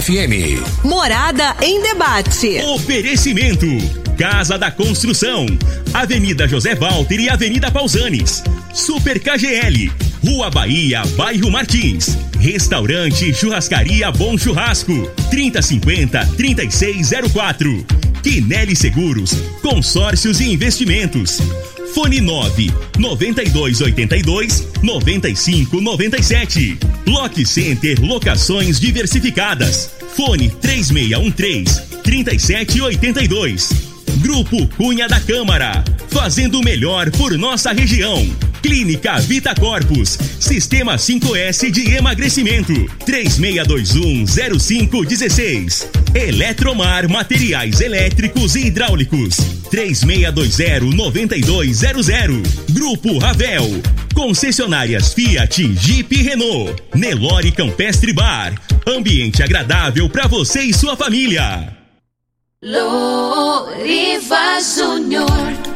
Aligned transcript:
FM. 0.00 0.60
Morada 0.84 1.56
em 1.62 1.80
debate. 1.80 2.58
Oferecimento. 2.58 3.66
Casa 4.18 4.58
da 4.58 4.70
Construção. 4.70 5.46
Avenida 5.94 6.46
José 6.46 6.74
Walter 6.74 7.18
e 7.18 7.30
Avenida 7.30 7.70
Pausanes. 7.70 8.44
Super 8.74 9.18
KGL. 9.18 9.90
Rua 10.22 10.50
Bahia, 10.50 11.02
Bairro 11.16 11.50
Martins. 11.50 12.18
Restaurante 12.38 13.32
Churrascaria 13.32 14.10
Bom 14.10 14.36
Churrasco. 14.36 14.92
3050-3604. 15.30 17.86
Quinelli 18.22 18.76
Seguros. 18.76 19.32
Consórcios 19.62 20.40
e 20.40 20.52
Investimentos. 20.52 21.38
Fone 21.96 22.20
9 22.20 22.70
9282 22.98 24.68
9597. 24.82 26.78
Lock 27.06 27.46
Center 27.46 27.98
Locações 28.04 28.78
Diversificadas. 28.78 29.92
Fone 30.14 30.50
3613 30.60 31.80
3782. 32.02 33.70
Grupo 34.18 34.68
Cunha 34.76 35.08
da 35.08 35.18
Câmara. 35.20 35.82
Fazendo 36.10 36.60
o 36.60 36.62
melhor 36.62 37.10
por 37.12 37.32
nossa 37.38 37.72
região. 37.72 38.28
Clínica 38.66 39.18
Vita 39.20 39.54
Corpus. 39.54 40.18
Sistema 40.40 40.96
5S 40.96 41.70
de 41.70 41.94
emagrecimento. 41.94 42.72
36210516. 43.06 45.86
Eletromar 46.12 47.08
Materiais 47.08 47.80
Elétricos 47.80 48.56
e 48.56 48.66
Hidráulicos. 48.66 49.36
36209200. 49.70 52.42
Grupo 52.70 53.18
Ravel. 53.18 53.80
Concessionárias 54.12 55.14
Fiat, 55.14 55.62
Jeep 55.74 56.12
e 56.12 56.22
Renault. 56.22 56.74
Nelore 56.92 57.52
Campestre 57.52 58.12
Bar. 58.12 58.60
Ambiente 58.84 59.44
agradável 59.44 60.10
para 60.10 60.26
você 60.26 60.62
e 60.62 60.74
sua 60.74 60.96
família. 60.96 61.72
Loriva 62.60 64.58
Júnior. 64.60 65.75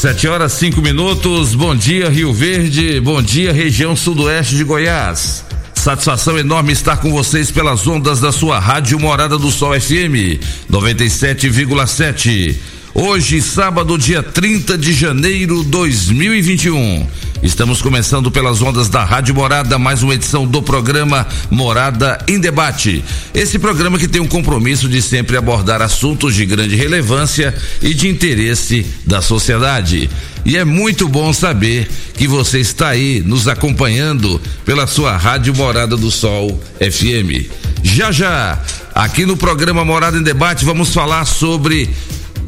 Sete 0.00 0.26
horas 0.26 0.54
cinco 0.54 0.80
minutos. 0.80 1.54
Bom 1.54 1.76
dia, 1.76 2.08
Rio 2.08 2.32
Verde. 2.32 2.98
Bom 3.00 3.20
dia, 3.20 3.52
região 3.52 3.94
sudoeste 3.94 4.56
de 4.56 4.64
Goiás. 4.64 5.44
Satisfação 5.74 6.38
enorme 6.38 6.72
estar 6.72 6.96
com 6.96 7.10
vocês 7.10 7.50
pelas 7.50 7.86
ondas 7.86 8.18
da 8.18 8.32
sua 8.32 8.58
rádio 8.58 8.98
Morada 8.98 9.36
do 9.36 9.50
Sol 9.50 9.78
FM 9.78 10.40
97,7. 10.70 12.56
Hoje, 12.92 13.40
sábado, 13.40 13.96
dia 13.96 14.20
30 14.20 14.76
de 14.76 14.92
janeiro 14.92 15.62
2021. 15.62 17.06
Estamos 17.40 17.80
começando 17.80 18.32
pelas 18.32 18.60
ondas 18.60 18.88
da 18.88 19.04
Rádio 19.04 19.32
Morada, 19.32 19.78
mais 19.78 20.02
uma 20.02 20.14
edição 20.14 20.44
do 20.44 20.60
programa 20.60 21.24
Morada 21.48 22.18
em 22.26 22.40
Debate. 22.40 23.04
Esse 23.32 23.60
programa 23.60 23.96
que 23.96 24.08
tem 24.08 24.20
um 24.20 24.26
compromisso 24.26 24.88
de 24.88 25.00
sempre 25.00 25.36
abordar 25.36 25.80
assuntos 25.80 26.34
de 26.34 26.44
grande 26.44 26.74
relevância 26.74 27.54
e 27.80 27.94
de 27.94 28.08
interesse 28.08 28.84
da 29.06 29.22
sociedade. 29.22 30.10
E 30.44 30.56
é 30.56 30.64
muito 30.64 31.08
bom 31.08 31.32
saber 31.32 31.88
que 32.14 32.26
você 32.26 32.58
está 32.58 32.88
aí 32.88 33.22
nos 33.24 33.46
acompanhando 33.46 34.40
pela 34.64 34.88
sua 34.88 35.16
Rádio 35.16 35.54
Morada 35.54 35.96
do 35.96 36.10
Sol 36.10 36.60
FM. 36.80 37.48
Já 37.84 38.10
já, 38.10 38.58
aqui 38.92 39.24
no 39.24 39.36
programa 39.36 39.84
Morada 39.84 40.18
em 40.18 40.22
Debate, 40.22 40.64
vamos 40.64 40.92
falar 40.92 41.24
sobre 41.24 41.88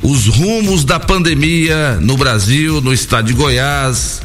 os 0.03 0.27
rumos 0.27 0.85
da 0.85 0.99
pandemia 0.99 1.97
no 2.01 2.17
Brasil, 2.17 2.81
no 2.81 2.93
estado 2.93 3.29
de 3.29 3.33
Goiás 3.33 4.21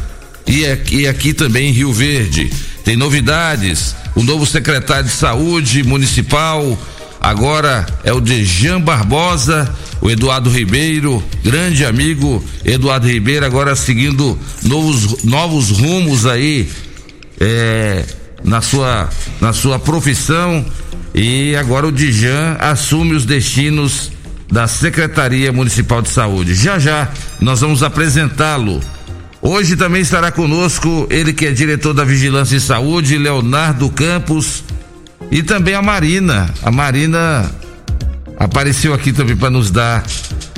e 0.47 0.65
aqui, 0.65 1.01
e 1.01 1.07
aqui 1.07 1.33
também 1.33 1.69
em 1.69 1.73
Rio 1.73 1.93
Verde. 1.93 2.51
Tem 2.83 2.95
novidades. 2.95 3.95
O 4.15 4.23
novo 4.23 4.45
secretário 4.45 5.05
de 5.05 5.11
Saúde 5.11 5.83
Municipal 5.83 6.77
agora 7.19 7.85
é 8.03 8.11
o 8.11 8.19
Dejan 8.19 8.81
Barbosa, 8.81 9.71
o 10.01 10.09
Eduardo 10.09 10.49
Ribeiro, 10.49 11.23
grande 11.43 11.85
amigo 11.85 12.43
Eduardo 12.63 13.07
Ribeiro, 13.07 13.45
agora 13.45 13.75
seguindo 13.75 14.39
novos, 14.63 15.23
novos 15.23 15.69
rumos 15.69 16.25
aí 16.25 16.69
é, 17.39 18.05
na, 18.43 18.61
sua, 18.61 19.09
na 19.39 19.53
sua 19.53 19.77
profissão. 19.77 20.65
E 21.13 21.55
agora 21.55 21.87
o 21.87 21.91
Dijan 21.91 22.57
assume 22.59 23.15
os 23.15 23.25
destinos 23.25 24.11
da 24.51 24.67
Secretaria 24.67 25.51
Municipal 25.51 26.01
de 26.01 26.09
Saúde. 26.09 26.55
Já 26.55 26.79
já 26.79 27.09
nós 27.39 27.61
vamos 27.61 27.83
apresentá-lo. 27.83 28.81
Hoje 29.41 29.75
também 29.75 30.01
estará 30.01 30.31
conosco 30.31 31.07
ele 31.09 31.31
que 31.31 31.45
é 31.45 31.51
diretor 31.51 31.93
da 31.93 32.03
Vigilância 32.03 32.55
em 32.55 32.59
Saúde, 32.59 33.17
Leonardo 33.17 33.89
Campos, 33.89 34.63
e 35.29 35.43
também 35.43 35.75
a 35.75 35.81
Marina. 35.81 36.49
A 36.63 36.71
Marina 36.71 37.49
apareceu 38.39 38.93
aqui 38.93 39.13
também 39.13 39.35
para 39.35 39.49
nos 39.49 39.69
dar 39.69 40.03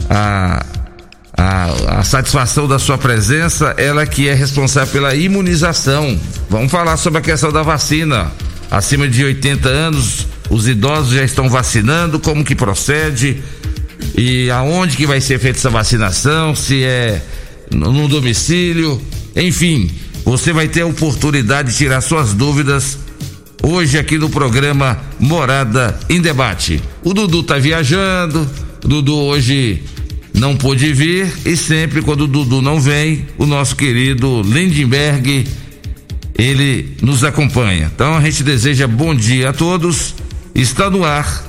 a, 0.09 0.65
a, 1.35 1.99
a, 1.99 2.03
satisfação 2.03 2.67
da 2.67 2.79
sua 2.79 2.97
presença. 2.97 3.73
Ela 3.77 4.05
que 4.05 4.27
é 4.27 4.33
responsável 4.33 4.91
pela 4.91 5.15
imunização. 5.15 6.19
Vamos 6.49 6.71
falar 6.71 6.97
sobre 6.97 7.19
a 7.19 7.21
questão 7.21 7.51
da 7.51 7.63
vacina. 7.63 8.31
Acima 8.71 9.07
de 9.07 9.23
80 9.23 9.67
anos, 9.67 10.27
os 10.49 10.67
idosos 10.67 11.13
já 11.13 11.23
estão 11.23 11.49
vacinando, 11.49 12.19
como 12.19 12.43
que 12.43 12.55
procede? 12.55 13.43
E 14.17 14.49
aonde 14.49 14.97
que 14.97 15.05
vai 15.05 15.21
ser 15.21 15.39
feita 15.39 15.57
essa 15.57 15.69
vacinação, 15.69 16.55
se 16.55 16.83
é 16.83 17.21
no 17.71 18.07
domicílio, 18.07 19.01
enfim, 19.35 19.89
você 20.25 20.51
vai 20.51 20.67
ter 20.67 20.81
a 20.81 20.85
oportunidade 20.85 21.71
de 21.71 21.77
tirar 21.77 22.01
suas 22.01 22.33
dúvidas 22.33 22.97
hoje 23.63 23.97
aqui 23.97 24.17
no 24.17 24.29
programa 24.29 24.99
Morada 25.19 25.99
em 26.09 26.21
Debate. 26.21 26.81
O 27.03 27.13
Dudu 27.13 27.43
tá 27.43 27.57
viajando, 27.57 28.49
o 28.83 28.87
Dudu 28.87 29.15
hoje 29.15 29.83
não 30.33 30.55
pôde 30.55 30.93
vir 30.93 31.31
e 31.45 31.55
sempre 31.55 32.01
quando 32.01 32.21
o 32.21 32.27
Dudu 32.27 32.61
não 32.61 32.79
vem, 32.79 33.25
o 33.37 33.45
nosso 33.45 33.75
querido 33.75 34.41
Lindenberg 34.41 35.45
ele 36.37 36.95
nos 37.01 37.23
acompanha. 37.23 37.91
Então 37.93 38.15
a 38.15 38.21
gente 38.21 38.43
deseja 38.43 38.87
bom 38.87 39.13
dia 39.13 39.49
a 39.49 39.53
todos. 39.53 40.15
Está 40.55 40.89
no 40.89 41.03
ar 41.03 41.48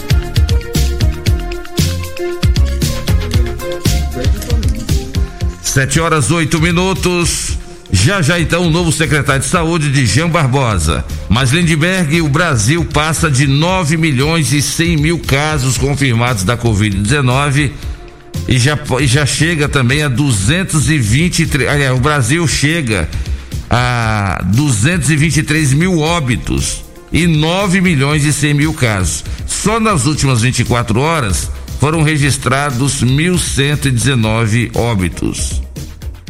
Sete 5.71 6.01
horas 6.01 6.31
oito 6.31 6.59
minutos. 6.59 7.57
Já 7.93 8.21
já 8.21 8.37
então 8.37 8.67
o 8.67 8.69
novo 8.69 8.91
secretário 8.91 9.41
de 9.41 9.47
saúde 9.47 9.89
de 9.89 10.05
Jean 10.05 10.27
Barbosa. 10.27 11.05
Mas 11.29 11.51
Lindbergh, 11.51 12.19
o 12.19 12.27
Brasil 12.27 12.83
passa 12.83 13.31
de 13.31 13.47
9 13.47 13.95
milhões 13.95 14.51
e 14.51 14.61
100 14.61 14.97
mil 14.97 15.17
casos 15.17 15.77
confirmados 15.77 16.43
da 16.43 16.57
Covid-19 16.57 17.71
e 18.49 18.59
já, 18.59 18.77
e 18.99 19.07
já 19.07 19.25
chega 19.25 19.69
também 19.69 20.03
a 20.03 20.09
223. 20.09 21.69
Aliás, 21.69 21.97
o 21.97 22.01
Brasil 22.01 22.45
chega 22.49 23.07
a 23.69 24.43
223 24.47 25.71
mil 25.71 25.99
óbitos 25.99 26.83
e 27.13 27.25
9 27.25 27.79
milhões 27.79 28.25
e 28.25 28.33
100 28.33 28.53
mil 28.55 28.73
casos. 28.73 29.23
Só 29.47 29.79
nas 29.79 30.05
últimas 30.05 30.41
24 30.41 30.99
horas 30.99 31.49
foram 31.81 32.03
registrados 32.03 33.03
1.119 33.03 34.69
óbitos. 34.75 35.63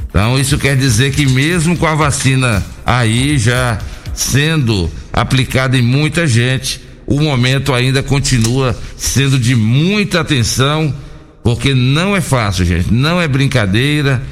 Então, 0.07 0.39
isso 0.39 0.57
quer 0.57 0.77
dizer 0.77 1.11
que, 1.11 1.25
mesmo 1.25 1.75
com 1.75 1.85
a 1.85 1.93
vacina 1.93 2.65
aí 2.85 3.37
já 3.37 3.77
sendo 4.13 4.89
aplicada 5.11 5.77
em 5.77 5.81
muita 5.81 6.25
gente, 6.25 6.79
o 7.05 7.19
momento 7.19 7.73
ainda 7.73 8.01
continua 8.01 8.73
sendo 8.95 9.37
de 9.37 9.53
muita 9.53 10.21
atenção, 10.21 10.95
porque 11.43 11.73
não 11.73 12.15
é 12.15 12.21
fácil, 12.21 12.63
gente, 12.63 12.93
não 12.93 13.19
é 13.19 13.27
brincadeira, 13.27 14.23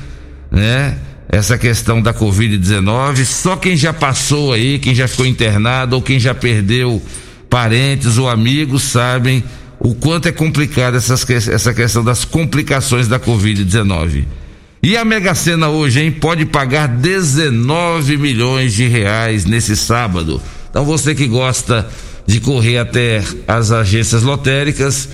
né? 0.50 0.98
Essa 1.27 1.57
questão 1.57 2.01
da 2.01 2.13
Covid-19, 2.13 3.25
só 3.25 3.57
quem 3.57 3.75
já 3.75 3.92
passou 3.92 4.54
aí, 4.54 4.80
quem 4.80 4.95
já 4.95 5.06
ficou 5.06 5.25
internado 5.25 5.98
ou 5.98 6.01
quem 6.01 6.18
já 6.18 6.33
perdeu 6.33 7.01
parentes 7.50 8.18
ou 8.18 8.30
amigos 8.30 8.83
sabem 8.83 9.44
o 9.79 9.95
quanto 9.95 10.27
é 10.27 10.31
complicada 10.31 10.97
essa 10.97 11.73
questão 11.73 12.03
das 12.03 12.25
complicações 12.25 13.07
da 13.07 13.19
Covid-19. 13.19 14.25
E 14.81 14.95
a 14.95 15.03
Mega 15.03 15.35
Sena 15.35 15.69
hoje, 15.69 16.01
hein? 16.01 16.11
Pode 16.11 16.45
pagar 16.45 16.87
19 16.87 18.17
milhões 18.17 18.73
de 18.73 18.87
reais 18.87 19.45
nesse 19.45 19.75
sábado. 19.75 20.41
Então 20.69 20.85
você 20.85 21.13
que 21.15 21.27
gosta 21.27 21.87
de 22.25 22.39
correr 22.39 22.77
até 22.77 23.23
as 23.47 23.71
agências 23.71 24.23
lotéricas, 24.23 25.09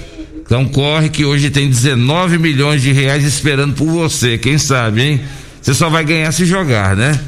então 0.46 0.66
corre 0.66 1.10
que 1.10 1.26
hoje 1.26 1.50
tem 1.50 1.68
19 1.68 2.38
milhões 2.38 2.82
de 2.82 2.92
reais 2.92 3.24
esperando 3.24 3.74
por 3.74 3.88
você, 3.88 4.38
quem 4.38 4.58
sabe, 4.58 5.02
hein? 5.02 5.22
Você 5.62 5.74
só 5.74 5.90
vai 5.90 6.04
ganhar 6.04 6.32
se 6.32 6.46
jogar, 6.46 6.96
né? 6.96 7.20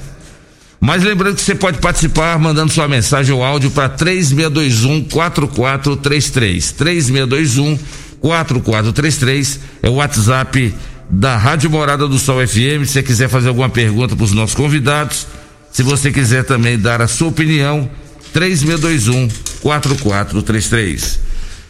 Mas 0.80 1.04
lembrando 1.04 1.36
que 1.36 1.42
você 1.42 1.56
pode 1.56 1.80
participar 1.80 2.38
mandando 2.38 2.72
sua 2.72 2.88
mensagem 2.88 3.34
ou 3.34 3.44
áudio 3.44 3.72
para 3.72 3.90
3621 3.90 5.04
4433. 5.06 6.72
3621 6.72 7.80
4433 8.20 9.60
é 9.84 9.90
o 9.90 9.94
WhatsApp 9.94 10.74
da 11.10 11.38
Rádio 11.38 11.70
Morada 11.70 12.08
do 12.08 12.20
Sol 12.20 12.46
FM. 12.46 12.86
Se 12.86 12.94
você 12.94 13.04
quiser 13.04 13.30
fazer 13.30 13.50
alguma 13.50 13.70
pergunta 13.70 14.16
para 14.16 14.26
os 14.26 14.34
nossos 14.34 14.56
convidados, 14.56 15.28
se 15.72 15.82
você 15.82 16.12
quiser 16.12 16.44
também 16.44 16.78
dar 16.78 17.02
a 17.02 17.08
sua 17.08 17.30
opinião, 17.30 17.90
3621 18.34 19.28
4433. 19.62 21.27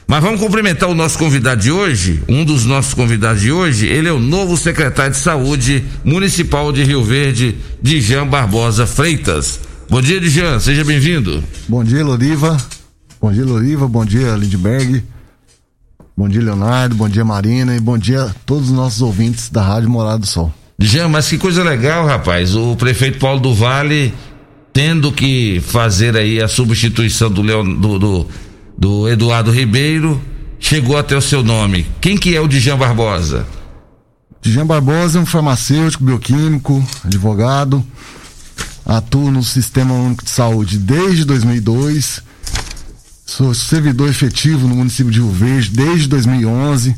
Mas 0.09 0.23
vamos 0.23 0.39
cumprimentar 0.39 0.89
o 0.89 0.95
nosso 0.95 1.17
convidado 1.19 1.61
de 1.61 1.69
hoje. 1.69 2.23
Um 2.29 2.45
dos 2.45 2.63
nossos 2.63 2.93
convidados 2.93 3.41
de 3.41 3.51
hoje, 3.51 3.87
ele 3.87 4.07
é 4.07 4.11
o 4.11 4.19
novo 4.19 4.55
secretário 4.55 5.11
de 5.11 5.17
Saúde 5.17 5.83
Municipal 6.01 6.71
de 6.71 6.81
Rio 6.81 7.03
Verde, 7.03 7.57
Dijan 7.81 8.25
Barbosa 8.25 8.87
Freitas. 8.87 9.59
Bom 9.89 10.01
dia, 10.01 10.17
Dijan, 10.21 10.61
seja 10.61 10.85
bem-vindo. 10.85 11.43
Bom 11.67 11.83
dia, 11.83 12.05
Loriva. 12.05 12.55
Bom 13.21 13.33
dia, 13.33 13.43
Loriva. 13.43 13.85
Bom 13.85 14.05
dia, 14.05 14.33
Lindberg. 14.35 15.03
Bom 16.15 16.29
dia, 16.29 16.41
Leonardo. 16.41 16.95
Bom 16.95 17.09
dia, 17.09 17.25
Marina. 17.25 17.75
E 17.75 17.79
bom 17.81 17.97
dia 17.97 18.23
a 18.23 18.29
todos 18.45 18.69
os 18.69 18.75
nossos 18.75 19.01
ouvintes 19.01 19.49
da 19.49 19.61
Rádio 19.61 19.89
Morada 19.89 20.19
do 20.19 20.25
Sol. 20.25 20.53
Dijan, 20.79 21.09
mas 21.09 21.27
que 21.27 21.37
coisa 21.37 21.65
legal, 21.65 22.05
rapaz. 22.07 22.55
O 22.55 22.77
prefeito 22.77 23.19
Paulo 23.19 23.41
do 23.41 23.53
Vale 23.53 24.13
tendo 24.71 25.11
que 25.11 25.59
fazer 25.59 26.15
aí 26.15 26.41
a 26.41 26.47
substituição 26.47 27.31
do, 27.31 27.41
Leon, 27.41 27.73
do, 27.73 27.97
do 27.97 28.27
do 28.77 29.09
Eduardo 29.09 29.51
Ribeiro 29.51 30.21
chegou 30.59 30.97
até 30.97 31.15
o 31.15 31.21
seu 31.21 31.43
nome. 31.43 31.87
Quem 31.99 32.17
que 32.17 32.35
é 32.35 32.41
o 32.41 32.47
Dijan 32.47 32.77
Barbosa? 32.77 33.45
Dijan 34.41 34.65
Barbosa 34.65 35.17
é 35.17 35.21
um 35.21 35.25
farmacêutico, 35.25 36.03
bioquímico, 36.03 36.85
advogado, 37.03 37.83
atuo 38.85 39.31
no 39.31 39.43
Sistema 39.43 39.93
Único 39.93 40.23
de 40.23 40.29
Saúde 40.29 40.77
desde 40.77 41.25
2002, 41.25 42.21
sou 43.25 43.53
servidor 43.53 44.09
efetivo 44.09 44.67
no 44.67 44.75
município 44.75 45.11
de 45.11 45.19
Rio 45.19 45.31
Verde 45.31 45.71
desde 45.71 46.07
2011 46.07 46.95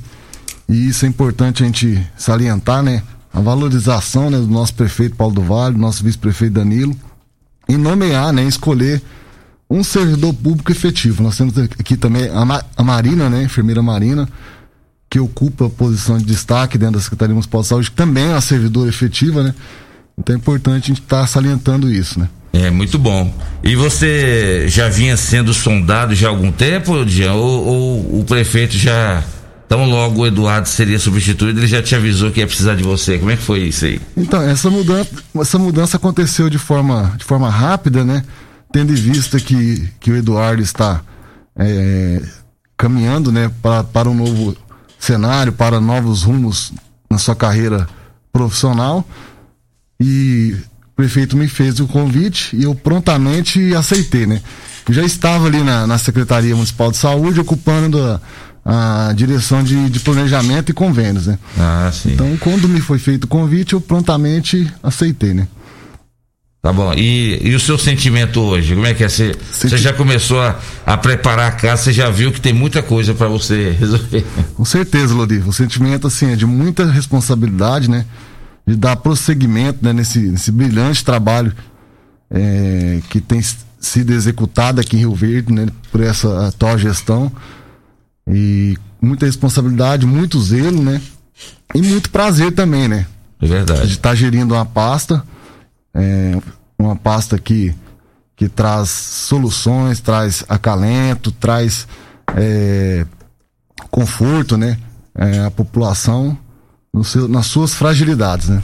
e 0.70 0.88
isso 0.88 1.06
é 1.06 1.10
importante 1.10 1.64
a 1.64 1.66
gente 1.66 2.08
salientar, 2.16 2.84
né? 2.84 3.02
A 3.34 3.40
valorização 3.40 4.30
né, 4.30 4.38
do 4.38 4.48
nosso 4.48 4.74
prefeito 4.76 5.16
Paulo 5.16 5.34
do 5.34 5.42
Vale, 5.42 5.74
do 5.74 5.82
nosso 5.82 6.04
vice-prefeito 6.04 6.54
Danilo, 6.54 6.96
e 7.68 7.78
nomear, 7.78 8.32
né, 8.34 8.44
escolher 8.44 9.02
um 9.70 9.84
servidor 9.84 10.34
público 10.34 10.72
efetivo. 10.72 11.22
Nós 11.22 11.38
temos 11.38 11.58
aqui 11.58 11.96
também 11.96 12.30
a, 12.30 12.44
Ma 12.44 12.64
a 12.76 12.84
Marina, 12.84 13.30
né, 13.30 13.40
a 13.40 13.44
enfermeira 13.44 13.82
Marina, 13.84 14.28
que 15.10 15.20
ocupa 15.20 15.68
a 15.68 15.70
posição 15.70 16.18
de 16.18 16.26
destaque 16.26 16.78
dentro 16.78 16.96
da 16.96 17.02
Secretaria 17.02 17.34
Municipal 17.34 17.62
de 17.62 17.68
Saúde, 17.68 17.92
que 17.92 17.96
também 17.96 18.26
é 18.26 18.30
uma 18.30 18.42
servidora 18.42 18.90
efetiva, 18.90 19.44
né? 19.44 19.54
Então 20.18 20.36
é 20.36 20.38
importante 20.38 20.86
a 20.86 20.88
gente 20.88 21.02
estar 21.02 21.22
tá 21.22 21.28
salientando 21.28 21.92
isso, 21.92 22.20
né? 22.20 22.28
É, 22.52 22.70
muito 22.70 22.98
bom. 22.98 23.34
E 23.64 23.76
você 23.76 24.66
já 24.68 24.90
vinha 24.90 25.16
sendo 25.16 25.54
sondado 25.54 26.16
já 26.16 26.28
há 26.28 26.32
algum 26.32 26.52
tempo, 26.52 27.06
Dian? 27.06 27.34
Ou, 27.34 27.66
ou 27.66 28.20
o 28.20 28.24
prefeito 28.26 28.76
já, 28.76 29.24
tão 29.68 29.86
logo 29.88 30.22
o 30.22 30.28
Eduardo 30.28 30.68
seria 30.68 31.00
substituído, 31.00 31.60
ele 31.60 31.68
já 31.68 31.82
te 31.82 31.96
avisou 31.96 32.32
que 32.32 32.40
ia 32.40 32.48
precisar 32.48 32.76
de 32.76 32.84
você? 32.84 33.18
Como 33.18 33.32
é 33.32 33.38
que 33.38 33.44
foi 33.44 33.62
isso 33.62 33.86
aí? 33.86 34.02
Então, 34.18 34.42
essa 34.42 34.70
mudança, 34.70 35.10
essa 35.40 35.60
mudança 35.60 35.98
aconteceu 35.98 36.50
de 36.50 36.58
forma, 36.58 37.14
de 37.18 37.24
forma 37.24 37.50
rápida, 37.50 38.04
né? 38.04 38.24
Tendo 38.72 38.92
em 38.92 38.96
vista 38.96 39.40
que, 39.40 39.90
que 40.00 40.12
o 40.12 40.16
Eduardo 40.16 40.62
está 40.62 41.02
é, 41.56 42.22
caminhando 42.78 43.32
né, 43.32 43.52
para, 43.62 43.84
para 43.84 44.10
um 44.10 44.16
novo 44.16 44.56
cenário, 45.00 45.52
para 45.52 45.80
novos 45.80 46.24
rumos 46.24 46.72
na 47.10 47.18
sua 47.18 47.36
carreira 47.36 47.88
profissional. 48.32 49.08
E 50.00 50.56
o 50.88 50.96
prefeito 50.96 51.36
me 51.36 51.48
fez 51.48 51.80
o 51.80 51.88
convite 51.88 52.56
e 52.56 52.64
eu 52.64 52.74
prontamente 52.74 53.74
aceitei, 53.76 54.26
né? 54.26 54.42
Eu 54.88 54.94
já 54.94 55.04
estava 55.04 55.46
ali 55.46 55.62
na, 55.62 55.86
na 55.86 55.98
Secretaria 55.98 56.56
Municipal 56.56 56.90
de 56.90 56.98
Saúde 56.98 57.40
ocupando 57.40 58.02
a, 58.66 59.10
a 59.10 59.14
direção 59.14 59.64
de, 59.64 59.90
de, 59.90 60.00
planejamento 60.00 60.70
e 60.70 60.74
convênios, 60.74 61.28
né? 61.28 61.38
Ah, 61.58 61.92
sim. 61.94 62.14
Então, 62.14 62.38
quando 62.38 62.68
me 62.68 62.82
foi 62.82 62.98
feito 62.98 63.26
o 63.26 63.28
convite, 63.28 63.74
eu 63.74 63.82
prontamente 63.82 64.72
aceitei, 64.82 65.34
né? 65.34 65.48
Tá 66.62 66.74
bom. 66.74 66.94
E, 66.94 67.40
e 67.42 67.56
o 67.56 67.60
seu 67.60 67.78
sentimento 67.78 68.42
hoje? 68.42 68.76
Como 68.76 68.86
é 68.86 68.94
que 68.94 69.04
é? 69.04 69.10
Você, 69.10 69.34
Senti... 69.52 69.78
já 69.78 69.94
começou 69.94 70.42
a, 70.42 70.60
a, 70.86 70.98
preparar 70.98 71.48
a 71.48 71.52
casa, 71.54 71.84
você 71.84 71.94
já 71.94 72.10
viu 72.10 72.34
que 72.34 72.42
tem 72.42 72.52
muita 72.52 72.84
coisa 72.84 73.14
para 73.14 73.30
você 73.30 73.72
resolver. 73.80 74.26
Com 74.56 74.66
certeza, 74.66 75.14
Lodivo. 75.14 75.52
O 75.52 75.54
sentimento, 75.54 76.08
assim, 76.08 76.34
é 76.34 76.36
de 76.36 76.46
muita 76.46 76.86
responsabilidade, 76.86 77.90
né? 77.90 78.06
De 78.68 78.76
dar 78.76 78.98
prosseguimento 78.98 79.80
né? 79.82 79.94
nesse, 79.94 80.20
nesse 80.20 80.52
brilhante 80.52 81.04
trabalho 81.04 81.54
é, 82.30 83.00
que 83.10 83.22
tem 83.22 83.42
sido 83.80 84.12
executado 84.12 84.82
aqui 84.82 84.98
em 84.98 85.00
Rio 85.00 85.16
Verde, 85.16 85.54
né? 85.54 85.68
Por 85.90 86.02
essa 86.02 86.48
atual 86.48 86.78
gestão. 86.78 87.32
E 88.28 88.78
muita 89.02 89.26
responsabilidade, 89.26 90.06
muito 90.06 90.42
zelo, 90.42 90.84
né? 90.84 91.02
E 91.74 91.82
muito 91.82 92.10
prazer 92.10 92.52
também, 92.52 92.90
né? 92.90 93.06
É 93.42 93.48
verdade. 93.48 93.88
De 93.88 93.94
estar 93.94 94.10
tá 94.10 94.16
gerindo 94.16 94.54
uma 94.54 94.66
pasta 94.66 95.24
é, 95.94 96.38
uma 96.78 96.96
pasta 96.96 97.38
que, 97.38 97.74
que 98.36 98.48
traz 98.48 98.90
soluções, 98.90 100.00
traz 100.00 100.44
acalento, 100.48 101.32
traz 101.32 101.88
é, 102.36 103.06
conforto, 103.90 104.58
né? 104.58 104.78
É, 105.16 105.40
a 105.40 105.52
população 105.52 106.38
seu, 107.04 107.28
nas 107.28 107.48
suas 107.48 107.74
fragilidades, 107.74 108.50
né? 108.50 108.62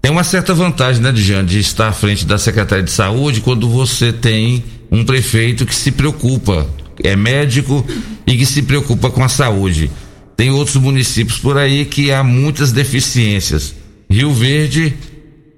Tem 0.00 0.10
uma 0.10 0.24
certa 0.24 0.52
vantagem, 0.52 1.02
né, 1.02 1.10
Dijan, 1.10 1.44
de 1.44 1.58
estar 1.58 1.88
à 1.88 1.92
frente 1.92 2.26
da 2.26 2.36
Secretaria 2.36 2.84
de 2.84 2.90
Saúde 2.90 3.40
quando 3.40 3.68
você 3.68 4.12
tem 4.12 4.62
um 4.90 5.02
prefeito 5.02 5.64
que 5.64 5.74
se 5.74 5.90
preocupa, 5.90 6.66
é 7.02 7.16
médico 7.16 7.84
e 8.26 8.36
que 8.36 8.44
se 8.44 8.62
preocupa 8.62 9.10
com 9.10 9.24
a 9.24 9.28
saúde. 9.28 9.90
Tem 10.36 10.50
outros 10.50 10.76
municípios 10.76 11.38
por 11.38 11.56
aí 11.56 11.86
que 11.86 12.12
há 12.12 12.22
muitas 12.22 12.70
deficiências. 12.70 13.74
Rio 14.10 14.32
Verde 14.32 14.94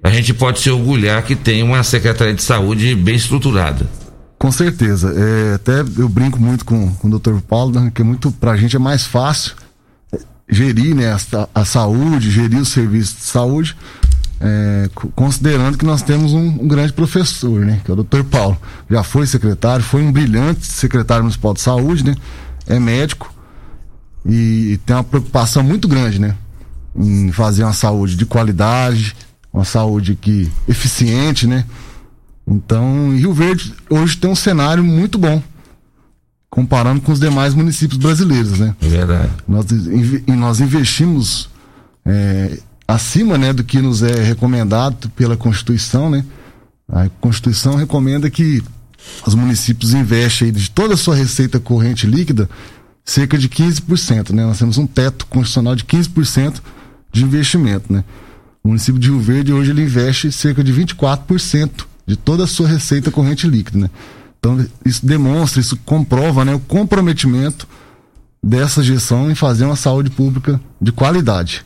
a 0.07 0.09
gente 0.09 0.33
pode 0.33 0.59
se 0.59 0.69
orgulhar 0.69 1.21
que 1.23 1.35
tem 1.35 1.61
uma 1.61 1.83
Secretaria 1.83 2.33
de 2.33 2.41
Saúde 2.41 2.95
bem 2.95 3.15
estruturada. 3.15 3.85
Com 4.39 4.51
certeza. 4.51 5.13
É, 5.15 5.55
até 5.55 5.81
eu 5.81 6.07
brinco 6.07 6.39
muito 6.39 6.63
com, 6.63 6.93
com 6.93 7.07
o 7.09 7.19
Dr. 7.19 7.39
Paulo, 7.41 7.77
né, 7.77 7.91
que 7.93 8.01
é 8.01 8.05
muito, 8.05 8.31
pra 8.31 8.55
gente 8.55 8.75
é 8.75 8.79
mais 8.79 9.05
fácil 9.05 9.53
gerir 10.49 10.95
né, 10.95 11.11
a, 11.11 11.49
a 11.53 11.65
saúde, 11.65 12.31
gerir 12.31 12.59
os 12.59 12.69
serviços 12.69 13.17
de 13.17 13.23
saúde, 13.23 13.75
é, 14.39 14.89
considerando 15.13 15.77
que 15.77 15.85
nós 15.85 16.01
temos 16.01 16.31
um, 16.31 16.47
um, 16.47 16.67
grande 16.67 16.93
professor, 16.93 17.65
né, 17.65 17.81
que 17.83 17.91
é 17.91 17.93
o 17.93 18.01
Dr. 18.01 18.23
Paulo. 18.23 18.57
Já 18.89 19.03
foi 19.03 19.27
secretário, 19.27 19.83
foi 19.83 20.01
um 20.01 20.11
brilhante 20.11 20.65
secretário 20.65 21.23
municipal 21.23 21.53
de 21.53 21.59
saúde, 21.59 22.05
né, 22.05 22.15
é 22.65 22.79
médico 22.79 23.33
e 24.25 24.79
tem 24.85 24.95
uma 24.95 25.03
preocupação 25.03 25.63
muito 25.63 25.85
grande, 25.85 26.17
né, 26.17 26.33
em 26.95 27.29
fazer 27.33 27.63
uma 27.63 27.73
saúde 27.73 28.15
de 28.15 28.25
qualidade, 28.25 29.13
uma 29.57 29.65
saúde 29.65 30.15
que 30.15 30.49
eficiente, 30.67 31.47
né? 31.47 31.65
Então, 32.47 33.11
Rio 33.15 33.33
Verde 33.33 33.73
hoje 33.89 34.15
tem 34.15 34.29
um 34.29 34.35
cenário 34.35 34.83
muito 34.83 35.17
bom, 35.17 35.41
comparando 36.49 37.01
com 37.01 37.11
os 37.11 37.19
demais 37.19 37.55
municípios 37.55 37.99
brasileiros, 37.99 38.59
né? 38.59 38.75
É 38.81 38.87
verdade. 38.87 39.31
Nós, 39.47 39.65
nós 40.27 40.61
investimos 40.61 41.49
é, 42.05 42.59
acima, 42.87 43.37
né, 43.37 43.51
do 43.51 43.63
que 43.63 43.81
nos 43.81 44.03
é 44.03 44.23
recomendado 44.23 45.09
pela 45.09 45.35
Constituição, 45.35 46.09
né? 46.09 46.23
A 46.87 47.09
Constituição 47.19 47.75
recomenda 47.75 48.29
que 48.29 48.63
os 49.25 49.33
municípios 49.33 49.93
investem 49.93 50.51
de 50.51 50.69
toda 50.69 50.93
a 50.93 50.97
sua 50.97 51.15
receita 51.15 51.59
corrente 51.59 52.05
líquida 52.05 52.47
cerca 53.03 53.37
de 53.37 53.49
15%, 53.49 54.33
né? 54.33 54.45
Nós 54.45 54.59
temos 54.59 54.77
um 54.77 54.85
teto 54.85 55.25
constitucional 55.25 55.75
de 55.75 55.83
15% 55.83 56.61
de 57.11 57.23
investimento, 57.23 57.91
né? 57.91 58.03
O 58.67 58.71
município 58.71 58.99
de 58.99 59.07
Rio 59.07 59.21
Verde 59.21 59.53
hoje 59.53 59.71
ele 59.71 59.83
investe 59.83 60.29
cerca 60.29 60.61
de 60.61 60.73
24% 60.73 61.85
de 62.05 62.17
toda 62.17 62.43
a 62.43 62.47
sua 62.47 62.67
receita 62.67 63.09
corrente 63.09 63.47
líquida, 63.47 63.79
né? 63.79 63.89
Então 64.37 64.67
isso 64.85 65.05
demonstra, 65.05 65.61
isso 65.61 65.77
comprova, 65.85 66.43
né, 66.43 66.53
o 66.53 66.59
comprometimento 66.59 67.65
dessa 68.43 68.83
gestão 68.83 69.31
em 69.31 69.35
fazer 69.35 69.63
uma 69.63 69.77
saúde 69.77 70.09
pública 70.09 70.59
de 70.81 70.91
qualidade. 70.91 71.63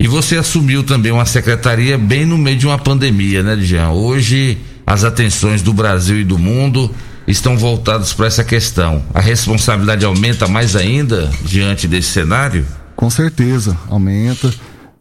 E 0.00 0.08
você 0.08 0.38
assumiu 0.38 0.82
também 0.82 1.12
uma 1.12 1.26
secretaria 1.26 1.98
bem 1.98 2.24
no 2.24 2.38
meio 2.38 2.56
de 2.56 2.66
uma 2.66 2.78
pandemia, 2.78 3.42
né, 3.42 3.54
Jean? 3.58 3.90
Hoje 3.90 4.56
as 4.86 5.04
atenções 5.04 5.60
do 5.60 5.74
Brasil 5.74 6.18
e 6.18 6.24
do 6.24 6.38
mundo 6.38 6.90
estão 7.28 7.58
voltadas 7.58 8.14
para 8.14 8.26
essa 8.26 8.42
questão. 8.42 9.04
A 9.12 9.20
responsabilidade 9.20 10.06
aumenta 10.06 10.48
mais 10.48 10.76
ainda 10.76 11.30
diante 11.44 11.86
desse 11.86 12.08
cenário? 12.08 12.64
Com 12.96 13.10
certeza, 13.10 13.76
aumenta 13.90 14.50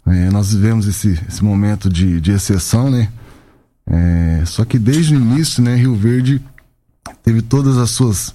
É, 0.05 0.29
nós 0.29 0.53
vivemos 0.53 0.87
esse, 0.87 1.19
esse 1.27 1.43
momento 1.43 1.89
de, 1.89 2.19
de 2.19 2.31
exceção, 2.31 2.89
né? 2.89 3.09
É, 3.85 4.43
só 4.45 4.63
que 4.65 4.79
desde 4.79 5.15
o 5.15 5.19
início, 5.19 5.61
né, 5.61 5.75
Rio 5.75 5.95
Verde 5.95 6.41
teve 7.23 7.41
todas 7.41 7.77
as 7.77 7.91
suas 7.91 8.33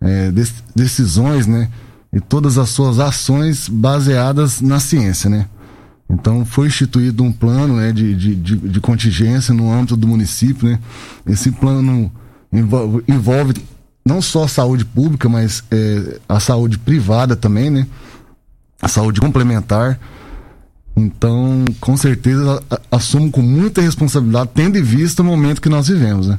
é, 0.00 0.30
decisões, 0.74 1.46
né? 1.46 1.68
E 2.12 2.20
todas 2.20 2.56
as 2.56 2.70
suas 2.70 2.98
ações 2.98 3.68
baseadas 3.68 4.60
na 4.60 4.80
ciência, 4.80 5.28
né? 5.28 5.46
Então 6.10 6.44
foi 6.44 6.68
instituído 6.68 7.22
um 7.22 7.30
plano 7.30 7.76
né, 7.76 7.92
de, 7.92 8.14
de, 8.14 8.34
de, 8.34 8.56
de 8.56 8.80
contingência 8.80 9.52
no 9.52 9.70
âmbito 9.70 9.96
do 9.96 10.08
município, 10.08 10.66
né? 10.66 10.78
Esse 11.26 11.50
plano 11.52 12.10
envolve, 12.50 13.04
envolve 13.06 13.54
não 14.04 14.22
só 14.22 14.44
a 14.44 14.48
saúde 14.48 14.86
pública, 14.86 15.28
mas 15.28 15.62
é, 15.70 16.18
a 16.26 16.40
saúde 16.40 16.78
privada 16.78 17.36
também, 17.36 17.68
né? 17.68 17.86
A 18.80 18.88
saúde 18.88 19.20
complementar. 19.20 20.00
Então, 20.98 21.64
com 21.80 21.96
certeza, 21.96 22.60
assumo 22.90 23.30
com 23.30 23.40
muita 23.40 23.80
responsabilidade, 23.80 24.50
tendo 24.52 24.76
em 24.76 24.82
vista 24.82 25.22
o 25.22 25.24
momento 25.24 25.62
que 25.62 25.68
nós 25.68 25.86
vivemos, 25.86 26.26
né? 26.26 26.36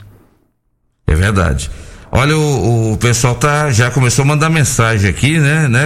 É 1.07 1.15
verdade. 1.15 1.71
Olha, 2.11 2.35
o, 2.37 2.93
o, 2.93 2.97
pessoal 2.97 3.35
tá, 3.35 3.71
já 3.71 3.89
começou 3.89 4.23
a 4.23 4.27
mandar 4.27 4.49
mensagem 4.49 5.09
aqui, 5.09 5.39
né, 5.39 5.69
né? 5.69 5.85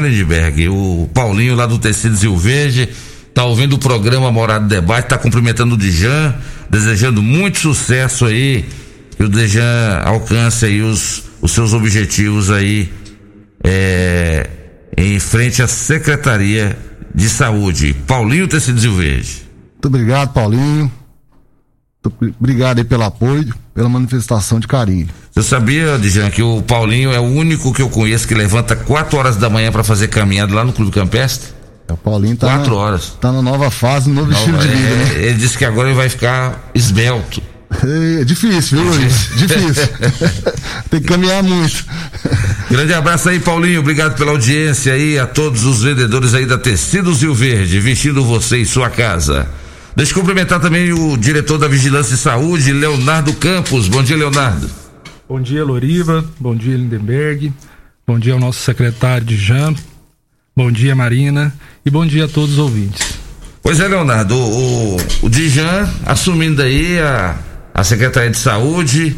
O 0.69 1.07
Paulinho 1.13 1.55
lá 1.55 1.67
do 1.67 1.77
Tecido 1.77 2.15
Zil 2.15 2.35
Verde 2.35 2.89
tá 3.31 3.43
ouvindo 3.43 3.73
o 3.73 3.79
programa 3.79 4.31
Morado 4.31 4.67
Debate, 4.67 5.09
tá 5.09 5.17
cumprimentando 5.19 5.75
o 5.75 5.77
Dijan, 5.77 6.33
desejando 6.67 7.21
muito 7.21 7.59
sucesso 7.59 8.25
aí, 8.25 8.65
que 9.15 9.23
o 9.23 9.29
Dijan 9.29 10.01
alcance 10.03 10.65
aí 10.65 10.81
os, 10.81 11.23
os 11.41 11.51
seus 11.51 11.73
objetivos 11.73 12.49
aí 12.49 12.91
é, 13.63 14.49
em 14.97 15.19
frente 15.19 15.61
à 15.61 15.67
Secretaria 15.67 16.75
de 17.13 17.29
Saúde. 17.29 17.93
Paulinho 18.07 18.47
Tecidos 18.47 18.83
Verde. 18.83 19.43
Muito 19.73 19.87
obrigado, 19.87 20.33
Paulinho. 20.33 20.91
Obrigado 22.39 22.79
aí 22.79 22.83
pelo 22.83 23.03
apoio, 23.03 23.53
pela 23.73 23.87
manifestação 23.87 24.59
de 24.59 24.67
carinho. 24.67 25.07
Você 25.31 25.41
sabia, 25.41 25.97
Dijan, 25.97 26.29
que 26.29 26.43
o 26.43 26.61
Paulinho 26.61 27.11
é 27.11 27.19
o 27.19 27.23
único 27.23 27.73
que 27.73 27.81
eu 27.81 27.89
conheço 27.89 28.27
que 28.27 28.33
levanta 28.33 28.75
4 28.75 29.17
horas 29.17 29.37
da 29.37 29.49
manhã 29.49 29.71
para 29.71 29.83
fazer 29.83 30.07
caminhada 30.09 30.53
lá 30.53 30.63
no 30.63 30.73
Clube 30.73 30.91
Campestre? 30.91 31.49
O 31.89 31.97
Paulinho 31.97 32.35
tá. 32.35 32.47
Quatro 32.47 32.75
na, 32.75 32.81
horas. 32.81 33.17
Tá 33.21 33.31
na 33.31 33.41
nova 33.41 33.69
fase, 33.69 34.09
no 34.09 34.15
novo 34.15 34.31
Nova, 34.31 34.39
estilo 34.39 34.57
de 34.57 34.67
vida, 34.67 34.89
é, 34.89 34.95
né? 34.95 35.25
Ele 35.25 35.37
disse 35.37 35.57
que 35.57 35.65
agora 35.65 35.89
ele 35.89 35.97
vai 35.97 36.09
ficar 36.09 36.71
esbelto. 36.73 37.41
É 37.81 38.23
difícil, 38.23 38.79
viu, 38.79 38.91
Luiz? 38.91 39.29
difícil. 39.35 39.87
Tem 40.89 41.01
que 41.01 41.07
caminhar 41.07 41.43
muito. 41.43 41.85
Grande 42.69 42.93
abraço 42.93 43.29
aí, 43.29 43.39
Paulinho. 43.39 43.79
Obrigado 43.79 44.15
pela 44.15 44.31
audiência 44.31 44.93
aí, 44.93 45.17
a 45.19 45.25
todos 45.25 45.65
os 45.65 45.83
vendedores 45.83 46.33
aí 46.33 46.45
da 46.45 46.57
Tecidos 46.57 47.21
Rio 47.21 47.33
Verde, 47.33 47.79
vestindo 47.79 48.23
você 48.23 48.57
em 48.57 48.65
sua 48.65 48.89
casa. 48.89 49.47
Deixa 49.95 50.11
eu 50.11 50.15
cumprimentar 50.15 50.59
também 50.59 50.91
o 50.91 51.17
diretor 51.17 51.57
da 51.57 51.67
Vigilância 51.67 52.15
e 52.15 52.17
Saúde, 52.17 52.71
Leonardo 52.73 53.33
Campos. 53.33 53.87
Bom 53.87 54.01
dia, 54.01 54.17
Leonardo. 54.17 54.69
Bom 55.27 55.39
dia, 55.39 55.63
Loriva. 55.63 56.25
Bom 56.39 56.55
dia, 56.55 56.75
Lindenberg. 56.75 57.53
Bom 58.05 58.17
dia 58.17 58.33
ao 58.33 58.39
nosso 58.39 58.59
secretário 58.59 59.25
de 59.25 59.37
Jam. 59.37 59.75
Bom 60.55 60.71
dia, 60.71 60.95
Marina. 60.95 61.53
E 61.85 61.89
bom 61.89 62.05
dia 62.05 62.25
a 62.25 62.27
todos 62.27 62.53
os 62.53 62.57
ouvintes. 62.59 63.19
Pois 63.61 63.79
é, 63.79 63.87
Leonardo, 63.87 64.35
o, 64.35 64.95
o, 64.95 64.97
o 65.23 65.29
Dijan 65.29 65.89
assumindo 66.05 66.61
aí 66.61 66.99
a, 66.99 67.35
a 67.73 67.83
Secretaria 67.83 68.29
de 68.29 68.37
Saúde 68.37 69.15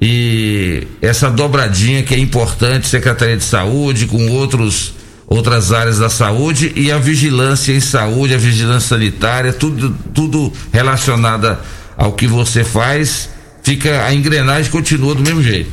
e 0.00 0.86
essa 1.00 1.30
dobradinha 1.30 2.02
que 2.02 2.14
é 2.14 2.18
importante, 2.18 2.88
Secretaria 2.88 3.36
de 3.36 3.44
Saúde 3.44 4.06
com 4.06 4.28
outros 4.32 4.94
outras 5.28 5.72
áreas 5.72 5.98
da 5.98 6.10
saúde 6.10 6.72
e 6.76 6.92
a 6.92 6.98
vigilância 6.98 7.72
em 7.72 7.80
saúde, 7.80 8.34
a 8.34 8.38
vigilância 8.38 8.88
sanitária, 8.90 9.52
tudo 9.52 9.96
tudo 10.12 10.52
relacionada 10.70 11.58
ao 11.96 12.12
que 12.12 12.26
você 12.26 12.64
faz, 12.64 13.30
fica 13.62 14.04
a 14.04 14.12
engrenagem 14.12 14.70
continua 14.70 15.14
do 15.14 15.22
mesmo 15.22 15.42
jeito. 15.42 15.70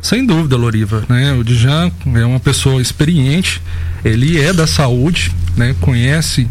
Sem 0.00 0.26
dúvida, 0.26 0.54
Loriva, 0.56 1.02
né? 1.08 1.32
O 1.32 1.42
Dijan 1.42 1.90
é 2.14 2.26
uma 2.26 2.38
pessoa 2.38 2.82
experiente, 2.82 3.62
ele 4.04 4.38
é 4.38 4.52
da 4.52 4.66
saúde, 4.66 5.32
né? 5.56 5.74
Conhece 5.80 6.46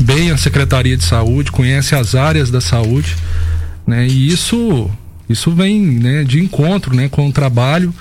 bem 0.00 0.30
a 0.30 0.36
Secretaria 0.36 0.96
de 0.96 1.04
Saúde, 1.04 1.50
conhece 1.50 1.96
as 1.96 2.14
áreas 2.14 2.48
da 2.48 2.60
saúde, 2.60 3.16
né? 3.86 4.06
E 4.06 4.28
isso 4.28 4.90
isso 5.28 5.50
vem, 5.52 5.80
né, 5.80 6.24
de 6.24 6.40
encontro, 6.40 6.94
né, 6.94 7.08
com 7.08 7.26
o 7.26 7.32
trabalho. 7.32 7.94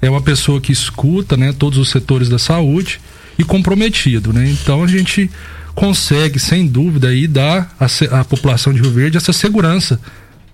É 0.00 0.08
uma 0.08 0.20
pessoa 0.20 0.60
que 0.60 0.70
escuta, 0.70 1.36
né, 1.36 1.52
todos 1.52 1.78
os 1.78 1.90
setores 1.90 2.28
da 2.28 2.38
saúde 2.38 3.00
e 3.36 3.42
comprometido, 3.42 4.32
né? 4.32 4.48
Então 4.48 4.84
a 4.84 4.86
gente 4.86 5.28
consegue, 5.74 6.38
sem 6.38 6.66
dúvida, 6.66 7.08
aí 7.08 7.26
dar 7.26 7.74
à 8.10 8.24
população 8.24 8.72
de 8.72 8.80
Rio 8.80 8.90
Verde 8.90 9.16
essa 9.16 9.32
segurança 9.32 10.00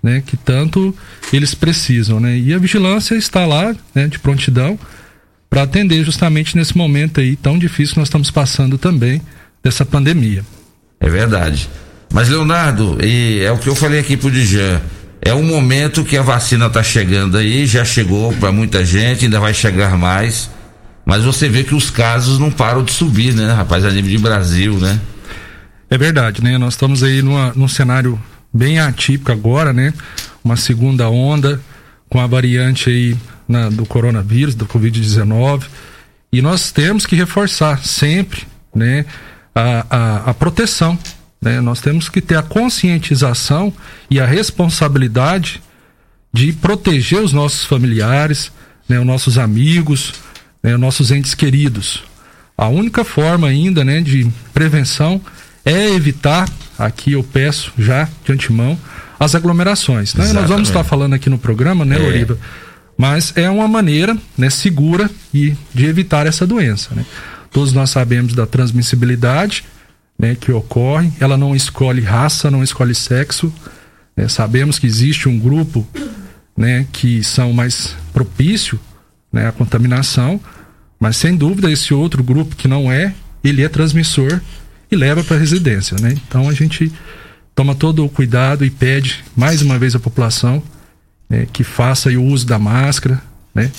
né, 0.05 0.23
que 0.25 0.37
tanto 0.37 0.95
eles 1.33 1.55
precisam, 1.55 2.21
né? 2.21 2.37
E 2.37 2.53
a 2.53 2.59
vigilância 2.59 3.15
está 3.15 3.47
lá, 3.47 3.75
né, 3.95 4.07
de 4.07 4.19
prontidão 4.19 4.79
para 5.49 5.63
atender 5.63 6.05
justamente 6.05 6.57
nesse 6.57 6.77
momento 6.77 7.21
aí 7.21 7.37
tão 7.37 7.59
difícil 7.59 7.95
que 7.95 8.01
nós 8.01 8.09
estamos 8.09 8.31
passando 8.31 8.77
também 8.77 9.23
dessa 9.63 9.85
pandemia. 9.87 10.45
É 11.01 11.09
verdade. 11.09 11.71
Mas 12.15 12.29
Leonardo, 12.29 12.97
é 13.03 13.51
o 13.51 13.59
que 13.59 13.69
eu 13.69 13.75
falei 13.75 13.99
aqui 13.99 14.17
pro 14.17 14.31
Dijan, 14.31 14.81
é 15.21 15.35
um 15.35 15.43
momento 15.43 16.05
que 16.05 16.17
a 16.17 16.23
vacina 16.23 16.67
está 16.67 16.81
chegando 16.81 17.37
aí, 17.37 17.67
já 17.67 17.85
chegou 17.85 18.33
para 18.35 18.53
muita 18.53 18.85
gente, 18.85 19.25
ainda 19.25 19.41
vai 19.41 19.53
chegar 19.53 19.99
mais. 19.99 20.49
Mas 21.05 21.25
você 21.25 21.49
vê 21.49 21.65
que 21.65 21.75
os 21.75 21.91
casos 21.91 22.39
não 22.39 22.53
param 22.53 22.85
de 22.85 22.93
subir, 22.93 23.35
né, 23.35 23.53
rapaz, 23.53 23.85
a 23.85 23.91
nível 23.91 24.13
de 24.13 24.19
Brasil, 24.19 24.79
né? 24.79 25.01
É 25.91 25.99
verdade, 25.99 26.41
né? 26.41 26.57
Nós 26.57 26.75
estamos 26.75 27.03
aí 27.03 27.21
numa, 27.21 27.53
num 27.57 27.67
cenário 27.67 28.17
bem 28.53 28.79
atípico 28.79 29.33
agora, 29.33 29.73
né? 29.73 29.93
Uma 30.45 30.57
segunda 30.57 31.11
onda 31.11 31.61
com 32.09 32.21
a 32.21 32.29
variante 32.29 32.91
aí 32.91 33.17
na, 33.49 33.69
do 33.71 33.85
coronavírus, 33.85 34.55
do 34.55 34.67
Covid-19. 34.67 35.65
E 36.33 36.41
nós 36.41 36.71
temos 36.71 37.07
que 37.07 37.17
reforçar 37.17 37.85
sempre, 37.85 38.45
né? 38.73 39.05
A, 39.53 39.87
a, 39.91 40.31
a 40.31 40.35
proteção, 40.35 40.97
né? 41.45 41.61
Nós 41.61 41.81
temos 41.81 42.09
que 42.09 42.23
ter 42.23 42.37
a 42.37 42.43
conscientização 42.43 43.73
e 44.11 44.19
a 44.19 44.27
responsabilidade 44.27 45.63
de 46.33 46.53
proteger 46.53 47.21
os 47.21 47.33
nossos 47.33 47.65
familiares, 47.65 48.51
né? 48.89 48.99
Os 48.99 49.07
nossos 49.07 49.37
amigos, 49.37 50.15
né? 50.63 50.75
os 50.75 50.81
nossos 50.81 51.11
entes 51.11 51.35
queridos. 51.35 52.03
A 52.57 52.69
única 52.69 53.05
forma 53.05 53.47
ainda, 53.47 53.85
né? 53.85 54.01
De 54.01 54.27
prevenção 54.55 55.21
é 55.65 55.91
evitar, 55.91 56.49
aqui 56.79 57.13
eu 57.13 57.23
peço 57.23 57.73
já 57.79 58.09
de 58.25 58.33
antemão, 58.33 58.79
as 59.21 59.35
aglomerações. 59.35 60.15
Né? 60.15 60.33
Nós 60.33 60.49
vamos 60.49 60.69
estar 60.69 60.83
falando 60.83 61.15
aqui 61.15 61.31
no 61.31 61.39
programa, 61.39 61.85
né, 61.85 61.97
é. 61.97 62.27
Mas 62.97 63.33
é 63.37 63.49
uma 63.51 63.67
maneira 63.67 64.17
né, 64.37 64.51
segura 64.51 65.11
e 65.33 65.55
de 65.73 65.87
evitar 65.87 66.27
essa 66.27 66.47
doença. 66.47 66.95
Né? 66.95 67.05
Todos 67.51 67.73
nós 67.73 67.91
sabemos 67.91 68.35
da 68.35 68.47
transmissibilidade 68.47 69.65
né, 70.19 70.35
que 70.35 70.53
ocorre, 70.53 71.13
ela 71.21 71.37
não 71.37 71.55
escolhe 71.55 72.01
raça, 72.01 72.51
não 72.51 72.63
escolhe 72.63 72.95
sexo. 72.95 73.53
Né? 74.17 74.29
Sabemos 74.29 74.79
que 74.79 74.87
existe 74.87 75.29
um 75.29 75.39
grupo 75.39 75.87
né, 76.57 76.87
que 76.93 77.23
são 77.23 77.53
mais 77.53 77.95
propício 78.13 78.79
né, 79.33 79.49
à 79.49 79.53
contaminação, 79.53 80.41
mas 80.99 81.17
sem 81.17 81.37
dúvida 81.37 81.71
esse 81.71 81.93
outro 81.93 82.23
grupo 82.23 82.55
que 82.57 82.69
não 82.69 82.91
é, 82.91 83.15
ele 83.43 83.63
é 83.63 83.69
transmissor 83.69 84.41
e 84.91 84.97
leva 84.97 85.25
para 85.25 85.37
a 85.37 85.41
residência, 85.41 85.97
né? 86.01 86.15
Então 86.27 86.49
a 86.49 86.53
gente 86.53 86.91
toma 87.55 87.75
todo 87.75 88.05
o 88.05 88.09
cuidado 88.09 88.65
e 88.65 88.71
pede 88.71 89.25
mais 89.37 89.61
uma 89.61 89.79
vez 89.79 89.95
à 89.95 89.99
população 89.99 90.63
né, 91.29 91.47
que 91.53 91.65
faça 91.65 92.09
o 92.11 92.25
uso 92.25 92.47
da 92.47 92.59
máscara, 92.59 93.21
né? 93.55 93.71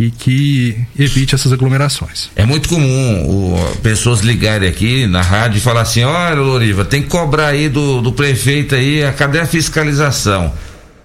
E 0.00 0.10
que 0.10 0.78
evite 0.98 1.34
essas 1.34 1.52
aglomerações. 1.52 2.30
É 2.34 2.46
muito 2.46 2.70
comum 2.70 3.22
o, 3.28 3.76
pessoas 3.82 4.20
ligarem 4.20 4.66
aqui 4.66 5.06
na 5.06 5.20
rádio 5.20 5.58
e 5.58 5.60
falar 5.60 5.82
assim: 5.82 6.02
olha, 6.04 6.40
Loriva, 6.40 6.86
tem 6.86 7.02
que 7.02 7.08
cobrar 7.08 7.48
aí 7.48 7.68
do, 7.68 8.00
do 8.00 8.10
prefeito 8.10 8.74
aí, 8.74 9.02
cadê 9.18 9.40
a 9.40 9.46
fiscalização? 9.46 10.54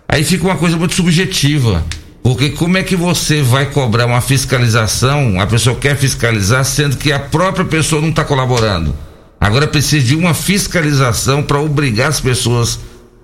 Aí 0.07 0.23
fica 0.23 0.45
uma 0.45 0.55
coisa 0.55 0.77
muito 0.77 0.95
subjetiva. 0.95 1.83
Porque 2.23 2.51
como 2.51 2.77
é 2.77 2.83
que 2.83 2.95
você 2.95 3.41
vai 3.41 3.65
cobrar 3.65 4.05
uma 4.05 4.21
fiscalização, 4.21 5.41
a 5.41 5.45
pessoa 5.45 5.75
quer 5.75 5.97
fiscalizar, 5.97 6.63
sendo 6.63 6.95
que 6.95 7.11
a 7.11 7.19
própria 7.19 7.65
pessoa 7.65 8.01
não 8.01 8.11
está 8.11 8.23
colaborando? 8.23 8.95
Agora 9.41 9.67
precisa 9.67 10.07
de 10.07 10.15
uma 10.15 10.33
fiscalização 10.33 11.43
para 11.43 11.59
obrigar 11.59 12.07
as 12.07 12.21
pessoas 12.21 12.79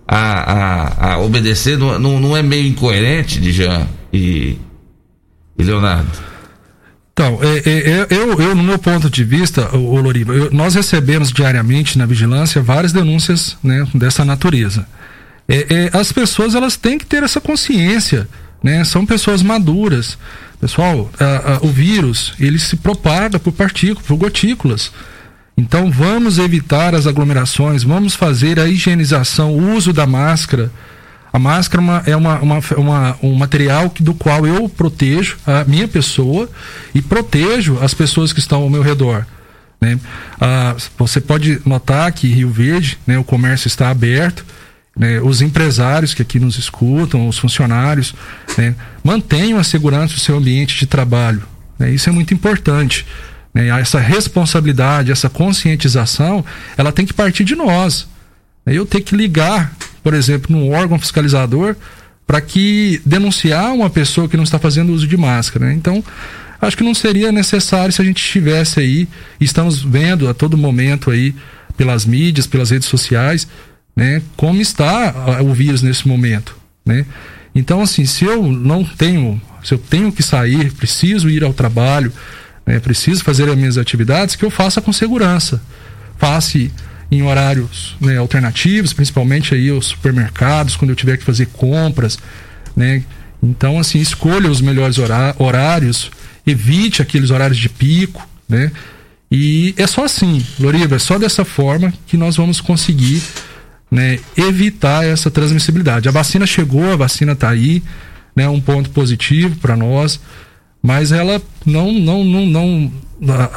a, 0.05 0.17
a, 0.17 1.13
a 1.13 1.19
obedecer. 1.19 1.77
Não, 1.77 1.97
não, 1.97 2.19
não, 2.19 2.35
é 2.35 2.43
meio 2.43 2.67
incoerente, 2.67 3.39
Dijan 3.39 3.87
e, 4.11 4.57
Leonardo? 5.63 6.09
Então, 7.13 7.39
é, 7.41 7.69
é, 7.69 7.89
é, 7.89 8.07
eu, 8.09 8.39
eu, 8.41 8.55
no 8.55 8.63
meu 8.63 8.79
ponto 8.79 9.09
de 9.09 9.23
vista, 9.23 9.75
o, 9.75 10.01
nós 10.51 10.75
recebemos 10.75 11.31
diariamente 11.31 11.97
na 11.97 12.05
vigilância 12.05 12.61
várias 12.61 12.93
denúncias 12.93 13.57
né, 13.63 13.85
dessa 13.93 14.23
natureza. 14.23 14.87
As 15.91 16.13
pessoas 16.13 16.55
elas 16.55 16.77
têm 16.77 16.97
que 16.97 17.05
ter 17.05 17.23
essa 17.23 17.41
consciência, 17.41 18.25
né? 18.63 18.83
São 18.85 19.05
pessoas 19.05 19.41
maduras. 19.41 20.17
Pessoal, 20.59 21.09
a, 21.19 21.53
a, 21.55 21.57
o 21.61 21.67
vírus 21.67 22.33
ele 22.39 22.59
se 22.59 22.77
propaga 22.77 23.39
por 23.39 23.51
partículas, 23.51 24.05
por 24.05 24.15
gotículas. 24.15 24.91
Então 25.57 25.91
vamos 25.91 26.37
evitar 26.37 26.95
as 26.95 27.07
aglomerações, 27.07 27.83
vamos 27.83 28.15
fazer 28.15 28.59
a 28.59 28.67
higienização, 28.67 29.51
o 29.51 29.75
uso 29.75 29.91
da 29.91 30.05
máscara. 30.05 30.71
A 31.33 31.39
máscara 31.39 32.03
é 32.05 32.15
uma, 32.15 32.39
uma, 32.39 32.59
uma, 32.77 33.17
um 33.23 33.33
material 33.33 33.89
que, 33.89 34.03
do 34.03 34.13
qual 34.13 34.45
eu 34.45 34.67
protejo 34.67 35.37
a 35.45 35.63
minha 35.63 35.87
pessoa 35.87 36.49
e 36.93 37.01
protejo 37.01 37.79
as 37.81 37.93
pessoas 37.93 38.33
que 38.33 38.39
estão 38.39 38.63
ao 38.63 38.69
meu 38.69 38.81
redor. 38.81 39.25
Né? 39.79 39.97
Ah, 40.39 40.75
você 40.97 41.21
pode 41.21 41.61
notar 41.65 42.11
que 42.11 42.27
Rio 42.27 42.51
Verde, 42.51 42.99
né, 43.07 43.17
o 43.17 43.23
comércio 43.23 43.67
está 43.67 43.89
aberto, 43.89 44.45
né, 44.95 45.21
os 45.21 45.41
empresários 45.41 46.13
que 46.13 46.21
aqui 46.21 46.39
nos 46.39 46.57
escutam, 46.57 47.27
os 47.27 47.39
funcionários, 47.39 48.13
né, 48.57 48.75
mantenham 49.03 49.57
a 49.57 49.63
segurança 49.63 50.13
do 50.13 50.19
seu 50.19 50.37
ambiente 50.37 50.77
de 50.77 50.85
trabalho. 50.85 51.43
Né, 51.79 51.91
isso 51.91 52.09
é 52.09 52.11
muito 52.11 52.33
importante. 52.33 53.05
Né, 53.53 53.69
essa 53.79 53.99
responsabilidade, 53.99 55.11
essa 55.11 55.29
conscientização, 55.29 56.43
ela 56.77 56.91
tem 56.91 57.05
que 57.05 57.13
partir 57.13 57.43
de 57.43 57.55
nós. 57.55 58.07
Eu 58.65 58.85
tenho 58.85 59.03
que 59.03 59.15
ligar, 59.15 59.73
por 60.03 60.13
exemplo, 60.13 60.55
num 60.55 60.71
órgão 60.71 60.99
fiscalizador 60.99 61.75
para 62.27 62.39
que 62.39 63.01
denunciar 63.05 63.73
uma 63.73 63.89
pessoa 63.89 64.29
que 64.29 64.37
não 64.37 64.43
está 64.43 64.57
fazendo 64.59 64.93
uso 64.93 65.07
de 65.07 65.17
máscara. 65.17 65.65
Né? 65.65 65.73
Então, 65.73 66.03
acho 66.61 66.77
que 66.77 66.83
não 66.83 66.93
seria 66.93 67.31
necessário 67.31 67.91
se 67.91 68.01
a 68.01 68.05
gente 68.05 68.23
estivesse 68.23 68.79
aí, 68.79 69.07
estamos 69.39 69.81
vendo 69.81 70.29
a 70.29 70.33
todo 70.33 70.57
momento 70.57 71.11
aí 71.11 71.35
pelas 71.75 72.05
mídias, 72.05 72.47
pelas 72.47 72.69
redes 72.69 72.87
sociais, 72.87 73.47
né, 73.95 74.21
como 74.37 74.61
está 74.61 75.41
o 75.41 75.53
vírus 75.53 75.81
nesse 75.81 76.07
momento, 76.07 76.55
né? 76.85 77.05
Então, 77.53 77.81
assim, 77.81 78.05
se 78.05 78.23
eu 78.23 78.43
não 78.43 78.83
tenho, 78.83 79.41
se 79.63 79.73
eu 79.73 79.77
tenho 79.77 80.11
que 80.11 80.23
sair, 80.23 80.71
preciso 80.71 81.29
ir 81.29 81.43
ao 81.43 81.53
trabalho, 81.53 82.13
né, 82.65 82.79
preciso 82.79 83.23
fazer 83.23 83.49
as 83.49 83.55
minhas 83.57 83.77
atividades, 83.77 84.35
que 84.35 84.45
eu 84.45 84.49
faça 84.49 84.81
com 84.81 84.93
segurança. 84.93 85.61
Faça 86.17 86.57
em 87.11 87.21
horários 87.21 87.95
né, 87.99 88.17
alternativos, 88.17 88.93
principalmente 88.93 89.53
aí 89.53 89.69
os 89.69 89.87
supermercados, 89.87 90.77
quando 90.77 90.91
eu 90.91 90.95
tiver 90.95 91.17
que 91.17 91.23
fazer 91.25 91.47
compras, 91.47 92.17
né? 92.75 93.03
Então, 93.43 93.77
assim, 93.77 93.99
escolha 93.99 94.49
os 94.49 94.61
melhores 94.61 94.97
horários, 95.37 96.09
evite 96.47 97.01
aqueles 97.01 97.31
horários 97.31 97.57
de 97.57 97.67
pico, 97.67 98.25
né? 98.47 98.71
E 99.31 99.73
é 99.77 99.87
só 99.87 100.05
assim, 100.05 100.45
Loriva, 100.59 100.95
é 100.95 100.99
só 100.99 101.17
dessa 101.17 101.43
forma 101.43 101.93
que 102.05 102.17
nós 102.17 102.35
vamos 102.35 102.61
conseguir 102.61 103.21
né, 103.89 104.19
evitar 104.37 105.05
essa 105.05 105.31
transmissibilidade. 105.31 106.07
A 106.07 106.11
vacina 106.11 106.45
chegou, 106.45 106.91
a 106.91 106.97
vacina 106.97 107.33
está 107.33 107.49
aí, 107.49 107.83
né, 108.35 108.47
um 108.47 108.59
ponto 108.61 108.89
positivo 108.89 109.55
para 109.57 109.75
nós, 109.75 110.19
mas 110.81 111.11
ela 111.11 111.41
não, 111.65 111.91
não, 111.93 112.23
não, 112.23 112.45
não, 112.45 112.91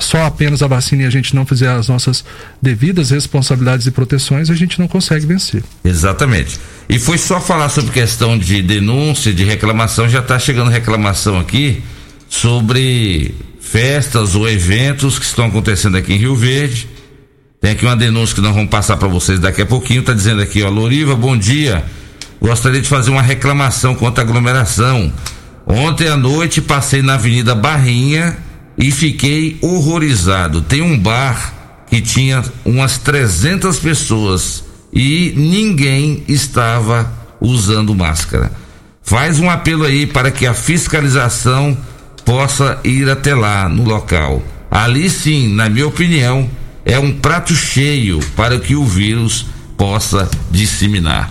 só 0.01 0.25
apenas 0.25 0.63
a 0.63 0.67
vacina 0.67 1.03
e 1.03 1.07
a 1.07 1.11
gente 1.11 1.35
não 1.35 1.47
fizer 1.47 1.71
as 1.71 1.89
nossas 1.89 2.25
devidas 2.61 3.11
responsabilidades 3.11 3.87
e 3.87 3.91
proteções, 3.91 4.51
a 4.51 4.55
gente 4.55 4.79
não 4.79 4.87
consegue 4.87 5.25
vencer. 5.27 5.63
Exatamente. 5.85 6.59
E 6.89 6.99
foi 6.99 7.17
só 7.17 7.41
falar 7.41 7.69
sobre 7.71 7.91
questão 7.93 8.39
de 8.39 8.61
denúncia, 8.63 9.33
de 9.33 9.45
reclamação, 9.45 10.09
já 10.09 10.21
está 10.21 10.39
chegando 10.39 10.71
reclamação 10.71 11.39
aqui 11.39 11.83
sobre 12.29 13.35
festas 13.61 14.35
ou 14.35 14.49
eventos 14.49 15.19
que 15.19 15.25
estão 15.25 15.47
acontecendo 15.47 15.97
aqui 15.97 16.13
em 16.13 16.19
Rio 16.19 16.37
Verde 16.37 16.89
tem 17.65 17.73
aqui 17.73 17.87
uma 17.87 17.97
denúncia 17.97 18.35
que 18.35 18.43
nós 18.43 18.55
vamos 18.55 18.69
passar 18.69 18.99
para 18.99 19.09
vocês 19.09 19.41
daqui 19.41 19.63
a 19.63 19.65
pouquinho. 19.65 20.03
Tá 20.03 20.13
dizendo 20.13 20.43
aqui, 20.43 20.63
ó, 20.63 20.69
Loriva, 20.69 21.17
bom 21.17 21.35
dia. 21.35 21.83
Gostaria 22.39 22.79
de 22.79 22.87
fazer 22.87 23.11
uma 23.11 23.23
reclamação 23.23 23.95
contra 23.95 24.23
a 24.23 24.27
aglomeração. 24.27 25.11
Ontem 25.67 26.07
à 26.09 26.15
noite 26.15 26.61
passei 26.61 27.01
na 27.01 27.15
Avenida 27.15 27.55
Barrinha 27.55 28.37
e 28.77 28.91
fiquei 28.91 29.59
horrorizado. 29.61 30.61
Tem 30.61 30.83
um 30.83 30.99
bar 30.99 31.55
que 31.89 32.01
tinha 32.01 32.43
umas 32.65 32.99
300 32.99 33.79
pessoas 33.79 34.65
e 34.93 35.33
ninguém 35.37 36.23
estava 36.29 37.13
usando 37.41 37.95
máscara. 37.95 38.53
Faz 39.03 39.39
um 39.39 39.51
apelo 39.51 39.85
aí 39.85 40.07
para 40.07 40.31
que 40.31 40.47
a 40.47 40.55
fiscalização 40.55 41.77
possa 42.25 42.81
ir 42.85 43.09
até 43.09 43.35
lá 43.35 43.69
no 43.69 43.85
local. 43.85 44.43
Ali 44.71 45.11
sim, 45.11 45.55
na 45.55 45.69
minha 45.69 45.87
opinião, 45.87 46.49
é 46.85 46.99
um 46.99 47.13
prato 47.13 47.55
cheio 47.55 48.21
para 48.35 48.59
que 48.59 48.75
o 48.75 48.85
vírus 48.85 49.47
possa 49.77 50.29
disseminar. 50.51 51.31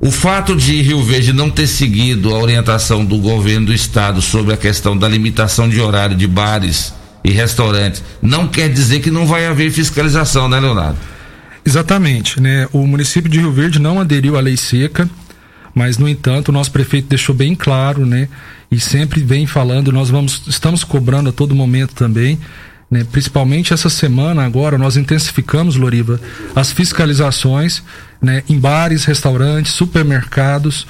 O 0.00 0.12
fato 0.12 0.54
de 0.54 0.80
Rio 0.80 1.02
Verde 1.02 1.32
não 1.32 1.50
ter 1.50 1.66
seguido 1.66 2.32
a 2.32 2.38
orientação 2.38 3.04
do 3.04 3.18
governo 3.18 3.66
do 3.66 3.74
estado 3.74 4.22
sobre 4.22 4.54
a 4.54 4.56
questão 4.56 4.96
da 4.96 5.08
limitação 5.08 5.68
de 5.68 5.80
horário 5.80 6.16
de 6.16 6.26
bares 6.26 6.94
e 7.24 7.32
restaurantes 7.32 8.02
não 8.22 8.46
quer 8.46 8.68
dizer 8.68 9.00
que 9.00 9.10
não 9.10 9.26
vai 9.26 9.46
haver 9.46 9.72
fiscalização, 9.72 10.48
né, 10.48 10.60
Leonardo? 10.60 10.98
Exatamente, 11.64 12.40
né? 12.40 12.68
O 12.72 12.86
município 12.86 13.28
de 13.28 13.40
Rio 13.40 13.50
Verde 13.50 13.80
não 13.80 13.98
aderiu 13.98 14.38
à 14.38 14.40
lei 14.40 14.56
seca, 14.56 15.10
mas 15.74 15.98
no 15.98 16.08
entanto 16.08 16.50
o 16.50 16.52
nosso 16.52 16.70
prefeito 16.70 17.08
deixou 17.08 17.34
bem 17.34 17.56
claro, 17.56 18.06
né? 18.06 18.28
E 18.70 18.78
sempre 18.78 19.20
vem 19.20 19.46
falando, 19.46 19.90
nós 19.90 20.10
vamos 20.10 20.42
estamos 20.46 20.84
cobrando 20.84 21.30
a 21.30 21.32
todo 21.32 21.56
momento 21.56 21.94
também 21.94 22.38
né? 22.90 23.04
Principalmente 23.10 23.74
essa 23.74 23.90
semana 23.90 24.44
agora 24.44 24.78
nós 24.78 24.96
intensificamos, 24.96 25.76
Loriva, 25.76 26.20
as 26.54 26.72
fiscalizações 26.72 27.82
né? 28.20 28.42
em 28.48 28.58
bares, 28.58 29.04
restaurantes, 29.04 29.72
supermercados, 29.72 30.86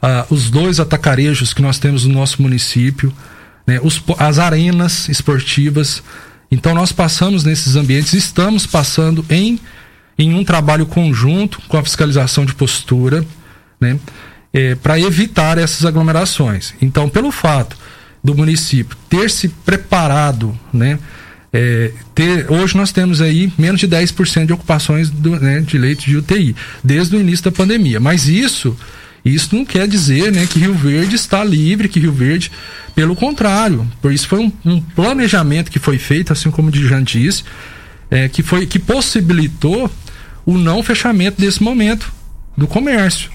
ah, 0.00 0.26
os 0.30 0.50
dois 0.50 0.80
atacarejos 0.80 1.52
que 1.52 1.62
nós 1.62 1.78
temos 1.78 2.06
no 2.06 2.14
nosso 2.14 2.40
município, 2.40 3.12
né? 3.66 3.78
os, 3.82 4.02
as 4.18 4.38
arenas 4.38 5.08
esportivas. 5.08 6.02
Então 6.50 6.74
nós 6.74 6.90
passamos 6.90 7.44
nesses 7.44 7.76
ambientes, 7.76 8.14
estamos 8.14 8.66
passando 8.66 9.24
em, 9.28 9.60
em 10.18 10.34
um 10.34 10.44
trabalho 10.44 10.86
conjunto 10.86 11.60
com 11.68 11.76
a 11.76 11.82
fiscalização 11.82 12.44
de 12.44 12.54
postura, 12.54 13.24
né? 13.80 13.98
É, 14.54 14.74
para 14.74 15.00
evitar 15.00 15.56
essas 15.56 15.86
aglomerações. 15.86 16.74
Então, 16.82 17.08
pelo 17.08 17.30
fato 17.30 17.74
do 18.22 18.34
município 18.34 18.94
ter 19.08 19.30
se 19.30 19.48
preparado, 19.48 20.54
né? 20.70 20.98
É, 21.52 21.92
ter, 22.14 22.50
hoje 22.50 22.76
nós 22.76 22.92
temos 22.92 23.20
aí 23.20 23.52
menos 23.58 23.78
de 23.78 23.86
10% 23.86 24.46
de 24.46 24.52
ocupações 24.52 25.10
do, 25.10 25.38
né, 25.38 25.60
de 25.60 25.76
leitos 25.76 26.06
de 26.06 26.16
UTI, 26.16 26.56
desde 26.82 27.14
o 27.14 27.20
início 27.20 27.44
da 27.44 27.52
pandemia. 27.52 28.00
Mas 28.00 28.26
isso, 28.26 28.76
isso 29.22 29.54
não 29.54 29.64
quer 29.64 29.86
dizer 29.86 30.32
né, 30.32 30.46
que 30.46 30.58
Rio 30.58 30.74
Verde 30.74 31.14
está 31.14 31.44
livre, 31.44 31.88
que 31.88 32.00
Rio 32.00 32.12
Verde, 32.12 32.50
pelo 32.94 33.14
contrário, 33.14 33.86
por 34.00 34.12
isso 34.12 34.26
foi 34.26 34.38
um, 34.38 34.52
um 34.64 34.80
planejamento 34.80 35.70
que 35.70 35.78
foi 35.78 35.98
feito, 35.98 36.32
assim 36.32 36.50
como 36.50 36.68
o 36.68 36.70
Dijan 36.70 37.04
disse, 37.04 37.44
é, 38.10 38.28
que, 38.28 38.42
foi, 38.42 38.66
que 38.66 38.78
possibilitou 38.78 39.90
o 40.46 40.56
não 40.56 40.82
fechamento 40.82 41.40
desse 41.40 41.62
momento 41.62 42.12
do 42.56 42.66
comércio. 42.66 43.30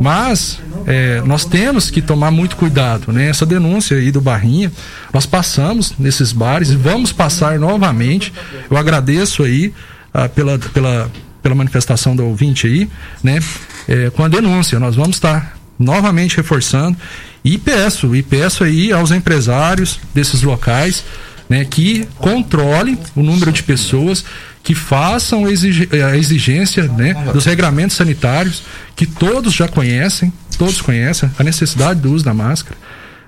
Mas 0.00 0.60
é, 0.86 1.22
nós 1.22 1.44
temos 1.44 1.90
que 1.90 2.02
tomar 2.02 2.30
muito 2.30 2.56
cuidado, 2.56 3.12
né? 3.12 3.28
Essa 3.28 3.46
denúncia 3.46 3.96
aí 3.96 4.12
do 4.12 4.20
Barrinha, 4.20 4.70
nós 5.12 5.26
passamos 5.26 5.94
nesses 5.98 6.32
bares 6.32 6.70
e 6.70 6.76
vamos 6.76 7.12
passar 7.12 7.58
novamente. 7.58 8.32
Eu 8.70 8.76
agradeço 8.76 9.42
aí 9.42 9.72
ah, 10.12 10.28
pela, 10.28 10.58
pela, 10.58 11.10
pela 11.42 11.54
manifestação 11.54 12.14
do 12.14 12.24
ouvinte 12.24 12.66
aí, 12.66 12.88
né? 13.22 13.40
É, 13.88 14.10
com 14.10 14.22
a 14.22 14.28
denúncia, 14.28 14.78
nós 14.78 14.94
vamos 14.94 15.16
estar 15.16 15.56
novamente 15.78 16.36
reforçando 16.36 16.96
e 17.44 17.56
peço, 17.56 18.14
e 18.14 18.22
peço 18.22 18.64
aí 18.64 18.92
aos 18.92 19.10
empresários 19.10 19.98
desses 20.14 20.42
locais, 20.42 21.04
né? 21.48 21.64
Que 21.64 22.06
controlem 22.18 22.98
o 23.16 23.22
número 23.22 23.50
de 23.50 23.62
pessoas 23.62 24.24
que 24.62 24.74
façam 24.74 25.46
a 25.46 26.16
exigência 26.18 26.82
né, 26.88 27.14
dos 27.32 27.46
regramentos 27.46 27.96
sanitários, 27.96 28.62
que 28.94 29.06
todos 29.06 29.54
já 29.54 29.66
conhecem, 29.66 30.30
todos 30.58 30.82
conhecem 30.82 31.30
a 31.38 31.42
necessidade 31.42 32.00
do 32.00 32.12
uso 32.12 32.22
da 32.22 32.34
máscara, 32.34 32.76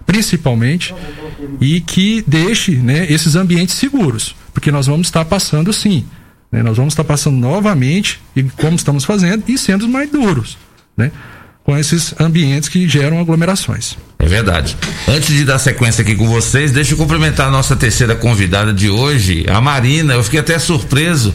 principalmente, 0.05 0.95
e 1.59 1.81
que 1.81 2.23
deixe 2.27 2.73
né, 2.73 3.07
esses 3.09 3.37
ambientes 3.37 3.75
seguros, 3.77 4.35
porque 4.53 4.71
nós 4.71 4.87
vamos 4.87 5.07
estar 5.07 5.25
passando 5.25 5.73
sim, 5.73 6.05
né, 6.53 6.63
nós 6.63 6.77
vamos 6.77 6.93
estar 6.93 7.05
passando 7.05 7.39
novamente, 7.39 8.21
e 8.37 8.43
como 8.43 8.77
estamos 8.77 9.07
fazendo, 9.07 9.45
e 9.49 9.57
sendo 9.57 9.89
mais 9.89 10.11
duros, 10.11 10.59
né? 10.95 11.11
Com 11.71 11.79
esses 11.79 12.13
ambientes 12.19 12.69
que 12.69 12.89
geram 12.89 13.21
aglomerações. 13.21 13.97
É 14.19 14.27
verdade. 14.27 14.77
Antes 15.07 15.29
de 15.29 15.45
dar 15.45 15.61
sequência 15.61 16.03
aqui 16.03 16.17
com 16.17 16.27
vocês, 16.27 16.73
deixa 16.73 16.95
eu 16.95 16.99
cumprimentar 16.99 17.47
a 17.47 17.51
nossa 17.51 17.77
terceira 17.77 18.17
convidada 18.17 18.73
de 18.73 18.91
hoje, 18.91 19.47
a 19.49 19.61
Marina. 19.61 20.15
Eu 20.15 20.25
fiquei 20.25 20.41
até 20.41 20.59
surpreso 20.59 21.33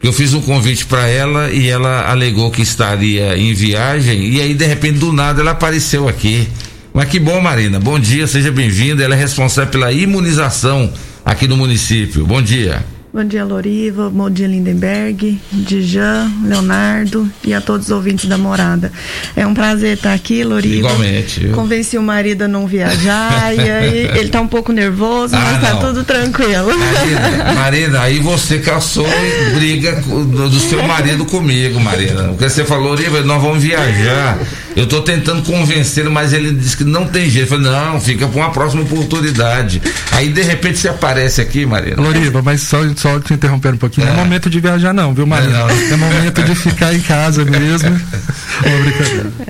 que 0.00 0.08
eu 0.08 0.14
fiz 0.14 0.32
um 0.32 0.40
convite 0.40 0.86
para 0.86 1.06
ela 1.06 1.50
e 1.50 1.68
ela 1.68 2.10
alegou 2.10 2.50
que 2.50 2.62
estaria 2.62 3.36
em 3.36 3.52
viagem 3.52 4.30
e 4.30 4.40
aí 4.40 4.54
de 4.54 4.64
repente 4.64 4.98
do 4.98 5.12
nada 5.12 5.42
ela 5.42 5.50
apareceu 5.50 6.08
aqui. 6.08 6.48
Mas 6.94 7.10
que 7.10 7.20
bom, 7.20 7.38
Marina. 7.38 7.78
Bom 7.78 7.98
dia, 7.98 8.26
seja 8.26 8.50
bem-vinda. 8.50 9.04
Ela 9.04 9.14
é 9.14 9.18
responsável 9.18 9.70
pela 9.70 9.92
imunização 9.92 10.90
aqui 11.22 11.46
no 11.46 11.54
município. 11.54 12.26
Bom 12.26 12.40
dia. 12.40 12.82
Bom 13.12 13.24
dia, 13.24 13.44
Loriva. 13.44 14.10
Bom 14.10 14.28
dia, 14.28 14.46
Lindenberg, 14.46 15.40
Dijan, 15.50 16.30
Leonardo 16.44 17.30
e 17.42 17.54
a 17.54 17.60
todos 17.60 17.86
os 17.86 17.92
ouvintes 17.92 18.28
da 18.28 18.36
morada. 18.36 18.92
É 19.34 19.46
um 19.46 19.54
prazer 19.54 19.96
estar 19.96 20.12
aqui, 20.12 20.44
Loriva. 20.44 20.76
Igualmente. 20.88 21.48
Convenci 21.48 21.96
o 21.96 22.02
marido 22.02 22.42
a 22.42 22.48
não 22.48 22.66
viajar 22.66 23.54
e 23.54 23.60
aí 23.70 23.98
ele 24.18 24.26
está 24.26 24.40
um 24.40 24.48
pouco 24.48 24.70
nervoso, 24.70 25.34
ah, 25.34 25.40
mas 25.40 25.56
está 25.56 25.76
tudo 25.76 26.04
tranquilo. 26.04 26.68
Marina, 26.76 27.54
Marina, 27.54 28.00
aí 28.02 28.18
você 28.18 28.58
caçou 28.58 29.06
e 29.06 29.54
briga 29.54 29.92
do, 30.02 30.50
do 30.50 30.60
seu 30.60 30.82
marido 30.82 31.24
comigo, 31.24 31.80
Marina. 31.80 32.24
Porque 32.28 32.50
você 32.50 32.64
falou, 32.64 32.88
Loriva, 32.88 33.22
nós 33.22 33.40
vamos 33.40 33.62
viajar. 33.62 34.38
Eu 34.76 34.84
estou 34.84 35.00
tentando 35.00 35.42
convencê-lo, 35.42 36.10
mas 36.10 36.34
ele 36.34 36.52
disse 36.52 36.76
que 36.76 36.84
não 36.84 37.06
tem 37.06 37.30
jeito. 37.30 37.52
Eu 37.52 37.58
falei, 37.58 37.72
não, 37.72 37.98
fica 37.98 38.28
para 38.28 38.36
uma 38.38 38.50
próxima 38.50 38.82
oportunidade. 38.82 39.80
Aí 40.12 40.28
de 40.28 40.42
repente 40.42 40.78
você 40.78 40.88
aparece 40.88 41.40
aqui, 41.40 41.64
Marina. 41.64 41.96
Loriva, 42.00 42.42
mas 42.42 42.60
só, 42.60 42.78
só 42.94 43.18
te 43.18 43.32
interromper 43.32 43.72
um 43.72 43.78
pouquinho. 43.78 44.06
É. 44.06 44.10
Não 44.10 44.20
é 44.20 44.24
momento 44.24 44.50
de 44.50 44.60
viajar, 44.60 44.92
não, 44.92 45.14
viu, 45.14 45.26
Marina? 45.26 45.60
Não, 45.60 45.66
não. 45.66 45.74
É 45.74 45.96
momento 45.96 46.42
de 46.42 46.54
ficar 46.54 46.94
em 46.94 47.00
casa 47.00 47.42
mesmo. 47.46 47.98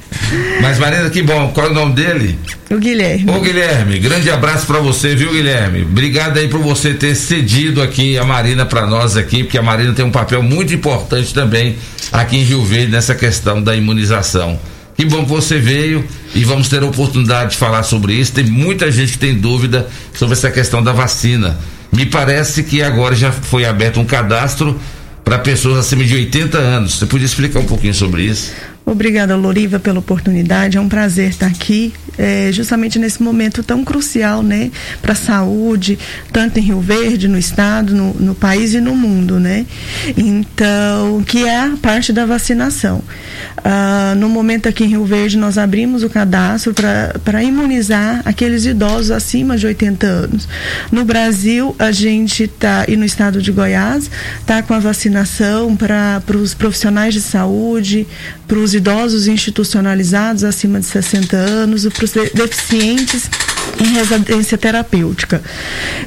Mas, 0.60 0.78
Marina, 0.78 1.10
que 1.10 1.22
bom. 1.22 1.50
Qual 1.52 1.66
é 1.66 1.70
o 1.70 1.74
nome 1.74 1.94
dele? 1.94 2.38
O 2.70 2.78
Guilherme. 2.78 3.30
Ô, 3.30 3.40
Guilherme, 3.40 3.98
grande 3.98 4.30
abraço 4.30 4.66
para 4.66 4.78
você, 4.78 5.14
viu, 5.14 5.32
Guilherme? 5.32 5.82
Obrigado 5.82 6.38
aí 6.38 6.48
por 6.48 6.60
você 6.60 6.94
ter 6.94 7.14
cedido 7.14 7.82
aqui 7.82 8.18
a 8.18 8.24
Marina 8.24 8.64
para 8.64 8.86
nós 8.86 9.16
aqui, 9.16 9.44
porque 9.44 9.58
a 9.58 9.62
Marina 9.62 9.92
tem 9.92 10.04
um 10.04 10.10
papel 10.10 10.42
muito 10.42 10.74
importante 10.74 11.32
também 11.32 11.76
aqui 12.12 12.36
em 12.36 12.42
Rio 12.42 12.64
Verde 12.64 12.92
nessa 12.92 13.14
questão 13.14 13.62
da 13.62 13.74
imunização. 13.76 14.58
Que 14.96 15.04
bom 15.04 15.24
que 15.24 15.30
você 15.30 15.58
veio 15.58 16.06
e 16.34 16.42
vamos 16.44 16.68
ter 16.68 16.82
a 16.82 16.86
oportunidade 16.86 17.50
de 17.50 17.56
falar 17.56 17.82
sobre 17.82 18.14
isso. 18.14 18.32
Tem 18.32 18.44
muita 18.44 18.90
gente 18.90 19.12
que 19.12 19.18
tem 19.18 19.34
dúvida 19.34 19.88
sobre 20.14 20.32
essa 20.32 20.50
questão 20.50 20.82
da 20.82 20.92
vacina. 20.92 21.58
Me 21.92 22.06
parece 22.06 22.62
que 22.62 22.82
agora 22.82 23.14
já 23.14 23.30
foi 23.30 23.64
aberto 23.64 24.00
um 24.00 24.04
cadastro 24.04 24.80
para 25.24 25.38
pessoas 25.38 25.78
acima 25.78 26.04
de 26.04 26.14
80 26.14 26.56
anos. 26.56 26.94
Você 26.94 27.06
podia 27.06 27.26
explicar 27.26 27.60
um 27.60 27.66
pouquinho 27.66 27.92
sobre 27.92 28.22
isso? 28.22 28.52
Obrigada, 28.88 29.34
Loriva, 29.34 29.80
pela 29.80 29.98
oportunidade. 29.98 30.78
É 30.78 30.80
um 30.80 30.88
prazer 30.88 31.30
estar 31.30 31.48
aqui, 31.48 31.92
é, 32.16 32.50
justamente 32.52 33.00
nesse 33.00 33.20
momento 33.20 33.64
tão 33.64 33.84
crucial, 33.84 34.44
né, 34.44 34.70
para 35.02 35.10
a 35.10 35.16
saúde, 35.16 35.98
tanto 36.32 36.60
em 36.60 36.62
Rio 36.62 36.80
Verde, 36.80 37.26
no 37.26 37.36
estado, 37.36 37.92
no, 37.92 38.14
no, 38.14 38.32
país 38.32 38.74
e 38.74 38.80
no 38.80 38.94
mundo, 38.94 39.40
né? 39.40 39.66
Então, 40.16 41.20
que 41.26 41.44
é 41.44 41.62
a 41.62 41.74
parte 41.82 42.12
da 42.12 42.24
vacinação. 42.24 43.02
Ah, 43.64 44.14
no 44.16 44.28
momento 44.28 44.68
aqui 44.68 44.84
em 44.84 44.88
Rio 44.88 45.04
Verde, 45.04 45.36
nós 45.36 45.58
abrimos 45.58 46.04
o 46.04 46.08
cadastro 46.08 46.72
para 47.24 47.42
imunizar 47.42 48.22
aqueles 48.24 48.64
idosos 48.64 49.10
acima 49.10 49.56
de 49.56 49.66
80 49.66 50.06
anos. 50.06 50.48
No 50.92 51.04
Brasil, 51.04 51.74
a 51.76 51.90
gente 51.90 52.44
está, 52.44 52.84
e 52.86 52.96
no 52.96 53.04
estado 53.04 53.42
de 53.42 53.50
Goiás, 53.50 54.08
está 54.38 54.62
com 54.62 54.74
a 54.74 54.78
vacinação 54.78 55.74
para 55.74 56.22
os 56.36 56.54
profissionais 56.54 57.12
de 57.12 57.20
saúde, 57.20 58.06
para 58.46 58.58
os 58.58 58.75
idosos 58.76 59.26
institucionalizados 59.26 60.44
acima 60.44 60.78
de 60.78 60.86
60 60.86 61.36
anos 61.36 61.84
e 61.84 61.90
para 61.90 62.04
os 62.04 62.12
deficientes 62.12 63.28
em 63.80 63.92
residência 63.92 64.56
terapêutica. 64.56 65.42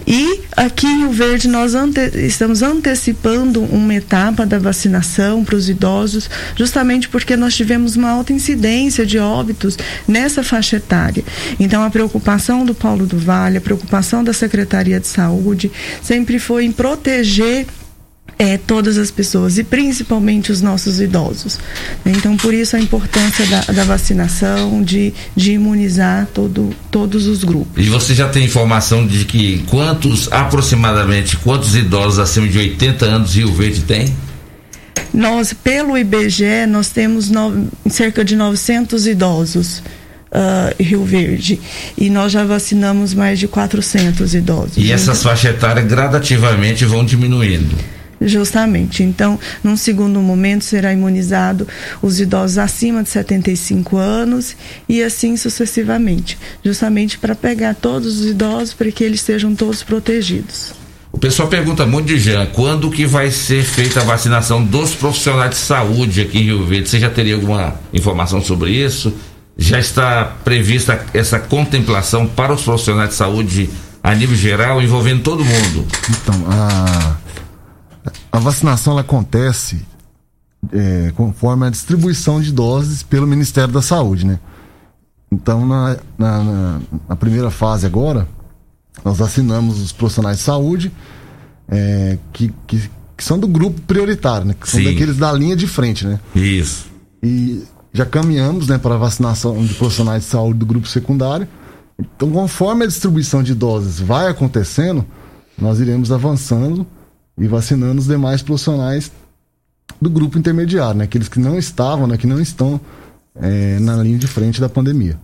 E 0.07 0.41
aqui 0.55 0.87
em 0.87 0.99
Rio 0.99 1.11
Verde 1.11 1.47
nós 1.47 1.75
ante 1.75 1.99
estamos 2.25 2.61
antecipando 2.61 3.61
uma 3.61 3.93
etapa 3.93 4.45
da 4.45 4.57
vacinação 4.57 5.43
para 5.43 5.55
os 5.55 5.69
idosos, 5.69 6.29
justamente 6.55 7.09
porque 7.09 7.35
nós 7.35 7.55
tivemos 7.55 7.95
uma 7.95 8.09
alta 8.09 8.33
incidência 8.33 9.05
de 9.05 9.19
óbitos 9.19 9.77
nessa 10.07 10.43
faixa 10.43 10.77
etária. 10.77 11.23
Então 11.59 11.83
a 11.83 11.89
preocupação 11.89 12.65
do 12.65 12.73
Paulo 12.73 13.05
do 13.05 13.17
Vale, 13.17 13.57
a 13.57 13.61
preocupação 13.61 14.23
da 14.23 14.33
Secretaria 14.33 14.99
de 14.99 15.07
Saúde 15.07 15.71
sempre 16.01 16.39
foi 16.39 16.65
em 16.65 16.71
proteger 16.71 17.67
é, 18.39 18.57
todas 18.57 18.97
as 18.97 19.11
pessoas 19.11 19.57
e 19.57 19.65
principalmente 19.65 20.49
os 20.49 20.61
nossos 20.61 21.01
idosos. 21.01 21.59
Então, 22.05 22.37
por 22.37 22.53
isso 22.53 22.77
a 22.77 22.79
importância 22.79 23.45
da, 23.45 23.59
da 23.73 23.83
vacinação, 23.83 24.81
de, 24.81 25.13
de 25.35 25.51
imunizar 25.51 26.25
todo, 26.33 26.73
todos 26.89 27.27
os 27.27 27.43
grupos. 27.43 27.85
E 27.85 27.89
você 27.89 28.15
já 28.15 28.29
tem 28.29 28.45
informação 28.45 29.05
de 29.05 29.25
que 29.25 29.61
quantos, 29.69 30.31
aproximadamente, 30.31 31.35
quantos 31.35 31.75
idosos 31.75 32.17
acima 32.17 32.47
de 32.47 32.57
80 32.57 33.05
anos 33.05 33.35
Rio 33.35 33.53
Verde 33.53 33.81
tem? 33.81 34.15
Nós, 35.13 35.51
pelo 35.51 35.97
IBGE, 35.97 36.65
nós 36.65 36.89
temos 36.89 37.29
no, 37.29 37.67
cerca 37.89 38.23
de 38.23 38.37
900 38.37 39.05
idosos. 39.05 39.83
Uh, 40.31 40.81
Rio 40.81 41.03
Verde. 41.03 41.59
E 41.97 42.07
nós 42.07 42.31
já 42.31 42.45
vacinamos 42.45 43.15
mais 43.15 43.39
de 43.39 43.47
400 43.47 44.35
idosos. 44.35 44.77
E 44.77 44.91
essas 44.91 45.23
faixas 45.23 45.55
etárias 45.55 45.87
gradativamente 45.87 46.85
vão 46.85 47.03
diminuindo. 47.03 47.75
Justamente. 48.21 49.01
Então, 49.01 49.39
num 49.63 49.77
segundo 49.77 50.19
momento, 50.19 50.65
será 50.65 50.91
imunizado 50.91 51.67
os 52.01 52.19
idosos 52.19 52.57
acima 52.57 53.01
de 53.01 53.09
75 53.09 53.97
anos 53.97 54.55
e 54.87 55.01
assim 55.01 55.37
sucessivamente, 55.37 56.37
justamente 56.63 57.17
para 57.17 57.33
pegar 57.33 57.75
todos 57.75 58.19
os 58.19 58.25
idosos 58.27 58.73
para 58.73 58.91
que 58.91 59.03
eles 59.03 59.21
sejam 59.21 59.55
todos 59.55 59.83
protegidos. 59.83 60.73
O 61.11 61.17
pessoal 61.17 61.47
pergunta 61.47 61.85
muito 61.85 62.07
de 62.07 62.19
Jean, 62.19 62.45
quando 62.47 62.89
que 62.89 63.05
vai 63.05 63.31
ser 63.31 63.63
feita 63.63 64.01
a 64.01 64.03
vacinação 64.03 64.63
dos 64.63 64.93
profissionais 64.93 65.51
de 65.51 65.57
saúde 65.57 66.21
aqui 66.21 66.39
em 66.39 66.43
Rio 66.43 66.65
Verde? 66.65 66.87
Você 66.89 66.99
já 66.99 67.09
teria 67.09 67.35
alguma 67.35 67.75
informação 67.91 68.41
sobre 68.41 68.71
isso? 68.71 69.13
Já 69.57 69.79
está 69.79 70.23
prevista 70.43 71.03
essa 71.13 71.39
contemplação 71.39 72.27
para 72.27 72.53
os 72.53 72.61
profissionais 72.61 73.09
de 73.09 73.15
saúde 73.15 73.69
a 74.03 74.13
nível 74.15 74.35
geral, 74.35 74.81
envolvendo 74.81 75.23
todo 75.23 75.43
mundo? 75.43 75.85
Então, 76.09 76.45
a 76.47 77.17
a 78.31 78.39
vacinação 78.39 78.93
ela 78.93 79.01
acontece 79.01 79.85
é, 80.71 81.11
conforme 81.15 81.65
a 81.65 81.69
distribuição 81.69 82.41
de 82.41 82.51
doses 82.51 83.01
pelo 83.03 83.25
Ministério 83.25 83.73
da 83.73 83.81
Saúde, 83.81 84.25
né? 84.25 84.39
Então, 85.31 85.65
na, 85.65 85.97
na, 86.17 86.43
na, 86.43 86.81
na 87.09 87.15
primeira 87.15 87.51
fase 87.51 87.85
agora, 87.85 88.27
nós 89.05 89.17
vacinamos 89.17 89.79
os 89.79 89.91
profissionais 89.91 90.37
de 90.37 90.43
saúde 90.43 90.91
é, 91.67 92.17
que, 92.33 92.51
que, 92.65 92.89
que, 93.15 93.23
são 93.23 93.37
do 93.37 93.47
grupo 93.47 93.79
prioritário, 93.81 94.47
né? 94.47 94.55
Que 94.59 94.67
são 94.67 94.79
Sim. 94.79 94.85
daqueles 94.85 95.17
da 95.17 95.31
linha 95.31 95.55
de 95.55 95.67
frente, 95.67 96.05
né? 96.05 96.19
Isso. 96.35 96.87
E 97.21 97.63
já 97.93 98.05
caminhamos, 98.05 98.67
né, 98.67 98.77
para 98.77 98.95
a 98.95 98.97
vacinação 98.97 99.63
de 99.63 99.73
profissionais 99.73 100.23
de 100.23 100.29
saúde 100.29 100.59
do 100.59 100.65
grupo 100.65 100.87
secundário. 100.87 101.47
Então, 101.97 102.29
conforme 102.31 102.85
a 102.85 102.87
distribuição 102.87 103.43
de 103.43 103.53
doses 103.53 103.99
vai 103.99 104.27
acontecendo, 104.27 105.05
nós 105.57 105.79
iremos 105.79 106.11
avançando 106.11 106.85
e 107.39 107.47
vacinando 107.47 107.99
os 107.99 108.07
demais 108.07 108.41
profissionais 108.41 109.11
do 110.01 110.09
grupo 110.09 110.37
intermediário, 110.37 110.99
né? 110.99 111.05
aqueles 111.05 111.27
que 111.27 111.39
não 111.39 111.57
estavam, 111.57 112.05
né? 112.07 112.17
que 112.17 112.27
não 112.27 112.39
estão 112.39 112.79
é, 113.35 113.79
na 113.79 113.97
linha 113.97 114.17
de 114.17 114.27
frente 114.27 114.59
da 114.59 114.69
pandemia. 114.69 115.17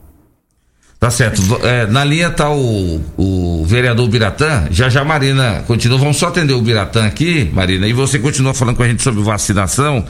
Tá 0.99 1.12
certo. 1.12 1.41
É, 1.63 1.86
na 1.86 2.04
linha 2.04 2.30
tá 2.30 2.49
o, 2.49 3.01
o 3.17 3.65
vereador 3.65 4.08
Biratã. 4.08 4.67
Já 4.71 4.89
já 4.89 5.04
Marina 5.04 5.63
continua. 5.67 5.97
Vamos 5.97 6.17
só 6.17 6.30
atender 6.30 6.54
o 6.54 6.62
Biratã 6.62 7.06
aqui, 7.06 7.49
Marina. 7.54 7.86
E 7.86 7.93
você 7.93 8.17
continua 8.17 8.54
falando 8.54 8.78
com 8.78 8.84
a 8.84 8.88
gente 8.88 9.04
sobre 9.04 9.21
vacinação. 9.21 10.06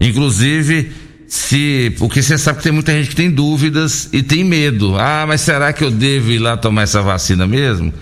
Inclusive, 0.00 0.92
se. 1.26 1.94
Porque 1.98 2.22
você 2.22 2.38
sabe 2.38 2.58
que 2.58 2.64
tem 2.64 2.72
muita 2.72 2.92
gente 2.92 3.08
que 3.08 3.16
tem 3.16 3.30
dúvidas 3.30 4.08
e 4.12 4.22
tem 4.22 4.44
medo. 4.44 4.94
Ah, 4.96 5.24
mas 5.26 5.40
será 5.40 5.72
que 5.72 5.82
eu 5.82 5.90
devo 5.90 6.30
ir 6.30 6.38
lá 6.38 6.56
tomar 6.56 6.82
essa 6.82 7.02
vacina 7.02 7.46
mesmo? 7.46 7.92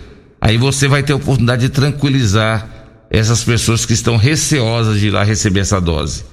Aí 0.41 0.59
você 0.59 0.89
vai 0.89 1.03
ter 1.03 1.15
a 1.15 1.17
oportunidade 1.17 1.63
de 1.63 1.69
tranquilizar 1.71 2.69
essas 3.11 3.45
pessoas 3.45 3.85
que 3.87 3.93
estão 3.93 4.17
receosas 4.17 4.99
de 4.99 5.09
ir 5.09 5.11
lá 5.11 5.23
receber 5.23 5.61
essa 5.61 5.81
dose. 5.81 6.25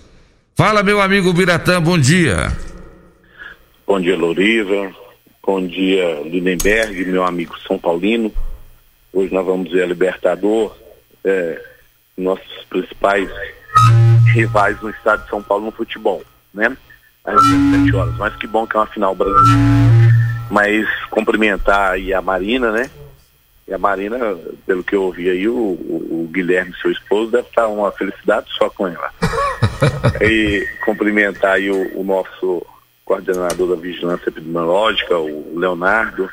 Fala, 0.55 0.83
meu 0.83 1.01
amigo 1.01 1.33
Biratã, 1.33 1.81
bom 1.81 1.97
dia. 1.97 2.51
Bom 3.85 3.99
dia, 3.99 4.17
Loriva. 4.17 4.91
Bom 5.45 5.65
dia, 5.65 6.21
Lindenberg, 6.23 7.05
meu 7.05 7.25
amigo 7.25 7.57
São 7.67 7.77
Paulino. 7.77 8.31
Hoje 9.11 9.33
nós 9.33 9.45
vamos 9.45 9.71
ver 9.71 9.83
a 9.83 9.87
Libertador, 9.87 10.75
é, 11.23 11.61
nossos 12.17 12.63
principais 12.69 13.29
rivais 14.33 14.79
no 14.81 14.89
estado 14.89 15.23
de 15.23 15.29
São 15.29 15.41
Paulo 15.41 15.65
no 15.65 15.71
futebol, 15.71 16.23
né? 16.53 16.75
Às 17.25 17.41
17 17.41 17.95
horas. 17.95 18.15
Mas 18.17 18.35
que 18.35 18.47
bom 18.47 18.65
que 18.65 18.77
é 18.77 18.79
uma 18.79 18.87
final 18.87 19.15
brasileira. 19.15 19.59
Mas 20.49 20.87
cumprimentar 21.09 21.91
aí 21.91 22.13
a 22.13 22.21
Marina, 22.21 22.71
né? 22.71 22.89
E 23.71 23.73
a 23.73 23.77
Marina, 23.77 24.37
pelo 24.65 24.83
que 24.83 24.93
eu 24.93 25.03
ouvi 25.03 25.29
aí, 25.29 25.47
o, 25.47 25.55
o, 25.55 26.25
o 26.25 26.29
Guilherme, 26.29 26.75
seu 26.81 26.91
esposo, 26.91 27.31
deve 27.31 27.47
estar 27.47 27.69
uma 27.69 27.89
felicidade 27.89 28.51
só 28.57 28.69
com 28.69 28.85
ela. 28.85 29.09
e 30.19 30.67
cumprimentar 30.83 31.53
aí 31.53 31.71
o, 31.71 31.97
o, 31.97 32.03
nosso 32.03 32.65
coordenador 33.05 33.69
da 33.73 33.81
Vigilância 33.81 34.27
Epidemiológica, 34.27 35.17
o 35.17 35.57
Leonardo, 35.57 36.29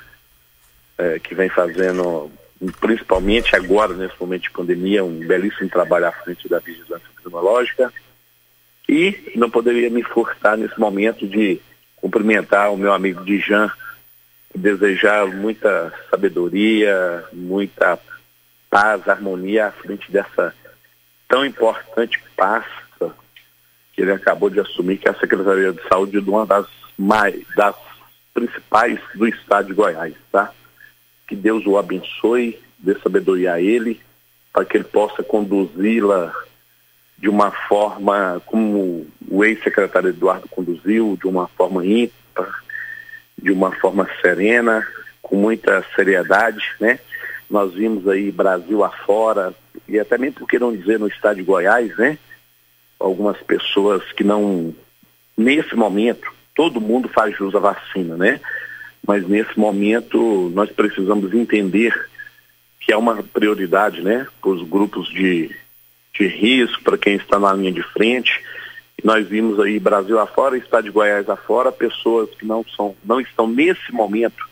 é, 0.99 1.21
que 1.21 1.33
vem 1.33 1.49
fazendo, 1.49 2.29
principalmente 2.81 3.55
agora, 3.55 3.95
nesse 3.95 4.17
momento 4.19 4.43
de 4.43 4.51
pandemia, 4.51 5.05
um 5.05 5.21
belíssimo 5.21 5.71
trabalho 5.71 6.09
à 6.09 6.13
frente 6.13 6.49
da 6.49 6.59
Vigilância 6.59 7.07
Epidemiológica. 7.15 7.93
E 8.89 9.31
não 9.37 9.49
poderia 9.49 9.89
me 9.91 10.03
furtar 10.03 10.57
nesse 10.57 10.81
momento 10.81 11.25
de 11.25 11.61
cumprimentar 11.95 12.73
o 12.73 12.77
meu 12.77 12.93
amigo 12.93 13.25
Dijan, 13.25 13.71
desejar 14.59 15.27
muita 15.29 15.93
sabedoria, 16.11 17.25
muita 17.33 17.99
paz, 18.71 19.09
harmonia 19.09 19.67
à 19.67 19.73
frente 19.73 20.11
dessa 20.11 20.55
tão 21.27 21.45
importante 21.45 22.21
passa 22.37 22.69
que 23.93 24.03
ele 24.03 24.13
acabou 24.13 24.51
de 24.51 24.61
assumir, 24.61 24.99
que 24.99 25.09
é 25.09 25.11
a 25.11 25.19
Secretaria 25.19 25.73
de 25.73 25.83
Saúde 25.89 26.21
de 26.21 26.31
uma 26.31 26.47
das 26.47 26.67
mais 26.97 27.45
das 27.57 27.77
principais 28.35 29.01
do 29.15 29.27
estado 29.27 29.69
de 29.69 29.75
Goiás, 29.75 30.15
tá? 30.31 30.53
Que 31.27 31.35
Deus 31.35 31.67
o 31.67 31.77
abençoe, 31.77 32.59
dê 32.79 32.95
sabedoria 33.01 33.55
a 33.55 33.61
ele, 33.61 34.01
para 34.53 34.65
que 34.65 34.77
ele 34.77 34.85
possa 34.85 35.23
conduzi-la 35.23 36.33
de 37.19 37.29
uma 37.29 37.51
forma 37.51 38.41
como 38.47 39.07
o 39.29 39.45
ex-secretário 39.45 40.11
Eduardo 40.11 40.49
conduziu, 40.49 41.19
de 41.21 41.27
uma 41.27 41.49
forma 41.49 41.85
ímpar, 41.85 42.63
de 43.41 43.53
uma 43.53 43.73
forma 43.73 44.09
serena, 44.21 44.87
com 45.23 45.37
muita 45.37 45.85
seriedade, 45.95 46.63
né? 46.81 46.99
Nós 47.49 47.73
vimos 47.73 48.07
aí 48.09 48.31
Brasil 48.31 48.85
afora, 48.85 49.55
e 49.89 49.99
até 49.99 50.19
mesmo 50.19 50.41
por 50.41 50.49
que 50.49 50.59
não 50.59 50.75
dizer 50.75 50.99
no 50.99 51.09
estado 51.09 51.37
de 51.37 51.43
Goiás, 51.43 51.97
né? 51.97 52.19
Algumas 52.99 53.37
pessoas 53.39 54.03
que 54.13 54.25
não, 54.25 54.75
nesse 55.37 55.75
momento, 55.75 56.31
todo 56.55 56.81
mundo 56.81 57.09
faz 57.09 57.37
jus 57.37 57.55
à 57.55 57.59
vacina, 57.59 58.17
né? 58.17 58.41
Mas 59.07 59.27
nesse 59.27 59.59
momento 59.59 60.51
nós 60.55 60.71
precisamos 60.71 61.33
entender 61.33 61.95
que 62.81 62.93
é 62.93 62.97
uma 62.97 63.23
prioridade, 63.23 64.03
né? 64.03 64.27
Para 64.41 64.51
os 64.51 64.69
grupos 64.69 65.09
de, 65.09 65.55
de 66.15 66.27
risco, 66.27 66.83
para 66.83 66.99
quem 66.99 67.15
está 67.15 67.39
na 67.39 67.53
linha 67.53 67.73
de 67.73 67.83
frente. 67.83 68.43
Nós 69.03 69.29
vimos 69.29 69.61
aí 69.61 69.79
Brasil 69.79 70.19
afora, 70.19 70.57
estado 70.57 70.85
de 70.85 70.91
Goiás 70.91 71.29
afora, 71.29 71.71
pessoas 71.71 72.31
que 72.31 72.45
não 72.45 72.65
são, 72.65 72.97
não 73.05 73.21
estão 73.21 73.47
nesse 73.47 73.93
momento, 73.93 74.49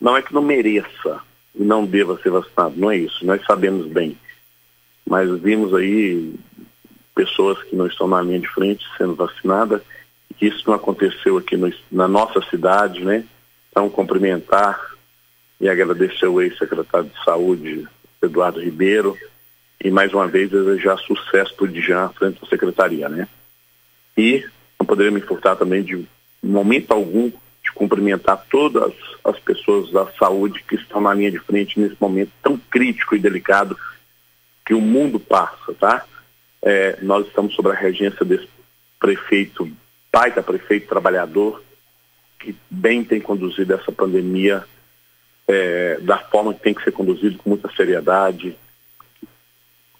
não 0.00 0.16
é 0.16 0.22
que 0.22 0.34
não 0.34 0.42
mereça, 0.42 1.20
e 1.54 1.62
não 1.62 1.86
deva 1.86 2.18
ser 2.20 2.30
vacinado. 2.30 2.74
Não 2.76 2.90
é 2.90 2.96
isso, 2.96 3.24
nós 3.24 3.42
sabemos 3.46 3.86
bem. 3.86 4.18
Mas 5.08 5.30
vimos 5.40 5.72
aí 5.74 6.34
pessoas 7.14 7.62
que 7.62 7.76
não 7.76 7.86
estão 7.86 8.08
na 8.08 8.20
linha 8.20 8.40
de 8.40 8.48
frente 8.48 8.84
sendo 8.98 9.14
vacinadas, 9.14 9.80
e 10.40 10.46
isso 10.46 10.64
não 10.66 10.74
aconteceu 10.74 11.38
aqui 11.38 11.56
no, 11.56 11.72
na 11.90 12.08
nossa 12.08 12.42
cidade, 12.50 13.04
né? 13.04 13.24
Então, 13.70 13.88
cumprimentar 13.88 14.80
e 15.60 15.68
agradecer 15.68 16.26
ao 16.26 16.42
ex-secretário 16.42 17.08
de 17.08 17.24
Saúde, 17.24 17.86
Eduardo 18.20 18.60
Ribeiro, 18.60 19.16
e 19.82 19.90
mais 19.90 20.12
uma 20.12 20.26
vez 20.26 20.50
desejar 20.50 20.98
sucesso 20.98 21.54
para 21.54 21.64
o 21.64 21.68
Dijan 21.68 22.08
frente 22.10 22.40
à 22.42 22.46
secretaria, 22.46 23.08
né? 23.08 23.28
E 24.16 24.46
não 24.78 24.86
poderia 24.86 25.10
me 25.12 25.20
furtar 25.20 25.56
também 25.56 25.82
de 25.82 26.06
momento 26.42 26.92
algum 26.92 27.30
de 27.62 27.72
cumprimentar 27.72 28.44
todas 28.50 28.92
as 29.24 29.38
pessoas 29.40 29.90
da 29.90 30.06
saúde 30.12 30.62
que 30.68 30.74
estão 30.74 31.00
na 31.00 31.14
linha 31.14 31.30
de 31.30 31.38
frente 31.38 31.80
nesse 31.80 31.96
momento 31.98 32.30
tão 32.42 32.58
crítico 32.58 33.16
e 33.16 33.18
delicado 33.18 33.76
que 34.64 34.74
o 34.74 34.80
mundo 34.80 35.18
passa, 35.18 35.72
tá? 35.74 36.04
É, 36.62 36.98
nós 37.02 37.26
estamos 37.26 37.54
sob 37.54 37.70
a 37.70 37.74
regência 37.74 38.24
desse 38.24 38.48
prefeito, 38.98 39.70
pai 40.12 40.30
da 40.30 40.42
prefeito 40.42 40.88
trabalhador, 40.88 41.62
que 42.38 42.54
bem 42.70 43.02
tem 43.02 43.20
conduzido 43.20 43.74
essa 43.74 43.90
pandemia 43.90 44.64
é, 45.48 45.98
da 46.00 46.18
forma 46.18 46.54
que 46.54 46.60
tem 46.60 46.74
que 46.74 46.84
ser 46.84 46.92
conduzido, 46.92 47.38
com 47.38 47.50
muita 47.50 47.70
seriedade. 47.74 48.56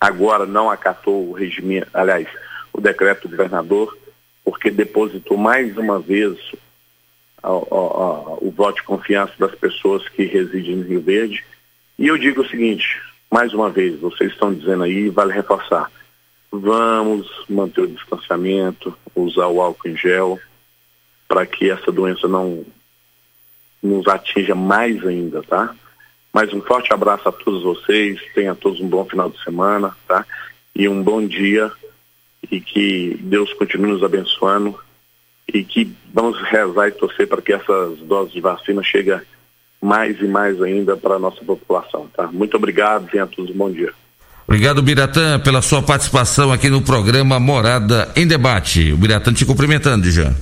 Agora 0.01 0.47
não 0.47 0.71
acatou 0.71 1.29
o 1.29 1.33
regime, 1.33 1.85
aliás, 1.93 2.29
o 2.73 2.81
decreto 2.81 3.29
do 3.29 3.37
governador, 3.37 3.97
porque 4.45 4.71
depositou 4.71 5.37
mais 5.37 5.77
uma 5.77 5.99
vez 5.99 6.39
o 7.43 8.51
voto 8.51 8.77
de 8.77 8.83
confiança 8.83 9.33
das 9.39 9.55
pessoas 9.55 10.09
que 10.09 10.25
residem 10.25 10.77
no 10.77 10.85
Rio 10.85 11.01
Verde. 11.01 11.45
E 11.99 12.07
eu 12.07 12.19
digo 12.19 12.43
o 12.43 12.49
seguinte, 12.49 13.01
mais 13.31 13.53
uma 13.53 13.71
vez, 13.71 13.99
vocês 14.01 14.33
estão 14.33 14.53
dizendo 14.53 14.85
aí, 14.85 15.09
vale 15.09 15.33
reforçar, 15.33 15.91
vamos 16.51 17.29
manter 17.49 17.83
o 17.83 17.89
distanciamento, 17.89 18.97
usar 19.15 19.47
o 19.49 19.61
álcool 19.61 19.89
em 19.89 19.97
gel, 19.97 20.39
para 21.29 21.45
que 21.47 21.71
essa 21.71 21.91
doença 21.91 22.29
não 22.29 22.65
nos 23.83 24.07
atinja 24.09 24.55
mais 24.55 25.05
ainda, 25.07 25.43
tá? 25.43 25.75
Mais 26.33 26.53
um 26.53 26.61
forte 26.61 26.93
abraço 26.93 27.29
a 27.29 27.33
todos 27.33 27.63
vocês, 27.63 28.21
tenham 28.35 28.55
todos 28.55 28.81
um 28.81 28.89
bom 28.89 29.05
final 29.05 29.31
de 29.31 29.43
semana, 29.43 29.97
tá? 30.07 30.27
E 30.75 30.89
um 30.89 31.03
bom 31.03 31.25
dia 31.27 31.71
e 32.51 32.61
que 32.61 33.19
Deus 33.23 33.53
continue 33.55 33.93
nos 33.93 34.03
abençoando 34.03 34.79
e 35.53 35.63
que 35.65 35.93
vamos 36.13 36.41
rezar 36.43 36.89
e 36.89 36.93
torcer 36.93 37.29
para 37.29 37.43
que 37.43 37.53
essas 37.53 37.99
doses 38.01 38.33
de 38.33 38.41
vacina 38.41 38.83
cheguem 38.83 39.21
mais 39.81 40.19
e 40.21 40.27
mais 40.27 40.61
ainda 40.63 40.97
para 40.97 41.17
a 41.17 41.19
nossa 41.19 41.45
população. 41.45 42.09
Tá? 42.17 42.27
Muito 42.29 42.57
obrigado, 42.57 43.09
tenha 43.11 43.27
todos 43.27 43.51
um 43.51 43.59
bom 43.59 43.71
dia. 43.71 43.93
Obrigado, 44.47 44.83
Biratã, 44.83 45.39
pela 45.41 45.63
sua 45.63 45.83
participação 45.83 46.53
aqui 46.53 46.69
no 46.69 46.83
programa 46.83 47.41
Morada 47.41 48.11
em 48.15 48.27
Debate. 48.27 48.93
O 48.93 48.97
Biratã 48.97 49.33
te 49.33 49.45
cumprimentando, 49.45 50.11
Jean. 50.11 50.35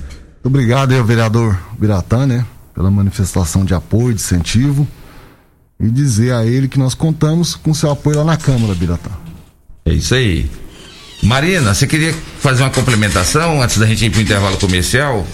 Muito 0.43 0.47
obrigado 0.47 0.93
aí 0.93 1.01
vereador 1.03 1.57
Biratã, 1.79 2.25
né? 2.25 2.45
Pela 2.75 2.91
manifestação 2.91 3.63
de 3.63 3.73
apoio, 3.73 4.13
de 4.13 4.15
incentivo. 4.15 4.87
E 5.79 5.89
dizer 5.89 6.33
a 6.33 6.45
ele 6.45 6.67
que 6.67 6.77
nós 6.77 6.93
contamos 6.93 7.55
com 7.55 7.73
seu 7.73 7.91
apoio 7.91 8.17
lá 8.17 8.25
na 8.25 8.37
Câmara, 8.37 8.73
Biratã. 8.75 9.09
É 9.85 9.93
isso 9.93 10.15
aí. 10.15 10.49
Marina, 11.23 11.73
você 11.73 11.87
queria 11.87 12.13
fazer 12.39 12.63
uma 12.63 12.69
complementação 12.69 13.61
antes 13.61 13.77
da 13.77 13.85
gente 13.85 14.05
ir 14.05 14.09
para 14.09 14.19
o 14.19 14.21
intervalo 14.21 14.57
comercial? 14.57 15.25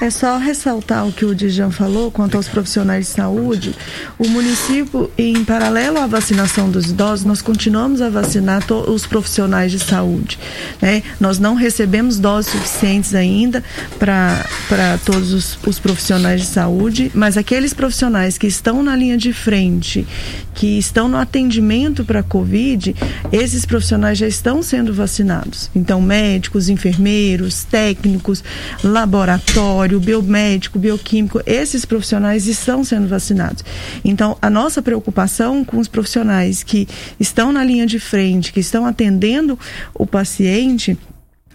É 0.00 0.10
só 0.10 0.38
ressaltar 0.38 1.08
o 1.08 1.12
que 1.12 1.24
o 1.24 1.34
Dijan 1.34 1.72
falou 1.72 2.12
quanto 2.12 2.36
aos 2.36 2.46
profissionais 2.46 3.06
de 3.06 3.12
saúde. 3.12 3.74
O 4.16 4.28
município, 4.28 5.10
em 5.18 5.44
paralelo 5.44 5.98
à 5.98 6.06
vacinação 6.06 6.70
dos 6.70 6.90
idosos, 6.90 7.24
nós 7.24 7.42
continuamos 7.42 8.00
a 8.00 8.08
vacinar 8.08 8.62
os 8.72 9.06
profissionais 9.06 9.72
de 9.72 9.80
saúde. 9.80 10.38
Né? 10.80 11.02
Nós 11.18 11.40
não 11.40 11.56
recebemos 11.56 12.20
doses 12.20 12.52
suficientes 12.52 13.12
ainda 13.12 13.64
para 13.98 14.98
todos 15.04 15.32
os, 15.32 15.58
os 15.66 15.80
profissionais 15.80 16.42
de 16.42 16.46
saúde, 16.46 17.10
mas 17.12 17.36
aqueles 17.36 17.74
profissionais 17.74 18.38
que 18.38 18.46
estão 18.46 18.84
na 18.84 18.94
linha 18.94 19.16
de 19.16 19.32
frente, 19.32 20.06
que 20.54 20.78
estão 20.78 21.08
no 21.08 21.16
atendimento 21.16 22.04
para 22.04 22.20
a 22.20 22.22
Covid, 22.22 22.94
esses 23.32 23.66
profissionais 23.66 24.18
já 24.18 24.28
estão 24.28 24.62
sendo 24.62 24.94
vacinados. 24.94 25.68
Então, 25.74 26.00
médicos, 26.00 26.68
enfermeiros, 26.68 27.64
técnicos, 27.64 28.44
laboratórios 28.84 29.87
laboratório, 29.88 30.00
biomédico, 30.00 30.78
bioquímico, 30.78 31.40
esses 31.46 31.84
profissionais 31.84 32.46
estão 32.46 32.84
sendo 32.84 33.08
vacinados. 33.08 33.64
Então, 34.04 34.36
a 34.40 34.50
nossa 34.50 34.82
preocupação 34.82 35.64
com 35.64 35.78
os 35.78 35.88
profissionais 35.88 36.62
que 36.62 36.86
estão 37.18 37.52
na 37.52 37.64
linha 37.64 37.86
de 37.86 37.98
frente, 37.98 38.52
que 38.52 38.60
estão 38.60 38.86
atendendo 38.86 39.58
o 39.94 40.06
paciente, 40.06 40.98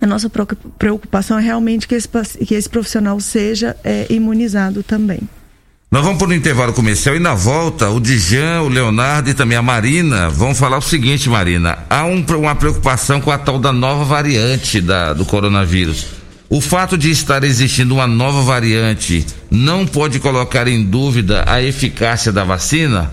a 0.02 0.08
nossa 0.08 0.30
preocupação 0.78 1.38
é 1.38 1.42
realmente 1.42 1.88
que 1.88 1.96
esse, 1.96 2.10
que 2.46 2.56
esse 2.56 2.70
profissional 2.70 3.20
seja 3.20 3.76
é, 3.84 4.08
imunizado 4.10 4.84
também. 4.84 5.20
Nós 5.90 6.04
vamos 6.04 6.18
para 6.18 6.30
o 6.30 6.34
intervalo 6.34 6.74
comercial 6.74 7.16
e 7.16 7.20
na 7.20 7.36
volta 7.36 7.88
o 7.92 8.00
Dijan, 8.00 8.62
o 8.64 8.68
Leonardo 8.68 9.30
e 9.30 9.34
também 9.36 9.56
a 9.56 9.62
Marina 9.62 10.28
vão 10.28 10.56
falar 10.56 10.80
o 10.80 10.82
seguinte, 10.82 11.30
Marina. 11.30 11.78
Há 11.88 12.04
um, 12.06 12.26
uma 12.36 12.56
preocupação 12.56 13.22
com 13.22 13.30
a 13.30 13.38
tal 13.38 13.60
da 13.60 13.72
nova 13.72 14.04
variante 14.04 14.82
da, 14.82 15.14
do 15.14 15.24
coronavírus. 15.24 16.23
O 16.54 16.62
fato 16.62 16.96
de 16.96 17.10
estar 17.10 17.44
existindo 17.44 17.96
uma 17.96 18.06
nova 18.06 18.44
variante 18.44 19.26
não 19.50 19.88
pode 19.88 20.20
colocar 20.20 20.68
em 20.68 20.84
dúvida 20.84 21.44
a 21.48 21.60
eficácia 21.60 22.32
da 22.32 22.44
vacina? 22.44 23.12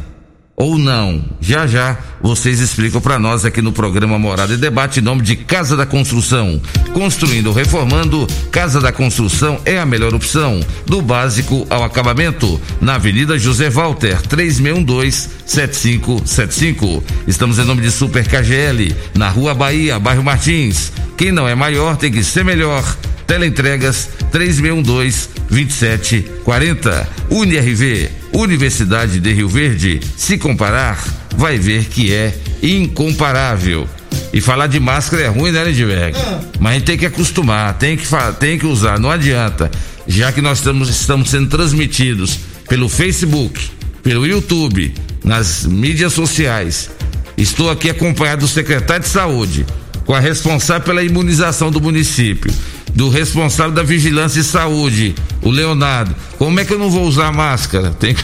Ou 0.55 0.79
não? 0.79 1.25
Já 1.41 1.67
já 1.67 1.97
vocês 2.21 2.61
explicam 2.61 3.01
para 3.01 3.19
nós 3.19 3.47
aqui 3.47 3.63
no 3.63 3.73
programa 3.73 4.19
Morada 4.19 4.53
e 4.53 4.59
Debate 4.59 5.01
em 5.01 5.03
nome 5.03 5.23
de 5.23 5.37
Casa 5.37 5.75
da 5.75 5.87
Construção. 5.87 6.61
Construindo 6.93 7.51
reformando, 7.51 8.27
Casa 8.53 8.79
da 8.79 8.93
Construção 8.93 9.59
é 9.65 9.79
a 9.79 9.87
melhor 9.87 10.13
opção. 10.13 10.61
Do 10.85 11.01
básico 11.01 11.67
ao 11.71 11.83
acabamento, 11.83 12.61
na 12.79 12.97
Avenida 12.97 13.39
José 13.39 13.71
Walter, 13.71 14.21
3612-7575. 14.29 17.03
Estamos 17.27 17.59
em 17.59 17.65
nome 17.65 17.81
de 17.81 17.91
Super 17.91 18.29
KGL, 18.29 18.95
na 19.15 19.31
Rua 19.31 19.55
Bahia, 19.55 19.99
bairro 19.99 20.23
Martins. 20.23 20.93
Quem 21.17 21.33
não 21.33 21.49
é 21.49 21.55
maior 21.55 21.97
tem 21.97 22.13
que 22.13 22.23
ser 22.23 22.45
melhor. 22.45 22.85
Teleentregas 23.31 24.11
3612-2740. 24.33 27.07
UniRV, 27.31 28.11
Universidade 28.33 29.21
de 29.21 29.33
Rio 29.33 29.49
Verde. 29.49 30.01
Se 30.17 30.37
comparar, 30.37 31.01
vai 31.37 31.57
ver 31.57 31.85
que 31.85 32.13
é 32.13 32.37
incomparável. 32.61 33.89
E 34.33 34.41
falar 34.41 34.67
de 34.67 34.81
máscara 34.81 35.23
é 35.23 35.29
ruim, 35.29 35.53
né, 35.53 35.63
Lindbergh? 35.63 36.19
É. 36.19 36.41
Mas 36.59 36.73
a 36.73 36.75
gente 36.75 36.87
tem 36.87 36.99
que 36.99 37.07
acostumar, 37.07 37.75
tem 37.75 37.97
que, 37.97 38.05
tem 38.41 38.59
que 38.59 38.67
usar, 38.67 38.99
não 38.99 39.13
adianta. 39.13 39.71
Já 40.09 40.33
que 40.33 40.41
nós 40.41 40.59
estamos, 40.59 40.89
estamos 40.89 41.31
sendo 41.31 41.49
transmitidos 41.49 42.37
pelo 42.69 42.89
Facebook, 42.89 43.71
pelo 44.03 44.27
YouTube, 44.27 44.93
nas 45.23 45.65
mídias 45.65 46.13
sociais. 46.13 46.91
Estou 47.37 47.71
aqui 47.71 47.91
acompanhado 47.91 48.41
do 48.41 48.49
secretário 48.49 49.05
de 49.05 49.09
Saúde, 49.09 49.65
com 50.05 50.15
a 50.15 50.19
responsável 50.19 50.83
pela 50.83 51.05
imunização 51.05 51.71
do 51.71 51.81
município 51.81 52.53
do 53.01 53.09
responsável 53.09 53.73
da 53.73 53.83
vigilância 53.83 54.41
e 54.41 54.45
saúde, 54.45 55.15
o 55.41 55.49
Leonardo. 55.49 56.15
Como 56.37 56.61
é 56.61 56.67
que 56.67 56.75
eu 56.75 56.79
não 56.79 56.91
vou 56.91 57.05
usar 57.05 57.33
máscara? 57.33 57.93
Tem 57.93 58.15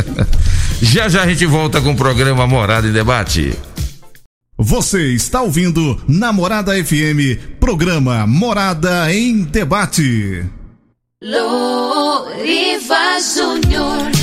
já 0.80 1.10
já 1.10 1.24
a 1.24 1.28
gente 1.28 1.44
volta 1.44 1.78
com 1.82 1.92
o 1.92 1.94
programa 1.94 2.46
Morada 2.46 2.88
em 2.88 2.92
Debate. 2.92 3.52
Você 4.56 5.12
está 5.12 5.42
ouvindo 5.42 6.02
Namorada 6.08 6.72
FM, 6.82 7.58
programa 7.60 8.26
Morada 8.26 9.12
em 9.12 9.42
Debate. 9.42 10.42
Loriva 11.22 12.96
Júnior. 13.20 14.17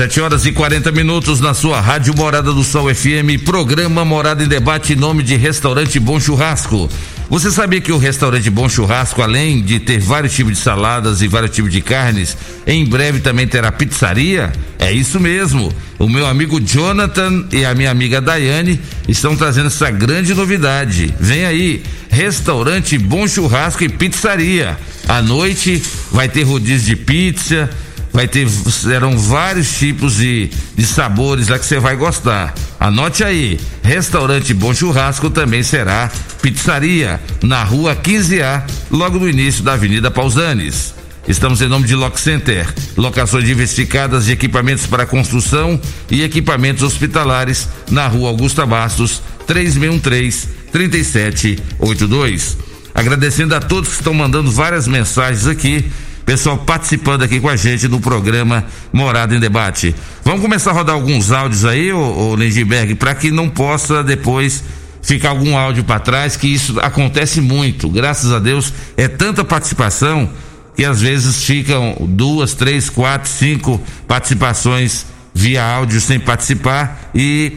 Sete 0.00 0.18
horas 0.18 0.46
e 0.46 0.52
40 0.52 0.90
minutos 0.92 1.40
na 1.40 1.52
sua 1.52 1.78
Rádio 1.78 2.14
Morada 2.16 2.54
do 2.54 2.64
Sol 2.64 2.88
FM, 2.88 3.44
programa 3.44 4.02
Morada 4.02 4.42
em 4.42 4.48
Debate 4.48 4.94
em 4.94 4.96
nome 4.96 5.22
de 5.22 5.36
Restaurante 5.36 6.00
Bom 6.00 6.18
Churrasco. 6.18 6.88
Você 7.28 7.50
sabia 7.50 7.82
que 7.82 7.92
o 7.92 7.98
restaurante 7.98 8.48
Bom 8.48 8.66
Churrasco, 8.66 9.20
além 9.20 9.60
de 9.60 9.78
ter 9.78 10.00
vários 10.00 10.32
tipos 10.32 10.54
de 10.54 10.58
saladas 10.58 11.20
e 11.20 11.28
vários 11.28 11.54
tipos 11.54 11.70
de 11.70 11.82
carnes, 11.82 12.34
em 12.66 12.82
breve 12.86 13.20
também 13.20 13.46
terá 13.46 13.70
pizzaria? 13.70 14.50
É 14.78 14.90
isso 14.90 15.20
mesmo. 15.20 15.70
O 15.98 16.08
meu 16.08 16.26
amigo 16.26 16.58
Jonathan 16.58 17.44
e 17.52 17.66
a 17.66 17.74
minha 17.74 17.90
amiga 17.90 18.22
Daiane 18.22 18.80
estão 19.06 19.36
trazendo 19.36 19.66
essa 19.66 19.90
grande 19.90 20.32
novidade. 20.32 21.14
Vem 21.20 21.44
aí, 21.44 21.82
restaurante 22.08 22.96
Bom 22.96 23.28
Churrasco 23.28 23.84
e 23.84 23.88
Pizzaria. 23.90 24.78
À 25.06 25.20
noite 25.20 25.82
vai 26.10 26.26
ter 26.26 26.44
rodízio 26.44 26.96
de 26.96 26.96
pizza 26.96 27.68
vai 28.12 28.26
ter 28.26 28.48
serão 28.48 29.16
vários 29.18 29.78
tipos 29.78 30.16
de, 30.16 30.50
de 30.76 30.86
sabores 30.86 31.48
lá 31.48 31.58
que 31.58 31.66
você 31.66 31.78
vai 31.78 31.96
gostar. 31.96 32.54
Anote 32.78 33.22
aí, 33.22 33.60
restaurante 33.82 34.52
Bom 34.54 34.74
Churrasco 34.74 35.30
também 35.30 35.62
será 35.62 36.10
pizzaria 36.42 37.20
na 37.42 37.62
rua 37.62 37.94
15A, 37.94 38.62
logo 38.90 39.18
no 39.18 39.28
início 39.28 39.62
da 39.62 39.74
Avenida 39.74 40.10
Pausanes. 40.10 40.94
Estamos 41.28 41.60
em 41.60 41.68
nome 41.68 41.86
de 41.86 41.94
Lock 41.94 42.18
Center, 42.18 42.66
locações 42.96 43.44
diversificadas 43.44 44.24
de 44.24 44.32
equipamentos 44.32 44.86
para 44.86 45.06
construção 45.06 45.80
e 46.10 46.22
equipamentos 46.22 46.82
hospitalares 46.82 47.68
na 47.90 48.06
rua 48.08 48.30
Augusta 48.30 48.66
Bastos, 48.66 49.22
3613 49.46 50.60
3782. 50.72 52.56
Agradecendo 52.94 53.54
a 53.54 53.60
todos 53.60 53.90
que 53.90 53.96
estão 53.96 54.14
mandando 54.14 54.50
várias 54.50 54.88
mensagens 54.88 55.46
aqui 55.46 55.84
Pessoal 56.30 56.58
participando 56.58 57.24
aqui 57.24 57.40
com 57.40 57.48
a 57.48 57.56
gente 57.56 57.88
do 57.88 57.98
programa 57.98 58.64
Morada 58.92 59.34
em 59.34 59.40
Debate. 59.40 59.92
Vamos 60.22 60.40
começar 60.40 60.70
a 60.70 60.74
rodar 60.74 60.94
alguns 60.94 61.32
áudios 61.32 61.64
aí, 61.64 61.92
ô, 61.92 61.98
ô 61.98 62.36
Lindbergh, 62.36 62.94
para 62.94 63.16
que 63.16 63.32
não 63.32 63.48
possa 63.48 64.04
depois 64.04 64.62
ficar 65.02 65.30
algum 65.30 65.58
áudio 65.58 65.82
para 65.82 65.98
trás, 65.98 66.36
que 66.36 66.46
isso 66.46 66.78
acontece 66.78 67.40
muito. 67.40 67.88
Graças 67.88 68.32
a 68.32 68.38
Deus, 68.38 68.72
é 68.96 69.08
tanta 69.08 69.42
participação 69.42 70.30
que 70.76 70.84
às 70.84 71.00
vezes 71.00 71.42
ficam 71.42 71.96
duas, 71.98 72.54
três, 72.54 72.88
quatro, 72.88 73.28
cinco 73.28 73.82
participações 74.06 75.06
via 75.34 75.64
áudio 75.64 76.00
sem 76.00 76.20
participar 76.20 77.10
e 77.12 77.54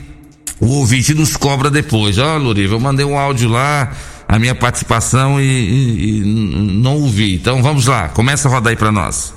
o 0.60 0.66
ouvinte 0.80 1.14
nos 1.14 1.38
cobra 1.38 1.70
depois. 1.70 2.18
Ó, 2.18 2.40
oh, 2.40 2.54
eu 2.54 2.80
mandei 2.80 3.06
um 3.06 3.20
áudio 3.20 3.50
lá, 3.50 3.92
a 4.28 4.40
minha 4.40 4.56
participação 4.56 5.40
e, 5.40 5.46
e, 5.46 6.18
e 6.18 6.22
não 6.22 6.96
ouvi. 6.96 7.36
Então 7.36 7.62
vamos 7.62 7.88
lá, 7.88 8.10
começa 8.10 8.48
a 8.48 8.52
rodar 8.52 8.72
aí 8.72 8.78
para 8.78 8.92
nós. 8.92 9.34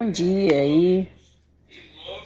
Bom 0.00 0.10
dia 0.10 0.54
aí. 0.54 1.08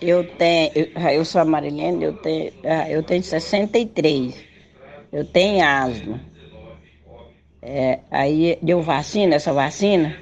Eu 0.01 0.25
tenho, 0.25 0.71
eu, 0.75 0.87
eu 1.11 1.25
sou 1.25 1.41
a 1.41 1.45
Marilene, 1.45 2.05
eu 2.05 2.13
tenho, 2.13 2.53
ah, 2.65 2.91
eu 2.91 3.03
tenho 3.03 3.23
63. 3.23 4.35
Eu 5.13 5.25
tenho 5.25 5.65
asma. 5.65 6.21
É, 7.63 8.01
aí 8.11 8.59
deu 8.63 8.83
vacina, 8.83 9.37
essa 9.37 9.53
vacina. 9.53 10.17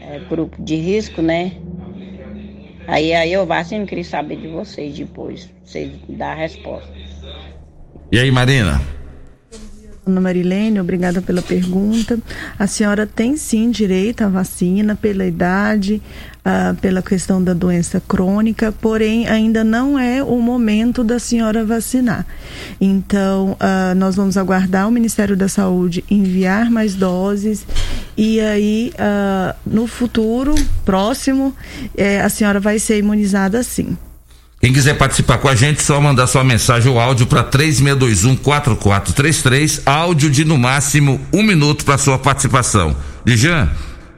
É 0.00 0.18
grupo 0.20 0.60
de 0.62 0.76
risco, 0.76 1.20
né? 1.20 1.52
Aí, 2.86 3.12
aí 3.12 3.32
eu 3.32 3.44
vacino, 3.44 3.86
queria 3.86 4.02
saber 4.02 4.36
de 4.36 4.48
vocês 4.48 4.96
depois, 4.96 5.50
vocês 5.62 5.92
dar 6.08 6.32
a 6.32 6.34
resposta. 6.34 6.90
E 8.10 8.18
aí, 8.18 8.30
Marina? 8.30 8.80
Ana 10.08 10.20
Marilene, 10.20 10.80
obrigada 10.80 11.20
pela 11.20 11.42
pergunta. 11.42 12.18
A 12.58 12.66
senhora 12.66 13.06
tem 13.06 13.36
sim 13.36 13.70
direito 13.70 14.22
à 14.22 14.28
vacina 14.28 14.96
pela 14.96 15.26
idade, 15.26 16.02
uh, 16.38 16.74
pela 16.76 17.02
questão 17.02 17.42
da 17.42 17.52
doença 17.52 18.00
crônica, 18.00 18.72
porém 18.72 19.28
ainda 19.28 19.62
não 19.62 19.98
é 19.98 20.22
o 20.22 20.40
momento 20.40 21.04
da 21.04 21.18
senhora 21.18 21.64
vacinar. 21.64 22.26
Então, 22.80 23.52
uh, 23.52 23.94
nós 23.96 24.16
vamos 24.16 24.36
aguardar 24.36 24.88
o 24.88 24.90
Ministério 24.90 25.36
da 25.36 25.48
Saúde 25.48 26.02
enviar 26.10 26.70
mais 26.70 26.94
doses 26.94 27.66
e 28.16 28.40
aí 28.40 28.92
uh, 28.94 29.54
no 29.66 29.86
futuro 29.86 30.54
próximo 30.84 31.54
eh, 31.96 32.20
a 32.20 32.28
senhora 32.28 32.58
vai 32.58 32.78
ser 32.78 32.98
imunizada 32.98 33.62
sim. 33.62 33.96
Quem 34.60 34.72
quiser 34.72 34.98
participar 34.98 35.38
com 35.38 35.48
a 35.48 35.54
gente, 35.54 35.80
só 35.80 36.00
mandar 36.00 36.26
sua 36.26 36.42
mensagem 36.42 36.90
ou 36.90 36.98
áudio 36.98 37.28
para 37.28 37.44
3621-4433, 37.44 39.82
áudio 39.86 40.28
de 40.28 40.44
no 40.44 40.58
máximo 40.58 41.20
um 41.32 41.44
minuto 41.44 41.84
para 41.84 41.96
sua 41.96 42.18
participação. 42.18 42.96
Dijan, 43.24 43.68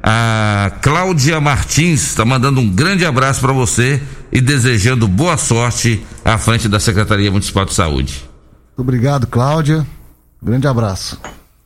a 0.03 0.73
Cláudia 0.81 1.39
Martins 1.43 2.05
está 2.05 2.25
mandando 2.25 2.59
um 2.59 2.71
grande 2.71 3.05
abraço 3.05 3.43
para 3.43 3.53
você 3.53 4.01
e 4.33 4.41
desejando 4.41 5.07
boa 5.07 5.37
sorte 5.37 6.03
à 6.25 6.39
frente 6.39 6.69
da 6.69 6.81
Secretaria 6.81 7.31
Municipal 7.31 7.67
de 7.67 7.75
Saúde. 7.75 8.25
Muito 8.69 8.89
obrigado, 8.89 9.27
Cláudia. 9.27 9.87
Grande 10.43 10.67
abraço. 10.67 11.21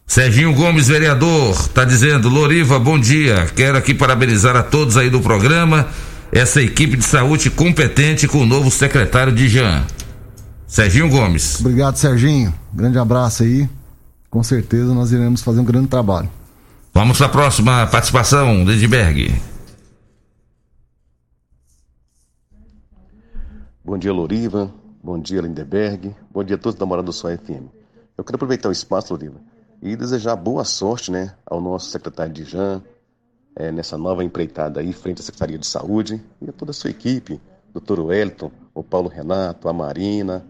Serginho 0.05 0.53
Gomes, 0.53 0.89
vereador, 0.89 1.53
está 1.53 1.85
dizendo: 1.85 2.29
Loriva, 2.29 2.81
bom 2.81 2.99
dia. 2.99 3.47
Quero 3.55 3.79
aqui 3.79 3.95
parabenizar 3.95 4.57
a 4.57 4.65
todos 4.65 4.97
aí 4.97 5.09
do 5.09 5.21
programa 5.21 5.87
essa 6.35 6.61
equipe 6.61 6.97
de 6.97 7.05
saúde 7.05 7.49
competente 7.49 8.27
com 8.27 8.39
o 8.39 8.47
novo 8.47 8.69
secretário 8.69 9.33
de 9.33 9.49
Jean. 9.49 9.87
Serginho 10.67 11.09
Gomes. 11.09 11.61
Obrigado, 11.61 11.97
Serginho. 11.97 12.53
Grande 12.73 12.99
abraço 12.99 13.45
aí. 13.45 13.69
Com 14.29 14.43
certeza 14.43 14.93
nós 14.93 15.13
iremos 15.13 15.43
fazer 15.43 15.61
um 15.61 15.65
grande 15.65 15.87
trabalho. 15.87 16.29
Vamos 16.93 17.19
para 17.19 17.27
a 17.27 17.31
próxima 17.31 17.87
participação, 17.87 18.65
Lindbergh. 18.65 19.41
Bom 23.85 23.97
dia, 23.97 24.13
Loriva. 24.13 24.73
Bom 25.05 25.21
dia, 25.21 25.41
Lindeberg. 25.41 26.17
Bom 26.33 26.43
dia 26.43 26.57
a 26.57 26.59
todos 26.59 26.77
da 26.77 26.85
Morada 26.85 27.07
do 27.07 27.13
Sol 27.13 27.31
FM. 27.31 27.69
Eu 28.19 28.25
quero 28.25 28.35
aproveitar 28.35 28.69
o 28.69 28.73
espaço, 28.73 29.13
Loriva, 29.13 29.41
e 29.81 29.95
desejar 29.95 30.35
boa 30.35 30.65
sorte, 30.65 31.13
né, 31.13 31.35
ao 31.47 31.61
nosso 31.61 31.91
secretário 31.91 32.33
de 32.33 32.43
Jean, 32.45 32.83
é, 33.57 33.71
nessa 33.71 33.97
nova 33.97 34.25
empreitada 34.25 34.81
aí, 34.81 34.93
frente 34.93 35.21
à 35.21 35.23
Secretaria 35.23 35.59
de 35.59 35.67
Saúde, 35.67 36.23
e 36.41 36.49
a 36.49 36.53
toda 36.53 36.71
a 36.71 36.75
sua 36.75 36.91
equipe, 36.91 37.41
doutor 37.73 38.01
Wellington, 38.01 38.51
o 38.75 38.83
Paulo 38.83 39.09
Renato, 39.09 39.69
a 39.69 39.73
Marina, 39.73 40.45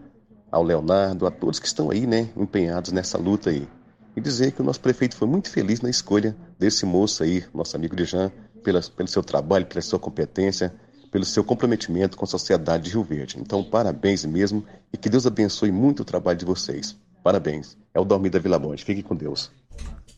ao 0.51 0.63
Leonardo, 0.63 1.25
a 1.25 1.31
todos 1.31 1.59
que 1.59 1.67
estão 1.67 1.91
aí, 1.91 2.07
né, 2.07 2.29
empenhados 2.35 2.91
nessa 2.91 3.17
luta 3.17 3.49
aí. 3.49 3.67
E 4.15 4.21
dizer 4.21 4.51
que 4.53 4.61
o 4.61 4.63
nosso 4.63 4.79
prefeito 4.79 5.15
foi 5.15 5.27
muito 5.27 5.49
feliz 5.49 5.81
na 5.81 5.89
escolha 5.89 6.35
desse 6.57 6.85
moço 6.85 7.23
aí, 7.23 7.43
nosso 7.53 7.75
amigo 7.75 7.95
de 7.95 8.05
Jean, 8.05 8.31
pela, 8.63 8.81
pelo 8.81 9.09
seu 9.09 9.21
trabalho, 9.21 9.65
pela 9.65 9.81
sua 9.81 9.99
competência, 9.99 10.73
pelo 11.11 11.25
seu 11.25 11.43
comprometimento 11.43 12.17
com 12.17 12.25
a 12.25 12.27
sociedade 12.27 12.85
de 12.85 12.91
Rio 12.91 13.03
Verde. 13.03 13.37
Então, 13.39 13.63
parabéns 13.63 14.23
mesmo 14.25 14.65
e 14.91 14.97
que 14.97 15.09
Deus 15.09 15.25
abençoe 15.25 15.71
muito 15.71 16.01
o 16.01 16.05
trabalho 16.05 16.37
de 16.37 16.45
vocês. 16.45 16.95
Parabéns. 17.23 17.77
É 17.93 17.99
o 17.99 18.05
Dormir 18.05 18.29
da 18.29 18.39
Vila 18.39 18.59
Monte. 18.59 18.85
Fique 18.85 19.01
com 19.01 19.15
Deus. 19.15 19.51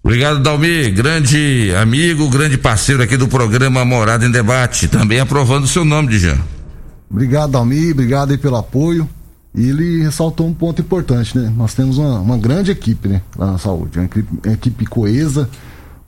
Obrigado, 0.07 0.39
Dalmi, 0.39 0.89
grande 0.89 1.73
amigo, 1.75 2.29
grande 2.29 2.57
parceiro 2.57 3.03
aqui 3.03 3.17
do 3.17 3.27
programa 3.27 3.83
Morada 3.83 4.25
em 4.25 4.31
Debate, 4.31 4.87
também 4.87 5.19
aprovando 5.19 5.65
o 5.65 5.67
seu 5.67 5.83
nome, 5.83 6.07
Dijan. 6.07 6.37
Obrigado, 7.11 7.51
Dalmi, 7.51 7.91
obrigado 7.91 8.31
aí 8.31 8.37
pelo 8.37 8.55
apoio. 8.55 9.07
E 9.53 9.67
ele 9.67 10.03
ressaltou 10.03 10.47
um 10.47 10.53
ponto 10.53 10.81
importante, 10.81 11.37
né? 11.37 11.51
Nós 11.57 11.73
temos 11.73 11.97
uma, 11.97 12.21
uma 12.21 12.37
grande 12.37 12.71
equipe, 12.71 13.09
né? 13.09 13.21
Lá 13.37 13.51
na 13.51 13.57
saúde, 13.57 13.99
uma 13.99 14.05
equipe, 14.05 14.29
uma 14.45 14.53
equipe 14.53 14.85
coesa, 14.85 15.49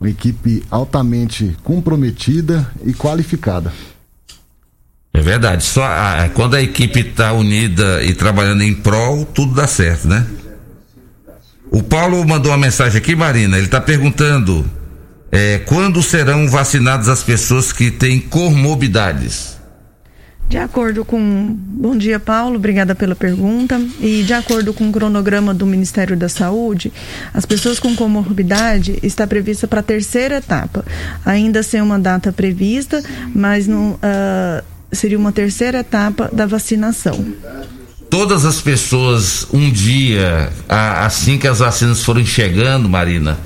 uma 0.00 0.08
equipe 0.08 0.64
altamente 0.70 1.54
comprometida 1.62 2.72
e 2.82 2.94
qualificada. 2.94 3.70
É 5.12 5.20
verdade. 5.20 5.62
Só 5.62 5.84
a, 5.84 6.30
quando 6.32 6.54
a 6.54 6.62
equipe 6.62 7.00
está 7.00 7.34
unida 7.34 8.02
e 8.02 8.14
trabalhando 8.14 8.62
em 8.62 8.72
prol, 8.72 9.26
tudo 9.26 9.52
dá 9.52 9.66
certo, 9.66 10.08
né? 10.08 10.26
O 11.72 11.84
Paulo 11.84 12.26
mandou 12.26 12.50
uma 12.50 12.58
mensagem 12.58 12.98
aqui, 12.98 13.14
Marina. 13.14 13.56
Ele 13.56 13.66
está 13.66 13.80
perguntando 13.80 14.68
é, 15.30 15.58
quando 15.60 16.02
serão 16.02 16.48
vacinadas 16.48 17.08
as 17.08 17.22
pessoas 17.22 17.72
que 17.72 17.92
têm 17.92 18.18
comorbidades. 18.18 19.56
De 20.48 20.58
acordo 20.58 21.04
com. 21.04 21.54
Bom 21.56 21.96
dia, 21.96 22.18
Paulo. 22.18 22.56
Obrigada 22.56 22.92
pela 22.92 23.14
pergunta. 23.14 23.80
E 24.00 24.24
de 24.24 24.32
acordo 24.32 24.74
com 24.74 24.88
o 24.88 24.92
cronograma 24.92 25.54
do 25.54 25.64
Ministério 25.64 26.16
da 26.16 26.28
Saúde, 26.28 26.92
as 27.32 27.46
pessoas 27.46 27.78
com 27.78 27.94
comorbidade 27.94 28.98
está 29.00 29.24
prevista 29.28 29.68
para 29.68 29.78
a 29.78 29.84
terceira 29.84 30.38
etapa. 30.38 30.84
Ainda 31.24 31.62
sem 31.62 31.80
uma 31.80 32.00
data 32.00 32.32
prevista, 32.32 33.00
mas 33.32 33.68
não, 33.68 33.92
uh, 33.92 34.64
seria 34.90 35.16
uma 35.16 35.30
terceira 35.30 35.78
etapa 35.78 36.28
da 36.32 36.46
vacinação 36.46 37.24
todas 38.10 38.44
as 38.44 38.60
pessoas 38.60 39.46
um 39.52 39.70
dia, 39.70 40.50
a, 40.68 41.06
assim 41.06 41.38
que 41.38 41.46
as 41.46 41.60
vacinas 41.60 42.02
forem 42.02 42.26
chegando, 42.26 42.88
Marina, 42.88 43.38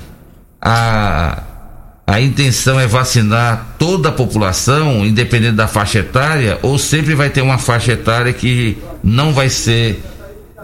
a, 0.59 1.43
a 2.07 2.19
intenção 2.19 2.79
é 2.79 2.87
vacinar 2.87 3.75
toda 3.77 4.09
a 4.09 4.11
população, 4.11 5.05
independente 5.05 5.55
da 5.55 5.67
faixa 5.67 5.99
etária, 5.99 6.57
ou 6.63 6.79
sempre 6.79 7.13
vai 7.13 7.29
ter 7.29 7.41
uma 7.41 7.59
faixa 7.59 7.93
etária 7.93 8.33
que 8.33 8.77
não 9.03 9.31
vai 9.31 9.49
ser 9.49 10.03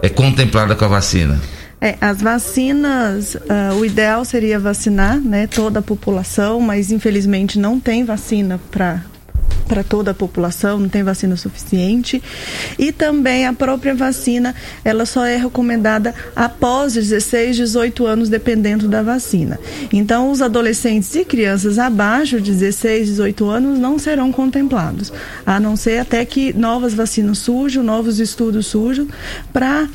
é, 0.02 0.08
contemplada 0.08 0.74
com 0.74 0.84
a 0.84 0.88
vacina? 0.88 1.40
É, 1.80 1.96
as 2.00 2.20
vacinas, 2.20 3.34
uh, 3.34 3.74
o 3.80 3.84
ideal 3.84 4.24
seria 4.24 4.58
vacinar 4.58 5.18
né, 5.18 5.48
toda 5.48 5.80
a 5.80 5.82
população, 5.82 6.60
mas 6.60 6.92
infelizmente 6.92 7.58
não 7.58 7.80
tem 7.80 8.04
vacina 8.04 8.60
para 8.70 9.02
para 9.66 9.82
toda 9.82 10.10
a 10.10 10.14
população, 10.14 10.78
não 10.78 10.88
tem 10.88 11.02
vacina 11.02 11.36
suficiente. 11.36 12.22
E 12.78 12.92
também 12.92 13.46
a 13.46 13.52
própria 13.52 13.94
vacina, 13.94 14.54
ela 14.84 15.06
só 15.06 15.24
é 15.24 15.36
recomendada 15.36 16.14
após 16.34 16.94
16, 16.94 17.56
18 17.56 18.06
anos, 18.06 18.28
dependendo 18.28 18.88
da 18.88 19.02
vacina. 19.02 19.58
Então, 19.92 20.30
os 20.30 20.42
adolescentes 20.42 21.14
e 21.14 21.24
crianças 21.24 21.78
abaixo 21.78 22.40
de 22.40 22.50
16, 22.52 23.08
18 23.08 23.48
anos 23.48 23.78
não 23.78 23.98
serão 23.98 24.32
contemplados, 24.32 25.12
a 25.44 25.58
não 25.58 25.76
ser 25.76 25.98
até 25.98 26.24
que 26.24 26.52
novas 26.52 26.94
vacinas 26.94 27.38
surjam, 27.38 27.82
novos 27.82 28.20
estudos 28.20 28.66
surjam, 28.66 29.08
para 29.52 29.88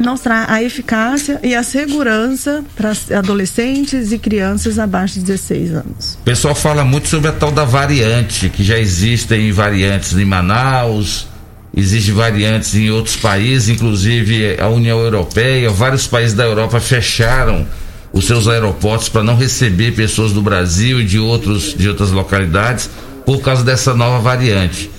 mostrar 0.00 0.50
a 0.50 0.62
eficácia 0.62 1.38
e 1.42 1.54
a 1.54 1.62
segurança 1.62 2.64
para 2.74 2.92
adolescentes 3.18 4.12
e 4.12 4.18
crianças 4.18 4.78
abaixo 4.78 5.14
de 5.14 5.26
16 5.26 5.72
anos. 5.72 6.18
O 6.20 6.24
pessoal 6.24 6.54
fala 6.54 6.84
muito 6.84 7.08
sobre 7.08 7.28
a 7.28 7.32
tal 7.32 7.52
da 7.52 7.64
variante, 7.64 8.48
que 8.48 8.64
já 8.64 8.78
existem 8.78 9.52
variantes 9.52 10.16
em 10.16 10.24
Manaus, 10.24 11.28
existem 11.76 12.14
variantes 12.14 12.74
em 12.74 12.90
outros 12.90 13.16
países, 13.16 13.68
inclusive 13.68 14.58
a 14.58 14.68
União 14.68 14.98
Europeia, 14.98 15.70
vários 15.70 16.06
países 16.06 16.34
da 16.34 16.44
Europa 16.44 16.80
fecharam 16.80 17.66
os 18.12 18.26
seus 18.26 18.48
aeroportos 18.48 19.08
para 19.08 19.22
não 19.22 19.36
receber 19.36 19.92
pessoas 19.92 20.32
do 20.32 20.42
Brasil 20.42 21.00
e 21.00 21.04
de 21.04 21.18
outros 21.18 21.74
de 21.74 21.88
outras 21.88 22.10
localidades 22.10 22.90
por 23.24 23.40
causa 23.40 23.62
dessa 23.62 23.94
nova 23.94 24.18
variante. 24.18 24.90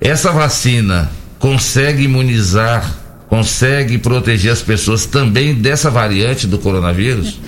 Essa 0.00 0.30
vacina 0.30 1.10
consegue 1.38 2.04
imunizar 2.04 2.99
consegue 3.30 3.96
proteger 3.96 4.52
as 4.52 4.60
pessoas 4.60 5.06
também 5.06 5.54
dessa 5.54 5.88
variante 5.88 6.48
do 6.48 6.58
coronavírus? 6.58 7.40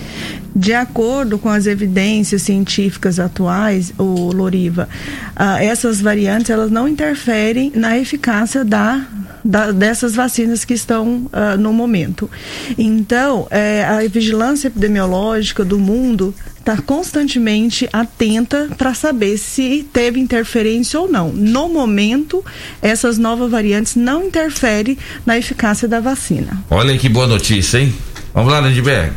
De 0.55 0.73
acordo 0.73 1.37
com 1.37 1.49
as 1.49 1.65
evidências 1.65 2.43
científicas 2.43 3.19
atuais, 3.19 3.93
o 3.97 4.31
Loriva, 4.31 4.87
uh, 5.35 5.57
essas 5.59 5.99
variantes 5.99 6.49
elas 6.49 6.71
não 6.71 6.87
interferem 6.87 7.71
na 7.75 7.97
eficácia 7.97 8.63
da 8.63 9.05
da, 9.43 9.71
dessas 9.71 10.15
vacinas 10.15 10.63
que 10.63 10.73
estão 10.73 11.25
uh, 11.25 11.57
no 11.59 11.73
momento. 11.73 12.29
Então, 12.77 13.45
é, 13.51 13.83
a 13.83 14.07
vigilância 14.07 14.67
epidemiológica 14.67 15.65
do 15.65 15.77
mundo 15.77 16.33
está 16.63 16.81
constantemente 16.81 17.89
atenta 17.91 18.69
para 18.77 18.93
saber 18.93 19.37
se 19.37 19.83
teve 19.91 20.17
interferência 20.17 20.97
ou 20.97 21.11
não. 21.11 21.29
No 21.33 21.67
momento, 21.67 22.43
essas 22.81 23.17
novas 23.17 23.51
variantes 23.51 23.97
não 23.97 24.23
interferem 24.23 24.97
na 25.25 25.37
eficácia 25.37 25.89
da 25.89 25.99
vacina. 25.99 26.63
Olha 26.69 26.97
que 26.97 27.09
boa 27.09 27.27
notícia, 27.27 27.79
hein? 27.79 27.93
Vamos 28.33 28.51
lá, 28.51 28.61
Lindbergh. 28.61 29.13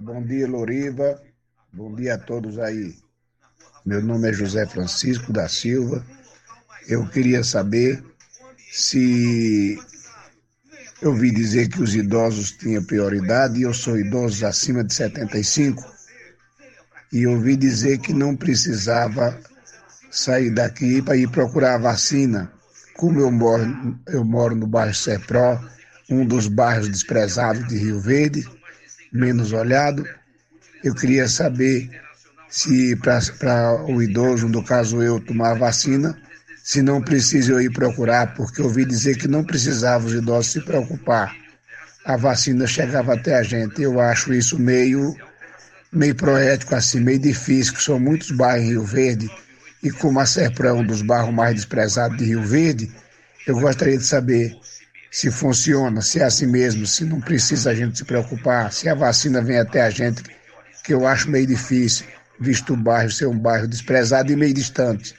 Bom 0.00 0.20
dia, 0.24 0.48
Loriva. 0.48 1.22
Bom 1.72 1.94
dia 1.94 2.14
a 2.14 2.18
todos 2.18 2.58
aí. 2.58 2.96
Meu 3.86 4.02
nome 4.02 4.28
é 4.28 4.32
José 4.32 4.66
Francisco 4.66 5.32
da 5.32 5.48
Silva. 5.48 6.04
Eu 6.88 7.06
queria 7.06 7.44
saber 7.44 8.02
se 8.72 9.78
eu 11.02 11.10
ouvi 11.10 11.32
dizer 11.32 11.68
que 11.68 11.82
os 11.82 11.96
idosos 11.96 12.52
tinham 12.52 12.82
prioridade 12.84 13.58
e 13.58 13.62
eu 13.62 13.74
sou 13.74 13.98
idoso 13.98 14.46
acima 14.46 14.84
de 14.84 14.94
75 14.94 15.84
e 17.12 17.26
ouvi 17.26 17.56
dizer 17.56 17.98
que 17.98 18.12
não 18.12 18.36
precisava 18.36 19.36
sair 20.12 20.50
daqui 20.50 21.02
para 21.02 21.16
ir 21.16 21.28
procurar 21.28 21.74
a 21.74 21.78
vacina. 21.78 22.52
Como 22.96 23.18
eu 23.18 23.32
moro, 23.32 23.98
eu 24.06 24.24
moro 24.24 24.54
no 24.54 24.66
bairro 24.66 24.94
Serpro, 24.94 25.58
um 26.08 26.24
dos 26.24 26.46
bairros 26.46 26.88
desprezados 26.88 27.66
de 27.66 27.76
Rio 27.76 27.98
Verde, 27.98 28.48
menos 29.12 29.52
olhado, 29.52 30.06
eu 30.84 30.94
queria 30.94 31.28
saber 31.28 31.90
se 32.48 32.94
para 32.96 33.84
o 33.86 34.00
idoso, 34.00 34.48
no 34.48 34.64
caso 34.64 35.02
eu, 35.02 35.18
tomar 35.18 35.58
vacina, 35.58 36.16
se 36.62 36.80
não 36.80 37.02
precisa 37.02 37.52
eu 37.52 37.60
ir 37.60 37.72
procurar, 37.72 38.34
porque 38.34 38.62
ouvi 38.62 38.84
dizer 38.84 39.16
que 39.16 39.26
não 39.26 39.42
precisava 39.42 40.06
os 40.06 40.14
idosos 40.14 40.52
se 40.52 40.60
preocupar. 40.60 41.34
A 42.04 42.16
vacina 42.16 42.66
chegava 42.66 43.14
até 43.14 43.34
a 43.36 43.42
gente. 43.42 43.82
Eu 43.82 44.00
acho 44.00 44.32
isso 44.32 44.58
meio, 44.58 45.16
meio 45.92 46.14
proético, 46.14 46.74
assim, 46.74 47.00
meio 47.00 47.18
difícil, 47.18 47.74
que 47.74 47.82
são 47.82 47.98
muitos 47.98 48.30
bairros 48.30 48.64
em 48.64 48.70
Rio 48.70 48.84
Verde, 48.84 49.30
e 49.82 49.90
como 49.90 50.20
a 50.20 50.26
Serpro 50.26 50.68
é 50.68 50.72
um 50.72 50.86
dos 50.86 51.02
bairros 51.02 51.34
mais 51.34 51.54
desprezados 51.54 52.16
de 52.16 52.24
Rio 52.24 52.42
Verde, 52.42 52.90
eu 53.46 53.58
gostaria 53.58 53.98
de 53.98 54.04
saber 54.04 54.56
se 55.10 55.30
funciona, 55.30 56.00
se 56.00 56.20
é 56.20 56.24
assim 56.24 56.46
mesmo, 56.46 56.86
se 56.86 57.04
não 57.04 57.20
precisa 57.20 57.70
a 57.70 57.74
gente 57.74 57.98
se 57.98 58.04
preocupar, 58.04 58.72
se 58.72 58.88
a 58.88 58.94
vacina 58.94 59.42
vem 59.42 59.58
até 59.58 59.82
a 59.82 59.90
gente, 59.90 60.22
que 60.84 60.94
eu 60.94 61.06
acho 61.06 61.28
meio 61.28 61.46
difícil 61.46 62.06
visto 62.40 62.74
o 62.74 62.76
bairro 62.76 63.10
ser 63.10 63.26
um 63.26 63.38
bairro 63.38 63.68
desprezado 63.68 64.32
e 64.32 64.36
meio 64.36 64.52
distante. 64.52 65.14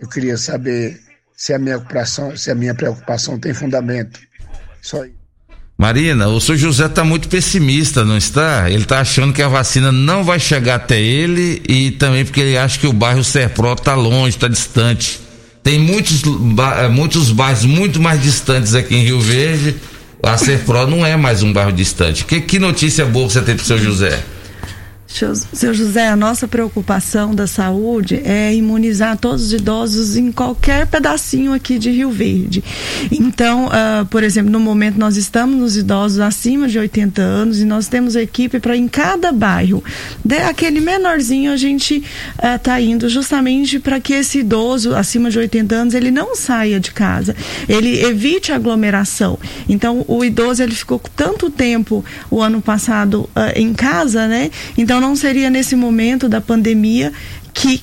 Eu 0.00 0.08
queria 0.08 0.36
saber 0.36 1.00
se 1.36 1.52
a 1.52 1.58
minha 1.58 1.78
preocupação, 1.78 2.36
se 2.36 2.50
a 2.50 2.54
minha 2.54 2.74
preocupação 2.74 3.38
tem 3.38 3.54
fundamento. 3.54 4.20
Só 4.80 5.04
Marina, 5.76 6.28
o 6.28 6.40
senhor 6.40 6.56
José 6.56 6.86
está 6.86 7.02
muito 7.02 7.28
pessimista, 7.28 8.04
não 8.04 8.16
está? 8.16 8.70
Ele 8.70 8.84
está 8.84 9.00
achando 9.00 9.32
que 9.32 9.42
a 9.42 9.48
vacina 9.48 9.90
não 9.90 10.22
vai 10.22 10.38
chegar 10.38 10.76
até 10.76 11.00
ele 11.00 11.60
e 11.68 11.90
também 11.90 12.24
porque 12.24 12.40
ele 12.40 12.56
acha 12.56 12.78
que 12.78 12.86
o 12.86 12.92
bairro 12.92 13.24
Serpro 13.24 13.72
está 13.72 13.94
longe, 13.94 14.36
está 14.36 14.46
distante. 14.46 15.20
Tem 15.64 15.78
muitos, 15.78 16.22
muitos 16.92 17.32
bairros 17.32 17.64
muito 17.64 18.00
mais 18.00 18.22
distantes 18.22 18.74
aqui 18.74 18.94
em 18.94 19.02
Rio 19.02 19.20
Verde. 19.20 19.74
A 20.22 20.38
Serpro 20.38 20.86
não 20.86 21.04
é 21.04 21.16
mais 21.16 21.42
um 21.42 21.52
bairro 21.52 21.72
distante. 21.72 22.24
Que, 22.24 22.40
que 22.40 22.58
notícia 22.60 23.04
boa 23.04 23.28
você 23.28 23.42
tem 23.42 23.56
para 23.56 23.64
o 23.64 23.66
seu 23.66 23.78
José? 23.78 24.22
Seu 25.52 25.72
José, 25.72 26.08
a 26.08 26.16
nossa 26.16 26.48
preocupação 26.48 27.36
da 27.36 27.46
saúde 27.46 28.20
é 28.24 28.52
imunizar 28.52 29.16
todos 29.16 29.44
os 29.44 29.52
idosos 29.52 30.16
em 30.16 30.32
qualquer 30.32 30.88
pedacinho 30.88 31.52
aqui 31.52 31.78
de 31.78 31.88
Rio 31.88 32.10
Verde. 32.10 32.64
Então, 33.12 33.66
uh, 33.66 34.04
por 34.06 34.24
exemplo, 34.24 34.50
no 34.50 34.58
momento 34.58 34.98
nós 34.98 35.16
estamos 35.16 35.56
nos 35.56 35.76
idosos 35.76 36.18
acima 36.18 36.66
de 36.66 36.80
80 36.80 37.22
anos 37.22 37.60
e 37.60 37.64
nós 37.64 37.86
temos 37.86 38.16
equipe 38.16 38.58
para 38.58 38.76
em 38.76 38.88
cada 38.88 39.30
bairro, 39.30 39.84
de 40.24 40.38
aquele 40.38 40.80
menorzinho 40.80 41.52
a 41.52 41.56
gente 41.56 42.02
está 42.42 42.74
uh, 42.74 42.80
indo 42.80 43.08
justamente 43.08 43.78
para 43.78 44.00
que 44.00 44.14
esse 44.14 44.40
idoso 44.40 44.96
acima 44.96 45.30
de 45.30 45.38
80 45.38 45.74
anos 45.76 45.94
ele 45.94 46.10
não 46.10 46.34
saia 46.34 46.80
de 46.80 46.90
casa, 46.90 47.36
ele 47.68 48.04
evite 48.04 48.50
aglomeração. 48.50 49.38
Então, 49.68 50.04
o 50.08 50.24
idoso 50.24 50.60
ele 50.60 50.74
ficou 50.74 51.00
tanto 51.14 51.50
tempo 51.50 52.04
o 52.28 52.42
ano 52.42 52.60
passado 52.60 53.30
uh, 53.36 53.52
em 53.54 53.72
casa, 53.72 54.26
né? 54.26 54.50
Então 54.76 55.03
não 55.04 55.14
seria 55.14 55.50
nesse 55.50 55.76
momento 55.76 56.30
da 56.30 56.40
pandemia 56.40 57.12
que 57.52 57.82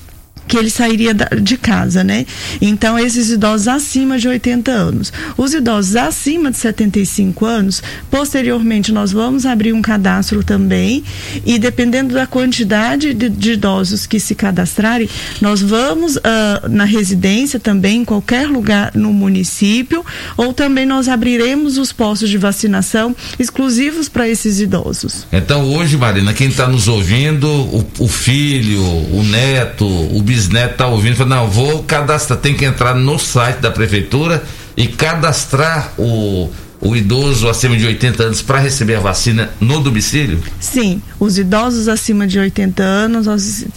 que 0.52 0.58
ele 0.58 0.70
sairia 0.70 1.14
de 1.14 1.56
casa, 1.56 2.04
né? 2.04 2.26
Então, 2.62 3.00
esses 3.00 3.30
idosos 3.30 3.70
acima 3.70 4.20
de 4.20 4.28
80 4.28 4.70
anos. 4.70 5.14
Os 5.38 5.54
idosos 5.54 5.96
acima 5.96 6.52
de 6.52 6.58
75 6.58 7.46
anos, 7.46 7.82
posteriormente 8.10 8.92
nós 8.92 9.14
vamos 9.14 9.46
abrir 9.46 9.72
um 9.72 9.82
cadastro 9.82 10.44
também 10.44 11.06
e 11.46 11.58
dependendo 11.58 12.14
da 12.14 12.28
quantidade 12.28 13.14
de, 13.14 13.30
de 13.30 13.54
idosos 13.54 14.06
que 14.06 14.20
se 14.20 14.36
cadastrarem, 14.36 15.08
nós 15.40 15.62
vamos 15.62 16.18
uh, 16.18 16.20
na 16.70 16.84
residência 16.84 17.58
também, 17.58 18.02
em 18.02 18.06
qualquer 18.06 18.46
lugar 18.46 18.92
no 18.94 19.14
município, 19.14 20.06
ou 20.36 20.52
também 20.52 20.86
nós 20.86 21.08
abriremos 21.08 21.78
os 21.78 21.94
postos 21.94 22.30
de 22.30 22.38
vacinação 22.38 23.16
exclusivos 23.40 24.10
para 24.10 24.28
esses 24.28 24.60
idosos. 24.60 25.26
Então, 25.32 25.74
hoje, 25.74 25.96
Marina, 25.96 26.34
quem 26.34 26.50
está 26.50 26.68
nos 26.68 26.90
ouvindo, 26.90 27.48
o, 27.48 27.88
o 28.00 28.08
filho, 28.10 28.84
o 28.84 29.24
neto, 29.24 29.88
o 29.88 30.22
bisneto, 30.22 30.41
bisneto 30.42 30.78
tá 30.78 30.88
ouvindo, 30.88 31.16
fala, 31.16 31.36
não, 31.36 31.50
vou 31.50 31.84
cadastrar, 31.84 32.40
tem 32.40 32.56
que 32.56 32.66
entrar 32.66 32.96
no 32.96 33.20
site 33.20 33.60
da 33.60 33.70
prefeitura 33.70 34.44
e 34.76 34.88
cadastrar 34.88 35.94
o 35.98 36.50
o 36.82 36.96
idoso 36.96 37.48
acima 37.48 37.78
de 37.78 37.86
80 37.86 38.24
anos 38.24 38.42
para 38.42 38.60
receber 38.60 38.96
a 38.96 39.00
vacina 39.00 39.52
no 39.62 39.80
domicílio? 39.80 40.42
Sim, 40.60 41.02
os 41.20 41.38
idosos 41.38 41.88
acima 41.88 42.26
de 42.26 42.40
80 42.40 42.82
anos, 42.82 43.28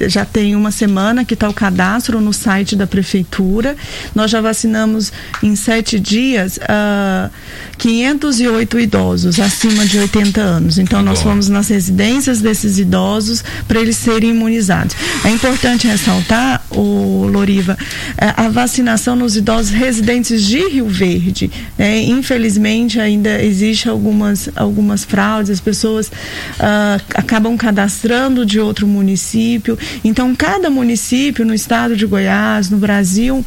já 0.08 0.24
tem 0.24 0.56
uma 0.56 0.70
semana 0.70 1.24
que 1.24 1.34
está 1.34 1.48
o 1.48 1.52
cadastro 1.52 2.20
no 2.20 2.32
site 2.32 2.74
da 2.74 2.86
prefeitura. 2.86 3.76
Nós 4.14 4.30
já 4.30 4.40
vacinamos 4.40 5.12
em 5.42 5.54
sete 5.54 6.00
dias 6.00 6.56
uh, 6.56 6.60
ah, 6.68 7.30
508 7.76 8.78
idosos 8.78 9.38
acima 9.38 9.84
de 9.84 9.98
80 9.98 10.40
anos. 10.40 10.78
Então, 10.78 11.00
tá 11.00 11.04
nós 11.04 11.20
fomos 11.20 11.48
nas 11.48 11.68
residências 11.68 12.40
desses 12.40 12.78
idosos 12.78 13.44
para 13.68 13.80
eles 13.80 13.96
serem 13.96 14.30
imunizados. 14.30 14.96
É 15.24 15.30
importante 15.30 15.86
ressaltar, 15.86 16.64
o 16.70 17.26
Loriva, 17.26 17.76
é, 18.16 18.32
a 18.36 18.48
vacinação 18.48 19.14
nos 19.14 19.36
idosos 19.36 19.70
residentes 19.70 20.42
de 20.42 20.68
Rio 20.68 20.88
Verde. 20.88 21.50
Né? 21.76 22.02
Infelizmente, 22.02 22.93
ainda 23.00 23.42
existe 23.42 23.88
algumas, 23.88 24.48
algumas 24.56 25.04
fraudes, 25.04 25.50
as 25.50 25.60
pessoas 25.60 26.08
uh, 26.08 27.02
acabam 27.14 27.56
cadastrando 27.56 28.44
de 28.44 28.60
outro 28.60 28.86
município. 28.86 29.78
Então, 30.04 30.34
cada 30.34 30.70
município 30.70 31.44
no 31.44 31.54
estado 31.54 31.96
de 31.96 32.06
Goiás, 32.06 32.70
no 32.70 32.78
Brasil, 32.78 33.44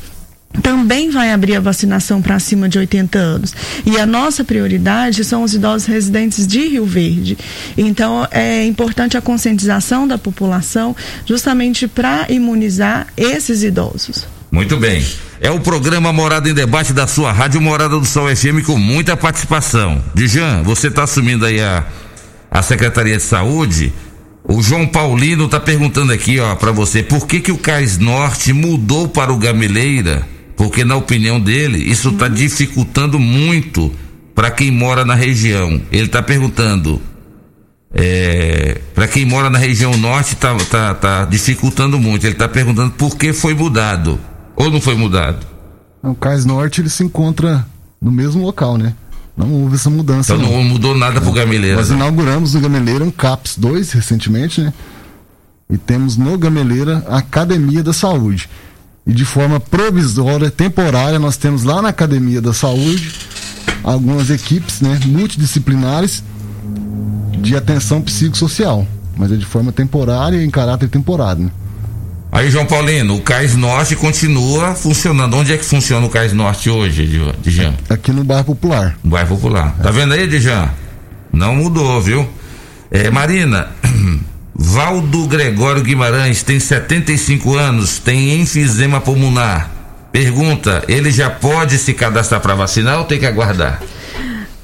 também 0.62 1.10
vai 1.10 1.32
abrir 1.32 1.56
a 1.56 1.60
vacinação 1.60 2.22
para 2.22 2.36
acima 2.36 2.68
de 2.68 2.80
80 2.80 3.20
anos. 3.20 3.54
E 3.86 3.98
a 4.00 4.06
nossa 4.06 4.44
prioridade 4.44 5.24
são 5.24 5.44
os 5.44 5.54
idosos 5.54 5.88
residentes 5.88 6.48
de 6.48 6.68
Rio 6.68 6.86
Verde. 6.86 7.38
Então, 7.78 8.28
é 8.32 8.66
importante 8.66 9.18
a 9.18 9.22
conscientização 9.22 10.08
da 10.08 10.18
população 10.18 10.96
justamente 11.26 11.88
para 11.88 12.26
imunizar 12.30 13.08
esses 13.16 13.64
idosos. 13.64 14.37
Muito 14.52 14.78
bem. 14.78 15.06
É 15.40 15.52
o 15.52 15.60
programa 15.60 16.12
Morada 16.12 16.50
em 16.50 16.54
Debate 16.54 16.94
da 16.94 17.06
sua 17.06 17.32
Rádio 17.32 17.62
Morada 17.62 18.00
do 18.00 18.06
Sol 18.06 18.28
FM 18.36 18.66
com 18.66 18.78
muita 18.78 19.16
participação. 19.16 20.04
Dijan, 20.14 20.64
você 20.64 20.88
está 20.88 21.04
assumindo 21.04 21.46
aí 21.46 21.60
a, 21.62 21.86
a 22.50 22.62
Secretaria 22.62 23.18
de 23.18 23.24
Saúde. 23.24 23.94
O 24.44 24.62
João 24.62 24.88
Paulino 24.88 25.46
está 25.46 25.60
perguntando 25.60 26.12
aqui, 26.14 26.40
ó, 26.40 26.56
para 26.56 26.72
você, 26.72 27.04
por 27.04 27.28
que 27.28 27.40
que 27.40 27.52
o 27.52 27.58
Cais 27.58 27.98
Norte 27.98 28.54
mudou 28.54 29.08
para 29.08 29.32
o 29.32 29.38
Gameleira? 29.38 30.26
porque 30.58 30.84
na 30.84 30.96
opinião 30.96 31.40
dele 31.40 31.78
isso 31.78 32.10
está 32.10 32.28
dificultando 32.28 33.20
muito 33.20 33.94
para 34.34 34.50
quem 34.50 34.72
mora 34.72 35.06
na 35.06 35.14
região. 35.14 35.80
Ele 35.92 36.08
está 36.08 36.22
perguntando 36.22 37.00
é, 37.94 38.82
para 38.94 39.08
quem 39.08 39.24
mora 39.24 39.50
na 39.50 39.60
região 39.60 39.96
norte 39.96 40.34
está 40.34 40.56
tá, 40.56 40.94
tá 40.96 41.26
dificultando 41.26 42.00
muito. 42.00 42.26
Ele 42.26 42.34
está 42.34 42.48
perguntando 42.48 42.92
por 42.92 43.16
que 43.16 43.32
foi 43.32 43.54
mudado 43.54 44.20
ou 44.58 44.70
não 44.70 44.82
foi 44.82 44.96
mudado. 44.96 45.46
O 46.04 46.16
Cais 46.16 46.44
Norte 46.44 46.82
ele 46.82 46.90
se 46.90 47.04
encontra 47.04 47.66
no 48.02 48.12
mesmo 48.12 48.44
local, 48.44 48.78
né? 48.78 48.94
Não 49.38 49.54
houve 49.54 49.76
essa 49.76 49.90
mudança. 49.90 50.34
Então 50.34 50.46
não, 50.46 50.58
não 50.58 50.64
mudou 50.64 50.98
nada 50.98 51.22
para 51.22 51.30
o 51.30 51.34
Gameleira. 51.34 51.78
Nós 51.78 51.92
inauguramos 51.92 52.56
no 52.56 52.60
Gameleira 52.60 53.04
um 53.04 53.12
CAPS 53.12 53.58
2 53.58 53.92
recentemente, 53.92 54.62
né? 54.62 54.74
E 55.70 55.78
temos 55.78 56.18
no 56.18 56.38
Gameleira 56.38 57.06
a 57.08 57.18
Academia 57.20 57.84
da 57.84 57.94
Saúde 57.94 58.50
e 59.06 59.14
de 59.14 59.24
forma 59.24 59.60
provisória, 59.60 60.52
temporária, 60.52 61.18
nós 61.18 61.38
temos 61.38 61.64
lá 61.64 61.82
na 61.82 61.90
Academia 61.90 62.42
da 62.42 62.52
Saúde 62.52 63.14
algumas 63.82 64.30
equipes 64.30 64.82
né, 64.82 65.00
multidisciplinares 65.06 66.22
de 67.40 67.56
atenção 67.56 68.02
psicossocial, 68.02 68.86
mas 69.16 69.32
é 69.32 69.36
de 69.36 69.46
forma 69.46 69.72
temporária 69.72 70.38
e 70.38 70.46
em 70.46 70.50
caráter 70.50 70.90
temporário. 70.90 71.46
Né? 71.46 71.52
Aí, 72.32 72.52
João 72.52 72.66
Paulino, 72.66 73.16
o 73.16 73.22
Cais 73.22 73.56
Norte 73.56 73.96
continua 73.96 74.76
funcionando. 74.76 75.36
Onde 75.36 75.54
é 75.54 75.58
que 75.58 75.66
funciona 75.66 76.06
o 76.06 76.10
Cais 76.10 76.34
Norte 76.34 76.70
hoje, 76.70 77.08
Dijan? 77.42 77.74
Aqui 77.90 78.12
no 78.12 78.24
Bairro 78.24 78.46
Popular. 78.46 78.98
No 79.04 79.12
Bairro 79.12 79.30
Popular. 79.30 79.76
É. 79.80 79.84
Tá 79.84 79.92
vendo 79.92 80.14
aí, 80.14 80.28
Dijan? 80.28 80.70
Não 81.32 81.56
mudou, 81.56 82.02
viu? 82.02 82.28
É, 82.92 83.10
Marina, 83.10 83.70
Valdo 84.54 85.26
Gregório 85.28 85.84
Guimarães 85.84 86.44
tem 86.44 86.60
75 86.60 87.56
anos, 87.56 88.00
tem 88.00 88.42
enfisema 88.42 89.00
pulmonar. 89.00 89.72
Pergunta: 90.12 90.84
ele 90.88 91.12
já 91.12 91.30
pode 91.30 91.78
se 91.78 91.94
cadastrar 91.94 92.42
para 92.42 92.56
vacinar 92.56 92.98
ou 93.00 93.06
tem 93.06 93.20
que 93.20 93.26
aguardar? 93.26 93.82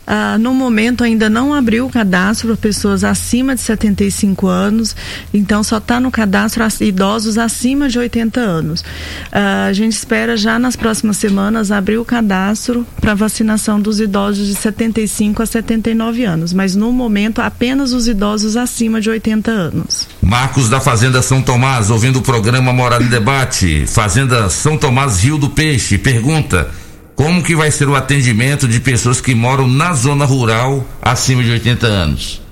Ah, 0.05 0.37
no 0.37 0.53
momento 0.53 1.03
ainda 1.03 1.29
não 1.29 1.53
abriu 1.53 1.85
o 1.85 1.89
cadastro 1.89 2.49
para 2.49 2.57
pessoas 2.57 3.03
acima 3.03 3.55
de 3.55 3.61
75 3.61 4.47
anos, 4.47 4.95
então 5.33 5.63
só 5.63 5.77
está 5.77 5.99
no 5.99 6.11
cadastro 6.11 6.63
idosos 6.81 7.37
acima 7.37 7.87
de 7.87 7.97
80 7.97 8.39
anos. 8.39 8.83
Ah, 9.31 9.65
a 9.69 9.73
gente 9.73 9.93
espera 9.93 10.35
já 10.35 10.59
nas 10.59 10.75
próximas 10.75 11.17
semanas 11.17 11.71
abrir 11.71 11.97
o 11.97 12.05
cadastro 12.05 12.85
para 12.99 13.13
vacinação 13.13 13.79
dos 13.79 13.99
idosos 13.99 14.47
de 14.47 14.55
75 14.55 15.41
a 15.41 15.45
79 15.45 16.23
anos, 16.25 16.53
mas 16.53 16.75
no 16.75 16.91
momento 16.91 17.41
apenas 17.41 17.93
os 17.93 18.07
idosos 18.07 18.57
acima 18.57 18.99
de 18.99 19.09
80 19.09 19.49
anos. 19.51 20.07
Marcos 20.21 20.69
da 20.69 20.79
Fazenda 20.79 21.21
São 21.21 21.41
Tomás, 21.41 21.89
ouvindo 21.89 22.19
o 22.19 22.21
programa 22.21 22.73
Morada 22.73 23.03
em 23.03 23.07
Debate, 23.07 23.85
Fazenda 23.87 24.49
São 24.49 24.77
Tomás 24.77 25.23
Rio 25.23 25.37
do 25.37 25.49
Peixe, 25.49 25.97
pergunta 25.97 26.82
como 27.15 27.43
que 27.43 27.55
vai 27.55 27.71
ser 27.71 27.87
o 27.87 27.95
atendimento 27.95 28.67
de 28.67 28.79
pessoas 28.79 29.21
que 29.21 29.35
moram 29.35 29.67
na 29.67 29.93
zona 29.93 30.25
rural 30.25 30.85
acima 31.01 31.43
de 31.43 31.51
80 31.51 31.87
anos? 31.87 32.43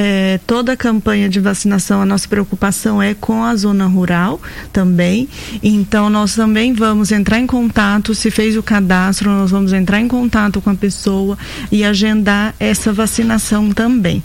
É, 0.00 0.38
toda 0.46 0.74
a 0.74 0.76
campanha 0.76 1.28
de 1.28 1.40
vacinação, 1.40 2.00
a 2.00 2.06
nossa 2.06 2.28
preocupação 2.28 3.02
é 3.02 3.14
com 3.14 3.42
a 3.42 3.56
zona 3.56 3.86
rural 3.86 4.40
também. 4.72 5.28
Então, 5.60 6.08
nós 6.08 6.36
também 6.36 6.72
vamos 6.72 7.10
entrar 7.10 7.40
em 7.40 7.48
contato, 7.48 8.14
se 8.14 8.30
fez 8.30 8.56
o 8.56 8.62
cadastro, 8.62 9.28
nós 9.28 9.50
vamos 9.50 9.72
entrar 9.72 9.98
em 9.98 10.06
contato 10.06 10.60
com 10.60 10.70
a 10.70 10.74
pessoa 10.76 11.36
e 11.72 11.82
agendar 11.82 12.54
essa 12.60 12.92
vacinação 12.92 13.72
também. 13.72 14.22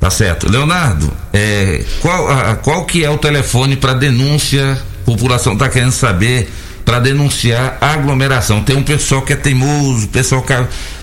Tá 0.00 0.10
certo. 0.10 0.50
Leonardo, 0.50 1.12
é, 1.32 1.84
qual, 2.00 2.28
a, 2.28 2.56
qual 2.56 2.84
que 2.84 3.04
é 3.04 3.10
o 3.10 3.18
telefone 3.18 3.76
para 3.76 3.94
denúncia? 3.94 4.72
A 4.72 5.04
população 5.04 5.52
está 5.52 5.68
querendo 5.68 5.92
saber 5.92 6.50
para 6.90 6.98
denunciar 6.98 7.78
a 7.80 7.92
aglomeração. 7.92 8.64
Tem 8.64 8.76
um 8.76 8.82
pessoal 8.82 9.22
que 9.22 9.32
é 9.32 9.36
teimoso, 9.36 10.08
pessoal, 10.08 10.44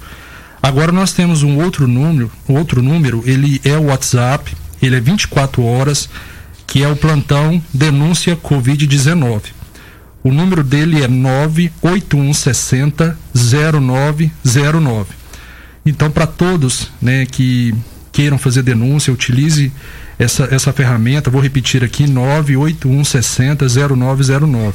Agora 0.62 0.90
nós 0.90 1.12
temos 1.12 1.42
um 1.42 1.58
outro 1.58 1.86
número, 1.86 2.32
outro 2.48 2.80
número, 2.82 3.22
ele 3.24 3.60
é 3.64 3.76
o 3.76 3.84
WhatsApp, 3.84 4.56
ele 4.82 4.96
é 4.96 5.00
24 5.00 5.62
horas, 5.62 6.08
que 6.66 6.82
é 6.82 6.88
o 6.88 6.96
plantão 6.96 7.62
denúncia 7.72 8.36
Covid-19. 8.36 9.42
O 10.24 10.32
número 10.32 10.64
dele 10.64 11.04
é 11.04 11.08
98160 11.08 13.16
0909. 13.32 15.26
Então, 15.86 16.10
para 16.10 16.26
todos 16.26 16.90
né, 17.00 17.24
que 17.26 17.72
queiram 18.10 18.36
fazer 18.36 18.64
denúncia, 18.64 19.12
utilize 19.12 19.72
essa, 20.18 20.48
essa 20.50 20.72
ferramenta, 20.72 21.30
vou 21.30 21.40
repetir 21.40 21.84
aqui, 21.84 22.06
981600909. 22.06 24.74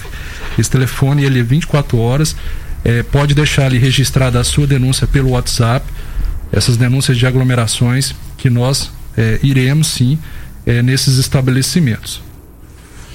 Esse 0.57 0.69
telefone 0.69 1.23
ele 1.23 1.39
é 1.39 1.43
24 1.43 1.97
horas, 1.97 2.35
é, 2.83 3.01
pode 3.03 3.33
deixar 3.33 3.65
ali 3.65 3.77
registrada 3.77 4.37
a 4.39 4.43
sua 4.43 4.67
denúncia 4.67 5.07
pelo 5.07 5.29
WhatsApp, 5.31 5.85
essas 6.51 6.75
denúncias 6.77 7.17
de 7.17 7.25
aglomerações 7.25 8.13
que 8.37 8.49
nós 8.49 8.91
é, 9.17 9.39
iremos 9.41 9.87
sim 9.87 10.19
é, 10.65 10.81
nesses 10.81 11.17
estabelecimentos. 11.17 12.21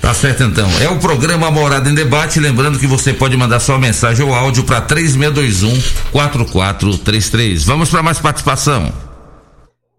Tá 0.01 0.15
certo 0.15 0.45
então. 0.45 0.71
É 0.81 0.89
o 0.89 0.99
programa 1.01 1.51
Morada 1.51 1.91
em 1.91 1.95
Debate. 1.95 2.39
Lembrando 2.39 2.79
que 2.79 2.87
você 2.87 3.13
pode 3.13 3.37
mandar 3.37 3.59
sua 3.59 3.77
mensagem 3.77 4.25
ou 4.25 4.33
áudio 4.33 4.63
para 4.63 4.81
3621 4.81 5.83
4433. 6.13 7.65
Vamos 7.65 7.91
para 7.91 8.05
mais 8.05 8.21
participação. 8.21 8.93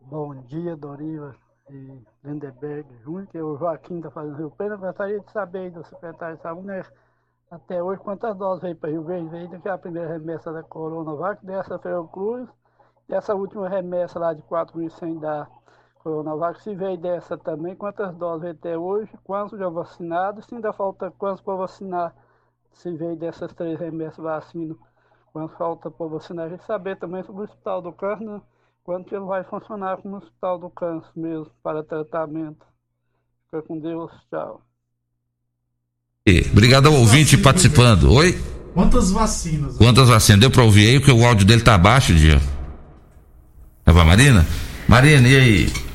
Bom 0.09 0.33
dia, 0.49 0.77
Doriva 0.77 1.35
e 1.69 2.06
Lindeberg 2.27 2.87
Júnior, 3.03 3.27
que 3.27 3.41
o 3.41 3.57
Joaquim 3.57 3.97
está 3.97 4.11
fazendo 4.11 4.37
Rio. 4.37 4.53
Eu 4.59 4.77
gostaria 4.77 5.19
de 5.19 5.31
saber 5.31 5.71
do 5.71 5.83
secretário 5.85 6.35
de 6.35 6.41
Saúde, 6.41 6.67
né, 6.67 6.83
até 7.49 7.81
hoje, 7.81 8.01
quantas 8.01 8.35
doses 8.35 8.61
veio 8.61 8.75
para 8.75 8.89
Rio 8.89 9.03
Verde, 9.03 9.29
veio 9.29 9.61
que 9.61 9.69
a 9.69 9.77
primeira 9.77 10.09
remessa 10.09 10.51
da 10.51 10.61
Coronavac, 10.63 11.45
dessa 11.45 11.79
Cruz 12.11 12.49
e 13.07 13.13
essa 13.13 13.33
última 13.33 13.69
remessa 13.69 14.19
lá 14.19 14.33
de 14.33 14.41
4.100 14.41 15.19
da 15.19 15.47
Coronavac, 16.03 16.61
se 16.61 16.75
veio 16.75 16.97
dessa 16.97 17.37
também, 17.37 17.73
quantas 17.73 18.13
doses 18.15 18.41
veio 18.41 18.53
até 18.53 18.77
hoje, 18.77 19.17
quantos 19.23 19.57
já 19.57 19.69
vacinados, 19.69 20.45
se 20.45 20.55
ainda 20.55 20.73
falta 20.73 21.09
quantos 21.11 21.41
para 21.41 21.55
vacinar, 21.55 22.13
se 22.73 22.91
veio 22.91 23.15
dessas 23.15 23.53
três 23.53 23.79
remessas 23.79 24.23
vacina, 24.23 24.75
quantos 25.31 25.55
falta 25.57 25.89
para 25.89 26.07
vacinar. 26.07 26.47
A 26.47 26.49
gente 26.49 26.65
saber 26.65 26.97
também 26.97 27.23
sobre 27.23 27.41
o 27.41 27.43
Hospital 27.45 27.81
do 27.81 27.93
Câncer, 27.93 28.41
quando 28.87 29.03
que 29.03 29.13
ele 29.13 29.25
vai 29.25 29.43
funcionar 29.43 29.97
como 29.97 30.15
hospital 30.15 30.57
do 30.57 30.69
câncer 30.69 31.11
mesmo, 31.13 31.51
para 31.61 31.83
tratamento. 31.83 32.65
Fica 33.51 33.61
com 33.63 33.77
Deus, 33.77 34.09
tchau. 34.29 34.61
Obrigado 36.53 36.87
ao 36.87 36.93
ouvinte 36.93 37.37
participando. 37.37 38.09
Oi? 38.13 38.39
Quantas 38.73 39.11
vacinas? 39.11 39.77
Quantas 39.77 40.07
vacinas? 40.07 40.39
Deu 40.39 40.49
para 40.49 40.63
ouvir 40.63 40.87
aí, 40.87 40.99
porque 41.01 41.11
o 41.11 41.25
áudio 41.25 41.45
dele 41.45 41.63
tá 41.63 41.77
baixo, 41.77 42.15
dia. 42.15 42.39
Pra 43.83 44.05
Marina? 44.05 44.45
Marina, 44.87 45.27
e 45.27 45.35
aí? 45.35 45.86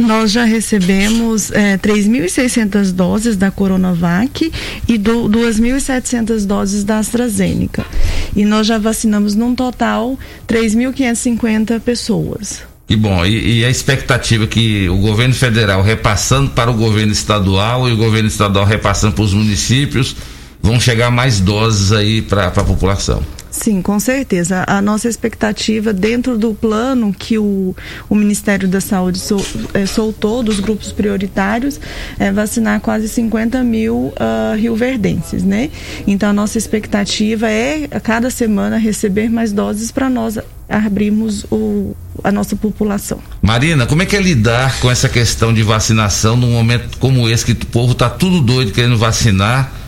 Nós 0.00 0.32
já 0.32 0.44
recebemos 0.44 1.50
é, 1.50 1.76
3.600 1.76 2.90
doses 2.90 3.36
da 3.36 3.50
Coronavac 3.50 4.50
e 4.88 4.98
2.700 4.98 6.46
doses 6.46 6.84
da 6.84 6.98
AstraZeneca. 6.98 7.84
E 8.34 8.44
nós 8.44 8.66
já 8.66 8.78
vacinamos 8.78 9.34
num 9.34 9.54
total 9.54 10.18
3.550 10.48 11.80
pessoas. 11.80 12.62
E 12.88 12.96
bom, 12.96 13.24
e, 13.26 13.60
e, 13.60 13.64
a 13.64 13.70
expectativa 13.70 14.46
que 14.46 14.88
o 14.88 14.96
governo 14.96 15.34
federal 15.34 15.82
repassando 15.82 16.50
para 16.50 16.70
o 16.70 16.74
governo 16.74 17.12
estadual 17.12 17.88
e 17.88 17.92
o 17.92 17.96
governo 17.96 18.28
estadual 18.28 18.64
repassando 18.64 19.14
para 19.14 19.22
os 19.22 19.34
municípios 19.34 20.16
vão 20.62 20.80
chegar 20.80 21.10
mais 21.10 21.40
doses 21.40 21.92
aí 21.92 22.22
para 22.22 22.46
a 22.46 22.50
população. 22.64 23.22
Sim, 23.62 23.82
com 23.82 24.00
certeza. 24.00 24.64
A 24.66 24.80
nossa 24.80 25.06
expectativa 25.06 25.92
dentro 25.92 26.38
do 26.38 26.54
plano 26.54 27.12
que 27.12 27.36
o, 27.36 27.76
o 28.08 28.14
Ministério 28.14 28.66
da 28.66 28.80
Saúde 28.80 29.18
sol, 29.18 29.44
é, 29.74 29.84
soltou 29.84 30.42
dos 30.42 30.60
grupos 30.60 30.92
prioritários 30.92 31.78
é 32.18 32.32
vacinar 32.32 32.80
quase 32.80 33.06
50 33.06 33.62
mil 33.62 34.14
uh, 34.16 34.56
rioverdenses, 34.56 35.42
né? 35.42 35.70
Então 36.06 36.30
a 36.30 36.32
nossa 36.32 36.56
expectativa 36.56 37.50
é 37.50 37.86
a 37.90 38.00
cada 38.00 38.30
semana 38.30 38.78
receber 38.78 39.28
mais 39.28 39.52
doses 39.52 39.90
para 39.90 40.08
nós 40.08 40.38
abrirmos 40.66 41.44
o, 41.50 41.94
a 42.24 42.32
nossa 42.32 42.56
população. 42.56 43.18
Marina, 43.42 43.86
como 43.86 44.00
é 44.02 44.06
que 44.06 44.16
é 44.16 44.22
lidar 44.22 44.80
com 44.80 44.90
essa 44.90 45.08
questão 45.08 45.52
de 45.52 45.62
vacinação 45.62 46.34
num 46.34 46.52
momento 46.52 46.96
como 46.96 47.28
esse 47.28 47.44
que 47.44 47.52
o 47.52 47.66
povo 47.66 47.92
está 47.92 48.08
tudo 48.08 48.40
doido 48.40 48.72
querendo 48.72 48.96
vacinar? 48.96 49.79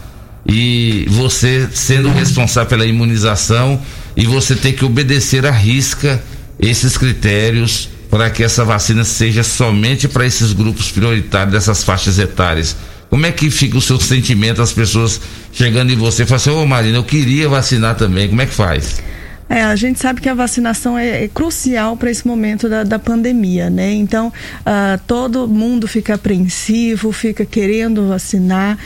E 0.46 1.06
você 1.08 1.68
sendo 1.72 2.10
responsável 2.10 2.68
pela 2.68 2.86
imunização 2.86 3.80
e 4.16 4.26
você 4.26 4.54
ter 4.54 4.72
que 4.72 4.84
obedecer 4.84 5.46
à 5.46 5.50
risca 5.50 6.22
esses 6.58 6.96
critérios 6.96 7.88
para 8.10 8.28
que 8.28 8.42
essa 8.42 8.64
vacina 8.64 9.04
seja 9.04 9.42
somente 9.42 10.06
para 10.06 10.26
esses 10.26 10.52
grupos 10.52 10.90
prioritários 10.90 11.52
dessas 11.52 11.82
faixas 11.82 12.18
etárias. 12.18 12.76
Como 13.08 13.24
é 13.26 13.32
que 13.32 13.50
fica 13.50 13.76
o 13.76 13.80
seu 13.80 14.00
sentimento, 14.00 14.62
as 14.62 14.72
pessoas 14.72 15.20
chegando 15.52 15.92
em 15.92 15.96
você 15.96 16.22
e 16.22 16.26
falando 16.26 16.40
assim, 16.40 16.50
ô 16.50 16.62
oh, 16.62 16.66
Marina, 16.66 16.98
eu 16.98 17.04
queria 17.04 17.48
vacinar 17.48 17.94
também, 17.94 18.28
como 18.28 18.42
é 18.42 18.46
que 18.46 18.54
faz? 18.54 19.02
É, 19.48 19.62
a 19.62 19.76
gente 19.76 20.00
sabe 20.00 20.20
que 20.20 20.28
a 20.28 20.34
vacinação 20.34 20.96
é, 20.96 21.24
é 21.24 21.28
crucial 21.28 21.96
para 21.96 22.10
esse 22.10 22.26
momento 22.26 22.68
da, 22.68 22.84
da, 22.84 22.98
pandemia, 22.98 23.68
né? 23.68 23.92
Então, 23.92 24.28
uh, 24.28 25.00
todo 25.06 25.46
mundo 25.46 25.86
fica 25.86 26.14
apreensivo, 26.14 27.12
fica 27.12 27.44
querendo 27.44 28.08
vacinar. 28.08 28.78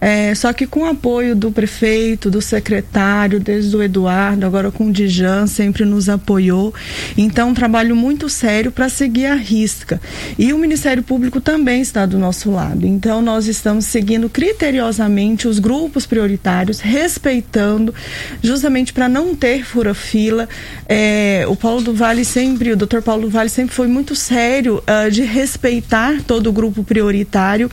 É, 0.00 0.34
só 0.34 0.52
que 0.52 0.66
com 0.66 0.80
o 0.80 0.86
apoio 0.86 1.34
do 1.34 1.50
prefeito, 1.50 2.30
do 2.30 2.40
secretário, 2.40 3.40
desde 3.40 3.76
o 3.76 3.82
Eduardo, 3.82 4.46
agora 4.46 4.70
com 4.70 4.86
o 4.86 4.92
Dijan, 4.92 5.46
sempre 5.46 5.84
nos 5.84 6.08
apoiou. 6.08 6.72
Então, 7.16 7.50
um 7.50 7.54
trabalho 7.54 7.96
muito 7.96 8.28
sério 8.28 8.70
para 8.70 8.88
seguir 8.88 9.26
a 9.26 9.34
risca. 9.34 10.00
E 10.38 10.52
o 10.52 10.58
Ministério 10.58 11.02
Público 11.02 11.40
também 11.40 11.80
está 11.80 12.06
do 12.06 12.18
nosso 12.18 12.50
lado. 12.50 12.86
Então, 12.86 13.20
nós 13.20 13.46
estamos 13.46 13.86
seguindo 13.86 14.28
criteriosamente 14.28 15.48
os 15.48 15.58
grupos 15.58 16.06
prioritários, 16.06 16.80
respeitando, 16.80 17.94
justamente 18.42 18.92
para 18.92 19.08
não 19.08 19.34
ter 19.34 19.64
fura 19.64 19.94
fila. 19.98 20.48
É, 20.88 21.44
o 21.48 21.54
Paulo 21.54 21.82
do 21.82 21.92
Vale 21.92 22.24
sempre, 22.24 22.72
o 22.72 22.76
doutor 22.76 23.02
Paulo 23.02 23.22
do 23.22 23.30
Vale 23.30 23.50
sempre 23.50 23.74
foi 23.74 23.86
muito 23.86 24.14
sério 24.14 24.82
uh, 24.82 25.10
de 25.10 25.22
respeitar 25.22 26.22
todo 26.22 26.46
o 26.48 26.52
grupo 26.52 26.82
prioritário 26.82 27.70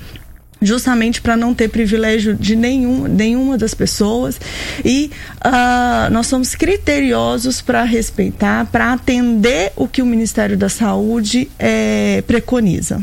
justamente 0.61 1.21
para 1.21 1.37
não 1.37 1.53
ter 1.53 1.69
privilégio 1.69 2.33
de 2.33 2.55
nenhum, 2.55 3.07
nenhuma 3.07 3.57
das 3.57 3.73
pessoas 3.73 4.39
e 4.83 5.11
uh, 5.45 6.11
nós 6.11 6.27
somos 6.27 6.55
criteriosos 6.55 7.61
para 7.61 7.83
respeitar, 7.83 8.65
para 8.65 8.93
atender 8.93 9.71
o 9.75 9.87
que 9.87 10.01
o 10.01 10.05
Ministério 10.05 10.57
da 10.57 10.69
Saúde 10.69 11.49
é, 11.59 12.23
preconiza. 12.25 13.01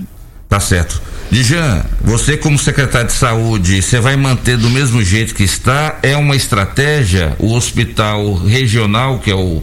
Tá 0.52 0.60
certo. 0.60 1.00
Dijan, 1.30 1.82
você 2.02 2.36
como 2.36 2.58
secretário 2.58 3.06
de 3.06 3.14
saúde, 3.14 3.80
você 3.80 3.98
vai 3.98 4.16
manter 4.16 4.58
do 4.58 4.68
mesmo 4.68 5.02
jeito 5.02 5.34
que 5.34 5.44
está? 5.44 5.98
É 6.02 6.14
uma 6.14 6.36
estratégia 6.36 7.34
o 7.38 7.54
hospital 7.54 8.34
regional, 8.34 9.18
que 9.18 9.30
é 9.30 9.34
o 9.34 9.62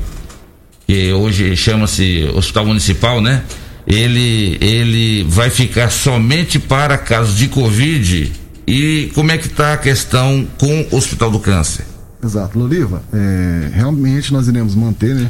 que 0.87 1.13
hoje 1.13 1.55
chama-se 1.55 2.27
Hospital 2.33 2.65
Municipal, 2.65 3.21
né? 3.21 3.43
Ele 3.85 4.57
ele 4.59 5.23
vai 5.29 5.51
ficar 5.51 5.91
somente 5.91 6.57
para 6.57 6.97
casos 6.97 7.37
de 7.37 7.47
Covid 7.49 8.31
e 8.65 9.11
como 9.13 9.31
é 9.31 9.37
que 9.37 9.45
está 9.45 9.73
a 9.73 9.77
questão 9.77 10.47
com 10.57 10.87
o 10.91 10.95
Hospital 10.97 11.29
do 11.29 11.39
Câncer? 11.39 11.85
Exato, 12.23 12.57
Loliva, 12.57 13.03
é, 13.13 13.69
realmente 13.73 14.33
nós 14.33 14.47
iremos 14.47 14.73
manter, 14.73 15.13
né? 15.13 15.29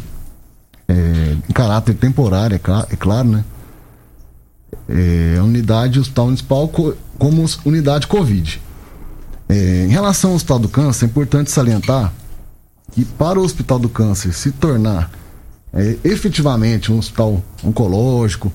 É, 0.87 1.35
em 1.49 1.51
caráter 1.51 1.95
temporário, 1.95 2.55
é, 2.55 2.93
é 2.93 2.95
claro 2.95 3.27
né? 3.27 3.43
É, 4.89 5.39
unidade 5.41 5.99
hospital 5.99 6.25
municipal 6.25 6.67
co, 6.67 6.95
como 7.17 7.45
unidade 7.63 8.07
Covid. 8.07 8.61
É, 9.47 9.85
em 9.85 9.89
relação 9.89 10.31
ao 10.31 10.35
Hospital 10.35 10.59
do 10.59 10.69
Câncer, 10.69 11.05
é 11.05 11.07
importante 11.07 11.51
salientar 11.51 12.13
que 12.91 13.05
para 13.05 13.39
o 13.39 13.43
Hospital 13.43 13.79
do 13.79 13.89
Câncer 13.89 14.33
se 14.33 14.51
tornar 14.51 15.11
é, 15.71 15.97
efetivamente 16.03 16.91
um 16.91 16.97
hospital 16.97 17.43
oncológico, 17.63 18.51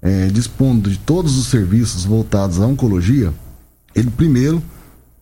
é, 0.00 0.26
dispondo 0.28 0.90
de 0.90 0.98
todos 0.98 1.36
os 1.36 1.46
serviços 1.48 2.04
voltados 2.04 2.60
à 2.60 2.66
oncologia, 2.66 3.32
ele 3.94 4.10
primeiro 4.10 4.62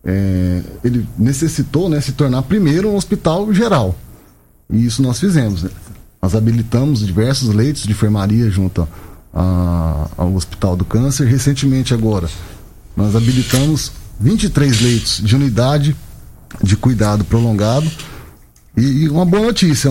é, 0.05 0.63
ele 0.85 1.07
necessitou 1.19 1.89
né, 1.89 2.01
se 2.01 2.13
tornar 2.13 2.43
primeiro 2.43 2.91
um 2.91 2.97
hospital 2.97 3.53
geral. 3.53 3.97
E 4.71 4.85
isso 4.85 5.03
nós 5.03 5.19
fizemos. 5.19 5.63
Né? 5.63 5.71
Nós 6.21 6.35
habilitamos 6.35 7.01
diversos 7.01 7.49
leitos 7.55 7.83
de 7.83 7.93
enfermaria 7.93 8.51
junto 8.51 8.87
a, 9.35 10.09
ao 10.16 10.35
Hospital 10.35 10.76
do 10.76 10.85
Câncer. 10.85 11.26
Recentemente, 11.26 11.93
agora, 11.93 12.28
nós 12.97 13.16
habilitamos 13.16 13.91
23 14.20 14.80
leitos 14.80 15.20
de 15.22 15.35
unidade 15.35 15.97
de 16.62 16.76
cuidado 16.76 17.24
prolongado. 17.24 17.91
E, 18.76 18.82
e 18.82 19.09
uma 19.09 19.24
boa 19.24 19.47
notícia: 19.47 19.91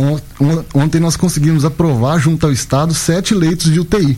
ontem 0.73 0.99
nós 0.99 1.17
conseguimos 1.17 1.65
aprovar, 1.65 2.17
junto 2.19 2.45
ao 2.45 2.51
Estado, 2.51 2.93
sete 2.93 3.33
leitos 3.33 3.71
de 3.71 3.79
UTI, 3.79 4.17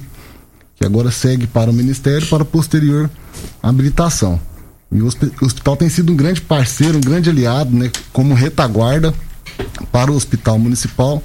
que 0.76 0.86
agora 0.86 1.10
segue 1.10 1.48
para 1.48 1.72
o 1.72 1.74
Ministério 1.74 2.28
para 2.28 2.46
posterior 2.46 3.10
habilitação. 3.62 4.40
E 4.92 5.02
o 5.02 5.08
hospital 5.08 5.76
tem 5.76 5.90
sido 5.90 6.14
um 6.14 6.16
grande 6.16 6.40
parceiro, 6.42 6.98
um 6.98 7.02
grande 7.02 7.30
aliado, 7.30 7.76
né, 7.76 7.92
como 8.14 8.34
retaguarda 8.34 9.14
para 9.92 10.12
o 10.12 10.16
Hospital 10.16 10.60
Municipal 10.60 11.22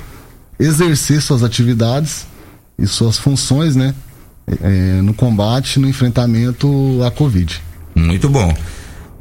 exercer 0.58 1.20
suas 1.20 1.42
atividades 1.42 2.26
e 2.80 2.86
suas 2.86 3.18
funções, 3.18 3.76
né? 3.76 3.94
É, 4.62 5.00
no 5.02 5.14
combate, 5.14 5.78
no 5.78 5.88
enfrentamento 5.88 6.68
à 7.06 7.10
Covid. 7.10 7.60
Muito 7.94 8.28
bom. 8.28 8.52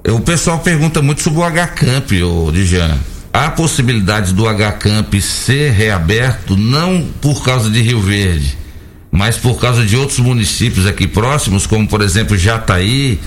O 0.07 0.20
pessoal 0.22 0.60
pergunta 0.60 1.01
muito 1.01 1.22
sobre 1.22 1.39
o 1.39 1.43
H-Camp, 1.43 2.10
Dijan. 2.53 2.97
Há 3.32 3.49
possibilidade 3.51 4.34
do 4.34 4.47
H-Camp 4.47 5.14
ser 5.16 5.72
reaberto 5.72 6.57
não 6.57 7.05
por 7.22 7.43
causa 7.43 7.70
de 7.70 7.80
Rio 7.82 8.01
Verde, 8.01 8.57
mas 9.12 9.38
por 9.38 9.60
causa 9.60 9.86
de 9.86 9.95
outros 9.95 10.20
municípios 10.20 10.88
aqui 10.88 11.07
próximos, 11.07 11.68
como 11.68 11.88
por 11.88 12.01
exemplo 12.01 12.36
Jataí, 12.36 13.20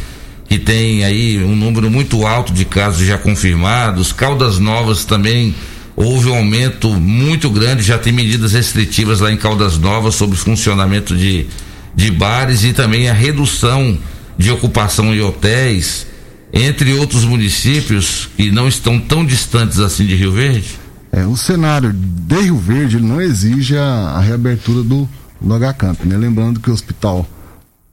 que 0.49 0.59
tem 0.59 1.05
aí 1.05 1.43
um 1.45 1.55
número 1.55 1.89
muito 1.91 2.27
alto 2.27 2.53
de 2.53 2.65
casos 2.65 3.07
já 3.07 3.17
confirmados, 3.17 4.13
Caldas 4.13 4.59
Novas 4.59 5.05
também 5.05 5.55
houve 5.97 6.29
um 6.29 6.35
aumento 6.35 6.89
muito 6.95 7.51
grande, 7.51 7.83
já 7.83 7.99
tem 7.99 8.13
medidas 8.13 8.53
restritivas 8.53 9.21
lá 9.21 9.33
em 9.33 9.37
Caldas 9.37 9.79
Novas 9.79 10.15
sobre 10.15 10.37
o 10.37 10.39
funcionamento 10.39 11.17
de, 11.17 11.47
de 11.95 12.11
bares 12.11 12.65
e 12.65 12.73
também 12.73 13.09
a 13.09 13.13
redução 13.13 13.99
de 14.37 14.51
ocupação 14.51 15.15
em 15.15 15.21
hotéis, 15.21 16.07
entre 16.53 16.95
outros 16.95 17.25
municípios 17.25 18.29
que 18.37 18.51
não 18.51 18.67
estão 18.67 18.99
tão 18.99 19.25
distantes 19.25 19.79
assim 19.79 20.07
de 20.07 20.15
Rio 20.15 20.33
Verde? 20.33 20.79
É, 21.11 21.27
o 21.27 21.37
cenário 21.37 21.93
de 21.93 22.41
Rio 22.41 22.57
Verde 22.57 22.99
não 22.99 23.21
exige 23.21 23.77
a, 23.77 24.15
a 24.17 24.21
reabertura 24.21 24.83
do, 24.83 25.09
do 25.41 25.55
H-Camp, 25.55 26.05
né? 26.05 26.17
Lembrando 26.17 26.59
que 26.59 26.71
o 26.71 26.73
hospital 26.73 27.27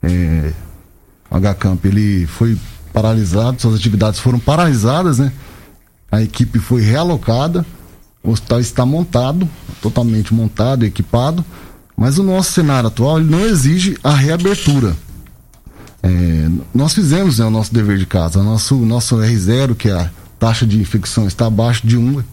é, 0.02 0.54
H-Camp 1.30 1.86
ele 1.86 2.26
foi 2.26 2.58
paralisado, 2.94 3.62
suas 3.62 3.76
atividades 3.76 4.20
foram 4.20 4.40
paralisadas, 4.40 5.20
né? 5.20 5.32
A 6.12 6.22
equipe 6.22 6.60
foi 6.60 6.82
realocada 6.82 7.66
o 8.24 8.32
hospital 8.32 8.60
está 8.60 8.86
montado, 8.86 9.50
totalmente 9.82 10.34
montado, 10.34 10.86
equipado, 10.86 11.44
mas 11.96 12.18
o 12.18 12.24
nosso 12.24 12.52
cenário 12.52 12.88
atual 12.88 13.20
não 13.20 13.42
exige 13.42 13.98
a 14.04 14.14
reabertura. 14.14 14.96
É, 16.02 16.50
nós 16.74 16.94
fizemos 16.94 17.40
né, 17.40 17.46
o 17.46 17.50
nosso 17.50 17.74
dever 17.74 17.98
de 17.98 18.06
casa. 18.06 18.40
O 18.40 18.44
nosso, 18.44 18.76
nosso 18.78 19.18
R0, 19.18 19.76
que 19.76 19.90
é 19.90 19.94
a 19.94 20.10
taxa 20.38 20.66
de 20.66 20.80
infecção, 20.80 21.28
está 21.28 21.48
abaixo 21.48 21.86
de 21.86 21.98
1. 21.98 22.24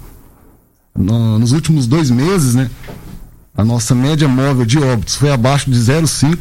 No, 0.96 1.38
nos 1.38 1.52
últimos 1.52 1.86
dois 1.86 2.10
meses, 2.10 2.54
né, 2.54 2.70
a 3.56 3.64
nossa 3.64 3.94
média 3.94 4.28
móvel 4.28 4.64
de 4.64 4.78
óbitos 4.78 5.16
foi 5.16 5.30
abaixo 5.30 5.70
de 5.70 5.78
0,5. 5.78 6.38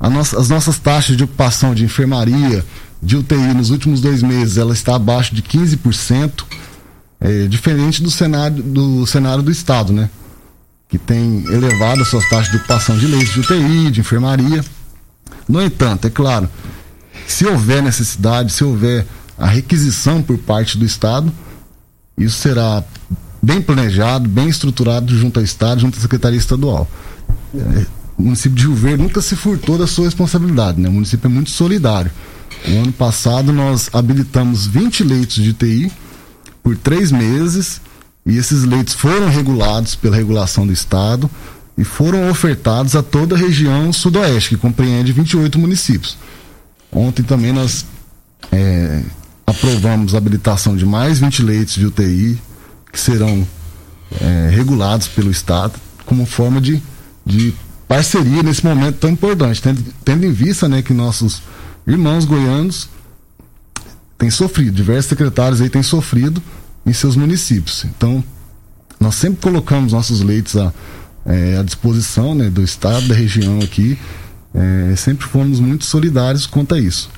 Nossa, 0.00 0.38
as 0.38 0.48
nossas 0.48 0.78
taxas 0.78 1.16
de 1.16 1.24
ocupação 1.24 1.74
de 1.74 1.84
enfermaria, 1.84 2.64
de 3.02 3.16
UTI 3.16 3.54
nos 3.54 3.70
últimos 3.70 4.00
dois 4.00 4.22
meses, 4.22 4.56
ela 4.56 4.72
está 4.72 4.94
abaixo 4.94 5.34
de 5.34 5.42
15% 5.42 6.44
é, 7.20 7.46
diferente 7.46 8.02
do 8.02 8.10
cenário 8.10 8.62
do 8.62 9.06
cenário 9.06 9.42
do 9.42 9.50
estado, 9.50 9.92
né? 9.92 10.08
Que 10.88 10.98
tem 10.98 11.44
elevado 11.46 12.02
as 12.02 12.08
suas 12.08 12.28
taxas 12.28 12.50
de 12.50 12.56
ocupação 12.56 12.96
de 12.96 13.06
leitos 13.06 13.34
de 13.34 13.40
UTI, 13.40 13.90
de 13.90 14.00
enfermaria. 14.00 14.64
No 15.48 15.60
entanto, 15.62 16.06
é 16.06 16.10
claro, 16.10 16.48
se 17.26 17.46
houver 17.46 17.82
necessidade, 17.82 18.52
se 18.52 18.64
houver 18.64 19.06
a 19.36 19.46
requisição 19.46 20.22
por 20.22 20.38
parte 20.38 20.78
do 20.78 20.84
Estado, 20.84 21.32
isso 22.16 22.38
será 22.38 22.82
bem 23.42 23.60
planejado, 23.60 24.28
bem 24.28 24.48
estruturado 24.48 25.16
junto 25.16 25.38
ao 25.38 25.44
Estado, 25.44 25.80
junto 25.80 25.98
à 25.98 26.00
Secretaria 26.00 26.38
Estadual. 26.38 26.88
É, 27.54 27.86
o 28.16 28.22
município 28.22 28.56
de 28.56 28.62
Rio 28.64 28.74
Verde 28.74 29.02
nunca 29.02 29.22
se 29.22 29.36
furtou 29.36 29.78
da 29.78 29.86
sua 29.86 30.06
responsabilidade, 30.06 30.80
né? 30.80 30.88
O 30.88 30.92
município 30.92 31.28
é 31.28 31.30
muito 31.30 31.50
solidário. 31.50 32.10
No 32.66 32.82
ano 32.82 32.92
passado 32.92 33.52
nós 33.52 33.88
habilitamos 33.92 34.66
20 34.66 35.04
leitos 35.04 35.36
de 35.36 35.52
TI 35.52 35.92
por 36.68 36.76
três 36.76 37.10
meses 37.10 37.80
e 38.26 38.36
esses 38.36 38.62
leitos 38.64 38.92
foram 38.92 39.30
regulados 39.30 39.94
pela 39.94 40.14
regulação 40.14 40.66
do 40.66 40.72
Estado 40.72 41.30
e 41.78 41.82
foram 41.82 42.28
ofertados 42.28 42.94
a 42.94 43.02
toda 43.02 43.34
a 43.34 43.38
região 43.38 43.90
sudoeste, 43.90 44.50
que 44.50 44.56
compreende 44.58 45.10
28 45.10 45.58
municípios. 45.58 46.18
Ontem 46.92 47.22
também 47.22 47.52
nós 47.54 47.86
é, 48.52 49.02
aprovamos 49.46 50.14
a 50.14 50.18
habilitação 50.18 50.76
de 50.76 50.84
mais 50.84 51.20
20 51.20 51.42
leitos 51.42 51.74
de 51.74 51.86
UTI 51.86 52.38
que 52.92 53.00
serão 53.00 53.48
é, 54.20 54.50
regulados 54.50 55.08
pelo 55.08 55.30
Estado 55.30 55.72
como 56.04 56.26
forma 56.26 56.60
de, 56.60 56.82
de 57.24 57.54
parceria 57.88 58.42
nesse 58.42 58.62
momento 58.62 58.96
tão 58.96 59.08
importante, 59.08 59.62
tendo, 59.62 59.82
tendo 60.04 60.26
em 60.26 60.32
vista 60.32 60.68
né, 60.68 60.82
que 60.82 60.92
nossos 60.92 61.40
irmãos 61.86 62.26
goianos 62.26 62.90
têm 64.18 64.30
sofrido, 64.30 64.74
diversos 64.74 65.06
secretários 65.06 65.60
aí 65.60 65.70
têm 65.70 65.82
sofrido 65.82 66.42
em 66.84 66.92
seus 66.92 67.16
municípios. 67.16 67.84
Então, 67.84 68.22
nós 68.98 69.14
sempre 69.14 69.40
colocamos 69.40 69.92
nossos 69.92 70.20
leitos 70.20 70.56
à, 70.56 70.72
é, 71.24 71.56
à 71.58 71.62
disposição 71.62 72.34
né, 72.34 72.50
do 72.50 72.62
Estado, 72.62 73.08
da 73.08 73.14
região 73.14 73.60
aqui. 73.60 73.96
É, 74.54 74.96
sempre 74.96 75.26
fomos 75.26 75.60
muito 75.60 75.84
solidários 75.84 76.46
quanto 76.46 76.74
a 76.74 76.80
isso. 76.80 77.08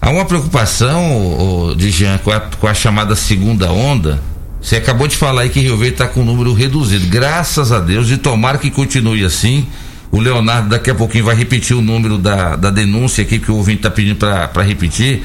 Há 0.00 0.10
uma 0.10 0.24
preocupação, 0.24 1.74
de 1.76 1.90
Jean, 1.90 2.18
com 2.18 2.30
a, 2.30 2.38
com 2.38 2.66
a 2.66 2.74
chamada 2.74 3.16
segunda 3.16 3.72
onda. 3.72 4.22
Você 4.60 4.76
acabou 4.76 5.08
de 5.08 5.16
falar 5.16 5.42
aí 5.42 5.48
que 5.48 5.60
Rio 5.60 5.76
Verde 5.76 5.94
está 5.94 6.06
com 6.06 6.20
um 6.20 6.24
número 6.24 6.52
reduzido. 6.52 7.06
Graças 7.06 7.72
a 7.72 7.80
Deus, 7.80 8.10
e 8.10 8.16
tomara 8.18 8.58
que 8.58 8.70
continue 8.70 9.24
assim. 9.24 9.66
O 10.10 10.20
Leonardo 10.20 10.68
daqui 10.68 10.90
a 10.90 10.94
pouquinho 10.94 11.24
vai 11.24 11.34
repetir 11.34 11.74
o 11.74 11.82
número 11.82 12.18
da, 12.18 12.54
da 12.54 12.70
denúncia 12.70 13.22
aqui 13.22 13.38
que 13.38 13.50
o 13.50 13.56
ouvinte 13.56 13.78
está 13.78 13.90
pedindo 13.90 14.16
para 14.16 14.62
repetir. 14.62 15.22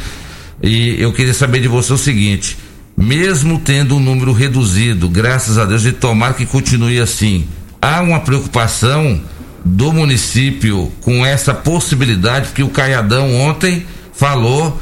E 0.62 1.01
eu 1.01 1.14
queria 1.14 1.34
saber 1.34 1.62
de 1.62 1.68
você 1.68 1.93
o 1.93 1.97
seguinte: 1.97 2.57
mesmo 2.97 3.60
tendo 3.60 3.95
um 3.95 3.99
número 3.99 4.34
reduzido, 4.34 5.07
graças 5.07 5.57
a 5.57 5.66
Deus, 5.66 5.86
e 5.86 5.91
tomara 5.91 6.34
que 6.34 6.45
continue 6.45 6.99
assim, 6.99 7.47
há 7.82 8.01
uma 8.01 8.20
preocupação 8.20 9.22
do 9.64 9.91
município 9.91 10.91
com 11.01 11.26
essa 11.26 11.53
possibilidade, 11.53 12.47
porque 12.47 12.64
o 12.64 12.70
Caiadão 12.70 13.34
ontem 13.36 13.86
falou 14.14 14.80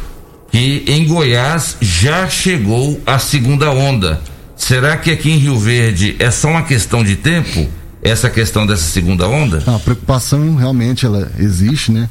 que 0.52 0.84
em 0.88 1.06
Goiás 1.06 1.78
já 1.82 2.28
chegou 2.28 3.00
a 3.06 3.20
segunda 3.20 3.70
onda. 3.72 4.22
Será 4.56 4.98
que 4.98 5.12
aqui 5.12 5.30
em 5.30 5.38
Rio 5.38 5.60
Verde 5.60 6.16
é 6.18 6.32
só 6.32 6.50
uma 6.50 6.64
questão 6.64 7.04
de 7.04 7.16
tempo? 7.16 7.68
Essa 8.02 8.30
questão 8.30 8.66
dessa 8.66 8.84
segunda 8.84 9.28
onda? 9.28 9.64
A 9.68 9.78
preocupação 9.80 10.56
realmente 10.56 11.06
ela 11.06 11.32
existe, 11.38 11.92
né? 11.92 12.10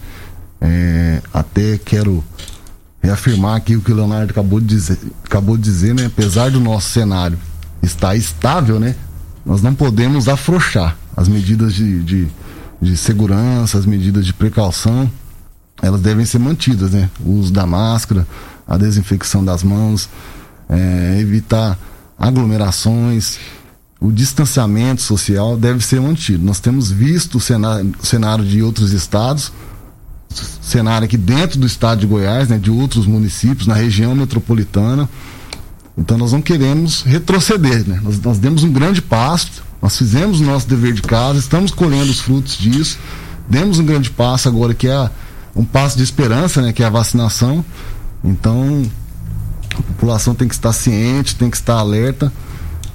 É, 0.61 1.21
até 1.33 1.79
quero 1.85 2.23
reafirmar 3.07 3.57
aqui 3.57 3.77
o 3.77 3.81
que 3.81 3.93
o 3.93 3.95
Leonardo 3.95 4.31
acabou 4.31 4.61
de 4.61 4.67
dizer, 4.67 4.99
acabou 5.25 5.57
de 5.57 5.63
dizer, 5.63 5.95
né? 5.95 6.07
Apesar 6.07 6.51
do 6.51 6.61
nosso 6.61 6.91
cenário 6.91 7.39
estar 7.83 8.15
estável, 8.15 8.79
né? 8.79 8.95
Nós 9.45 9.63
não 9.63 9.75
podemos 9.75 10.29
afrouxar 10.29 10.97
as 11.17 11.29
medidas 11.29 11.75
de, 11.75 12.03
de, 12.03 12.29
de 12.81 12.97
segurança, 12.97 13.79
as 13.79 13.87
medidas 13.87 14.27
de 14.27 14.33
precaução 14.33 15.11
elas 15.83 16.01
devem 16.01 16.25
ser 16.25 16.39
mantidas, 16.39 16.93
né? 16.93 17.11
O 17.21 17.33
uso 17.33 17.53
da 17.53 17.67
máscara, 17.67 18.27
a 18.67 18.77
desinfecção 18.77 19.45
das 19.45 19.63
mãos, 19.63 20.09
é, 20.69 21.19
evitar 21.21 21.79
aglomerações, 22.19 23.39
o 24.01 24.11
distanciamento 24.11 25.03
social 25.03 25.57
deve 25.57 25.85
ser 25.85 26.01
mantido. 26.01 26.45
Nós 26.45 26.61
temos 26.61 26.91
visto 26.91 27.37
o 27.37 27.41
cenário, 27.41 27.93
o 28.03 28.07
cenário 28.07 28.45
de 28.45 28.63
outros 28.63 28.93
estados, 28.93 29.53
cenário 30.61 31.05
aqui 31.05 31.17
dentro 31.17 31.59
do 31.59 31.67
estado 31.67 32.01
de 32.01 32.07
Goiás, 32.07 32.49
né, 32.49 32.59
de 32.59 32.71
outros 32.71 33.07
municípios, 33.07 33.67
na 33.67 33.75
região 33.75 34.15
metropolitana. 34.15 35.09
Então 35.97 36.19
nós 36.19 36.33
não 36.33 36.43
queremos 36.43 37.03
retroceder, 37.03 37.87
né? 37.87 38.01
Nós, 38.03 38.21
nós 38.21 38.39
demos 38.39 38.63
um 38.63 38.71
grande 38.71 39.01
passo, 39.01 39.63
nós 39.81 39.97
fizemos 39.97 40.41
o 40.41 40.45
nosso 40.45 40.69
dever 40.69 40.93
de 40.93 41.03
casa, 41.03 41.39
estamos 41.39 41.71
colhendo 41.71 42.11
os 42.11 42.21
frutos 42.21 42.59
disso, 42.59 42.99
demos 43.49 43.79
um 43.79 43.85
grande 43.85 44.11
passo 44.11 44.49
agora 44.49 44.75
que 44.75 44.89
é 44.89 45.11
um 45.55 45.65
passo 45.65 45.97
de 45.97 46.03
esperança, 46.03 46.61
né, 46.61 46.73
que 46.73 46.83
é 46.83 46.87
a 46.87 46.91
vacinação. 46.91 47.65
Então, 48.23 48.83
a 49.73 49.83
população 49.83 50.35
tem 50.35 50.47
que 50.47 50.55
estar 50.55 50.73
ciente, 50.73 51.35
tem 51.35 51.49
que 51.49 51.57
estar 51.57 51.75
alerta 51.75 52.33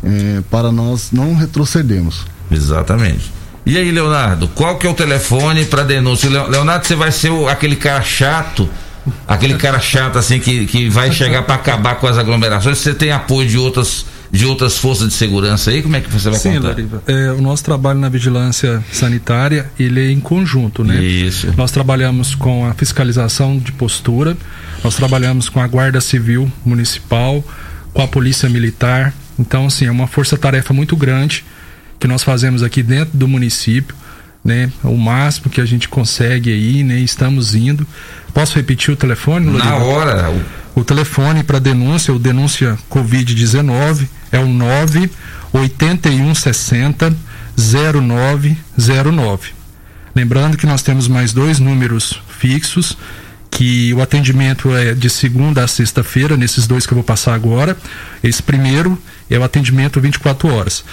é, 0.04 0.42
para 0.50 0.72
nós 0.72 1.10
não 1.12 1.36
retrocedermos. 1.36 2.26
Exatamente. 2.52 3.32
E 3.66 3.78
aí, 3.78 3.92
Leonardo, 3.92 4.48
qual 4.50 4.78
que 4.78 4.88
é 4.88 4.90
o 4.90 4.94
telefone 4.94 5.66
para 5.66 5.84
denúncia? 5.84 6.30
Leonardo, 6.30 6.86
você 6.86 6.96
vai 6.96 7.12
ser 7.12 7.30
o, 7.30 7.48
aquele 7.48 7.76
cara 7.76 8.02
chato, 8.02 8.68
aquele 9.28 9.56
cara 9.56 9.80
chato 9.80 10.18
assim 10.18 10.40
que, 10.40 10.66
que 10.66 10.90
vai 10.90 11.12
chegar 11.12 11.44
para 11.44 11.56
acabar 11.56 11.96
com 11.96 12.08
as 12.08 12.18
aglomerações. 12.18 12.80
Você 12.80 12.94
tem 12.94 13.12
apoio 13.12 13.48
de 13.48 13.58
outras 13.58 14.06
de 14.32 14.46
outras 14.46 14.78
forças 14.78 15.10
de 15.10 15.14
segurança 15.14 15.72
aí? 15.72 15.82
Como 15.84 15.96
é 15.96 16.00
que 16.00 16.10
você 16.10 16.30
vai 16.30 16.40
Sim, 16.40 16.54
contar? 16.54 16.70
Lariva. 16.70 17.04
É, 17.06 17.32
o 17.32 17.42
nosso 17.42 17.64
trabalho 17.66 18.00
na 18.00 18.08
vigilância 18.08 18.82
sanitária, 18.92 19.70
ele 19.78 20.00
é 20.00 20.10
em 20.10 20.22
conjunto, 20.22 20.86
né? 20.86 21.04
Isso. 21.04 21.54
Nós 21.58 21.70
trabalhamos 21.70 22.34
com 22.34 22.66
a 22.66 22.74
fiscalização 22.74 23.58
de 23.58 23.74
postura, 23.74 24.38
nós 24.84 24.96
trabalhamos 24.96 25.50
com 25.50 25.60
a 25.60 25.68
Guarda 25.68 26.00
Civil 26.00 26.50
Municipal, 26.64 27.44
com 27.94 28.02
a 28.02 28.08
Polícia 28.08 28.48
Militar. 28.48 29.14
Então, 29.38 29.66
assim, 29.66 29.86
é 29.86 29.92
uma 29.92 30.08
força-tarefa 30.08 30.74
muito 30.74 30.96
grande 30.96 31.44
que 32.02 32.08
nós 32.08 32.24
fazemos 32.24 32.64
aqui 32.64 32.82
dentro 32.82 33.16
do 33.16 33.28
município, 33.28 33.96
né? 34.44 34.72
O 34.84 34.98
máximo 34.98 35.52
que 35.52 35.62
a 35.62 35.66
gente 35.66 35.88
consegue 35.88 36.52
aí, 36.52 36.84
né? 36.84 36.98
Estamos 36.98 37.54
indo. 37.54 37.86
Posso 38.34 38.56
repetir 38.56 38.92
o 38.92 38.98
telefone? 38.98 39.46
Loriva? 39.46 39.70
Na 39.70 39.78
hora. 39.78 40.34
O 40.74 40.84
telefone 40.84 41.44
para 41.44 41.60
denúncia, 41.60 42.12
o 42.12 42.18
denúncia 42.18 42.76
Covid-19 42.90 44.08
é 44.32 44.40
o 44.40 44.48
9 44.48 45.12
8160 45.54 47.16
0909. 47.56 49.52
Lembrando 50.16 50.58
que 50.58 50.66
nós 50.66 50.82
temos 50.82 51.08
mais 51.08 51.34
dois 51.34 51.60
números 51.60 52.20
fixos, 52.40 52.98
que 53.52 53.94
o 53.94 54.02
atendimento 54.02 54.76
é 54.76 54.96
de 54.96 55.10
segunda 55.10 55.64
a 55.64 55.68
sexta-feira, 55.68 56.36
nesses 56.36 56.66
dois 56.66 56.88
que 56.88 56.94
eu 56.94 56.96
vou 56.96 57.04
passar 57.04 57.36
agora. 57.36 57.78
Esse 58.24 58.42
primeiro 58.42 58.98
é 59.30 59.38
o 59.38 59.44
atendimento 59.44 60.02
24 60.02 60.52
horas. 60.52 60.84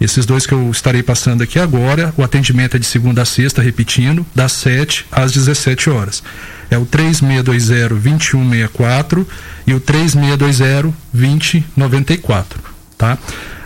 Esses 0.00 0.24
dois 0.24 0.46
que 0.46 0.54
eu 0.54 0.70
estarei 0.70 1.02
passando 1.02 1.42
aqui 1.42 1.58
agora, 1.58 2.14
o 2.16 2.22
atendimento 2.22 2.76
é 2.76 2.78
de 2.78 2.86
segunda 2.86 3.22
a 3.22 3.24
sexta, 3.24 3.60
repetindo, 3.60 4.24
das 4.34 4.52
7 4.52 5.06
às 5.10 5.32
17 5.32 5.90
horas. 5.90 6.22
É 6.70 6.78
o 6.78 6.86
3620-2164 6.86 9.26
e 9.66 9.74
o 9.74 9.80
3620-2094, 9.80 12.44
tá? 12.96 13.18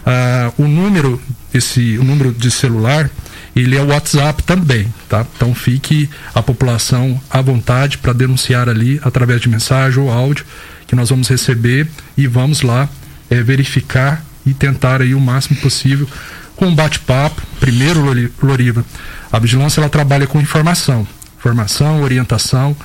Ah, 0.06 0.50
o 0.56 0.66
número, 0.66 1.20
esse, 1.52 1.98
o 1.98 2.04
número 2.04 2.32
de 2.32 2.50
celular, 2.50 3.10
ele 3.54 3.76
é 3.76 3.82
o 3.82 3.88
WhatsApp 3.88 4.42
também, 4.42 4.90
tá? 5.08 5.26
Então 5.36 5.54
fique 5.54 6.08
a 6.34 6.42
população 6.42 7.20
à 7.28 7.42
vontade 7.42 7.98
para 7.98 8.14
denunciar 8.14 8.66
ali 8.68 8.98
através 9.04 9.42
de 9.42 9.50
mensagem 9.50 10.02
ou 10.02 10.10
áudio 10.10 10.46
que 10.86 10.96
nós 10.96 11.10
vamos 11.10 11.28
receber 11.28 11.86
e 12.16 12.26
vamos 12.26 12.62
lá 12.62 12.88
é, 13.28 13.42
verificar 13.42 14.24
e 14.44 14.52
tentar 14.52 15.00
aí 15.00 15.14
o 15.14 15.20
máximo 15.20 15.60
possível 15.60 16.08
com 16.56 16.66
um 16.66 16.74
bate-papo. 16.74 17.42
Primeiro, 17.60 18.00
Loriva, 18.42 18.84
a 19.30 19.38
vigilância 19.38 19.80
ela 19.80 19.88
trabalha 19.88 20.26
com 20.26 20.40
informação, 20.40 21.06
informação, 21.38 22.02
orientação. 22.02 22.76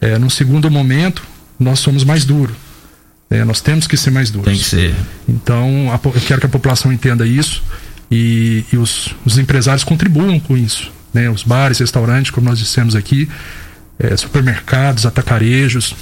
É, 0.00 0.18
no 0.18 0.30
segundo 0.30 0.70
momento, 0.70 1.22
nós 1.58 1.80
somos 1.80 2.04
mais 2.04 2.24
duros. 2.24 2.54
É, 3.30 3.44
nós 3.44 3.60
temos 3.60 3.86
que 3.86 3.96
ser 3.96 4.10
mais 4.10 4.30
duros. 4.30 4.46
Tem 4.46 4.56
que 4.56 4.64
ser. 4.64 4.94
Então, 5.28 5.90
a, 5.92 6.00
eu 6.08 6.20
quero 6.20 6.40
que 6.40 6.46
a 6.46 6.48
população 6.48 6.92
entenda 6.92 7.26
isso 7.26 7.62
e, 8.10 8.64
e 8.72 8.76
os, 8.76 9.14
os, 9.24 9.36
empresários 9.36 9.84
contribuam 9.84 10.40
com 10.40 10.56
isso. 10.56 10.90
Né? 11.12 11.28
Os 11.28 11.42
bares, 11.42 11.78
restaurantes, 11.78 12.30
como 12.30 12.48
nós 12.48 12.58
dissemos 12.58 12.94
aqui, 12.94 13.28
é, 13.98 14.16
supermercados, 14.16 15.04
atacarejos, 15.04 15.94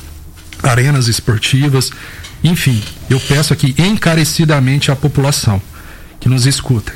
arenas 0.62 1.09
esportivas, 1.09 1.90
enfim, 2.47 2.82
eu 3.09 3.18
peço 3.20 3.53
aqui 3.53 3.74
encarecidamente 3.78 4.90
à 4.90 4.97
população 4.97 5.61
que 6.20 6.28
nos 6.28 6.47
escutem. 6.47 6.94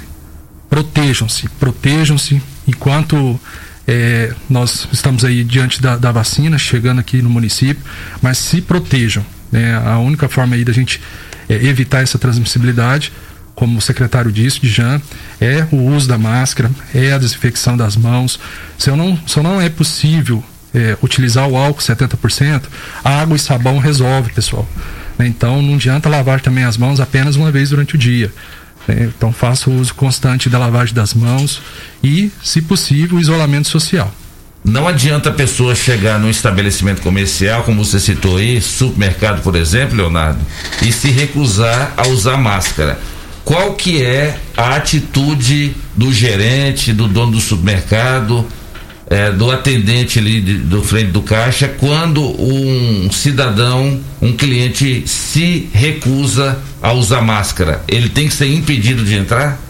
Protejam-se, 0.69 1.49
protejam-se 1.59 2.41
enquanto 2.67 3.39
é, 3.87 4.33
nós 4.49 4.87
estamos 4.93 5.25
aí 5.25 5.43
diante 5.43 5.83
da, 5.83 5.97
da, 5.97 6.13
vacina, 6.13 6.57
chegando 6.59 7.01
aqui 7.01 7.21
no 7.21 7.29
município, 7.29 7.83
mas 8.23 8.39
se 8.39 8.61
protejam. 8.61 9.25
Né? 9.51 9.75
A 9.85 9.99
única 9.99 10.29
forma 10.29 10.55
aí 10.55 10.65
da 10.65 10.73
gente 10.73 11.01
é, 11.49 11.55
evitar 11.55 12.03
essa 12.03 12.19
transmissibilidade, 12.19 13.13
como 13.55 13.79
o 13.79 13.81
secretário 13.81 14.31
disse, 14.31 14.61
de 14.61 14.69
Jean, 14.69 15.03
é 15.41 15.67
o 15.73 15.77
uso 15.77 16.09
da 16.09 16.17
máscara, 16.17 16.71
é 16.95 17.13
a 17.13 17.19
desinfecção 17.19 17.77
das 17.77 17.97
mãos. 17.97 18.39
Se, 18.79 18.91
não, 18.93 19.19
se 19.27 19.41
não 19.41 19.61
é 19.61 19.69
possível 19.69 20.43
é, 20.73 20.97
utilizar 21.03 21.49
o 21.49 21.57
álcool 21.57 21.83
70%, 21.83 22.63
água 23.03 23.37
e 23.37 23.41
sabão 23.41 23.79
resolve, 23.79 24.33
pessoal. 24.33 24.69
Né? 25.21 25.27
Então 25.27 25.61
não 25.61 25.75
adianta 25.75 26.09
lavar 26.09 26.41
também 26.41 26.65
as 26.65 26.79
mãos 26.79 26.99
apenas 26.99 27.37
uma 27.37 27.53
vez 27.53 27.69
durante 27.69 27.95
o 27.95 27.99
dia. 27.99 28.33
Né? 28.89 29.13
Então 29.15 29.31
faça 29.31 29.69
o 29.69 29.79
uso 29.79 29.95
constante 29.95 30.49
da 30.49 30.59
lavagem 30.59 30.95
das 30.95 31.13
mãos 31.13 31.61
e, 32.03 32.33
se 32.43 32.63
possível, 32.63 33.21
isolamento 33.21 33.69
social. 33.69 34.11
Não 34.65 34.89
adianta 34.89 35.29
a 35.29 35.33
pessoa 35.33 35.75
chegar 35.75 36.19
num 36.19 36.29
estabelecimento 36.29 37.03
comercial, 37.03 37.63
como 37.65 37.85
você 37.85 38.01
citou 38.01 38.37
aí, 38.37 38.61
supermercado, 38.61 39.43
por 39.43 39.57
exemplo, 39.57 39.97
Leonardo, 39.97 40.41
e 40.83 40.93
se 40.93 41.11
recusar 41.11 41.95
a 41.97 42.09
usar 42.09 42.37
máscara. 42.37 42.99
Qual 43.43 43.75
que 43.75 44.03
é 44.03 44.39
a 44.57 44.77
atitude 44.77 45.75
do 45.97 46.13
gerente, 46.13 46.93
do 46.93 47.09
dono 47.09 47.33
do 47.33 47.41
supermercado, 47.41 48.47
é, 49.11 49.31
do 49.31 49.51
atendente 49.51 50.19
ali 50.19 50.41
de, 50.41 50.55
do 50.55 50.83
frente 50.83 51.11
do 51.11 51.21
caixa, 51.21 51.69
quando 51.69 52.23
um 52.23 53.11
cidadão, 53.11 54.01
um 54.23 54.33
cliente 54.33 55.03
se 55.07 55.69
recusa 55.75 56.59
a 56.81 56.93
usar 56.93 57.21
máscara? 57.21 57.83
Ele 57.87 58.09
tem 58.09 58.29
que 58.29 58.35
ser 58.35 58.47
impedido 58.47 59.05
de 59.05 59.15
entrar? 59.15 59.61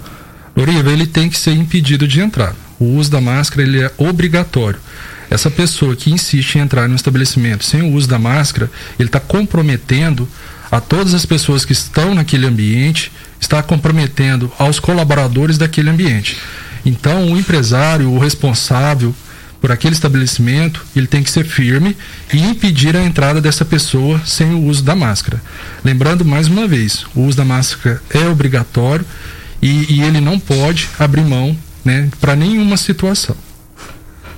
Loriva, 0.55 0.93
ele 0.93 1.07
tem 1.07 1.28
que 1.28 1.38
ser 1.38 1.53
impedido 1.53 2.07
de 2.07 2.20
entrar 2.20 2.55
o 2.80 2.97
uso 2.97 3.11
da 3.11 3.20
máscara 3.20 3.62
ele 3.62 3.82
é 3.82 3.93
obrigatório. 3.99 4.80
Essa 5.28 5.51
pessoa 5.51 5.95
que 5.95 6.11
insiste 6.11 6.57
em 6.57 6.62
entrar 6.62 6.88
no 6.88 6.97
estabelecimento 6.97 7.64
sem 7.64 7.82
o 7.82 7.93
uso 7.93 8.09
da 8.09 8.18
máscara, 8.18 8.70
ele 8.99 9.09
está 9.09 9.20
comprometendo 9.20 10.26
a 10.72 10.80
todas 10.80 11.14
as 11.14 11.26
pessoas 11.26 11.64
que 11.64 11.72
estão 11.72 12.14
naquele 12.14 12.47
ambiente, 12.47 13.12
está 13.38 13.62
comprometendo 13.62 14.51
aos 14.59 14.80
colaboradores 14.80 15.59
daquele 15.59 15.91
ambiente. 15.91 16.36
Então, 16.84 17.30
o 17.30 17.36
empresário, 17.36 18.11
o 18.11 18.18
responsável 18.18 19.14
por 19.61 19.70
aquele 19.70 19.94
estabelecimento, 19.94 20.84
ele 20.96 21.06
tem 21.06 21.22
que 21.22 21.30
ser 21.30 21.44
firme 21.44 21.96
e 22.32 22.40
impedir 22.40 22.96
a 22.96 23.04
entrada 23.04 23.40
dessa 23.40 23.64
pessoa 23.64 24.20
sem 24.24 24.52
o 24.54 24.64
uso 24.64 24.82
da 24.82 24.96
máscara. 24.96 25.40
Lembrando 25.84 26.24
mais 26.24 26.48
uma 26.48 26.66
vez, 26.66 27.04
o 27.14 27.22
uso 27.22 27.36
da 27.36 27.44
máscara 27.44 28.02
é 28.11 28.26
obrigatório 28.26 29.04
e, 29.61 29.94
e 29.94 30.02
ele 30.02 30.20
não 30.20 30.38
pode 30.38 30.88
abrir 30.98 31.24
mão 31.24 31.56
né, 31.84 32.08
para 32.20 32.34
nenhuma 32.34 32.76
situação. 32.76 33.36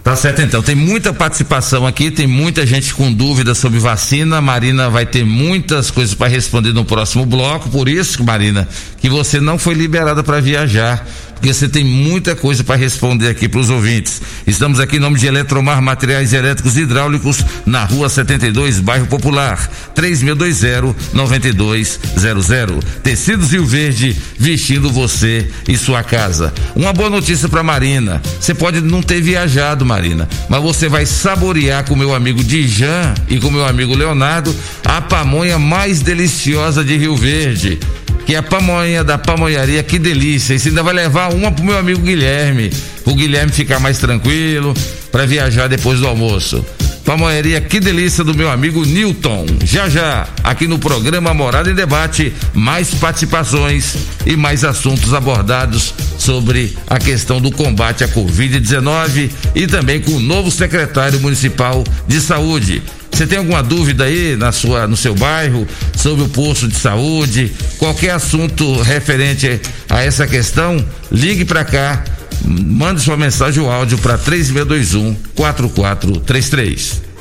Tá 0.02 0.16
certo 0.16 0.42
então, 0.42 0.60
tem 0.60 0.74
muita 0.74 1.12
participação 1.12 1.86
aqui, 1.86 2.10
tem 2.10 2.26
muita 2.26 2.66
gente 2.66 2.92
com 2.92 3.12
dúvidas 3.12 3.58
sobre 3.58 3.78
vacina. 3.78 4.40
Marina 4.40 4.90
vai 4.90 5.06
ter 5.06 5.24
muitas 5.24 5.92
coisas 5.92 6.12
para 6.12 6.26
responder 6.26 6.72
no 6.72 6.84
próximo 6.84 7.24
bloco, 7.24 7.70
por 7.70 7.88
isso, 7.88 8.24
Marina, 8.24 8.68
que 9.00 9.08
você 9.08 9.40
não 9.40 9.58
foi 9.58 9.74
liberada 9.74 10.24
para 10.24 10.40
viajar 10.40 11.06
porque 11.42 11.52
você 11.52 11.68
tem 11.68 11.82
muita 11.82 12.36
coisa 12.36 12.62
para 12.62 12.76
responder 12.76 13.26
aqui 13.26 13.48
para 13.48 13.58
os 13.58 13.68
ouvintes. 13.68 14.22
Estamos 14.46 14.78
aqui 14.78 14.98
em 14.98 15.00
nome 15.00 15.18
de 15.18 15.26
Eletromar 15.26 15.82
Materiais 15.82 16.32
Elétricos 16.32 16.76
e 16.76 16.82
Hidráulicos, 16.82 17.44
na 17.66 17.84
rua 17.84 18.08
72, 18.08 18.78
bairro 18.78 19.08
Popular, 19.08 19.68
3620-9200. 19.92 22.80
Tecidos 23.02 23.50
Rio 23.50 23.66
Verde, 23.66 24.16
vestindo 24.38 24.88
você 24.88 25.50
e 25.66 25.76
sua 25.76 26.04
casa. 26.04 26.54
Uma 26.76 26.92
boa 26.92 27.10
notícia 27.10 27.48
para 27.48 27.64
Marina. 27.64 28.22
Você 28.38 28.54
pode 28.54 28.80
não 28.80 29.02
ter 29.02 29.20
viajado, 29.20 29.84
Marina, 29.92 30.26
mas 30.48 30.62
você 30.62 30.88
vai 30.88 31.04
saborear 31.04 31.84
com 31.84 31.94
meu 31.94 32.14
amigo 32.14 32.42
Dijan 32.42 33.12
e 33.28 33.38
com 33.38 33.50
meu 33.50 33.66
amigo 33.66 33.94
Leonardo 33.94 34.54
a 34.82 35.02
pamonha 35.02 35.58
mais 35.58 36.00
deliciosa 36.00 36.82
de 36.82 36.96
Rio 36.96 37.14
Verde 37.14 37.78
que 38.24 38.34
é 38.34 38.38
a 38.38 38.42
pamonha 38.42 39.02
da 39.02 39.18
pamonharia, 39.18 39.82
que 39.82 39.98
delícia. 39.98 40.56
Você 40.56 40.68
ainda 40.68 40.82
vai 40.82 40.94
levar 40.94 41.34
uma 41.34 41.50
pro 41.50 41.64
meu 41.64 41.76
amigo 41.76 42.00
Guilherme, 42.00 42.70
o 43.04 43.16
Guilherme 43.16 43.50
ficar 43.50 43.80
mais 43.80 43.98
tranquilo 43.98 44.72
para 45.10 45.26
viajar 45.26 45.68
depois 45.68 45.98
do 45.98 46.06
almoço. 46.06 46.64
Pamonharia, 47.04 47.60
que 47.60 47.80
delícia 47.80 48.22
do 48.22 48.34
meu 48.34 48.50
amigo 48.50 48.84
Newton. 48.84 49.46
Já 49.64 49.88
já, 49.88 50.28
aqui 50.42 50.66
no 50.66 50.78
programa 50.78 51.34
Morada 51.34 51.70
em 51.70 51.74
Debate, 51.74 52.32
mais 52.54 52.94
participações 52.94 53.96
e 54.24 54.36
mais 54.36 54.64
assuntos 54.64 55.12
abordados 55.12 55.92
sobre 56.18 56.76
a 56.88 56.98
questão 56.98 57.40
do 57.40 57.50
combate 57.50 58.04
à 58.04 58.08
Covid-19 58.08 59.30
e 59.54 59.66
também 59.66 60.00
com 60.00 60.12
o 60.12 60.20
novo 60.20 60.50
secretário 60.50 61.20
municipal 61.20 61.82
de 62.06 62.20
saúde. 62.20 62.82
Você 63.10 63.26
tem 63.26 63.38
alguma 63.38 63.62
dúvida 63.62 64.04
aí 64.04 64.36
na 64.36 64.52
sua, 64.52 64.86
no 64.86 64.96
seu 64.96 65.14
bairro 65.14 65.66
sobre 65.94 66.24
o 66.24 66.28
posto 66.28 66.66
de 66.66 66.76
saúde, 66.76 67.52
qualquer 67.78 68.12
assunto 68.12 68.80
referente 68.80 69.60
a 69.88 70.02
essa 70.02 70.26
questão, 70.26 70.82
ligue 71.10 71.44
para 71.44 71.64
cá, 71.64 72.02
mande 72.46 73.00
sua 73.02 73.16
mensagem 73.16 73.62
ou 73.62 73.70
áudio 73.70 73.98
para 73.98 74.18
3621 74.18 75.14
4433. 75.34 77.12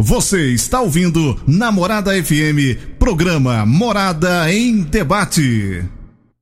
Você 0.00 0.52
está 0.52 0.80
ouvindo 0.80 1.40
Namorada 1.44 2.12
FM, 2.12 2.96
programa 3.00 3.66
Morada 3.66 4.48
em 4.52 4.80
Debate. 4.80 5.84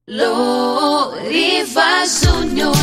Loriva 0.06 2.04
Júnior. 2.06 2.76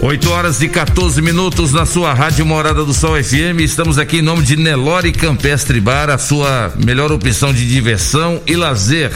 8 0.00 0.30
horas 0.30 0.62
e 0.62 0.68
14 0.68 1.20
minutos 1.20 1.72
na 1.72 1.84
sua 1.84 2.14
Rádio 2.14 2.46
Morada 2.46 2.84
do 2.84 2.94
Sol 2.94 3.20
FM. 3.22 3.60
Estamos 3.60 3.98
aqui 3.98 4.18
em 4.18 4.22
nome 4.22 4.44
de 4.44 4.56
Nelore 4.56 5.10
Campestre 5.10 5.80
Bar, 5.80 6.08
a 6.08 6.16
sua 6.16 6.72
melhor 6.84 7.10
opção 7.10 7.52
de 7.52 7.68
diversão 7.68 8.40
e 8.46 8.54
lazer. 8.54 9.10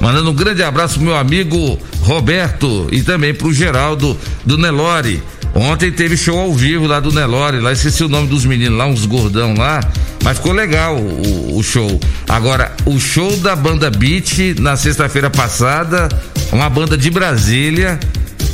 Mandando 0.00 0.30
um 0.30 0.34
grande 0.34 0.62
abraço 0.62 0.94
pro 0.94 1.04
meu 1.04 1.16
amigo 1.16 1.76
Roberto 2.02 2.86
e 2.92 3.02
também 3.02 3.34
pro 3.34 3.52
Geraldo 3.52 4.16
do 4.46 4.56
Nelore. 4.56 5.20
Ontem 5.52 5.90
teve 5.90 6.16
show 6.16 6.38
ao 6.38 6.54
vivo 6.54 6.86
lá 6.86 7.00
do 7.00 7.10
Nelore, 7.10 7.58
lá 7.58 7.72
esqueci 7.72 8.04
o 8.04 8.08
nome 8.08 8.28
dos 8.28 8.44
meninos 8.44 8.78
lá, 8.78 8.86
uns 8.86 9.04
gordão 9.04 9.52
lá, 9.54 9.80
mas 10.22 10.36
ficou 10.36 10.52
legal 10.52 10.96
o, 10.96 11.58
o 11.58 11.62
show. 11.64 11.98
Agora, 12.28 12.72
o 12.86 13.00
show 13.00 13.36
da 13.38 13.56
banda 13.56 13.90
Beat 13.90 14.60
na 14.60 14.76
sexta-feira 14.76 15.28
passada, 15.28 16.08
uma 16.52 16.70
banda 16.70 16.96
de 16.96 17.10
Brasília, 17.10 17.98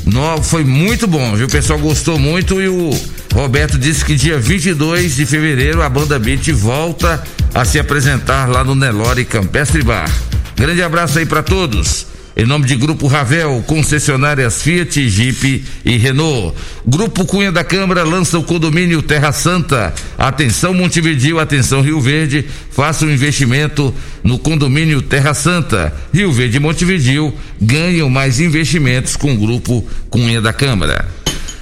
no, 0.06 0.40
foi 0.40 0.62
muito 0.62 1.08
bom, 1.08 1.34
viu? 1.34 1.46
O 1.46 1.50
pessoal 1.50 1.78
gostou 1.80 2.16
muito 2.16 2.62
e 2.62 2.68
o 2.68 2.90
Roberto 3.34 3.76
disse 3.76 4.04
que 4.04 4.14
dia 4.14 4.38
22 4.38 5.16
de 5.16 5.26
fevereiro 5.26 5.82
a 5.82 5.88
banda 5.88 6.16
Beat 6.16 6.52
volta 6.52 7.22
a 7.52 7.64
se 7.64 7.78
apresentar 7.78 8.48
lá 8.48 8.62
no 8.62 8.76
Nelore 8.76 9.24
Campestre 9.24 9.82
Bar. 9.82 10.08
Grande 10.54 10.80
abraço 10.80 11.18
aí 11.18 11.26
para 11.26 11.42
todos. 11.42 12.06
Em 12.38 12.44
nome 12.44 12.66
de 12.66 12.76
Grupo 12.76 13.06
Ravel, 13.06 13.64
concessionárias 13.66 14.60
Fiat, 14.60 15.08
Jeep 15.08 15.64
e 15.82 15.96
Renault. 15.96 16.54
Grupo 16.86 17.24
Cunha 17.24 17.50
da 17.50 17.64
Câmara 17.64 18.04
lança 18.04 18.38
o 18.38 18.42
condomínio 18.42 19.00
Terra 19.00 19.32
Santa. 19.32 19.94
Atenção 20.18 20.74
Montevidil, 20.74 21.40
atenção 21.40 21.80
Rio 21.80 21.98
Verde, 21.98 22.44
faça 22.70 23.06
um 23.06 23.10
investimento 23.10 23.94
no 24.22 24.38
condomínio 24.38 25.00
Terra 25.00 25.32
Santa. 25.32 25.94
Rio 26.12 26.30
Verde 26.30 26.58
e 26.58 26.60
Montevidil 26.60 27.34
ganham 27.58 28.10
mais 28.10 28.38
investimentos 28.38 29.16
com 29.16 29.32
o 29.32 29.38
Grupo 29.38 29.82
Cunha 30.10 30.42
da 30.42 30.52
Câmara. 30.52 31.08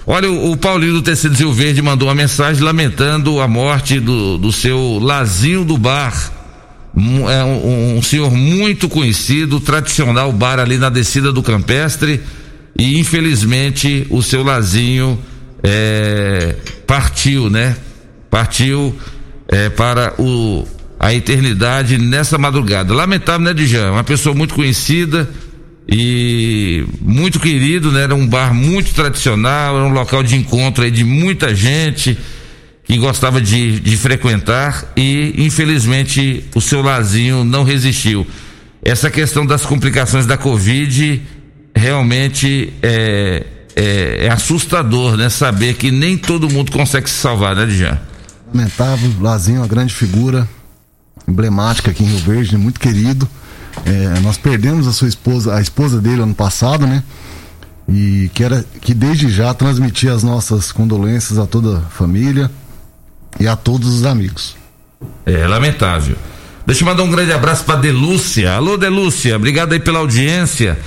Olha, 0.04 0.28
o, 0.28 0.56
Paulinho 0.56 0.94
do 0.94 1.02
Tecido 1.02 1.36
Rio 1.36 1.52
Verde 1.52 1.80
mandou 1.80 2.08
uma 2.08 2.16
mensagem 2.16 2.64
lamentando 2.64 3.40
a 3.40 3.46
morte 3.46 4.00
do, 4.00 4.36
do 4.38 4.50
seu 4.50 4.98
Lazinho 5.00 5.64
do 5.64 5.78
Bar 5.78 6.33
é 7.28 7.42
um, 7.42 7.96
um, 7.96 8.02
senhor 8.02 8.30
muito 8.30 8.88
conhecido, 8.88 9.58
tradicional 9.58 10.32
bar 10.32 10.60
ali 10.60 10.78
na 10.78 10.88
descida 10.88 11.32
do 11.32 11.42
Campestre 11.42 12.20
e 12.78 12.98
infelizmente 12.98 14.06
o 14.10 14.22
seu 14.22 14.44
Lazinho 14.44 15.18
é, 15.62 16.54
partiu, 16.86 17.50
né? 17.50 17.76
Partiu 18.30 18.96
é, 19.48 19.68
para 19.70 20.14
o, 20.20 20.66
a 20.98 21.12
eternidade 21.12 21.98
nessa 21.98 22.38
madrugada. 22.38 22.94
Lamentável, 22.94 23.46
né, 23.46 23.54
Dijan? 23.54 23.90
Uma 23.90 24.04
pessoa 24.04 24.34
muito 24.34 24.54
conhecida 24.54 25.28
e 25.88 26.84
muito 27.00 27.40
querido, 27.40 27.90
né? 27.90 28.02
Era 28.02 28.14
um 28.14 28.26
bar 28.26 28.54
muito 28.54 28.94
tradicional, 28.94 29.76
era 29.76 29.84
um 29.84 29.92
local 29.92 30.22
de 30.22 30.36
encontro 30.36 30.84
aí 30.84 30.90
de 30.92 31.04
muita 31.04 31.54
gente 31.54 32.16
que 32.84 32.98
gostava 32.98 33.40
de, 33.40 33.80
de 33.80 33.96
frequentar 33.96 34.92
e 34.96 35.34
infelizmente 35.38 36.44
o 36.54 36.60
seu 36.60 36.82
Lazinho 36.82 37.42
não 37.42 37.64
resistiu. 37.64 38.26
Essa 38.82 39.10
questão 39.10 39.46
das 39.46 39.64
complicações 39.64 40.26
da 40.26 40.36
Covid 40.36 41.22
realmente 41.74 42.72
é, 42.82 43.46
é, 43.74 44.26
é 44.26 44.30
assustador, 44.30 45.16
né? 45.16 45.30
Saber 45.30 45.74
que 45.74 45.90
nem 45.90 46.18
todo 46.18 46.50
mundo 46.50 46.70
consegue 46.70 47.08
se 47.08 47.16
salvar, 47.16 47.56
né, 47.56 47.64
Dijan? 47.64 47.98
Lamentável, 48.52 49.10
Lazinho, 49.18 49.60
uma 49.60 49.66
grande 49.66 49.94
figura, 49.94 50.46
emblemática 51.26 51.90
aqui 51.90 52.04
em 52.04 52.06
Rio 52.06 52.18
Verde, 52.18 52.58
muito 52.58 52.78
querido. 52.78 53.26
É, 53.86 54.20
nós 54.20 54.36
perdemos 54.36 54.86
a 54.86 54.92
sua 54.92 55.08
esposa, 55.08 55.56
a 55.56 55.60
esposa 55.60 56.00
dele 56.00 56.20
ano 56.20 56.34
passado, 56.34 56.86
né? 56.86 57.02
E 57.88 58.30
que, 58.34 58.44
era, 58.44 58.64
que 58.80 58.92
desde 58.92 59.28
já 59.30 59.52
transmitir 59.54 60.10
as 60.10 60.22
nossas 60.22 60.70
condolências 60.70 61.38
a 61.38 61.46
toda 61.46 61.78
a 61.78 61.80
família 61.80 62.50
e 63.38 63.46
a 63.46 63.56
todos 63.56 63.88
os 63.88 64.04
amigos. 64.04 64.56
É 65.26 65.46
lamentável. 65.46 66.16
Deixa 66.66 66.82
eu 66.82 66.86
mandar 66.86 67.02
um 67.02 67.10
grande 67.10 67.32
abraço 67.32 67.64
para 67.64 67.76
Delúcia. 67.76 68.52
Alô, 68.52 68.76
Delúcia, 68.76 69.36
obrigado 69.36 69.72
aí 69.72 69.80
pela 69.80 69.98
audiência. 69.98 70.78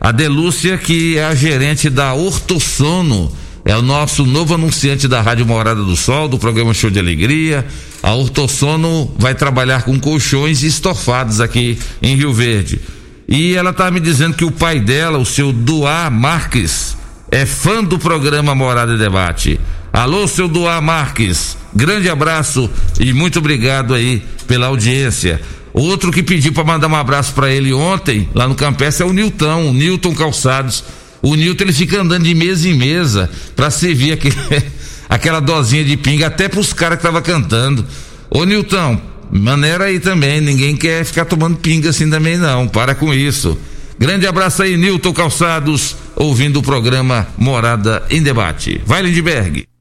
A 0.00 0.12
Delúcia, 0.12 0.78
que 0.78 1.18
é 1.18 1.24
a 1.24 1.34
gerente 1.34 1.90
da 1.90 2.14
Ortosono, 2.14 3.32
é 3.64 3.74
o 3.74 3.82
nosso 3.82 4.26
novo 4.26 4.54
anunciante 4.54 5.08
da 5.08 5.22
Rádio 5.22 5.46
Morada 5.46 5.82
do 5.82 5.96
Sol, 5.96 6.28
do 6.28 6.38
programa 6.38 6.74
Show 6.74 6.90
de 6.90 6.98
Alegria. 6.98 7.66
A 8.02 8.14
Ortosono 8.14 9.10
vai 9.18 9.34
trabalhar 9.34 9.82
com 9.82 9.98
colchões 9.98 10.62
estofados 10.62 11.40
aqui 11.40 11.78
em 12.02 12.14
Rio 12.16 12.32
Verde. 12.32 12.78
E 13.26 13.54
ela 13.56 13.72
tá 13.72 13.90
me 13.90 14.00
dizendo 14.00 14.36
que 14.36 14.44
o 14.44 14.50
pai 14.50 14.78
dela, 14.78 15.18
o 15.18 15.24
seu 15.24 15.52
Duá 15.52 16.10
Marques, 16.10 16.94
é 17.30 17.46
fã 17.46 17.82
do 17.82 17.98
programa 17.98 18.54
Morada 18.54 18.92
e 18.92 18.98
Debate. 18.98 19.58
Alô, 19.94 20.26
seu 20.26 20.48
Duá 20.48 20.80
Marques, 20.80 21.56
grande 21.72 22.10
abraço 22.10 22.68
e 22.98 23.12
muito 23.12 23.38
obrigado 23.38 23.94
aí 23.94 24.20
pela 24.44 24.66
audiência. 24.66 25.40
Outro 25.72 26.10
que 26.10 26.20
pediu 26.20 26.52
para 26.52 26.64
mandar 26.64 26.88
um 26.88 26.96
abraço 26.96 27.32
para 27.32 27.48
ele 27.52 27.72
ontem, 27.72 28.28
lá 28.34 28.48
no 28.48 28.56
Campestre, 28.56 29.06
é 29.06 29.08
o 29.08 29.12
Nilton, 29.12 29.70
o 29.70 29.72
Nilton 29.72 30.12
Calçados. 30.12 30.82
O 31.22 31.36
Nilton 31.36 31.62
ele 31.62 31.72
fica 31.72 32.00
andando 32.00 32.24
de 32.24 32.34
mesa 32.34 32.68
em 32.68 32.74
mesa 32.74 33.30
para 33.54 33.70
servir 33.70 34.14
aquele, 34.14 34.34
aquela 35.08 35.38
dosinha 35.38 35.84
de 35.84 35.96
pinga 35.96 36.26
até 36.26 36.48
pros 36.48 36.72
caras 36.72 36.98
que 36.98 37.04
tava 37.04 37.22
cantando. 37.22 37.86
Ô 38.28 38.44
Nilton, 38.44 39.00
maneira 39.30 39.84
aí 39.84 40.00
também, 40.00 40.40
ninguém 40.40 40.76
quer 40.76 41.04
ficar 41.04 41.24
tomando 41.24 41.58
pinga 41.58 41.90
assim 41.90 42.10
também 42.10 42.36
não, 42.36 42.66
para 42.66 42.96
com 42.96 43.14
isso. 43.14 43.56
Grande 43.96 44.26
abraço 44.26 44.60
aí, 44.60 44.76
Nilton 44.76 45.12
Calçados, 45.12 45.94
ouvindo 46.16 46.58
o 46.58 46.62
programa 46.64 47.28
Morada 47.38 48.02
em 48.10 48.20
Debate. 48.20 48.80
Vai, 48.84 49.00
Lindbergh. 49.00 49.73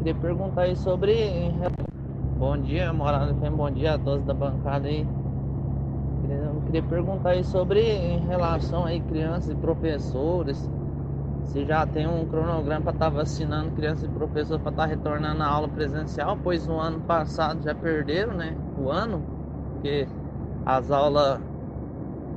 Queria 0.00 0.14
perguntar 0.14 0.62
aí 0.62 0.74
sobre. 0.76 1.14
Bom 2.38 2.56
dia, 2.56 2.90
Morada 2.90 3.34
FM, 3.34 3.54
bom 3.54 3.70
dia 3.70 3.96
a 3.96 3.98
todos 3.98 4.24
da 4.24 4.32
bancada 4.32 4.88
aí. 4.88 5.06
Queria, 6.22 6.52
queria 6.64 6.82
perguntar 6.82 7.30
aí 7.30 7.44
sobre 7.44 7.82
em 7.82 8.18
relação 8.20 8.86
aí 8.86 8.98
crianças 9.02 9.50
e 9.50 9.56
professores. 9.56 10.70
Se 11.44 11.66
já 11.66 11.86
tem 11.86 12.06
um 12.08 12.24
cronograma 12.24 12.80
para 12.80 12.92
estar 12.92 13.10
tá 13.10 13.10
vacinando 13.10 13.72
crianças 13.72 14.04
e 14.04 14.08
professores 14.08 14.62
para 14.62 14.70
estar 14.70 14.84
tá 14.84 14.88
retornando 14.88 15.42
à 15.42 15.46
aula 15.46 15.68
presencial, 15.68 16.38
pois 16.42 16.66
no 16.66 16.80
ano 16.80 17.00
passado 17.00 17.62
já 17.62 17.74
perderam, 17.74 18.32
né? 18.32 18.56
O 18.78 18.88
ano, 18.88 19.22
porque 19.74 20.08
as 20.64 20.90
aulas 20.90 21.42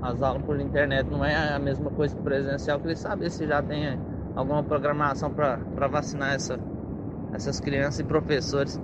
as 0.02 0.22
aulas 0.22 0.44
por 0.44 0.60
internet 0.60 1.10
não 1.10 1.24
é 1.24 1.56
a 1.56 1.60
mesma 1.60 1.90
coisa 1.92 2.14
que 2.14 2.22
presencial. 2.22 2.78
Queria 2.82 2.98
saber 2.98 3.30
se 3.30 3.48
já 3.48 3.64
tem 3.64 3.98
alguma 4.36 4.62
programação 4.62 5.32
para 5.32 5.88
vacinar 5.88 6.34
essa 6.34 6.60
essas 7.34 7.60
crianças 7.60 8.00
e 8.00 8.04
professores. 8.04 8.80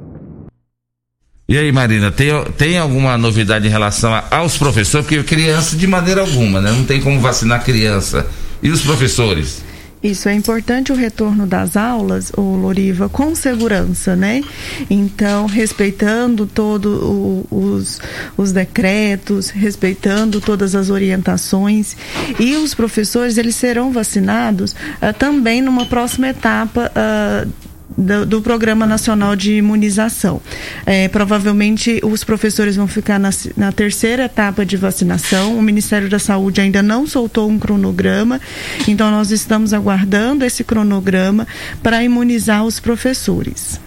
E 1.48 1.58
aí, 1.58 1.72
Marina, 1.72 2.12
tem, 2.12 2.30
tem 2.58 2.78
alguma 2.78 3.18
novidade 3.18 3.68
em 3.68 3.72
relação 3.72 4.14
a, 4.14 4.24
aos 4.30 4.58
professores? 4.58 5.08
Porque 5.08 5.24
criança, 5.24 5.76
de 5.76 5.88
maneira 5.88 6.22
alguma, 6.22 6.62
né? 6.62 6.72
Não 6.72 6.86
tem 6.86 7.02
como 7.02 7.20
vacinar 7.20 7.64
criança. 7.64 8.28
E 8.62 8.70
os 8.70 8.82
professores? 8.82 9.64
Isso 10.02 10.30
é 10.30 10.34
importante 10.34 10.94
o 10.94 10.96
retorno 10.96 11.46
das 11.46 11.76
aulas, 11.76 12.32
o 12.38 12.56
Loriva, 12.56 13.10
com 13.10 13.36
segurança, 13.36 14.16
né? 14.16 14.42
Então, 14.90 15.46
respeitando 15.46 16.46
todos 16.46 17.46
os, 17.52 18.00
os 18.38 18.52
decretos, 18.54 19.50
respeitando 19.50 20.40
todas 20.40 20.74
as 20.74 20.90
orientações. 20.90 21.98
E 22.40 22.56
os 22.56 22.74
professores, 22.74 23.38
eles 23.38 23.56
serão 23.56 23.92
vacinados 23.92 24.72
uh, 24.72 25.14
também 25.18 25.62
numa 25.62 25.86
próxima 25.86 26.30
etapa 26.30 26.90
uh, 26.96 27.69
do, 28.00 28.26
do, 28.26 28.42
Programa 28.42 28.86
Nacional 28.86 29.36
de 29.36 29.54
Imunização. 29.54 30.42
É, 30.86 31.08
provavelmente 31.10 32.00
os 32.04 32.24
professores 32.24 32.76
vão 32.76 32.88
ficar 32.88 33.20
na, 33.20 33.30
na, 33.58 33.72
terceira 33.72 34.26
etapa 34.26 34.66
de 34.66 34.78
vacinação. 34.78 35.58
O 35.58 35.62
Ministério 35.62 36.10
da 36.10 36.20
Saúde 36.20 36.62
ainda 36.62 36.82
não 36.82 37.06
soltou 37.06 37.50
um 37.50 37.60
cronograma, 37.60 38.40
então 38.88 39.12
nós 39.12 39.32
estamos 39.32 39.74
aguardando 39.74 40.46
esse 40.46 40.64
cronograma 40.64 41.46
para 41.84 42.04
imunizar 42.04 42.64
os 42.64 42.80
professores. 42.80 43.80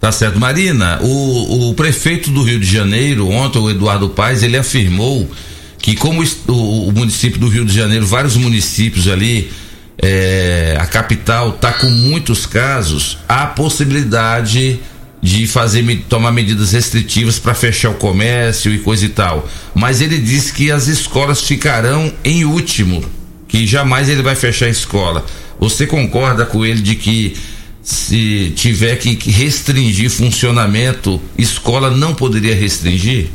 Tá 0.00 0.10
certo. 0.10 0.40
Marina, 0.40 0.98
o, 1.02 1.70
o 1.70 1.74
prefeito 1.74 2.30
do 2.30 2.42
Rio 2.42 2.58
de 2.58 2.66
Janeiro, 2.66 3.28
ontem, 3.28 3.58
o 3.58 3.68
Eduardo 3.68 4.08
Paes, 4.08 4.42
ele 4.42 4.56
afirmou 4.56 5.28
que 5.78 5.94
como 5.94 6.22
o, 6.22 6.88
o 6.88 6.92
município 6.92 7.38
do 7.38 7.48
Rio 7.48 7.64
de 7.64 7.74
Janeiro, 7.74 8.06
vários 8.06 8.36
municípios 8.36 9.08
ali, 9.08 9.50
é, 10.02 10.76
a 10.80 10.86
capital 10.86 11.50
está 11.50 11.72
com 11.72 11.90
muitos 11.90 12.46
casos, 12.46 13.18
há 13.28 13.46
possibilidade 13.46 14.80
de 15.22 15.46
fazer 15.46 15.84
tomar 16.08 16.32
medidas 16.32 16.72
restritivas 16.72 17.38
para 17.38 17.52
fechar 17.52 17.90
o 17.90 17.94
comércio 17.94 18.72
e 18.72 18.78
coisa 18.78 19.04
e 19.04 19.10
tal. 19.10 19.46
Mas 19.74 20.00
ele 20.00 20.18
diz 20.18 20.50
que 20.50 20.70
as 20.70 20.88
escolas 20.88 21.42
ficarão 21.42 22.10
em 22.24 22.44
último, 22.44 23.04
que 23.46 23.66
jamais 23.66 24.08
ele 24.08 24.22
vai 24.22 24.34
fechar 24.34 24.66
a 24.66 24.70
escola. 24.70 25.24
Você 25.58 25.86
concorda 25.86 26.46
com 26.46 26.64
ele 26.64 26.80
de 26.80 26.94
que 26.94 27.36
se 27.82 28.52
tiver 28.56 28.96
que 28.96 29.30
restringir 29.30 30.10
funcionamento, 30.10 31.20
escola 31.36 31.90
não 31.90 32.14
poderia 32.14 32.54
restringir? 32.54 33.28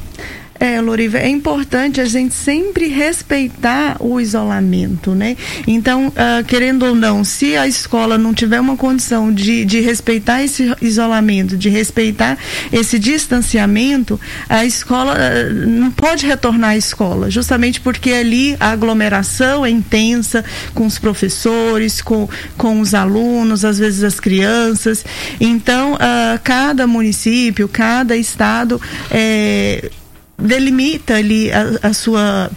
É, 0.58 0.80
Loriva, 0.80 1.18
é 1.18 1.28
importante 1.28 1.99
a 1.99 2.06
gente 2.06 2.34
sempre 2.34 2.88
respeitar 2.88 3.97
o 3.99 4.22
isolamento, 4.22 5.14
né? 5.14 5.36
Então, 5.68 6.08
uh, 6.08 6.43
querendo 6.45 6.86
ou 6.86 6.95
não, 6.95 7.26
se 7.26 7.58
a 7.58 7.68
escola 7.68 8.18
não 8.18 8.34
tiver 8.34 8.60
uma 8.62 8.78
condição 8.78 9.34
de, 9.34 9.66
de 9.66 9.82
respeitar 9.82 10.41
esse 10.43 10.74
isolamento, 10.82 11.58
de 11.58 11.68
respeitar 11.68 12.38
esse 12.72 12.97
distanciamento, 12.97 14.20
a 14.47 14.66
escola 14.66 15.14
uh, 15.14 15.68
não 15.68 15.91
pode 15.91 16.26
retornar 16.26 16.72
à 16.72 16.78
escola, 16.78 17.30
justamente 17.30 17.82
porque 17.82 18.12
ali 18.12 18.56
a 18.58 18.72
aglomeração 18.72 19.66
é 19.66 19.70
intensa 19.70 20.43
com 20.74 20.86
os 20.86 20.97
professores, 20.97 22.01
com, 22.01 22.30
com 22.58 22.80
os 22.80 22.93
alunos, 22.93 23.66
às 23.66 23.78
vezes 23.78 24.03
as 24.03 24.22
crianças. 24.22 25.03
Então, 25.38 25.95
uh, 25.95 26.39
cada 26.43 26.88
município, 26.88 27.68
cada 27.68 28.16
estado. 28.16 28.80
Eh, 29.12 29.91
delimita 30.38 31.15
ali 31.15 31.51
a, 31.51 31.89
a 31.89 31.93
sua 31.93 32.51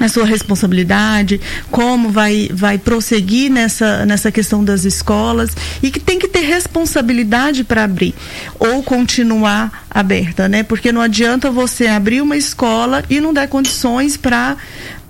a 0.00 0.08
sua 0.08 0.24
responsabilidade, 0.24 1.40
como 1.70 2.08
vai, 2.10 2.48
vai 2.52 2.78
prosseguir 2.78 3.50
nessa, 3.50 4.06
nessa 4.06 4.32
questão 4.32 4.64
das 4.64 4.84
escolas 4.84 5.50
e 5.82 5.90
que 5.90 6.00
tem 6.00 6.18
que 6.18 6.28
ter 6.28 6.40
responsabilidade 6.40 7.62
para 7.62 7.84
abrir 7.84 8.14
ou 8.58 8.82
continuar 8.82 9.86
aberta, 9.90 10.48
né? 10.48 10.62
Porque 10.62 10.92
não 10.92 11.00
adianta 11.00 11.50
você 11.50 11.86
abrir 11.86 12.22
uma 12.22 12.36
escola 12.36 13.04
e 13.10 13.20
não 13.20 13.32
dar 13.32 13.48
condições 13.48 14.16
para 14.16 14.56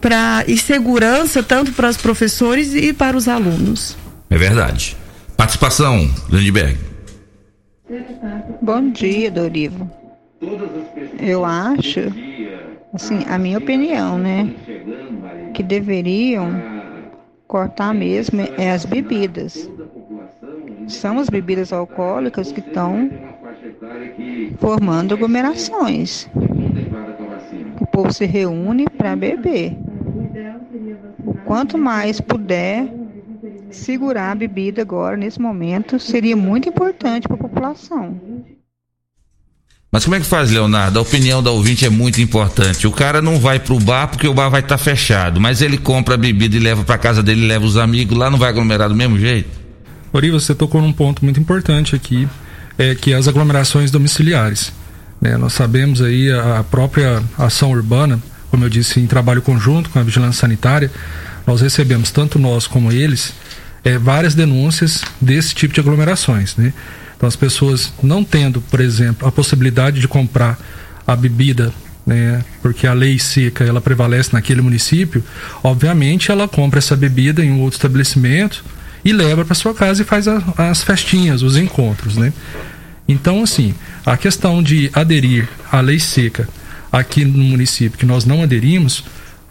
para 0.01 0.43
e 0.49 0.59
segurança 0.59 1.45
tanto 1.45 1.71
para 1.73 1.89
os 1.89 1.97
professores 1.97 2.75
e 2.75 2.93
para 2.93 3.17
os 3.17 3.29
alunos. 3.29 3.97
É 4.29 4.37
verdade. 4.37 4.97
Participação, 5.37 6.13
Lindbergh. 6.29 6.77
Bom 8.61 8.91
dia, 8.91 9.31
Dorivo. 9.31 10.02
Eu 11.19 11.45
acho, 11.45 12.01
assim, 12.93 13.25
a 13.27 13.39
minha 13.39 13.59
opinião, 13.59 14.19
né? 14.19 14.51
Que 15.53 15.63
deveriam 15.63 16.65
cortar 17.47 17.95
mesmo 17.95 18.41
é 18.57 18.71
as 18.73 18.85
bebidas. 18.85 19.71
São 20.87 21.19
as 21.19 21.29
bebidas 21.29 21.73
alcoólicas 21.73 22.53
que 22.53 22.61
estão 22.61 23.11
formando 24.59 25.15
aglomerações. 25.15 26.29
O 27.81 27.87
povo 27.87 28.13
se 28.13 28.25
reúne 28.25 28.87
para 28.89 29.17
beber. 29.17 29.77
O 31.25 31.35
quanto 31.35 31.79
mais 31.79 32.21
puder 32.21 32.89
segurar 33.71 34.33
a 34.33 34.35
bebida 34.37 34.83
agora, 34.83 35.17
nesse 35.17 35.41
momento, 35.41 35.99
seria 35.99 36.37
muito 36.37 36.69
importante 36.69 37.27
para 37.29 37.37
a 37.37 37.41
população. 37.41 38.21
Mas 39.95 40.05
como 40.05 40.17
é 40.17 40.21
que 40.21 40.25
faz, 40.25 40.51
Leonardo? 40.51 40.99
A 40.99 41.03
opinião 41.03 41.43
da 41.43 41.51
ouvinte 41.51 41.85
é 41.85 41.91
muito 41.91 42.19
importante. 42.19 42.87
O 42.87 42.91
cara 42.91 43.21
não 43.21 43.39
vai 43.39 43.61
pro 43.61 43.79
bar 43.79 44.09
porque 44.09 44.27
o 44.27 44.33
bar 44.33 44.49
vai 44.49 44.61
estar 44.61 44.79
tá 44.79 44.83
fechado, 44.83 45.39
mas 45.39 45.61
ele 45.61 45.77
compra 45.77 46.15
a 46.15 46.17
bebida 46.17 46.57
e 46.57 46.59
leva 46.59 46.83
para 46.83 46.97
casa 46.97 47.23
dele, 47.23 47.47
leva 47.47 47.67
os 47.67 47.77
amigos, 47.77 48.17
lá 48.17 48.31
não 48.31 48.39
vai 48.39 48.49
aglomerar 48.49 48.89
do 48.89 48.95
mesmo 48.95 49.19
jeito? 49.19 49.51
Ori, 50.11 50.31
você 50.31 50.55
tocou 50.55 50.81
num 50.81 50.95
ponto 50.95 51.23
muito 51.23 51.39
importante 51.39 51.95
aqui, 51.95 52.27
é 52.79 52.95
que 52.95 53.13
as 53.13 53.29
aglomerações 53.29 53.91
domiciliares. 53.91 54.73
Né? 55.21 55.37
Nós 55.37 55.53
sabemos 55.53 56.01
aí 56.01 56.33
a 56.33 56.65
própria 56.65 57.23
ação 57.37 57.71
urbana, 57.71 58.19
como 58.51 58.65
eu 58.65 58.71
disse, 58.71 58.99
em 58.99 59.07
trabalho 59.07 59.43
conjunto 59.43 59.91
com 59.91 59.99
a 59.99 60.03
vigilância 60.03 60.41
sanitária, 60.41 60.91
nós 61.47 61.61
recebemos, 61.61 62.11
tanto 62.11 62.39
nós 62.39 62.67
como 62.67 62.91
eles, 62.91 63.35
é, 63.85 63.99
várias 63.99 64.35
denúncias 64.35 65.03
desse 65.21 65.55
tipo 65.55 65.75
de 65.75 65.81
aglomerações, 65.81 66.57
né? 66.57 66.73
Então 67.23 67.29
as 67.29 67.37
pessoas 67.37 67.93
não 68.03 68.25
tendo, 68.25 68.61
por 68.63 68.81
exemplo, 68.81 69.29
a 69.29 69.31
possibilidade 69.31 70.01
de 70.01 70.09
comprar 70.09 70.59
a 71.07 71.15
bebida 71.15 71.73
né, 72.05 72.45
porque 72.61 72.85
a 72.85 72.93
lei 72.93 73.17
seca 73.17 73.63
ela 73.63 73.81
prevalece 73.81 74.31
naquele 74.33 74.61
município, 74.61 75.23
obviamente 75.63 76.33
ela 76.33 76.49
compra 76.49 76.81
essa 76.81 76.97
bebida 76.97 77.45
em 77.45 77.53
um 77.53 77.61
outro 77.61 77.77
estabelecimento 77.77 78.65
e 79.05 79.13
leva 79.13 79.45
para 79.45 79.55
sua 79.55 79.73
casa 79.73 80.03
e 80.03 80.05
faz 80.05 80.27
a, 80.27 80.43
as 80.57 80.83
festinhas, 80.83 81.43
os 81.43 81.57
encontros, 81.57 82.17
né? 82.17 82.33
Então, 83.07 83.45
assim, 83.45 83.73
a 84.05 84.17
questão 84.17 84.61
de 84.61 84.91
aderir 84.93 85.49
à 85.71 85.81
lei 85.81 86.01
seca 86.01 86.49
aqui 86.91 87.25
no 87.25 87.45
município, 87.45 87.97
que 88.01 88.07
nós 88.07 88.25
não 88.25 88.43
aderimos, 88.43 89.05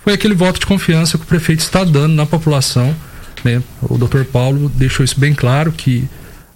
foi 0.03 0.11
aquele 0.11 0.36
voto 0.36 0.59
de 0.59 0.65
confiança 0.65 1.17
que 1.17 1.24
o 1.24 1.28
prefeito 1.28 1.61
está 1.61 1.86
dando 1.86 2.15
na 2.15 2.26
população. 2.26 2.93
Né? 3.45 3.63
O 3.82 3.97
doutor 3.97 4.26
Paulo 4.26 4.69
deixou 4.76 5.05
isso 5.05 5.17
bem 5.17 5.34
claro 5.34 5.72
que 5.72 6.05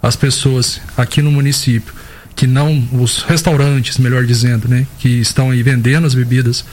as 0.02 0.16
pessoas 0.16 0.80
aqui 0.96 1.22
no 1.22 1.30
município 1.30 1.94
que 2.36 2.46
não 2.46 2.86
os 2.92 3.22
restaurantes, 3.22 3.96
melhor 3.96 4.24
dizendo, 4.24 4.68
né, 4.68 4.86
que 4.98 5.08
estão 5.08 5.50
aí 5.50 5.62
vendendo 5.62 6.06
as 6.06 6.14
bebidas 6.14 6.66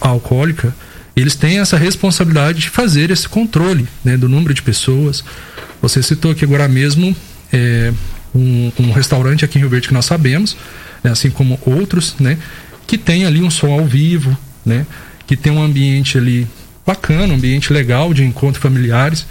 alcoólicas, 0.00 0.72
eles 1.14 1.36
têm 1.36 1.60
essa 1.60 1.78
responsabilidade 1.78 2.58
de 2.58 2.68
fazer 2.68 3.10
esse 3.10 3.28
controle, 3.28 3.86
né, 4.04 4.16
do 4.16 4.28
número 4.28 4.52
de 4.52 4.60
pessoas. 4.62 5.24
Você 5.80 6.02
citou 6.02 6.32
aqui 6.32 6.44
agora 6.44 6.68
mesmo 6.68 7.14
é, 7.52 7.92
um, 8.34 8.72
um, 8.80 8.90
restaurante 8.90 9.44
aqui 9.44 9.58
em 9.58 9.60
Rio 9.60 9.70
Verde 9.70 9.88
que 9.88 9.94
nós 9.94 10.04
sabemos, 10.04 10.56
né, 11.04 11.12
assim 11.12 11.30
como 11.30 11.58
outros, 11.64 12.16
né, 12.18 12.36
que 12.84 12.98
tem 12.98 13.24
ali 13.24 13.40
um 13.40 13.50
som 13.50 13.72
ao 13.72 13.86
vivo, 13.86 14.36
né, 14.64 14.84
que 15.24 15.36
tem 15.36 15.52
um 15.52 15.62
ambiente 15.62 16.18
ali 16.18 16.48
bacana, 16.84 17.32
um 17.32 17.36
ambiente 17.36 17.72
legal 17.72 18.12
de 18.12 18.24
encontro 18.24 18.60
familiares, 18.60 19.24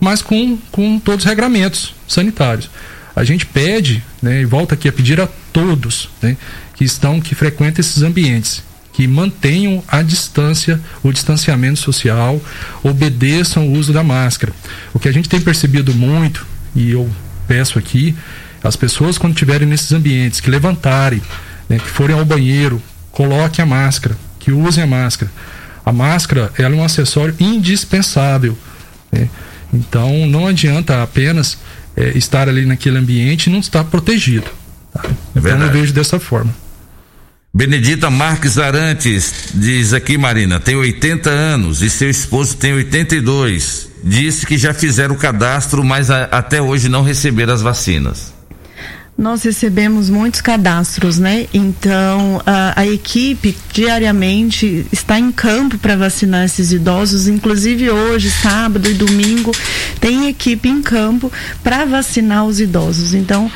mas 0.00 0.22
com, 0.22 0.58
com 0.70 0.98
todos 0.98 1.24
os 1.24 1.28
regramentos 1.28 1.94
sanitários 2.06 2.68
a 3.14 3.22
gente 3.22 3.46
pede, 3.46 4.02
né, 4.20 4.40
e 4.40 4.44
volta 4.44 4.74
aqui 4.74 4.88
a 4.88 4.92
pedir 4.92 5.20
a 5.20 5.28
todos, 5.52 6.08
né, 6.20 6.36
que 6.74 6.84
estão, 6.84 7.20
que 7.20 7.34
frequentam 7.34 7.80
esses 7.80 8.02
ambientes, 8.02 8.62
que 8.92 9.06
mantenham 9.06 9.82
a 9.86 10.02
distância, 10.02 10.80
o 11.02 11.12
distanciamento 11.12 11.78
social, 11.78 12.40
obedeçam 12.82 13.68
o 13.68 13.72
uso 13.72 13.92
da 13.92 14.02
máscara. 14.02 14.52
O 14.92 14.98
que 14.98 15.08
a 15.08 15.12
gente 15.12 15.28
tem 15.28 15.40
percebido 15.40 15.94
muito, 15.94 16.46
e 16.74 16.90
eu 16.90 17.08
peço 17.46 17.78
aqui, 17.78 18.14
as 18.62 18.76
pessoas 18.76 19.18
quando 19.18 19.34
estiverem 19.34 19.68
nesses 19.68 19.92
ambientes, 19.92 20.40
que 20.40 20.50
levantarem, 20.50 21.22
né, 21.68 21.78
que 21.78 21.88
forem 21.88 22.16
ao 22.16 22.24
banheiro, 22.24 22.82
coloquem 23.12 23.62
a 23.62 23.66
máscara, 23.66 24.16
que 24.40 24.50
usem 24.50 24.82
a 24.82 24.86
máscara. 24.86 25.30
A 25.84 25.92
máscara 25.92 26.50
ela 26.58 26.74
é 26.74 26.78
um 26.78 26.84
acessório 26.84 27.34
indispensável. 27.38 28.56
Né? 29.12 29.28
Então 29.74 30.26
não 30.26 30.46
adianta 30.46 31.02
apenas 31.02 31.58
é, 31.96 32.16
estar 32.16 32.48
ali 32.48 32.64
naquele 32.64 32.98
ambiente 32.98 33.46
e 33.46 33.50
não 33.50 33.58
estar 33.58 33.84
protegido. 33.84 34.50
Tá? 34.92 35.02
É 35.34 35.38
então 35.38 35.60
eu 35.60 35.70
vejo 35.70 35.92
dessa 35.92 36.20
forma. 36.20 36.54
Benedita 37.52 38.10
Marques 38.10 38.58
Arantes 38.58 39.50
diz 39.54 39.92
aqui, 39.92 40.18
Marina, 40.18 40.58
tem 40.58 40.74
80 40.74 41.30
anos 41.30 41.82
e 41.82 41.90
seu 41.90 42.10
esposo 42.10 42.56
tem 42.56 42.72
82. 42.72 43.90
Disse 44.02 44.44
que 44.46 44.58
já 44.58 44.74
fizeram 44.74 45.14
o 45.14 45.18
cadastro, 45.18 45.84
mas 45.84 46.10
a, 46.10 46.24
até 46.24 46.60
hoje 46.60 46.88
não 46.88 47.02
receberam 47.02 47.54
as 47.54 47.62
vacinas 47.62 48.33
nós 49.16 49.42
recebemos 49.44 50.10
muitos 50.10 50.40
cadastros, 50.40 51.18
né? 51.18 51.46
Então, 51.54 52.42
a, 52.44 52.80
a 52.80 52.86
equipe 52.86 53.56
diariamente 53.72 54.86
está 54.90 55.18
em 55.18 55.30
campo 55.30 55.78
para 55.78 55.96
vacinar 55.96 56.44
esses 56.44 56.72
idosos. 56.72 57.28
Inclusive, 57.28 57.90
hoje, 57.90 58.30
sábado 58.30 58.90
e 58.90 58.94
domingo, 58.94 59.52
tem 60.00 60.28
equipe 60.28 60.68
em 60.68 60.82
campo 60.82 61.30
para 61.62 61.84
vacinar 61.84 62.44
os 62.44 62.60
idosos. 62.60 63.14
Então, 63.14 63.50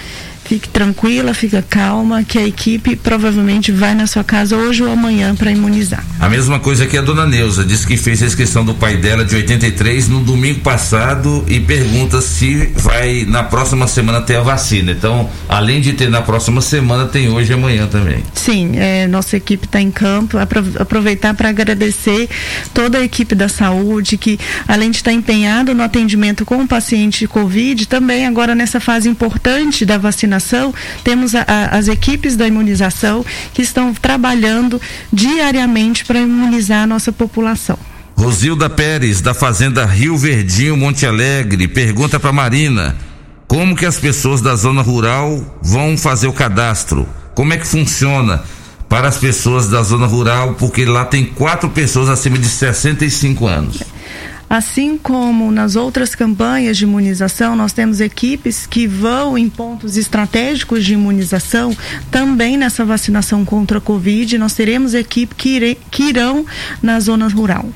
Fique 0.49 0.67
tranquila, 0.67 1.35
fica 1.35 1.61
calma, 1.61 2.25
que 2.25 2.39
a 2.39 2.47
equipe 2.47 2.97
provavelmente 2.97 3.71
vai 3.71 3.95
na 3.95 4.07
sua 4.07 4.25
casa 4.25 4.57
hoje 4.57 4.83
ou 4.83 4.91
amanhã 4.91 5.37
para 5.37 5.51
imunizar. 5.51 6.03
A 6.19 6.27
mesma 6.27 6.59
coisa 6.59 6.87
que 6.87 6.97
a 6.97 7.03
dona 7.03 7.27
Neuza, 7.27 7.67
disse 7.67 7.87
que 7.87 7.99
fez 7.99 8.23
a 8.23 8.27
inscrição 8.27 8.65
do 8.65 8.75
pai 8.75 8.97
dela 8.97 9.27
de 9.27 9.37
83 9.37 10.09
no 10.09 10.21
domingo 10.21 10.61
passado 10.61 11.45
e 11.47 11.61
pergunta 11.61 12.23
se 12.23 12.73
vai 12.77 13.27
na 13.29 13.43
próxima 13.43 13.87
semana 13.87 14.23
ter 14.23 14.37
a 14.37 14.41
vacina. 14.41 14.93
Então, 14.93 15.29
além 15.47 15.83
de 15.83 15.93
ter 15.93 16.09
na 16.09 16.23
próxima 16.23 16.63
semana, 16.63 17.05
tem 17.05 17.29
hoje 17.29 17.53
e 17.53 17.55
amanhã 17.55 17.87
também. 17.87 18.23
Sim, 18.33 18.73
é, 18.79 19.07
nossa 19.07 19.37
equipe 19.37 19.67
está 19.67 19.83
em 19.83 19.91
campo. 19.91 20.39
Aproveitar 20.39 21.35
para 21.35 21.51
agradecer 21.51 22.27
toda 22.73 22.97
a 22.97 23.05
equipe 23.05 23.35
da 23.35 23.51
saúde 23.51 24.17
que, 24.17 24.41
além 24.67 24.91
de 24.91 24.97
estar 24.97 25.11
tá 25.11 25.15
empenhado 25.15 25.75
no 25.75 25.83
atendimento 25.83 26.47
com 26.47 26.63
o 26.63 26.67
paciente 26.67 27.19
de 27.19 27.29
Covid, 27.29 27.87
também 27.87 28.27
agora 28.27 28.55
nessa 28.55 28.81
fase 28.81 29.11
importante 29.11 29.85
da 29.85 29.99
vacinação 29.99 30.38
temos 31.05 31.35
a, 31.35 31.43
a, 31.47 31.77
as 31.77 31.89
equipes 31.89 32.37
da 32.37 32.47
imunização 32.47 33.25
que 33.53 33.63
estão 33.63 33.93
trabalhando 33.95 34.81
diariamente 35.13 36.05
para 36.05 36.21
imunizar 36.21 36.83
a 36.83 36.87
nossa 36.87 37.13
população. 37.13 37.79
Rosilda 38.17 38.69
Pérez, 38.69 39.21
da 39.21 39.33
Fazenda 39.33 39.85
Rio 39.85 40.17
Verdinho, 40.17 40.77
Monte 40.77 41.07
Alegre, 41.07 41.69
pergunta 41.69 42.19
para 42.19 42.33
Marina: 42.33 42.97
como 43.47 43.77
que 43.77 43.87
as 43.87 43.97
pessoas 43.97 44.41
da 44.41 44.57
zona 44.57 44.83
rural 44.83 45.59
vão 45.63 45.97
fazer 45.97 46.27
o 46.27 46.33
cadastro? 46.33 47.09
Como 47.35 47.53
é 47.53 47.57
que 47.57 47.67
funciona 47.67 48.43
para 48.89 49.07
as 49.07 49.17
pessoas 49.17 49.69
da 49.69 49.83
zona 49.83 50.07
rural? 50.07 50.55
Porque 50.55 50.85
lá 50.85 51.05
tem 51.05 51.25
quatro 51.25 51.71
pessoas 51.71 52.09
acima 52.09 52.37
de 52.37 52.49
65 52.49 53.47
anos. 53.47 53.83
Assim 54.49 54.97
como 54.97 55.53
nas 55.53 55.77
outras 55.77 56.15
campanhas 56.15 56.79
de 56.79 56.85
imunização, 56.85 57.55
nós 57.55 57.73
temos 57.73 58.01
equipes 58.01 58.67
que 58.67 58.87
vão 58.87 59.37
em 59.37 59.49
pontos 59.49 59.99
estratégicos 59.99 60.85
de 60.85 60.95
imunização, 60.95 61.77
também 62.11 62.57
nessa 62.57 62.83
vacinação 62.83 63.45
contra 63.45 63.77
a 63.77 63.81
Covid, 63.81 64.39
nós 64.39 64.55
teremos 64.55 64.95
equipe 64.95 65.35
que, 65.35 65.49
ire, 65.57 65.79
que 65.91 66.05
irão 66.05 66.47
na 66.83 66.99
zona 66.99 67.29
rural. 67.29 67.69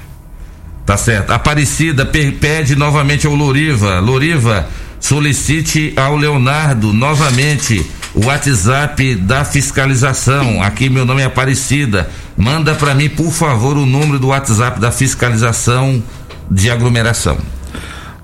Tá 0.86 0.96
certo. 0.96 1.30
Aparecida 1.30 2.06
pede 2.06 2.74
novamente 2.74 3.26
ao 3.26 3.34
Loriva. 3.34 4.00
Loriva, 4.00 4.68
solicite 4.98 5.92
ao 5.96 6.16
Leonardo 6.16 6.92
novamente 6.92 7.84
o 8.14 8.26
WhatsApp 8.26 9.14
da 9.14 9.44
fiscalização. 9.44 10.62
Aqui 10.62 10.88
meu 10.88 11.04
nome 11.04 11.22
é 11.22 11.26
Aparecida. 11.26 12.10
Manda 12.36 12.74
para 12.74 12.94
mim, 12.94 13.08
por 13.08 13.30
favor, 13.30 13.76
o 13.76 13.86
número 13.86 14.18
do 14.18 14.28
WhatsApp 14.28 14.80
da 14.80 14.90
fiscalização 14.90 16.02
de 16.51 16.70
aglomeração. 16.70 17.38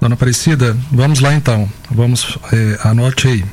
Dona 0.00 0.14
Aparecida, 0.14 0.76
vamos 0.92 1.18
lá 1.20 1.34
então. 1.34 1.68
Vamos, 1.90 2.38
eh, 2.52 2.78
anote 2.82 3.28
aí. 3.28 3.44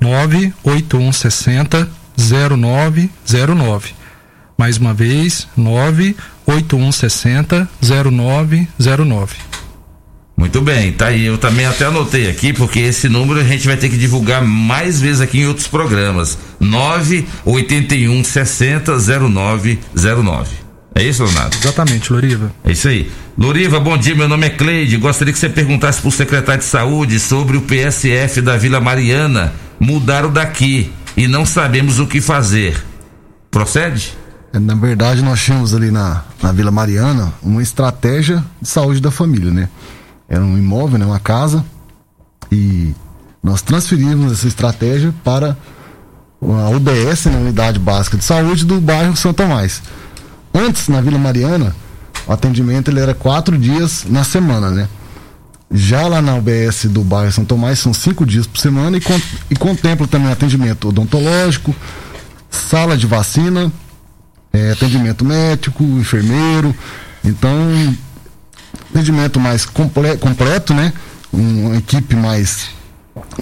98160 0.00 1.88
0909. 2.16 3.94
Mais 4.58 4.78
uma 4.78 4.94
vez, 4.94 5.46
98160 5.56 7.68
0909. 7.80 9.36
Muito 10.36 10.60
bem, 10.60 10.92
tá 10.92 11.06
aí. 11.06 11.24
Eu 11.24 11.38
também 11.38 11.64
até 11.64 11.86
anotei 11.86 12.28
aqui, 12.28 12.52
porque 12.52 12.80
esse 12.80 13.08
número 13.08 13.40
a 13.40 13.44
gente 13.44 13.66
vai 13.66 13.76
ter 13.76 13.88
que 13.88 13.96
divulgar 13.96 14.44
mais 14.44 15.00
vezes 15.00 15.22
aqui 15.22 15.40
em 15.40 15.46
outros 15.46 15.66
programas. 15.66 16.36
981 16.60 18.22
60 18.22 18.98
0909. 18.98 20.65
É 20.96 21.02
isso, 21.02 21.22
Leonardo? 21.24 21.54
Exatamente, 21.58 22.10
Loriva. 22.10 22.50
É 22.64 22.72
isso 22.72 22.88
aí. 22.88 23.12
Loriva, 23.36 23.78
bom 23.78 23.98
dia. 23.98 24.14
Meu 24.14 24.26
nome 24.26 24.46
é 24.46 24.50
Cleide. 24.50 24.96
Gostaria 24.96 25.30
que 25.30 25.38
você 25.38 25.50
perguntasse 25.50 26.00
para 26.00 26.08
o 26.08 26.10
secretário 26.10 26.62
de 26.62 26.66
saúde 26.66 27.20
sobre 27.20 27.58
o 27.58 27.60
PSF 27.60 28.40
da 28.40 28.56
Vila 28.56 28.80
Mariana. 28.80 29.52
Mudaram 29.78 30.32
daqui 30.32 30.90
e 31.14 31.28
não 31.28 31.44
sabemos 31.44 31.98
o 31.98 32.06
que 32.06 32.18
fazer. 32.22 32.82
Procede? 33.50 34.16
É, 34.54 34.58
na 34.58 34.74
verdade, 34.74 35.20
nós 35.20 35.38
tínhamos 35.44 35.74
ali 35.74 35.90
na, 35.90 36.24
na 36.42 36.50
Vila 36.50 36.70
Mariana 36.70 37.30
uma 37.42 37.62
estratégia 37.62 38.42
de 38.58 38.66
saúde 38.66 38.98
da 38.98 39.10
família, 39.10 39.52
né? 39.52 39.68
Era 40.26 40.42
um 40.42 40.56
imóvel, 40.56 40.98
né? 40.98 41.04
uma 41.04 41.20
casa. 41.20 41.62
E 42.50 42.94
nós 43.42 43.60
transferimos 43.60 44.32
essa 44.32 44.48
estratégia 44.48 45.14
para 45.22 45.58
a 46.40 46.70
UBS, 46.70 47.26
na 47.26 47.36
Unidade 47.36 47.78
Básica 47.78 48.16
de 48.16 48.24
Saúde 48.24 48.64
do 48.64 48.80
bairro 48.80 49.14
São 49.14 49.34
Tomás. 49.34 49.82
Antes, 50.56 50.88
na 50.88 51.02
Vila 51.02 51.18
Mariana, 51.18 51.76
o 52.26 52.32
atendimento 52.32 52.90
ele 52.90 52.98
era 52.98 53.12
quatro 53.12 53.58
dias 53.58 54.06
na 54.08 54.24
semana, 54.24 54.70
né? 54.70 54.88
Já 55.70 56.06
lá 56.06 56.22
na 56.22 56.34
UBS 56.36 56.86
do 56.86 57.02
bairro 57.02 57.30
São 57.30 57.44
Tomás 57.44 57.78
são 57.78 57.92
cinco 57.92 58.24
dias 58.24 58.46
por 58.46 58.58
semana 58.58 58.96
e, 58.96 59.00
con 59.00 59.20
e 59.50 59.56
contempla 59.56 60.06
também 60.06 60.32
atendimento 60.32 60.88
odontológico, 60.88 61.74
sala 62.48 62.96
de 62.96 63.06
vacina, 63.06 63.70
é, 64.50 64.72
atendimento 64.72 65.24
médico, 65.26 65.84
enfermeiro. 65.84 66.74
Então, 67.22 67.50
atendimento 68.90 69.38
mais 69.38 69.66
comple 69.66 70.16
completo, 70.16 70.72
né? 70.72 70.92
Uma 71.30 71.76
equipe 71.76 72.16
mais, 72.16 72.70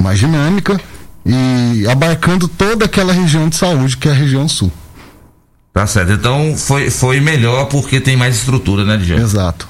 mais 0.00 0.18
dinâmica 0.18 0.80
e 1.24 1.86
abarcando 1.88 2.48
toda 2.48 2.86
aquela 2.86 3.12
região 3.12 3.48
de 3.48 3.54
saúde 3.54 3.96
que 3.96 4.08
é 4.08 4.10
a 4.10 4.14
região 4.14 4.48
sul. 4.48 4.72
Tá 5.74 5.88
certo. 5.88 6.12
Então 6.12 6.56
foi, 6.56 6.88
foi 6.88 7.18
melhor 7.18 7.64
porque 7.64 8.00
tem 8.00 8.16
mais 8.16 8.36
estrutura, 8.36 8.84
né, 8.84 8.96
Djan? 8.96 9.16
Exato. 9.16 9.68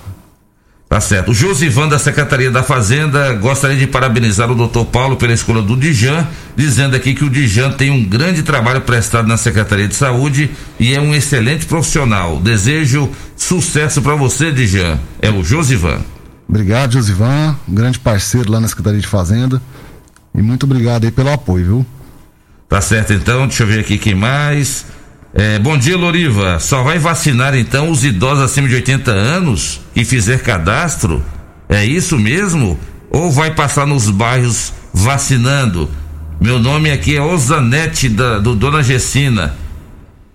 Tá 0.87 1.01
certo. 1.01 1.31
O 1.31 1.35
Josivan 1.35 1.89
da 1.89 1.99
Secretaria 1.99 2.51
da 2.51 2.63
Fazenda 2.63 3.33
gostaria 3.33 3.77
de 3.77 3.87
parabenizar 3.87 4.53
o 4.53 4.55
doutor 4.55 4.85
Paulo 4.85 5.17
pela 5.17 5.33
escolha 5.33 5.63
do 5.63 5.75
Dijan, 5.75 6.29
dizendo 6.55 6.95
aqui 6.95 7.15
que 7.15 7.25
o 7.25 7.31
Dijan 7.31 7.73
tem 7.73 7.91
um 7.91 8.05
grande 8.05 8.43
trabalho 8.43 8.83
prestado 8.83 9.27
na 9.27 9.39
Secretaria 9.39 9.89
de 9.89 9.95
Saúde 9.95 10.51
e 10.79 10.95
é 10.95 11.01
um 11.01 11.15
excelente 11.15 11.65
profissional. 11.65 12.39
Desejo 12.39 13.11
sucesso 13.35 14.03
para 14.03 14.15
você, 14.15 14.53
Dijan. 14.53 15.01
É 15.23 15.31
o 15.31 15.43
Josivan. 15.43 16.01
Obrigado, 16.47 16.93
Josivan, 16.93 17.57
um 17.67 17.75
grande 17.75 17.99
parceiro 17.99 18.53
lá 18.53 18.61
na 18.61 18.69
Secretaria 18.69 19.01
de 19.01 19.09
Fazenda. 19.09 19.61
E 20.35 20.43
muito 20.43 20.65
obrigado 20.65 21.05
aí 21.05 21.11
pelo 21.11 21.33
apoio, 21.33 21.65
viu? 21.65 21.87
Tá 22.69 22.83
certo 22.83 23.15
então, 23.15 23.47
deixa 23.47 23.63
eu 23.63 23.67
ver 23.67 23.81
aqui 23.81 23.97
quem 23.97 24.15
mais. 24.15 24.85
É, 25.37 25.59
bom 25.59 25.77
dia, 25.77 25.97
Loriva. 25.97 26.61
Só 26.61 26.85
vai 26.85 26.99
vacinar 27.01 27.57
então 27.57 27.91
os 27.91 28.05
idosos 28.05 28.45
acima 28.45 28.69
de 28.69 28.77
80 28.77 29.11
anos 29.11 29.81
e 29.95 30.05
fizer 30.05 30.41
cadastro? 30.41 31.25
É 31.69 31.85
isso 31.85 32.17
mesmo? 32.17 32.79
Ou 33.11 33.33
vai 33.33 33.53
passar 33.53 33.85
nos 33.85 34.09
bairros 34.11 34.73
vacinando? 34.93 35.91
Meu 36.41 36.61
nome 36.61 36.93
aqui 36.93 37.17
é 37.17 37.21
Osanete 37.21 38.09
da, 38.09 38.39
do 38.39 38.55
Dona 38.55 38.81
Gessina. 38.81 39.57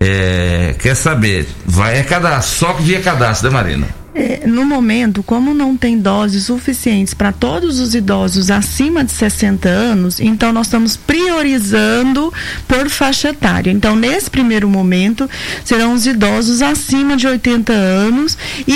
É, 0.01 0.75
quer 0.77 0.95
saber? 0.95 1.47
Vai 1.65 1.99
é 1.99 2.03
cadastro, 2.03 2.57
só 2.57 2.73
via 2.73 3.01
cadastro, 3.01 3.49
né, 3.49 3.53
Marina? 3.53 3.98
É, 4.19 4.45
no 4.45 4.65
momento, 4.65 5.23
como 5.23 5.53
não 5.53 5.77
tem 5.77 5.97
doses 5.97 6.43
suficientes 6.43 7.13
para 7.13 7.31
todos 7.31 7.79
os 7.79 7.95
idosos 7.95 8.51
acima 8.51 9.01
de 9.01 9.13
60 9.13 9.69
anos, 9.69 10.19
então 10.19 10.51
nós 10.51 10.67
estamos 10.67 10.97
priorizando 10.97 12.33
por 12.67 12.89
faixa 12.89 13.29
etária. 13.29 13.71
Então, 13.71 13.95
nesse 13.95 14.29
primeiro 14.29 14.67
momento, 14.67 15.29
serão 15.63 15.93
os 15.93 16.05
idosos 16.05 16.61
acima 16.61 17.15
de 17.15 17.27
80 17.27 17.71
anos 17.71 18.37
e, 18.67 18.73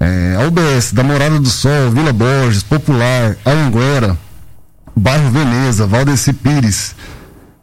É, 0.00 0.38
a 0.40 0.46
UBS 0.46 0.94
da 0.94 1.04
Morada 1.04 1.38
do 1.38 1.50
Sol, 1.50 1.90
Vila 1.90 2.10
Borges, 2.10 2.62
Popular, 2.62 3.36
Anguera, 3.44 4.16
Bairro 4.96 5.30
Veneza, 5.30 5.86
Valdeci 5.86 6.32
Pires, 6.32 6.96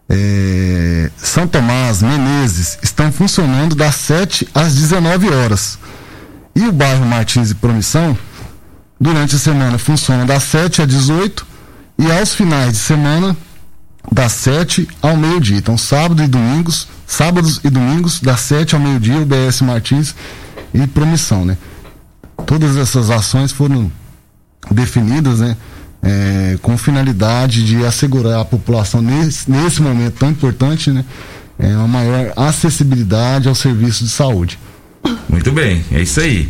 é, 0.07 1.09
São 1.17 1.47
Tomás, 1.47 2.03
Menezes, 2.03 2.77
estão 2.83 3.11
funcionando 3.11 3.73
das 3.73 3.95
7 3.95 4.47
às 4.53 4.75
19 4.75 5.33
horas. 5.33 5.79
E 6.55 6.67
o 6.67 6.71
bairro 6.71 7.03
Martins 7.03 7.49
e 7.49 7.55
Promissão, 7.55 8.15
durante 8.99 9.35
a 9.35 9.39
semana, 9.39 9.79
funciona 9.79 10.25
das 10.27 10.43
7 10.43 10.83
às 10.83 10.87
18 10.87 11.43
e 11.97 12.11
aos 12.11 12.35
finais 12.35 12.73
de 12.73 12.77
semana, 12.77 13.35
das 14.09 14.31
7 14.33 14.87
ao 15.01 15.17
meio-dia. 15.17 15.57
Então, 15.57 15.77
sábado 15.77 16.23
e 16.23 16.27
domingos, 16.27 16.87
sábados 17.05 17.59
e 17.63 17.69
domingos, 17.69 18.19
das 18.19 18.39
7 18.41 18.75
ao 18.75 18.81
meio-dia, 18.81 19.17
o 19.17 19.25
BS 19.25 19.61
Martins 19.61 20.15
e 20.73 20.87
Promissão, 20.87 21.45
né? 21.45 21.57
Todas 22.45 22.77
essas 22.77 23.09
ações 23.09 23.51
foram 23.51 23.91
definidas, 24.71 25.39
né? 25.39 25.57
É, 26.03 26.57
com 26.63 26.75
finalidade 26.79 27.63
de 27.63 27.85
assegurar 27.85 28.39
à 28.39 28.45
população 28.45 29.03
nesse, 29.03 29.51
nesse 29.51 29.81
momento 29.81 30.15
tão 30.17 30.31
importante, 30.31 30.89
né? 30.89 31.05
É, 31.59 31.67
uma 31.75 31.87
maior 31.87 32.33
acessibilidade 32.35 33.47
ao 33.47 33.53
serviço 33.53 34.03
de 34.03 34.09
saúde. 34.09 34.57
Muito 35.29 35.51
bem, 35.51 35.83
é 35.91 36.01
isso 36.01 36.19
aí. 36.19 36.49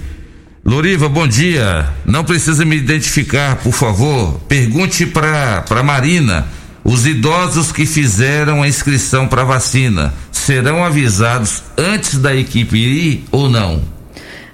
Loriva, 0.64 1.10
bom 1.10 1.28
dia. 1.28 1.90
Não 2.06 2.24
precisa 2.24 2.64
me 2.64 2.78
identificar, 2.78 3.58
por 3.58 3.74
favor. 3.74 4.40
Pergunte 4.48 5.06
para 5.06 5.84
Marina 5.84 6.48
os 6.84 7.06
idosos 7.06 7.72
que 7.72 7.86
fizeram 7.86 8.64
a 8.64 8.68
inscrição 8.68 9.28
para 9.28 9.44
vacina 9.44 10.14
serão 10.32 10.84
avisados 10.84 11.64
antes 11.78 12.18
da 12.18 12.36
equipe 12.36 12.78
ir 12.78 13.26
ou 13.32 13.50
não? 13.50 14.01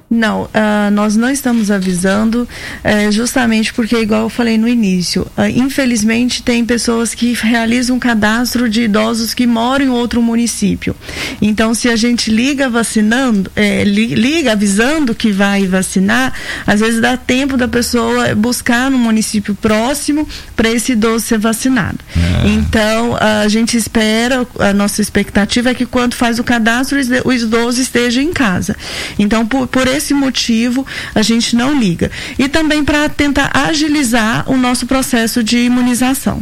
Não, 0.10 0.44
uh, 0.44 0.92
nós 0.94 1.18
não 1.18 1.30
estamos 1.30 1.70
avisando, 1.70 2.48
uh, 2.48 3.12
justamente 3.12 3.74
porque, 3.74 3.98
igual 3.98 4.24
eu 4.24 4.30
falei 4.30 4.58
no 4.58 4.68
início, 4.68 5.28
uh, 5.38 5.44
infelizmente 5.54 6.42
tem 6.42 6.66
pessoas 6.66 7.14
que 7.14 7.34
realizam 7.34 7.98
um 7.98 8.00
cadastro 8.00 8.70
de 8.70 8.84
idosos 8.84 9.34
que 9.34 9.46
moram 9.46 9.86
em 9.86 9.90
outro 9.90 10.22
município. 10.22 10.96
Então, 11.42 11.74
se 11.74 11.90
a 11.90 11.96
gente 11.98 12.32
liga 12.32 12.70
vacinando, 12.70 13.52
eh, 13.56 13.84
li, 13.84 14.16
liga 14.16 14.54
avisando 14.54 15.14
que 15.14 15.32
vai 15.32 15.68
vacinar, 15.68 16.34
às 16.66 16.80
vezes 16.80 17.02
dá 17.02 17.18
tempo 17.18 17.58
da 17.58 17.68
pessoa 17.68 18.34
buscar 18.34 18.90
no 18.90 18.98
município 18.98 19.54
próximo 19.56 20.28
para 20.56 20.70
esse 20.70 20.94
idoso 20.94 21.26
ser 21.26 21.38
vacinado. 21.38 22.00
É. 22.16 22.48
Então, 22.48 23.18
a 23.20 23.48
gente 23.50 23.76
espera, 23.76 24.48
a 24.60 24.74
nossa 24.74 25.02
expectativa 25.02 25.72
é 25.72 25.74
que 25.74 25.86
quando 25.86 26.14
faz 26.14 26.40
o 26.40 26.44
cadastro, 26.44 26.98
o 27.26 27.34
idoso 27.34 27.82
esteja 27.82 28.22
em 28.22 28.32
casa. 28.32 28.76
Então, 29.20 29.46
por, 29.46 29.68
por 29.68 29.88
esse 29.98 30.14
motivo 30.14 30.86
a 31.14 31.22
gente 31.22 31.56
não 31.56 31.78
liga. 31.78 32.10
E 32.38 32.48
também 32.48 32.84
para 32.84 33.10
tentar 33.10 33.52
agilizar 33.54 34.50
o 34.50 34.56
nosso 34.56 34.88
processo 34.88 35.44
de 35.44 35.58
imunização. 35.58 36.42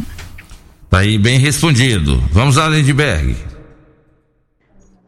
Tá 0.90 1.00
aí 1.00 1.18
bem 1.18 1.40
respondido. 1.40 2.18
Vamos 2.32 2.56
lá, 2.56 2.70
Lindbergh. 2.70 3.36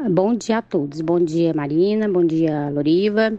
Bom 0.09 0.35
dia 0.35 0.59
a 0.59 0.61
todos. 0.61 1.01
Bom 1.01 1.19
dia, 1.19 1.53
Marina. 1.53 2.07
Bom 2.07 2.25
dia, 2.25 2.69
Loriva. 2.69 3.33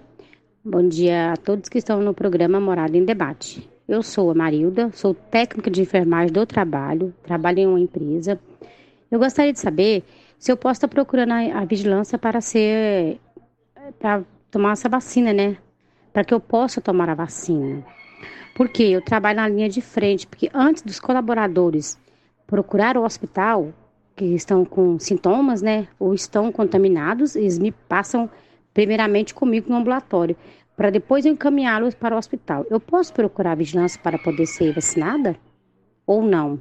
Bom 0.65 0.87
dia 0.89 1.33
a 1.33 1.37
todos 1.37 1.69
que 1.69 1.79
estão 1.79 2.03
no 2.03 2.13
programa 2.13 2.61
Morada 2.61 2.97
em 2.97 3.05
Debate. 3.05 3.69
Eu 3.89 4.03
sou 4.03 4.31
a 4.31 4.35
Marilda, 4.35 4.91
sou 4.93 5.15
técnica 5.15 5.71
de 5.71 5.81
enfermagem 5.81 6.31
do 6.31 6.45
trabalho, 6.45 7.15
trabalho 7.23 7.61
em 7.61 7.67
uma 7.67 7.81
empresa. 7.81 8.39
Eu 9.11 9.19
gostaria 9.19 9.53
de 9.53 9.59
saber 9.59 10.05
se 10.39 10.53
eu 10.53 10.57
posso 10.59 10.79
estar 10.79 10.89
procurando 10.89 11.33
a, 11.33 11.61
a 11.61 11.65
vigilância 11.65 12.19
para 12.19 12.41
ser 12.43 13.19
para 13.99 14.23
tomar 14.51 14.73
essa 14.73 14.89
vacina, 14.89 15.33
né? 15.33 15.57
Para 16.13 16.25
que 16.25 16.33
eu 16.33 16.41
possa 16.41 16.81
tomar 16.81 17.09
a 17.09 17.15
vacina. 17.15 17.85
Porque 18.55 18.83
eu 18.83 19.01
trabalho 19.03 19.37
na 19.37 19.49
linha 19.49 19.69
de 19.69 19.81
frente, 19.81 20.27
porque 20.27 20.51
antes 20.53 20.83
dos 20.83 20.99
colaboradores 20.99 21.99
procurar 22.47 22.97
o 22.97 23.05
hospital, 23.05 23.73
que 24.17 24.25
estão 24.25 24.65
com 24.65 24.99
sintomas, 24.99 25.63
né, 25.63 25.87
ou 25.99 26.13
estão 26.13 26.51
contaminados, 26.51 27.37
eles 27.37 27.59
me 27.59 27.71
passam 27.71 28.29
primeiramente 28.75 29.33
comigo 29.33 29.71
no 29.71 29.77
ambulatório, 29.77 30.37
para 30.77 30.91
depois 30.91 31.27
encaminhá-los 31.27 31.95
para 31.95 32.15
o 32.15 32.19
hospital. 32.19 32.67
Eu 32.71 32.81
posso 32.81 33.13
procurar 33.13 33.57
vigilância 33.57 34.01
para 34.03 34.19
poder 34.19 34.47
ser 34.47 34.73
vacinada? 34.73 35.37
Ou 36.07 36.23
não? 36.23 36.61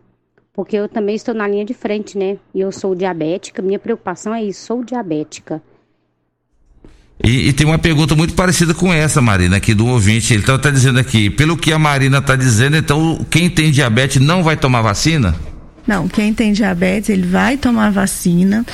Porque 0.51 0.75
eu 0.75 0.89
também 0.89 1.15
estou 1.15 1.33
na 1.33 1.47
linha 1.47 1.63
de 1.63 1.73
frente, 1.73 2.17
né? 2.17 2.37
E 2.53 2.59
eu 2.59 2.71
sou 2.71 2.95
diabética, 2.95 3.61
minha 3.61 3.79
preocupação 3.79 4.33
é 4.33 4.43
isso, 4.43 4.65
sou 4.65 4.83
diabética. 4.83 5.61
E, 7.23 7.49
e, 7.49 7.53
tem 7.53 7.65
uma 7.65 7.79
pergunta 7.79 8.15
muito 8.15 8.33
parecida 8.35 8.73
com 8.73 8.93
essa, 8.93 9.19
Marina, 9.19 9.57
aqui 9.57 9.73
do 9.73 9.87
ouvinte. 9.87 10.33
Ele 10.33 10.41
está 10.41 10.57
tá 10.57 10.69
dizendo 10.69 10.99
aqui, 10.99 11.29
pelo 11.29 11.57
que 11.57 11.73
a 11.73 11.79
Marina 11.79 12.19
está 12.19 12.35
dizendo, 12.35 12.77
então 12.77 13.25
quem 13.29 13.49
tem 13.49 13.71
diabetes 13.71 14.21
não 14.21 14.43
vai 14.43 14.55
tomar 14.55 14.81
vacina? 14.81 15.35
Não, 15.87 16.05
quem 16.05 16.33
tem 16.33 16.51
diabetes, 16.51 17.09
ele 17.09 17.25
vai 17.25 17.55
tomar 17.55 17.91
vacina. 17.91 18.65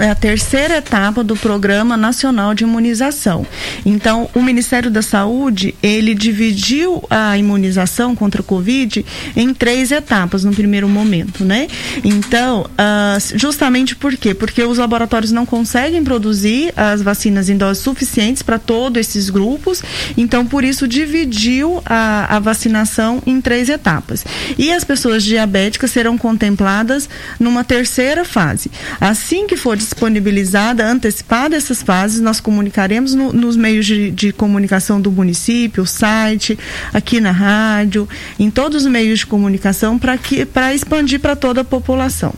É 0.00 0.10
a 0.10 0.14
terceira 0.14 0.78
etapa 0.78 1.22
do 1.22 1.36
Programa 1.36 1.98
Nacional 1.98 2.54
de 2.54 2.64
Imunização. 2.64 3.46
Então, 3.84 4.30
o 4.34 4.42
Ministério 4.42 4.90
da 4.90 5.02
Saúde, 5.02 5.74
ele 5.82 6.14
dividiu 6.14 7.04
a 7.10 7.36
imunização 7.36 8.16
contra 8.16 8.40
o 8.40 8.44
Covid 8.44 9.04
em 9.36 9.52
três 9.52 9.92
etapas 9.92 10.44
no 10.44 10.52
primeiro 10.52 10.88
momento, 10.88 11.44
né? 11.44 11.68
Então, 12.02 12.62
uh, 12.62 13.38
justamente 13.38 13.94
por 13.94 14.16
quê? 14.16 14.32
Porque 14.32 14.62
os 14.62 14.78
laboratórios 14.78 15.30
não 15.30 15.44
conseguem 15.44 16.02
produzir 16.02 16.72
as 16.74 17.02
vacinas 17.02 17.50
em 17.50 17.56
doses 17.56 17.82
suficientes 17.82 18.42
para 18.42 18.58
todos 18.58 18.98
esses 18.98 19.28
grupos. 19.28 19.82
Então, 20.16 20.46
por 20.46 20.64
isso, 20.64 20.88
dividiu 20.88 21.82
a, 21.84 22.36
a 22.36 22.38
vacinação 22.38 23.22
em 23.26 23.42
três 23.42 23.68
etapas. 23.68 24.24
E 24.56 24.72
as 24.72 24.84
pessoas 24.84 25.22
diabéticas 25.22 25.90
serão 25.90 26.16
contempladas 26.16 26.61
contempladas 26.62 27.08
numa 27.38 27.64
terceira 27.64 28.24
fase. 28.24 28.70
Assim 29.00 29.46
que 29.46 29.56
for 29.56 29.76
disponibilizada, 29.76 30.86
antecipada 30.86 31.56
essas 31.56 31.82
fases, 31.82 32.20
nós 32.20 32.40
comunicaremos 32.40 33.14
no, 33.14 33.32
nos 33.32 33.56
meios 33.56 33.84
de, 33.84 34.10
de 34.10 34.32
comunicação 34.32 35.00
do 35.00 35.10
município, 35.10 35.82
o 35.82 35.86
site, 35.86 36.58
aqui 36.94 37.20
na 37.20 37.32
rádio, 37.32 38.08
em 38.38 38.50
todos 38.50 38.82
os 38.82 38.90
meios 38.90 39.20
de 39.20 39.26
comunicação 39.26 39.98
para 39.98 40.74
expandir 40.74 41.20
para 41.20 41.34
toda 41.34 41.62
a 41.62 41.64
população. 41.64 42.32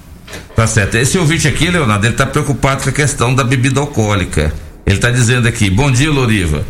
Tá 0.56 0.66
certo. 0.66 0.96
Esse 0.96 1.18
ouvinte 1.18 1.46
aqui, 1.46 1.70
Leonardo, 1.70 2.06
ele 2.06 2.14
está 2.14 2.26
preocupado 2.26 2.82
com 2.82 2.88
a 2.88 2.92
questão 2.92 3.34
da 3.34 3.44
bebida 3.44 3.80
alcoólica. 3.80 4.52
Ele 4.86 4.96
está 4.96 5.10
dizendo 5.10 5.46
aqui: 5.46 5.70
Bom 5.70 5.90
dia, 5.92 6.10
Loriva. 6.10 6.64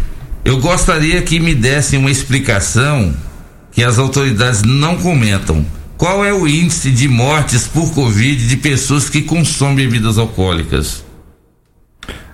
Eu 0.44 0.58
gostaria 0.58 1.22
que 1.22 1.40
me 1.40 1.54
dessem 1.54 1.98
uma 1.98 2.10
explicação 2.10 3.14
que 3.72 3.82
as 3.82 3.98
autoridades 3.98 4.62
não 4.62 4.96
comentam. 4.98 5.64
Qual 6.04 6.22
é 6.22 6.34
o 6.34 6.46
índice 6.46 6.90
de 6.90 7.08
mortes 7.08 7.66
por 7.66 7.90
Covid 7.94 8.46
de 8.46 8.58
pessoas 8.58 9.08
que 9.08 9.22
consomem 9.22 9.88
bebidas 9.88 10.18
alcoólicas? 10.18 11.02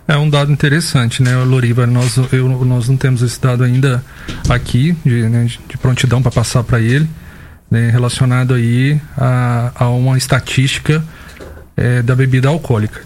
É 0.08 0.16
um 0.16 0.28
dado 0.28 0.50
interessante, 0.50 1.22
né, 1.22 1.36
Loriva? 1.36 1.86
Nós, 1.86 2.16
eu, 2.32 2.48
nós 2.64 2.88
não 2.88 2.96
temos 2.96 3.22
esse 3.22 3.40
dado 3.40 3.62
ainda 3.62 4.04
aqui, 4.48 4.96
de, 5.06 5.22
né, 5.28 5.44
de 5.68 5.78
prontidão 5.78 6.20
para 6.20 6.32
passar 6.32 6.64
para 6.64 6.80
ele, 6.80 7.08
né, 7.70 7.90
relacionado 7.90 8.54
aí 8.54 9.00
a, 9.16 9.70
a 9.76 9.88
uma 9.90 10.18
estatística 10.18 11.04
é, 11.76 12.02
da 12.02 12.16
bebida 12.16 12.48
alcoólica. 12.48 13.02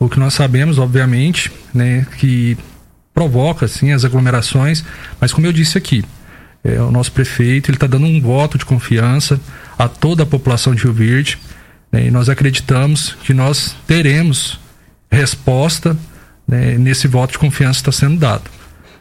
O 0.00 0.08
que 0.08 0.18
nós 0.18 0.34
sabemos, 0.34 0.80
obviamente, 0.80 1.52
né, 1.72 2.04
que 2.18 2.58
provoca 3.14 3.66
assim 3.66 3.92
as 3.92 4.04
aglomerações, 4.04 4.84
mas 5.20 5.32
como 5.32 5.46
eu 5.46 5.52
disse 5.52 5.78
aqui, 5.78 6.04
é, 6.64 6.82
o 6.82 6.90
nosso 6.90 7.12
prefeito 7.12 7.70
ele 7.70 7.76
está 7.76 7.86
dando 7.86 8.06
um 8.06 8.20
voto 8.20 8.58
de 8.58 8.64
confiança 8.64 9.40
a 9.78 9.88
toda 9.88 10.24
a 10.24 10.26
população 10.26 10.74
de 10.74 10.82
Rio 10.82 10.92
Verde 10.92 11.38
né, 11.92 12.06
e 12.06 12.10
nós 12.10 12.28
acreditamos 12.28 13.16
que 13.22 13.32
nós 13.32 13.76
teremos 13.86 14.58
resposta 15.10 15.96
né, 16.46 16.76
nesse 16.76 17.06
voto 17.06 17.32
de 17.32 17.38
confiança 17.38 17.82
que 17.82 17.88
está 17.88 17.92
sendo 18.06 18.18
dado. 18.18 18.50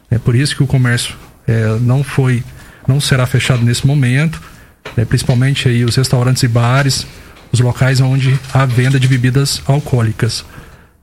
É 0.10 0.18
por 0.18 0.36
isso 0.36 0.56
que 0.56 0.64
o 0.64 0.68
comércio 0.68 1.16
é, 1.48 1.78
não 1.82 2.04
foi, 2.04 2.44
não 2.88 3.00
será 3.00 3.26
fechado 3.26 3.64
nesse 3.64 3.86
momento, 3.86 4.42
é, 4.96 5.04
principalmente 5.04 5.68
aí 5.68 5.84
os 5.84 5.96
restaurantes 5.96 6.44
e 6.44 6.48
bares, 6.48 7.08
os 7.52 7.60
locais 7.60 8.00
onde 8.00 8.38
há 8.54 8.66
venda 8.66 9.00
de 9.00 9.08
bebidas 9.08 9.62
alcoólicas. 9.66 10.46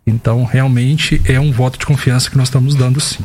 Então, 0.06 0.44
realmente 0.44 1.20
é 1.24 1.40
um 1.40 1.50
voto 1.50 1.78
de 1.78 1.86
confiança 1.86 2.30
que 2.30 2.36
nós 2.36 2.48
estamos 2.48 2.74
dando 2.74 3.00
sim. 3.00 3.24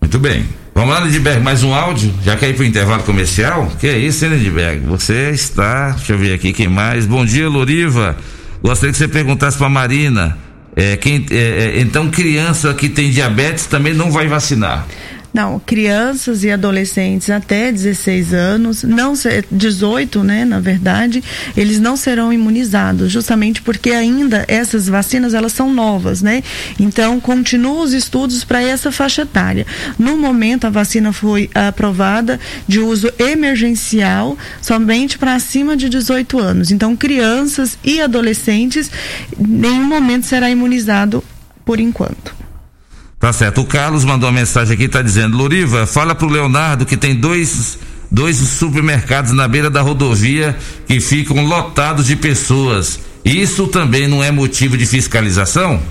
Muito 0.00 0.18
bem. 0.18 0.46
Vamos 0.74 0.94
lá, 0.94 1.00
Lidberg, 1.00 1.42
mais 1.42 1.62
um 1.62 1.74
áudio? 1.74 2.12
Já 2.24 2.34
ir 2.34 2.54
para 2.54 2.62
o 2.62 2.64
intervalo 2.64 3.02
comercial? 3.02 3.70
Que 3.78 3.86
é 3.86 3.98
isso, 3.98 4.24
hein, 4.24 4.32
Lidberg? 4.32 4.86
Você 4.86 5.30
está. 5.30 5.90
Deixa 5.90 6.14
eu 6.14 6.18
ver 6.18 6.34
aqui 6.34 6.52
quem 6.52 6.68
mais. 6.68 7.06
Bom 7.06 7.24
dia, 7.24 7.48
Loriva. 7.48 8.16
Gostaria 8.62 8.92
que 8.92 8.98
você 8.98 9.08
perguntasse 9.08 9.58
para 9.58 9.68
Marina. 9.68 10.38
É, 10.74 10.96
quem, 10.96 11.26
é, 11.30 11.36
é, 11.36 11.80
então, 11.80 12.08
criança 12.10 12.72
que 12.72 12.88
tem 12.88 13.10
diabetes 13.10 13.66
também 13.66 13.92
não 13.92 14.10
vai 14.10 14.26
vacinar? 14.26 14.86
Não, 15.32 15.60
crianças 15.60 16.42
e 16.42 16.50
adolescentes 16.50 17.30
até 17.30 17.70
16 17.70 18.34
anos, 18.34 18.82
não 18.82 19.14
18, 19.50 20.24
né, 20.24 20.44
na 20.44 20.58
verdade, 20.58 21.22
eles 21.56 21.78
não 21.78 21.96
serão 21.96 22.32
imunizados, 22.32 23.12
justamente 23.12 23.62
porque 23.62 23.90
ainda 23.90 24.44
essas 24.48 24.88
vacinas 24.88 25.32
elas 25.32 25.52
são 25.52 25.72
novas, 25.72 26.20
né? 26.20 26.42
Então, 26.78 27.20
continuam 27.20 27.82
os 27.82 27.92
estudos 27.92 28.42
para 28.42 28.60
essa 28.60 28.90
faixa 28.90 29.22
etária. 29.22 29.66
No 29.98 30.16
momento 30.16 30.66
a 30.66 30.70
vacina 30.70 31.12
foi 31.12 31.48
aprovada 31.54 32.40
de 32.66 32.80
uso 32.80 33.12
emergencial 33.18 34.36
somente 34.60 35.16
para 35.16 35.34
acima 35.34 35.76
de 35.76 35.88
18 35.88 36.38
anos. 36.38 36.70
Então, 36.72 36.96
crianças 36.96 37.78
e 37.84 38.00
adolescentes 38.00 38.90
nenhum 39.38 39.84
momento 39.84 40.26
será 40.26 40.50
imunizado 40.50 41.22
por 41.64 41.78
enquanto. 41.78 42.39
Tá 43.20 43.34
certo. 43.34 43.60
O 43.60 43.66
Carlos 43.66 44.02
mandou 44.02 44.30
uma 44.30 44.40
mensagem 44.40 44.74
aqui, 44.74 44.88
tá 44.88 45.02
dizendo: 45.02 45.36
Loriva, 45.36 45.86
fala 45.86 46.14
pro 46.14 46.26
Leonardo 46.26 46.86
que 46.86 46.96
tem 46.96 47.14
dois, 47.14 47.78
dois 48.10 48.36
supermercados 48.36 49.32
na 49.32 49.46
beira 49.46 49.68
da 49.68 49.82
rodovia 49.82 50.56
que 50.86 50.98
ficam 51.00 51.44
lotados 51.44 52.06
de 52.06 52.16
pessoas. 52.16 52.98
Isso 53.22 53.68
também 53.68 54.08
não 54.08 54.24
é 54.24 54.30
motivo 54.30 54.78
de 54.78 54.86
fiscalização? 54.86 55.82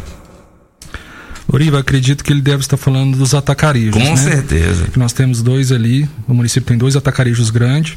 Loriva, 1.52 1.80
acredito 1.80 2.24
que 2.24 2.34
ele 2.34 2.42
deve 2.42 2.62
estar 2.62 2.78
falando 2.78 3.16
dos 3.16 3.36
atacarejos. 3.36 3.94
Com 3.94 4.10
né? 4.10 4.16
certeza. 4.16 4.88
Que 4.88 4.98
nós 4.98 5.14
temos 5.14 5.44
dois 5.44 5.72
ali, 5.72 6.10
o 6.28 6.34
município 6.34 6.68
tem 6.68 6.78
dois 6.78 6.96
atacarejos 6.96 7.52
grandes. 7.52 7.96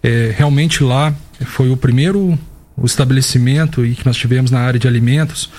É, 0.00 0.32
realmente 0.36 0.84
lá 0.84 1.12
foi 1.44 1.68
o 1.68 1.76
primeiro 1.76 2.38
o 2.76 2.86
estabelecimento 2.86 3.84
e 3.84 3.96
que 3.96 4.06
nós 4.06 4.16
tivemos 4.16 4.52
na 4.52 4.60
área 4.60 4.78
de 4.78 4.86
alimentos, 4.86 5.50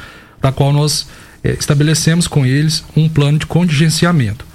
da 0.41 0.53
qual 0.53 0.71
nós 0.71 1.05
estabelecemos 1.43 2.27
com 2.27 2.45
eles 2.45 2.83
um 2.95 3.07
plano 3.07 3.39
de 3.39 3.45
contingenciamento. 3.45 4.45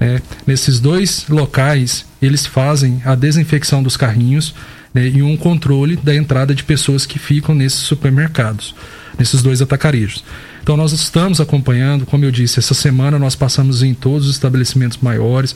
É, 0.00 0.20
nesses 0.46 0.80
dois 0.80 1.26
locais, 1.28 2.04
eles 2.20 2.46
fazem 2.46 3.00
a 3.04 3.14
desinfecção 3.14 3.82
dos 3.82 3.96
carrinhos 3.96 4.54
né, 4.92 5.08
e 5.08 5.22
um 5.22 5.36
controle 5.36 5.96
da 5.96 6.14
entrada 6.14 6.54
de 6.54 6.64
pessoas 6.64 7.06
que 7.06 7.18
ficam 7.18 7.54
nesses 7.54 7.80
supermercados, 7.80 8.74
nesses 9.18 9.42
dois 9.42 9.62
atacarejos. 9.62 10.24
Então 10.64 10.78
nós 10.78 10.92
estamos 10.92 11.42
acompanhando, 11.42 12.06
como 12.06 12.24
eu 12.24 12.30
disse, 12.30 12.58
essa 12.58 12.72
semana 12.72 13.18
nós 13.18 13.36
passamos 13.36 13.82
em 13.82 13.92
todos 13.92 14.26
os 14.26 14.32
estabelecimentos 14.32 14.96
maiores, 14.96 15.54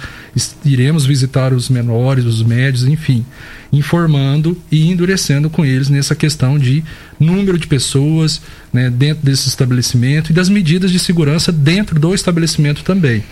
iremos 0.62 1.06
visitar 1.06 1.54
os 1.54 1.70
menores, 1.70 2.26
os 2.26 2.42
médios, 2.42 2.84
enfim, 2.84 3.24
informando 3.72 4.54
e 4.70 4.90
endurecendo 4.90 5.48
com 5.48 5.64
eles 5.64 5.88
nessa 5.88 6.14
questão 6.14 6.58
de 6.58 6.84
número 7.18 7.58
de 7.58 7.66
pessoas 7.66 8.42
né, 8.70 8.90
dentro 8.90 9.24
desse 9.24 9.48
estabelecimento 9.48 10.28
e 10.28 10.34
das 10.34 10.50
medidas 10.50 10.90
de 10.90 10.98
segurança 10.98 11.50
dentro 11.50 11.98
do 11.98 12.14
estabelecimento 12.14 12.84
também. 12.84 13.24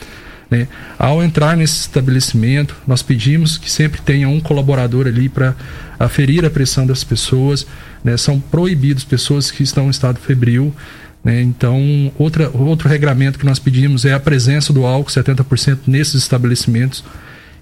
Né? 0.51 0.69
Ao 0.99 1.23
entrar 1.23 1.59
nesse 1.59 1.81
estabelecimento, 1.81 2.75
nós 2.87 3.03
pedimos 3.03 3.59
que 3.59 3.71
sempre 3.71 4.01
tenha 4.01 4.31
um 4.31 4.41
colaborador 4.41 5.07
ali 5.07 5.29
para 5.29 5.55
aferir 5.99 6.43
a 6.47 6.49
pressão 6.49 6.87
das 6.87 7.05
pessoas. 7.05 7.67
Né? 8.03 8.17
São 8.17 8.41
proibidos 8.41 9.05
pessoas 9.05 9.51
que 9.51 9.63
estão 9.63 9.89
em 9.89 9.91
estado 9.91 10.19
febril. 10.19 10.75
Né? 11.27 11.43
Então, 11.43 12.13
outra, 12.17 12.49
outro 12.55 12.89
regramento 12.89 13.37
que 13.37 13.45
nós 13.45 13.59
pedimos 13.59 14.05
é 14.05 14.13
a 14.13 14.21
presença 14.21 14.73
do 14.73 14.87
álcool 14.87 15.11
70% 15.11 15.81
nesses 15.85 16.15
estabelecimentos 16.23 17.03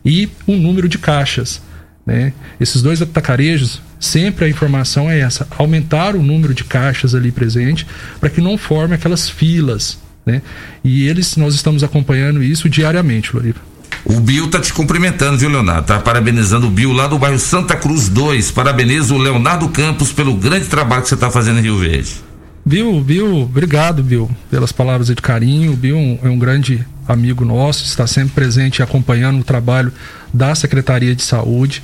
e 0.04 0.28
o 0.46 0.54
número 0.54 0.86
de 0.86 0.98
caixas. 0.98 1.62
Né? 2.04 2.34
Esses 2.60 2.82
dois 2.82 3.00
atacarejos, 3.00 3.80
sempre 3.98 4.44
a 4.44 4.48
informação 4.50 5.10
é 5.10 5.18
essa: 5.18 5.48
aumentar 5.56 6.14
o 6.14 6.22
número 6.22 6.52
de 6.52 6.62
caixas 6.62 7.14
ali 7.14 7.32
presente 7.32 7.86
para 8.20 8.28
que 8.28 8.42
não 8.42 8.58
forme 8.58 8.96
aquelas 8.96 9.30
filas. 9.30 9.98
Né? 10.26 10.42
E 10.84 11.08
eles, 11.08 11.34
nós 11.38 11.54
estamos 11.54 11.82
acompanhando 11.82 12.42
isso 12.42 12.68
diariamente, 12.68 13.34
Loriva. 13.34 13.60
O 14.04 14.20
Bill 14.20 14.50
tá 14.50 14.60
te 14.60 14.74
cumprimentando, 14.74 15.38
viu, 15.38 15.48
Leonardo? 15.48 15.86
Tá 15.86 15.98
parabenizando 15.98 16.66
o 16.66 16.70
Bill 16.70 16.92
lá 16.92 17.06
do 17.06 17.18
bairro 17.18 17.38
Santa 17.38 17.74
Cruz 17.74 18.10
2. 18.10 18.50
Parabenizo 18.50 19.14
o 19.14 19.18
Leonardo 19.18 19.66
Campos 19.70 20.12
pelo 20.12 20.34
grande 20.34 20.66
trabalho 20.66 21.00
que 21.00 21.08
você 21.08 21.14
está 21.14 21.30
fazendo 21.30 21.60
em 21.60 21.62
Rio 21.62 21.78
Verde. 21.78 22.23
Bill, 22.64 23.00
Bill, 23.02 23.42
obrigado, 23.42 24.02
Bill, 24.02 24.30
pelas 24.50 24.72
palavras 24.72 25.08
de 25.08 25.16
carinho. 25.16 25.76
Bill 25.76 26.18
é 26.22 26.28
um 26.28 26.38
grande 26.38 26.84
amigo 27.06 27.44
nosso, 27.44 27.84
está 27.84 28.06
sempre 28.06 28.34
presente 28.34 28.78
e 28.78 28.82
acompanhando 28.82 29.40
o 29.40 29.44
trabalho 29.44 29.92
da 30.32 30.54
Secretaria 30.54 31.14
de 31.14 31.22
Saúde. 31.22 31.82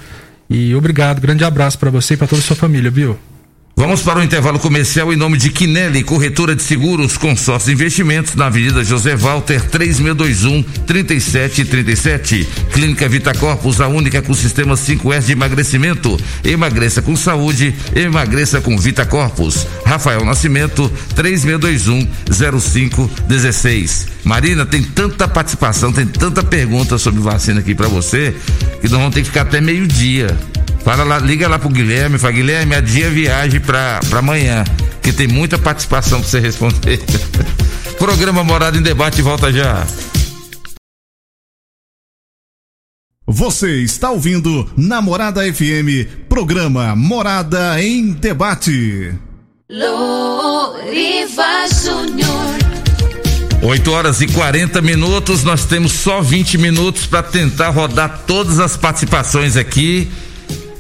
E 0.49 0.75
obrigado, 0.75 1.21
grande 1.21 1.45
abraço 1.45 1.79
para 1.79 1.91
você 1.91 2.15
e 2.15 2.17
para 2.17 2.27
toda 2.27 2.41
a 2.41 2.45
sua 2.45 2.57
família, 2.57 2.91
Bill. 2.91 3.19
Vamos 3.77 4.03
para 4.03 4.19
o 4.19 4.23
intervalo 4.23 4.59
comercial 4.59 5.11
em 5.11 5.17
nome 5.17 5.39
de 5.39 5.49
Quinelli, 5.49 6.05
corretora 6.05 6.55
de 6.55 6.63
seguros, 6.63 7.17
consórcio 7.17 7.73
investimentos 7.73 8.35
na 8.35 8.47
Avenida 8.47 8.85
José 8.85 9.17
Walter, 9.17 9.63
3621 9.63 10.63
3737. 10.87 12.47
Clínica 12.73 13.09
Vita 13.09 13.33
Corpus, 13.33 13.81
a 13.81 13.89
única 13.89 14.21
com 14.21 14.35
sistema 14.35 14.75
5S 14.75 15.23
de 15.23 15.33
emagrecimento. 15.33 16.21
Emagreça 16.45 17.01
com 17.01 17.17
saúde, 17.17 17.75
emagreça 17.97 18.61
com 18.61 18.77
Vita 18.77 19.07
Corpus. 19.07 19.67
Rafael 19.87 20.27
Nascimento, 20.27 20.93
3621 21.15 22.07
0516. 22.29 24.09
Marina, 24.25 24.67
tem 24.67 24.83
tanta 24.83 25.27
participação, 25.27 25.91
tem 25.91 26.07
tanta 26.07 26.43
pergunta 26.43 26.99
sobre 26.99 27.21
vacina 27.21 27.61
aqui 27.61 27.75
para 27.75 27.89
você, 27.89 28.35
que 28.83 28.89
nós 28.89 28.99
vamos 28.99 29.15
ter 29.15 29.23
que 29.23 29.29
ficar 29.29 29.43
até 29.43 29.59
meio-dia. 29.61 30.37
Fala 30.85 31.05
lá, 31.05 31.19
liga 31.19 31.47
lá 31.47 31.59
pro 31.59 31.69
Guilherme, 31.69 32.19
fala, 32.19 32.33
Guilherme, 32.33 32.75
adia 32.75 33.07
a 33.07 33.11
viagem 33.11 33.61
pra, 33.61 34.01
pra 34.09 34.21
amanhã, 34.21 34.65
que 35.03 35.13
tem 35.13 35.29
muita 35.29 35.59
participação 35.59 36.21
pra 36.21 36.29
você 36.29 36.41
responder. 36.41 37.01
Programa 37.99 38.43
Morada 38.43 38.79
em 38.79 38.83
Debate 38.83 39.21
volta 39.21 39.53
já. 39.53 39.87
Você 43.27 43.83
está 43.83 44.11
ouvindo 44.11 44.69
Namorada 44.77 45.43
FM, 45.43 46.27
programa 46.29 46.97
Morada 46.97 47.81
em 47.81 48.11
Debate. 48.11 49.15
Loriva 49.71 51.69
Júnior. 51.69 52.59
8 53.63 53.91
horas 53.93 54.21
e 54.21 54.27
40 54.27 54.81
minutos, 54.81 55.45
nós 55.45 55.67
temos 55.67 55.93
só 55.93 56.23
20 56.23 56.59
minutos 56.59 57.07
para 57.07 57.23
tentar 57.23 57.69
rodar 57.69 58.23
todas 58.27 58.59
as 58.59 58.77
participações 58.77 59.57
aqui 59.57 60.11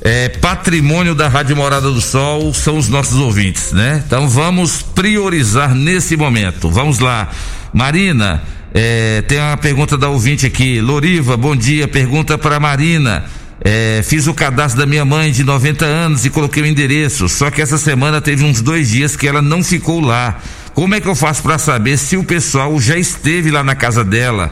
é, 0.02 0.28
patrimônio 0.30 1.14
da 1.14 1.28
Rádio 1.28 1.56
Morada 1.56 1.90
do 1.90 2.00
Sol 2.00 2.54
são 2.54 2.78
os 2.78 2.88
nossos 2.88 3.18
ouvintes, 3.18 3.72
né? 3.72 4.02
Então 4.06 4.28
vamos 4.28 4.80
priorizar 4.82 5.74
nesse 5.74 6.16
momento. 6.16 6.70
Vamos 6.70 6.98
lá. 7.00 7.28
Marina, 7.72 8.42
é, 8.72 9.22
tem 9.22 9.38
uma 9.38 9.56
pergunta 9.56 9.98
da 9.98 10.08
ouvinte 10.08 10.46
aqui. 10.46 10.80
Loriva, 10.80 11.36
bom 11.36 11.54
dia. 11.54 11.86
Pergunta 11.86 12.38
para 12.38 12.58
Marina. 12.58 13.24
É, 13.62 14.00
fiz 14.02 14.26
o 14.26 14.32
cadastro 14.32 14.80
da 14.80 14.86
minha 14.86 15.04
mãe 15.04 15.30
de 15.30 15.44
90 15.44 15.84
anos 15.84 16.24
e 16.24 16.30
coloquei 16.30 16.62
o 16.62 16.66
endereço. 16.66 17.28
Só 17.28 17.50
que 17.50 17.60
essa 17.60 17.76
semana 17.76 18.22
teve 18.22 18.42
uns 18.42 18.62
dois 18.62 18.88
dias 18.88 19.16
que 19.16 19.28
ela 19.28 19.42
não 19.42 19.62
ficou 19.62 20.00
lá. 20.00 20.40
Como 20.72 20.94
é 20.94 21.00
que 21.00 21.08
eu 21.08 21.14
faço 21.14 21.42
para 21.42 21.58
saber 21.58 21.98
se 21.98 22.16
o 22.16 22.24
pessoal 22.24 22.80
já 22.80 22.96
esteve 22.96 23.50
lá 23.50 23.62
na 23.62 23.74
casa 23.74 24.02
dela? 24.02 24.50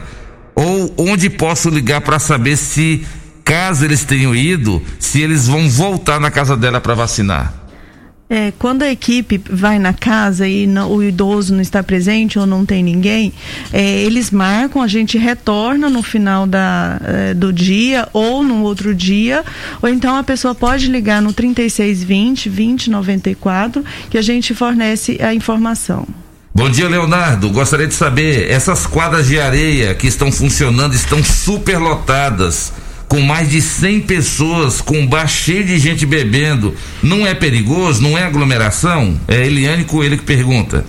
Ou 0.53 0.93
onde 0.97 1.27
posso 1.27 1.69
ligar 1.69 2.01
para 2.01 2.19
saber 2.19 2.55
se 2.55 3.03
caso 3.49 3.83
eles 3.83 4.03
tenham 4.03 4.35
ido, 4.35 4.79
se 4.99 5.19
eles 5.21 5.47
vão 5.47 5.67
voltar 5.67 6.19
na 6.19 6.29
casa 6.29 6.55
dela 6.55 6.79
para 6.79 6.93
vacinar? 6.93 7.51
É, 8.29 8.53
quando 8.59 8.83
a 8.83 8.91
equipe 8.91 9.41
vai 9.49 9.79
na 9.79 9.91
casa 9.91 10.47
e 10.47 10.67
não, 10.67 10.91
o 10.91 11.01
idoso 11.01 11.55
não 11.55 11.61
está 11.61 11.81
presente 11.81 12.37
ou 12.37 12.45
não 12.45 12.63
tem 12.63 12.83
ninguém, 12.83 13.33
é, 13.73 14.03
eles 14.03 14.29
marcam, 14.29 14.83
a 14.83 14.87
gente 14.87 15.17
retorna 15.17 15.89
no 15.89 16.03
final 16.03 16.45
da, 16.45 17.01
é, 17.03 17.33
do 17.33 17.51
dia 17.51 18.07
ou 18.13 18.43
no 18.43 18.61
outro 18.61 18.93
dia, 18.93 19.43
ou 19.81 19.89
então 19.89 20.15
a 20.15 20.23
pessoa 20.23 20.53
pode 20.53 20.85
ligar 20.85 21.19
no 21.19 21.33
3620 21.33 22.49
2094 22.49 23.83
que 24.11 24.17
a 24.19 24.21
gente 24.21 24.53
fornece 24.53 25.17
a 25.19 25.33
informação. 25.33 26.07
Bom 26.53 26.69
dia, 26.69 26.87
Leonardo. 26.87 27.49
Gostaria 27.49 27.87
de 27.87 27.95
saber, 27.95 28.51
essas 28.51 28.85
quadras 28.85 29.25
de 29.25 29.39
areia 29.39 29.95
que 29.95 30.05
estão 30.05 30.31
funcionando 30.31 30.93
estão 30.93 31.23
superlotadas 31.23 32.71
com 33.09 33.21
mais 33.21 33.49
de 33.49 33.59
100 33.59 34.01
pessoas, 34.01 34.79
com 34.79 34.99
um 34.99 35.07
bar 35.07 35.27
cheio 35.27 35.65
de 35.65 35.79
gente 35.79 36.05
bebendo, 36.05 36.75
não 37.01 37.25
é 37.25 37.33
perigoso? 37.33 38.01
Não 38.01 38.15
é 38.15 38.23
aglomeração? 38.23 39.19
É 39.27 39.45
Eliane 39.47 39.83
Coelho 39.83 40.17
que 40.17 40.23
pergunta. 40.23 40.85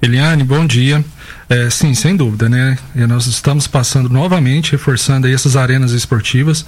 Eliane, 0.00 0.44
bom 0.44 0.64
dia. 0.64 1.04
É, 1.48 1.68
sim, 1.68 1.94
sem 1.94 2.14
dúvida, 2.14 2.48
né? 2.48 2.78
E 2.94 3.00
nós 3.06 3.26
estamos 3.26 3.66
passando 3.66 4.08
novamente, 4.08 4.72
reforçando 4.72 5.26
essas 5.26 5.56
arenas 5.56 5.90
esportivas 5.90 6.64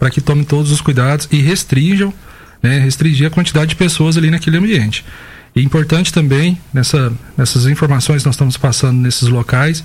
para 0.00 0.10
que 0.10 0.20
tomem 0.20 0.42
todos 0.42 0.72
os 0.72 0.80
cuidados 0.80 1.28
e 1.30 1.40
restringam, 1.40 2.12
né, 2.60 2.80
restringir 2.80 3.28
a 3.28 3.30
quantidade 3.30 3.68
de 3.68 3.76
pessoas 3.76 4.16
ali 4.16 4.30
naquele 4.30 4.56
ambiente. 4.56 5.04
E 5.54 5.62
importante 5.62 6.12
também, 6.12 6.58
nessa, 6.72 7.12
nessas 7.36 7.66
informações 7.66 8.22
que 8.22 8.26
nós 8.26 8.34
estamos 8.34 8.56
passando 8.56 8.98
nesses 8.98 9.28
locais, 9.28 9.84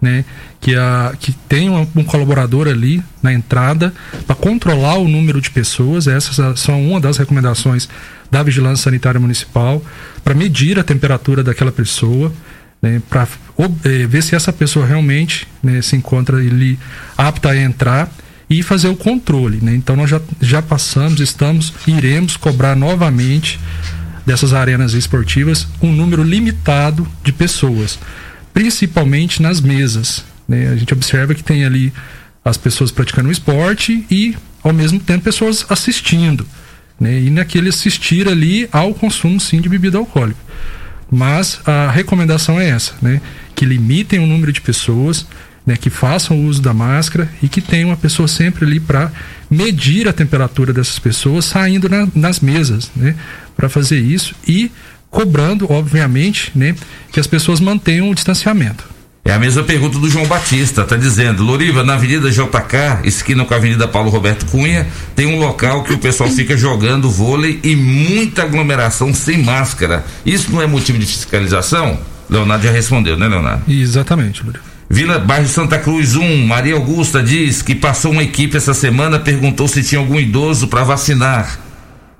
né, 0.00 0.24
que, 0.60 0.76
a, 0.76 1.12
que 1.18 1.32
tem 1.48 1.68
um, 1.68 1.86
um 1.96 2.04
colaborador 2.04 2.68
ali 2.68 3.02
na 3.22 3.32
entrada 3.32 3.92
para 4.26 4.36
controlar 4.36 4.96
o 4.96 5.08
número 5.08 5.40
de 5.40 5.50
pessoas. 5.50 6.06
Essas 6.06 6.60
são 6.60 6.80
uma 6.88 7.00
das 7.00 7.16
recomendações 7.16 7.88
da 8.30 8.42
Vigilância 8.42 8.84
Sanitária 8.84 9.20
Municipal 9.20 9.82
para 10.22 10.34
medir 10.34 10.78
a 10.78 10.84
temperatura 10.84 11.42
daquela 11.42 11.72
pessoa. 11.72 12.32
Né, 12.80 13.02
para 13.10 13.26
é, 13.84 14.06
ver 14.06 14.22
se 14.22 14.36
essa 14.36 14.52
pessoa 14.52 14.86
realmente 14.86 15.48
né, 15.60 15.82
se 15.82 15.96
encontra 15.96 16.36
ali 16.36 16.78
apta 17.16 17.50
a 17.50 17.56
entrar 17.56 18.08
e 18.48 18.62
fazer 18.62 18.86
o 18.86 18.96
controle. 18.96 19.58
Né? 19.60 19.74
Então 19.74 19.96
nós 19.96 20.08
já, 20.08 20.20
já 20.40 20.62
passamos, 20.62 21.18
estamos, 21.18 21.72
iremos 21.88 22.36
cobrar 22.36 22.76
novamente 22.76 23.58
dessas 24.24 24.52
arenas 24.52 24.92
esportivas 24.92 25.66
um 25.82 25.90
número 25.90 26.22
limitado 26.22 27.04
de 27.24 27.32
pessoas 27.32 27.98
principalmente 28.58 29.40
nas 29.40 29.60
mesas. 29.60 30.24
Né? 30.48 30.66
A 30.66 30.74
gente 30.74 30.92
observa 30.92 31.32
que 31.32 31.44
tem 31.44 31.64
ali 31.64 31.92
as 32.44 32.56
pessoas 32.56 32.90
praticando 32.90 33.28
o 33.28 33.32
esporte 33.32 34.04
e, 34.10 34.36
ao 34.64 34.72
mesmo 34.72 34.98
tempo, 34.98 35.22
pessoas 35.22 35.64
assistindo. 35.68 36.44
Né? 36.98 37.20
E 37.20 37.30
naquele 37.30 37.68
assistir 37.68 38.26
ali 38.26 38.68
ao 38.72 38.92
consumo, 38.92 39.38
sim, 39.38 39.60
de 39.60 39.68
bebida 39.68 39.96
alcoólica. 39.96 40.40
Mas 41.08 41.60
a 41.64 41.88
recomendação 41.88 42.58
é 42.58 42.68
essa, 42.70 42.94
né? 43.00 43.20
Que 43.54 43.64
limitem 43.64 44.18
o 44.18 44.26
número 44.26 44.52
de 44.52 44.60
pessoas, 44.60 45.24
né? 45.64 45.76
Que 45.76 45.88
façam 45.88 46.36
o 46.36 46.46
uso 46.46 46.60
da 46.60 46.74
máscara 46.74 47.30
e 47.40 47.48
que 47.48 47.60
tenham 47.60 47.90
uma 47.90 47.96
pessoa 47.96 48.26
sempre 48.26 48.66
ali 48.66 48.80
para 48.80 49.10
medir 49.48 50.08
a 50.08 50.12
temperatura 50.12 50.72
dessas 50.72 50.98
pessoas 50.98 51.44
saindo 51.44 51.88
na, 51.88 52.08
nas 52.14 52.40
mesas, 52.40 52.90
né? 52.94 53.14
Para 53.56 53.68
fazer 53.68 54.00
isso 54.00 54.34
e 54.46 54.70
cobrando, 55.10 55.70
obviamente, 55.70 56.52
né, 56.54 56.74
que 57.12 57.20
as 57.20 57.26
pessoas 57.26 57.60
mantenham 57.60 58.10
o 58.10 58.14
distanciamento. 58.14 58.84
É 59.24 59.32
a 59.34 59.38
mesma 59.38 59.62
pergunta 59.62 59.98
do 59.98 60.08
João 60.08 60.26
Batista, 60.26 60.84
tá 60.84 60.96
dizendo, 60.96 61.42
Loriva, 61.42 61.84
na 61.84 61.94
Avenida 61.94 62.30
JK, 62.30 63.04
esquina 63.04 63.44
com 63.44 63.52
a 63.52 63.58
Avenida 63.58 63.86
Paulo 63.86 64.08
Roberto 64.08 64.46
Cunha, 64.46 64.86
tem 65.14 65.26
um 65.26 65.38
local 65.38 65.84
que 65.84 65.92
o 65.92 65.98
pessoal 65.98 66.30
fica 66.30 66.56
jogando 66.56 67.10
vôlei 67.10 67.60
e 67.62 67.76
muita 67.76 68.44
aglomeração 68.44 69.12
sem 69.12 69.42
máscara. 69.42 70.02
Isso 70.24 70.50
não 70.50 70.62
é 70.62 70.66
motivo 70.66 70.98
de 70.98 71.04
fiscalização? 71.04 72.00
Leonardo 72.30 72.64
já 72.64 72.72
respondeu, 72.72 73.18
né, 73.18 73.28
Leonardo? 73.28 73.70
Exatamente, 73.70 74.42
Loriva. 74.42 74.64
Vila 74.88 75.18
Bairro 75.18 75.46
Santa 75.46 75.78
Cruz 75.78 76.16
1, 76.16 76.46
Maria 76.46 76.74
Augusta 76.74 77.22
diz 77.22 77.60
que 77.60 77.74
passou 77.74 78.12
uma 78.12 78.22
equipe 78.22 78.56
essa 78.56 78.72
semana, 78.72 79.18
perguntou 79.18 79.68
se 79.68 79.82
tinha 79.82 79.98
algum 79.98 80.18
idoso 80.18 80.68
para 80.68 80.82
vacinar. 80.84 81.67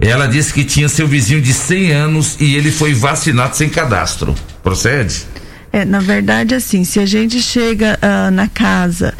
Ela 0.00 0.26
disse 0.26 0.52
que 0.54 0.64
tinha 0.64 0.88
seu 0.88 1.08
vizinho 1.08 1.40
de 1.40 1.52
100 1.52 1.92
anos 1.92 2.36
e 2.38 2.54
ele 2.54 2.70
foi 2.70 2.94
vacinado 2.94 3.56
sem 3.56 3.68
cadastro. 3.68 4.34
Procede? 4.62 5.26
É, 5.70 5.84
na 5.84 6.00
verdade, 6.00 6.54
assim, 6.54 6.82
se 6.82 6.98
a 6.98 7.04
gente 7.04 7.42
chega 7.42 7.98
uh, 8.02 8.30
na 8.30 8.48
casa 8.48 9.12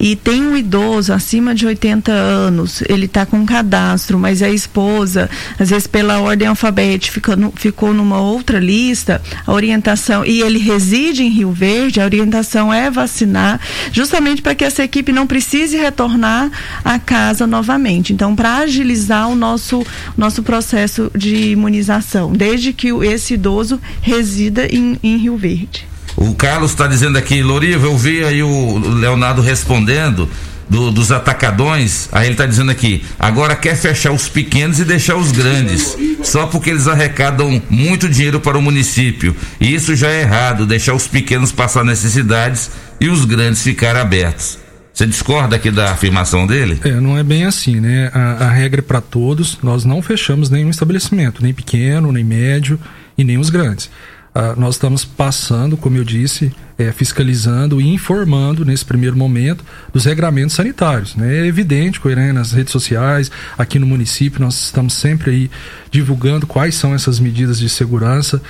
e 0.00 0.16
tem 0.16 0.42
um 0.42 0.56
idoso 0.56 1.12
acima 1.12 1.54
de 1.54 1.64
80 1.64 2.10
anos, 2.10 2.82
ele 2.88 3.06
está 3.06 3.24
com 3.24 3.46
cadastro, 3.46 4.18
mas 4.18 4.42
a 4.42 4.50
esposa, 4.50 5.30
às 5.60 5.70
vezes 5.70 5.86
pela 5.86 6.18
ordem 6.18 6.48
alfabética, 6.48 7.36
no, 7.36 7.52
ficou 7.54 7.94
numa 7.94 8.20
outra 8.20 8.58
lista, 8.58 9.22
a 9.46 9.52
orientação, 9.52 10.24
e 10.24 10.42
ele 10.42 10.58
reside 10.58 11.22
em 11.22 11.28
Rio 11.28 11.52
Verde, 11.52 12.00
a 12.00 12.04
orientação 12.04 12.74
é 12.74 12.90
vacinar, 12.90 13.60
justamente 13.92 14.42
para 14.42 14.56
que 14.56 14.64
essa 14.64 14.82
equipe 14.82 15.12
não 15.12 15.26
precise 15.26 15.76
retornar 15.76 16.50
à 16.84 16.98
casa 16.98 17.46
novamente. 17.46 18.12
Então, 18.12 18.34
para 18.34 18.56
agilizar 18.56 19.28
o 19.28 19.36
nosso, 19.36 19.86
nosso 20.16 20.42
processo 20.42 21.12
de 21.14 21.52
imunização, 21.52 22.32
desde 22.32 22.72
que 22.72 22.88
esse 22.88 23.34
idoso 23.34 23.80
resida 24.00 24.66
em, 24.66 24.98
em 25.00 25.16
Rio 25.16 25.36
Verde. 25.36 25.91
O 26.22 26.34
Carlos 26.36 26.70
está 26.70 26.86
dizendo 26.86 27.18
aqui, 27.18 27.42
Loriva, 27.42 27.86
eu 27.86 27.98
vi 27.98 28.22
aí 28.22 28.44
o 28.44 28.78
Leonardo 28.78 29.42
respondendo 29.42 30.28
do, 30.68 30.92
dos 30.92 31.10
atacadões. 31.10 32.08
Aí 32.12 32.26
ele 32.26 32.34
está 32.34 32.46
dizendo 32.46 32.70
aqui, 32.70 33.04
agora 33.18 33.56
quer 33.56 33.76
fechar 33.76 34.12
os 34.12 34.28
pequenos 34.28 34.78
e 34.78 34.84
deixar 34.84 35.16
os 35.16 35.32
grandes, 35.32 35.96
só 36.22 36.46
porque 36.46 36.70
eles 36.70 36.86
arrecadam 36.86 37.60
muito 37.68 38.08
dinheiro 38.08 38.38
para 38.38 38.56
o 38.56 38.62
município. 38.62 39.34
E 39.60 39.74
isso 39.74 39.96
já 39.96 40.10
é 40.10 40.20
errado, 40.20 40.64
deixar 40.64 40.94
os 40.94 41.08
pequenos 41.08 41.50
passar 41.50 41.84
necessidades 41.84 42.70
e 43.00 43.08
os 43.08 43.24
grandes 43.24 43.60
ficar 43.60 43.96
abertos. 43.96 44.60
Você 44.94 45.06
discorda 45.06 45.56
aqui 45.56 45.72
da 45.72 45.90
afirmação 45.90 46.46
dele? 46.46 46.78
É, 46.84 47.00
não 47.00 47.18
é 47.18 47.24
bem 47.24 47.46
assim, 47.46 47.80
né? 47.80 48.12
A, 48.14 48.44
a 48.44 48.50
regra 48.50 48.80
é 48.80 48.82
para 48.82 49.00
todos. 49.00 49.58
Nós 49.60 49.84
não 49.84 50.00
fechamos 50.00 50.50
nenhum 50.50 50.70
estabelecimento, 50.70 51.42
nem 51.42 51.52
pequeno, 51.52 52.12
nem 52.12 52.22
médio 52.22 52.78
e 53.18 53.24
nem 53.24 53.38
os 53.38 53.50
grandes. 53.50 53.90
Uh, 54.34 54.58
nós 54.58 54.76
estamos 54.76 55.04
passando, 55.04 55.76
como 55.76 55.98
eu 55.98 56.04
disse, 56.04 56.50
é, 56.78 56.90
fiscalizando 56.90 57.80
e 57.80 57.88
informando 57.88 58.64
nesse 58.64 58.84
primeiro 58.84 59.14
momento 59.14 59.62
dos 59.92 60.06
regramentos 60.06 60.56
sanitários. 60.56 61.14
Né? 61.14 61.40
É 61.40 61.46
evidente, 61.46 62.00
né, 62.04 62.32
nas 62.32 62.52
redes 62.52 62.72
sociais, 62.72 63.30
aqui 63.58 63.78
no 63.78 63.86
município, 63.86 64.40
nós 64.40 64.54
estamos 64.64 64.94
sempre 64.94 65.30
aí 65.30 65.50
divulgando 65.90 66.46
quais 66.46 66.74
são 66.74 66.94
essas 66.94 67.20
medidas 67.20 67.58
de 67.58 67.68
segurança. 67.68 68.40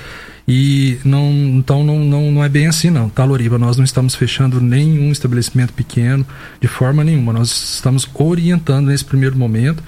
E 0.47 0.99
não, 1.05 1.31
então 1.31 1.83
não, 1.83 1.99
não, 1.99 2.31
não 2.31 2.43
é 2.43 2.49
bem 2.49 2.67
assim 2.67 2.89
não, 2.89 3.07
tá, 3.07 3.23
Loriva? 3.23 3.57
Nós 3.57 3.77
não 3.77 3.83
estamos 3.85 4.13
fechando 4.13 4.59
nenhum 4.59 5.09
estabelecimento 5.09 5.71
pequeno 5.71 6.25
de 6.59 6.67
forma 6.67 7.03
nenhuma. 7.03 7.31
Nós 7.31 7.49
estamos 7.75 8.07
orientando 8.13 8.87
nesse 8.87 9.05
primeiro 9.05 9.37
momento 9.37 9.81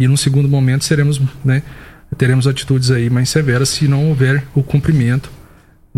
e 0.00 0.08
no 0.08 0.16
segundo 0.16 0.48
momento 0.48 0.84
seremos, 0.84 1.20
né, 1.44 1.62
teremos 2.16 2.46
atitudes 2.46 2.90
aí 2.90 3.08
mais 3.10 3.28
severas 3.28 3.68
se 3.68 3.88
não 3.88 4.08
houver 4.08 4.44
o 4.54 4.62
cumprimento 4.62 5.30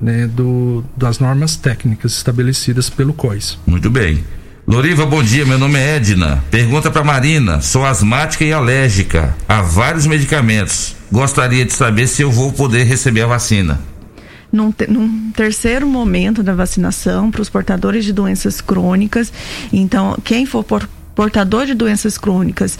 né, 0.00 0.26
do, 0.26 0.84
das 0.96 1.18
normas 1.18 1.56
técnicas 1.56 2.12
estabelecidas 2.12 2.90
pelo 2.90 3.12
COIS. 3.12 3.58
Muito 3.66 3.90
bem. 3.90 4.24
Loriva, 4.66 5.04
bom 5.04 5.22
dia. 5.22 5.44
Meu 5.44 5.58
nome 5.58 5.78
é 5.78 5.96
Edna. 5.96 6.42
Pergunta 6.50 6.90
para 6.90 7.04
Marina. 7.04 7.60
Sou 7.60 7.84
asmática 7.84 8.44
e 8.44 8.52
alérgica 8.52 9.36
a 9.46 9.60
vários 9.60 10.06
medicamentos. 10.06 10.96
Gostaria 11.12 11.64
de 11.64 11.72
saber 11.72 12.06
se 12.06 12.22
eu 12.22 12.30
vou 12.30 12.50
poder 12.50 12.84
receber 12.84 13.22
a 13.22 13.26
vacina. 13.26 13.78
Num, 14.50 14.72
te, 14.72 14.86
num, 14.86 15.30
terceiro 15.32 15.86
momento 15.86 16.42
da 16.42 16.54
vacinação 16.54 17.30
para 17.30 17.42
os 17.42 17.50
portadores 17.50 18.04
de 18.04 18.12
doenças 18.12 18.60
crônicas. 18.60 19.32
Então, 19.72 20.16
quem 20.24 20.46
for 20.46 20.64
por, 20.64 20.88
portador 21.14 21.66
de 21.66 21.74
doenças 21.74 22.18
crônicas, 22.18 22.78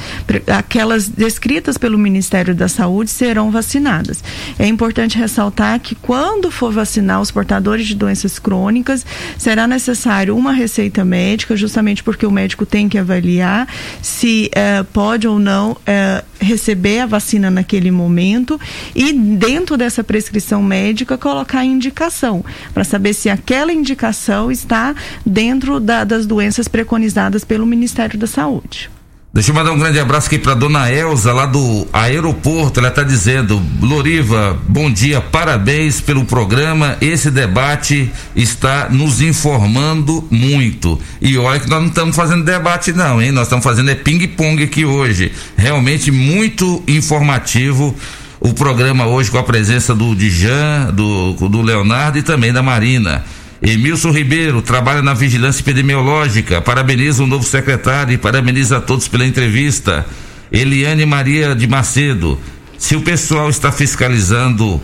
aquelas 0.57 1.09
descritas 1.09 1.79
pelo 1.79 1.99
Ministério 1.99 2.55
da 2.55 2.69
Saúde, 2.69 3.11
serão 3.11 3.51
vacinadas. 3.51 4.23
É 4.59 4.67
importante 4.67 5.17
ressaltar 5.19 5.79
que 5.81 5.95
quando 5.95 6.51
for 6.51 6.73
vacinar 6.73 7.21
os 7.21 7.31
portadores 7.31 7.87
de 7.87 7.95
doenças 7.95 8.39
crônicas, 8.39 9.05
será 9.39 9.67
necessário 9.67 10.37
uma 10.37 10.53
receita 10.53 11.05
médica, 11.05 11.57
justamente 11.57 12.03
porque 12.03 12.27
o 12.27 12.31
médico 12.31 12.67
tem 12.67 12.89
que 12.89 12.99
avaliar 12.99 13.69
se 14.03 14.51
eh, 14.53 14.83
pode 14.93 15.27
ou 15.27 15.39
não 15.39 15.77
eh, 15.87 16.23
receber 16.41 17.01
a 17.01 17.07
vacina 17.07 17.51
naquele 17.51 17.91
momento 17.91 18.61
e 18.95 19.13
dentro 19.13 19.77
dessa 19.77 20.05
prescrição 20.05 20.63
médica 20.63 21.17
colocar 21.17 21.61
a 21.61 21.65
indicação 21.65 22.45
para 22.73 22.85
saber 22.85 23.15
se 23.15 23.29
aquela 23.29 23.73
indicação 23.73 24.51
está 24.51 24.95
dentro 25.25 25.81
da, 25.81 26.05
das 26.05 26.27
doenças 26.27 26.69
preconizadas 26.69 27.45
pelo 27.45 27.67
Ministério 27.67 28.19
da 28.19 28.24
Saúde. 28.27 28.91
Deixa 29.35 29.51
eu 29.51 29.55
mandar 29.57 29.73
um 29.73 29.79
grande 29.81 29.99
abraço 29.99 30.29
aqui 30.29 30.39
para 30.39 30.55
dona 30.55 30.93
Elza, 30.93 31.33
lá 31.33 31.45
do 31.45 31.89
aeroporto. 31.93 32.79
Ela 32.79 32.89
está 32.89 33.03
dizendo: 33.03 33.61
Loriva, 33.83 34.57
bom 34.69 34.89
dia, 34.89 35.21
parabéns 35.21 36.01
pelo 36.01 36.25
programa. 36.25 36.97
Esse 37.01 37.33
debate 37.33 38.13
está 38.37 38.89
nos 38.89 39.21
informando 39.21 40.25
muito. 40.31 41.01
E 41.21 41.37
olha 41.37 41.59
que 41.59 41.69
nós 41.69 41.81
não 41.81 41.89
estamos 41.89 42.15
fazendo 42.15 42.45
debate, 42.45 42.93
não, 42.93 43.21
hein? 43.21 43.33
Nós 43.33 43.49
estamos 43.49 43.65
fazendo 43.65 43.91
é 43.91 43.97
ping-pong 43.97 44.63
aqui 44.63 44.85
hoje. 44.85 45.33
Realmente 45.57 46.13
muito 46.13 46.81
informativo 46.87 47.93
o 48.39 48.55
programa 48.55 49.07
hoje 49.07 49.33
com 49.33 49.39
a 49.39 49.43
presença 49.43 49.97
do 49.97 50.15
Dijan, 50.15 50.93
do, 50.93 51.33
do 51.49 51.61
Leonardo 51.61 52.19
e 52.19 52.23
também 52.23 52.53
da 52.53 52.63
Marina. 52.63 53.25
Emilson 53.65 54.11
Ribeiro 54.11 54.61
trabalha 54.61 55.01
na 55.01 55.15
vigilância 55.15 55.63
epidemiológica. 55.63 56.61
Parabeniza 56.61 57.23
o 57.23 57.27
novo 57.27 57.45
secretário 57.45 58.13
e 58.13 58.19
parabeniza 58.19 58.77
a 58.77 58.81
todos 58.81 59.09
pela 59.09 59.27
entrevista. 59.27 60.05
Eliane 60.53 61.07
Maria 61.07 61.55
de 61.55 61.67
Macedo. 61.67 62.39
Se 62.77 62.95
o 62.95 63.01
pessoal 63.01 63.49
está 63.49 63.73
fiscalizando, 63.73 64.81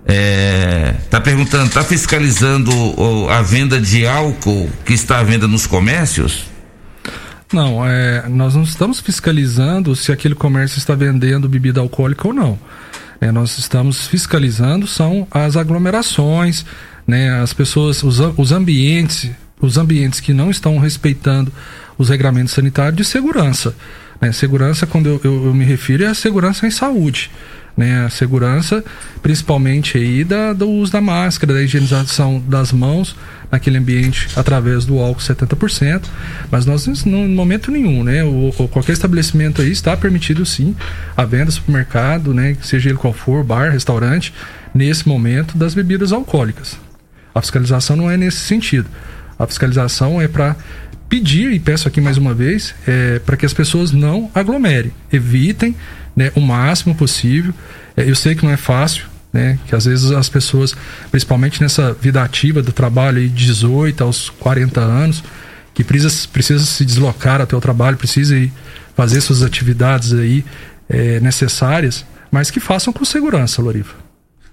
está 0.00 0.12
é, 0.12 0.96
tá 1.08 1.20
perguntando, 1.20 1.66
está 1.66 1.82
fiscalizando 1.82 2.70
a 3.30 3.40
venda 3.40 3.80
de 3.80 4.06
álcool 4.06 4.68
que 4.84 4.92
está 4.92 5.18
à 5.18 5.22
venda 5.22 5.48
nos 5.48 5.66
comércios? 5.66 6.44
Não, 7.52 7.84
é, 7.84 8.28
nós 8.28 8.54
não 8.54 8.62
estamos 8.62 9.00
fiscalizando 9.00 9.96
se 9.96 10.12
aquele 10.12 10.34
comércio 10.34 10.78
está 10.78 10.94
vendendo 10.94 11.48
bebida 11.48 11.80
alcoólica 11.80 12.28
ou 12.28 12.34
não. 12.34 12.58
É, 13.20 13.32
nós 13.32 13.58
estamos 13.58 14.06
fiscalizando 14.06 14.86
são 14.86 15.26
as 15.30 15.56
aglomerações, 15.56 16.64
né, 17.10 17.40
as 17.40 17.52
pessoas, 17.52 18.02
os, 18.04 18.20
os 18.36 18.52
ambientes, 18.52 19.28
os 19.60 19.76
ambientes 19.76 20.20
que 20.20 20.32
não 20.32 20.48
estão 20.48 20.78
respeitando 20.78 21.52
os 21.98 22.08
regramentos 22.08 22.54
sanitários 22.54 22.96
de 22.96 23.04
segurança. 23.04 23.74
Né? 24.20 24.30
Segurança, 24.30 24.86
quando 24.86 25.08
eu, 25.08 25.20
eu, 25.24 25.46
eu, 25.46 25.54
me 25.54 25.64
refiro, 25.64 26.04
é 26.04 26.06
a 26.06 26.14
segurança 26.14 26.66
em 26.66 26.70
saúde. 26.70 27.30
Né? 27.76 28.04
A 28.04 28.10
segurança, 28.10 28.84
principalmente 29.22 29.98
aí 29.98 30.22
da, 30.22 30.52
do 30.52 30.68
uso 30.68 30.92
da 30.92 31.00
máscara, 31.00 31.54
da 31.54 31.62
higienização 31.62 32.38
das 32.46 32.72
mãos 32.72 33.16
naquele 33.50 33.78
ambiente 33.78 34.28
através 34.36 34.84
do 34.84 34.98
álcool 35.00 35.20
70%. 35.20 36.04
Mas 36.48 36.64
nós, 36.64 36.86
no 37.04 37.28
momento 37.28 37.72
nenhum, 37.72 38.04
né? 38.04 38.22
O, 38.22 38.52
qualquer 38.68 38.92
estabelecimento 38.92 39.62
aí 39.62 39.72
está 39.72 39.96
permitido 39.96 40.46
sim 40.46 40.76
a 41.16 41.24
venda 41.24 41.50
supermercado, 41.50 42.32
né? 42.32 42.56
Seja 42.62 42.90
ele 42.90 42.98
qual 42.98 43.12
for, 43.12 43.42
bar, 43.42 43.72
restaurante, 43.72 44.32
nesse 44.72 45.08
momento 45.08 45.58
das 45.58 45.74
bebidas 45.74 46.12
alcoólicas. 46.12 46.78
A 47.34 47.40
fiscalização 47.40 47.96
não 47.96 48.10
é 48.10 48.16
nesse 48.16 48.38
sentido. 48.38 48.88
A 49.38 49.46
fiscalização 49.46 50.20
é 50.20 50.28
para 50.28 50.56
pedir, 51.08 51.52
e 51.52 51.58
peço 51.58 51.88
aqui 51.88 52.00
mais 52.00 52.16
uma 52.16 52.32
vez, 52.32 52.74
é, 52.86 53.18
para 53.18 53.36
que 53.36 53.44
as 53.44 53.52
pessoas 53.52 53.90
não 53.90 54.30
aglomerem, 54.34 54.92
evitem 55.12 55.74
né, 56.14 56.30
o 56.36 56.40
máximo 56.40 56.94
possível. 56.94 57.52
É, 57.96 58.08
eu 58.08 58.14
sei 58.14 58.34
que 58.34 58.44
não 58.44 58.52
é 58.52 58.56
fácil, 58.56 59.06
né, 59.32 59.58
que 59.66 59.74
às 59.74 59.84
vezes 59.84 60.10
as 60.12 60.28
pessoas, 60.28 60.74
principalmente 61.10 61.60
nessa 61.60 61.92
vida 61.94 62.22
ativa 62.22 62.62
do 62.62 62.72
trabalho, 62.72 63.20
de 63.20 63.46
18 63.46 64.04
aos 64.04 64.30
40 64.30 64.80
anos, 64.80 65.24
que 65.74 65.82
precisa, 65.82 66.28
precisa 66.32 66.64
se 66.64 66.84
deslocar 66.84 67.40
até 67.40 67.56
o 67.56 67.60
trabalho, 67.60 67.96
precisa 67.96 68.36
ir 68.36 68.52
fazer 68.94 69.20
suas 69.20 69.42
atividades 69.42 70.12
aí 70.12 70.44
é, 70.88 71.18
necessárias, 71.20 72.04
mas 72.30 72.50
que 72.50 72.60
façam 72.60 72.92
com 72.92 73.04
segurança, 73.04 73.62
Loriva. 73.62 73.94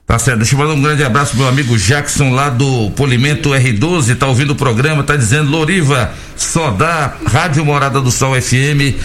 Tá 0.07 0.17
certo, 0.17 0.37
deixa 0.37 0.55
eu 0.55 0.59
mandar 0.59 0.73
um 0.73 0.81
grande 0.81 1.03
abraço 1.03 1.31
pro 1.31 1.41
meu 1.41 1.49
amigo 1.49 1.77
Jackson 1.77 2.29
lá 2.29 2.49
do 2.49 2.89
Polimento 2.91 3.49
R12, 3.49 4.17
tá 4.17 4.25
ouvindo 4.25 4.51
o 4.51 4.55
programa, 4.55 5.03
tá 5.03 5.17
dizendo, 5.17 5.51
Loriva, 5.51 6.13
só 6.33 6.71
dá 6.71 7.13
Rádio 7.25 7.65
Morada 7.65 7.99
do 7.99 8.09
Sol 8.09 8.33
FM 8.41 8.95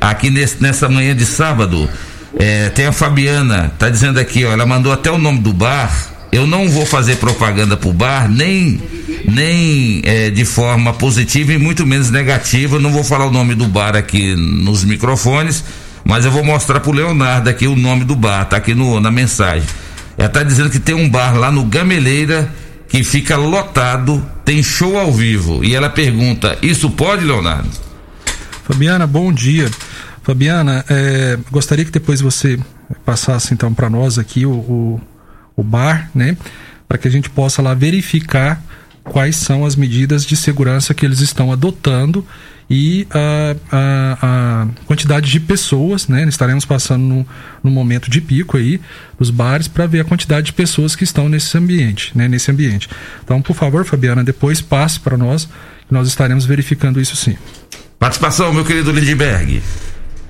aqui 0.00 0.30
nesse, 0.30 0.62
nessa 0.62 0.88
manhã 0.88 1.16
de 1.16 1.26
sábado. 1.26 1.90
É, 2.38 2.68
tem 2.68 2.86
a 2.86 2.92
Fabiana, 2.92 3.72
tá 3.76 3.90
dizendo 3.90 4.20
aqui, 4.20 4.44
ó, 4.44 4.52
ela 4.52 4.64
mandou 4.64 4.92
até 4.92 5.10
o 5.10 5.18
nome 5.18 5.40
do 5.40 5.52
bar. 5.52 5.92
Eu 6.30 6.46
não 6.46 6.68
vou 6.68 6.86
fazer 6.86 7.16
propaganda 7.16 7.76
pro 7.76 7.92
bar, 7.92 8.30
nem, 8.30 8.80
nem 9.28 10.00
é, 10.04 10.30
de 10.30 10.44
forma 10.44 10.92
positiva 10.92 11.52
e 11.52 11.58
muito 11.58 11.84
menos 11.84 12.08
negativa. 12.08 12.78
não 12.78 12.92
vou 12.92 13.02
falar 13.02 13.26
o 13.26 13.32
nome 13.32 13.56
do 13.56 13.66
bar 13.66 13.96
aqui 13.96 14.36
nos 14.36 14.84
microfones, 14.84 15.64
mas 16.04 16.24
eu 16.24 16.30
vou 16.30 16.44
mostrar 16.44 16.78
pro 16.78 16.92
Leonardo 16.92 17.50
aqui 17.50 17.66
o 17.66 17.74
nome 17.74 18.04
do 18.04 18.14
bar, 18.14 18.44
tá 18.44 18.58
aqui 18.58 18.76
no, 18.76 19.00
na 19.00 19.10
mensagem. 19.10 19.66
Ela 20.16 20.28
está 20.28 20.42
dizendo 20.42 20.70
que 20.70 20.78
tem 20.78 20.94
um 20.94 21.08
bar 21.08 21.36
lá 21.36 21.50
no 21.50 21.64
Gameleira 21.64 22.50
que 22.88 23.02
fica 23.02 23.36
lotado, 23.36 24.24
tem 24.44 24.62
show 24.62 24.98
ao 24.98 25.12
vivo. 25.12 25.64
E 25.64 25.74
ela 25.74 25.88
pergunta: 25.88 26.58
Isso 26.60 26.90
pode, 26.90 27.24
Leonardo? 27.24 27.70
Fabiana, 28.64 29.06
bom 29.06 29.32
dia. 29.32 29.70
Fabiana, 30.22 30.84
é, 30.88 31.38
gostaria 31.50 31.84
que 31.84 31.90
depois 31.90 32.20
você 32.20 32.58
passasse 33.04 33.54
então 33.54 33.72
para 33.72 33.88
nós 33.90 34.18
aqui 34.18 34.46
o, 34.46 34.52
o, 34.52 35.00
o 35.56 35.62
bar, 35.62 36.10
né? 36.14 36.36
Para 36.86 36.98
que 36.98 37.08
a 37.08 37.10
gente 37.10 37.30
possa 37.30 37.62
lá 37.62 37.74
verificar 37.74 38.62
quais 39.04 39.36
são 39.36 39.64
as 39.64 39.74
medidas 39.74 40.24
de 40.24 40.36
segurança 40.36 40.94
que 40.94 41.04
eles 41.04 41.20
estão 41.20 41.52
adotando 41.52 42.24
e 42.74 43.06
a, 43.10 43.54
a, 43.70 44.18
a, 44.22 44.68
quantidade 44.86 45.30
de 45.30 45.38
pessoas, 45.38 46.08
né? 46.08 46.24
Estaremos 46.24 46.64
passando 46.64 47.02
no, 47.02 47.26
no 47.62 47.70
momento 47.70 48.10
de 48.10 48.18
pico 48.18 48.56
aí 48.56 48.80
nos 49.20 49.28
bares 49.28 49.68
para 49.68 49.86
ver 49.86 50.00
a 50.00 50.04
quantidade 50.04 50.46
de 50.46 50.52
pessoas 50.54 50.96
que 50.96 51.04
estão 51.04 51.28
nesse 51.28 51.58
ambiente, 51.58 52.16
né? 52.16 52.26
Nesse 52.28 52.50
ambiente. 52.50 52.88
Então, 53.22 53.42
por 53.42 53.54
favor, 53.54 53.84
Fabiana, 53.84 54.24
depois 54.24 54.62
passe 54.62 54.98
para 54.98 55.18
nós, 55.18 55.44
que 55.86 55.92
nós 55.92 56.08
estaremos 56.08 56.46
verificando 56.46 56.98
isso 56.98 57.14
sim. 57.14 57.36
Participação, 57.98 58.50
meu 58.54 58.64
querido 58.64 58.90
Lindbergh. 58.90 59.62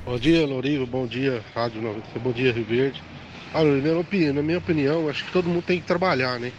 Bom 0.04 0.18
dia, 0.18 0.44
Lorivo. 0.44 0.84
Bom 0.84 1.06
dia, 1.06 1.40
Rádio 1.54 1.80
90. 1.80 2.18
Bom 2.18 2.32
dia, 2.32 2.52
Rio 2.52 2.64
Verde. 2.64 3.00
Ah, 3.54 3.62
minha 3.62 3.96
opinião, 3.96 4.34
na 4.34 4.42
minha 4.42 4.58
opinião, 4.58 5.08
acho 5.08 5.24
que 5.24 5.30
todo 5.30 5.48
mundo 5.48 5.62
tem 5.62 5.80
que 5.80 5.86
trabalhar, 5.86 6.40
né? 6.40 6.50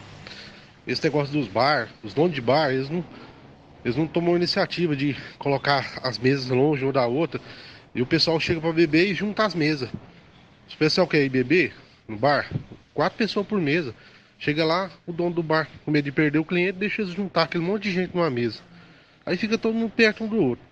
Esse 0.87 1.03
negócio 1.03 1.33
dos 1.33 1.49
bar, 1.49 1.89
os 2.01 2.13
donos 2.13 2.33
de 2.33 2.39
bar, 2.39 2.71
eles 2.71 2.89
não 2.89 3.03
eles 3.83 3.97
não 3.97 4.07
tomam 4.07 4.35
iniciativa 4.35 4.95
de 4.95 5.15
colocar 5.37 5.99
as 6.01 6.17
mesas 6.17 6.49
longe 6.49 6.83
uma 6.83 6.93
da 6.93 7.05
outra. 7.05 7.41
E 7.93 8.01
o 8.01 8.05
pessoal 8.05 8.39
chega 8.39 8.61
para 8.61 8.71
beber 8.71 9.07
e 9.07 9.13
junta 9.13 9.45
as 9.45 9.53
mesas. 9.53 9.89
Se 10.67 10.75
o 10.75 10.77
pessoal 10.77 11.07
quer 11.07 11.23
ir 11.23 11.29
beber 11.29 11.73
no 12.07 12.17
bar, 12.17 12.49
quatro 12.93 13.17
pessoas 13.17 13.45
por 13.45 13.59
mesa. 13.59 13.93
Chega 14.39 14.65
lá, 14.65 14.89
o 15.05 15.13
dono 15.13 15.35
do 15.35 15.43
bar, 15.43 15.69
com 15.85 15.91
medo 15.91 16.05
de 16.05 16.11
perder 16.11 16.39
o 16.39 16.45
cliente, 16.45 16.79
deixa 16.79 17.01
eles 17.01 17.13
juntar 17.13 17.43
aquele 17.43 17.63
monte 17.63 17.83
de 17.83 17.91
gente 17.91 18.15
numa 18.15 18.29
mesa. 18.29 18.61
Aí 19.25 19.37
fica 19.37 19.57
todo 19.57 19.73
mundo 19.73 19.91
perto 19.91 20.23
um 20.23 20.27
do 20.27 20.37
outro. 20.37 20.65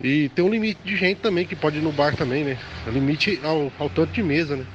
E 0.00 0.28
tem 0.30 0.44
um 0.44 0.48
limite 0.48 0.80
de 0.84 0.96
gente 0.96 1.20
também 1.20 1.46
que 1.46 1.54
pode 1.54 1.78
ir 1.78 1.82
no 1.82 1.92
bar 1.92 2.16
também, 2.16 2.44
né? 2.44 2.58
O 2.86 2.90
limite 2.90 3.38
ao, 3.42 3.72
ao 3.78 3.88
tanto 3.88 4.12
de 4.12 4.22
mesa, 4.22 4.56
né? 4.56 4.66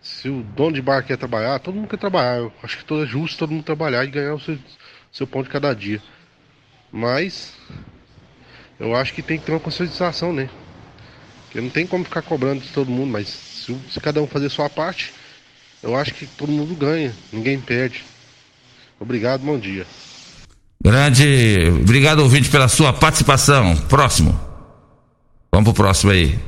Se 0.00 0.28
o 0.28 0.42
dono 0.42 0.74
de 0.74 0.82
bar 0.82 1.02
quer 1.02 1.16
trabalhar, 1.16 1.58
todo 1.58 1.74
mundo 1.74 1.88
quer 1.88 1.98
trabalhar. 1.98 2.38
Eu 2.38 2.52
acho 2.62 2.84
que 2.84 2.94
é 2.94 3.06
justo 3.06 3.38
todo 3.38 3.52
mundo 3.52 3.64
trabalhar 3.64 4.04
e 4.04 4.08
ganhar 4.08 4.34
o 4.34 4.40
seu, 4.40 4.58
seu 5.10 5.26
pão 5.26 5.42
de 5.42 5.48
cada 5.48 5.74
dia. 5.74 6.00
Mas 6.92 7.52
eu 8.78 8.94
acho 8.94 9.12
que 9.12 9.22
tem 9.22 9.38
que 9.38 9.44
ter 9.44 9.52
uma 9.52 9.60
conscientização, 9.60 10.32
né? 10.32 10.48
Porque 11.44 11.60
não 11.60 11.70
tem 11.70 11.86
como 11.86 12.04
ficar 12.04 12.22
cobrando 12.22 12.60
de 12.62 12.68
todo 12.68 12.90
mundo, 12.90 13.10
mas 13.10 13.28
se, 13.28 13.76
se 13.90 14.00
cada 14.00 14.22
um 14.22 14.26
fazer 14.26 14.46
a 14.46 14.50
sua 14.50 14.70
parte, 14.70 15.12
eu 15.82 15.96
acho 15.96 16.14
que 16.14 16.26
todo 16.26 16.52
mundo 16.52 16.74
ganha, 16.74 17.14
ninguém 17.32 17.60
perde. 17.60 18.04
Obrigado, 19.00 19.42
bom 19.42 19.58
dia. 19.58 19.86
Grande, 20.82 21.70
obrigado 21.80 22.20
ouvinte 22.20 22.48
pela 22.48 22.68
sua 22.68 22.92
participação. 22.92 23.76
Próximo. 23.88 24.38
Vamos 25.52 25.72
pro 25.72 25.84
próximo 25.84 26.12
aí. 26.12 26.38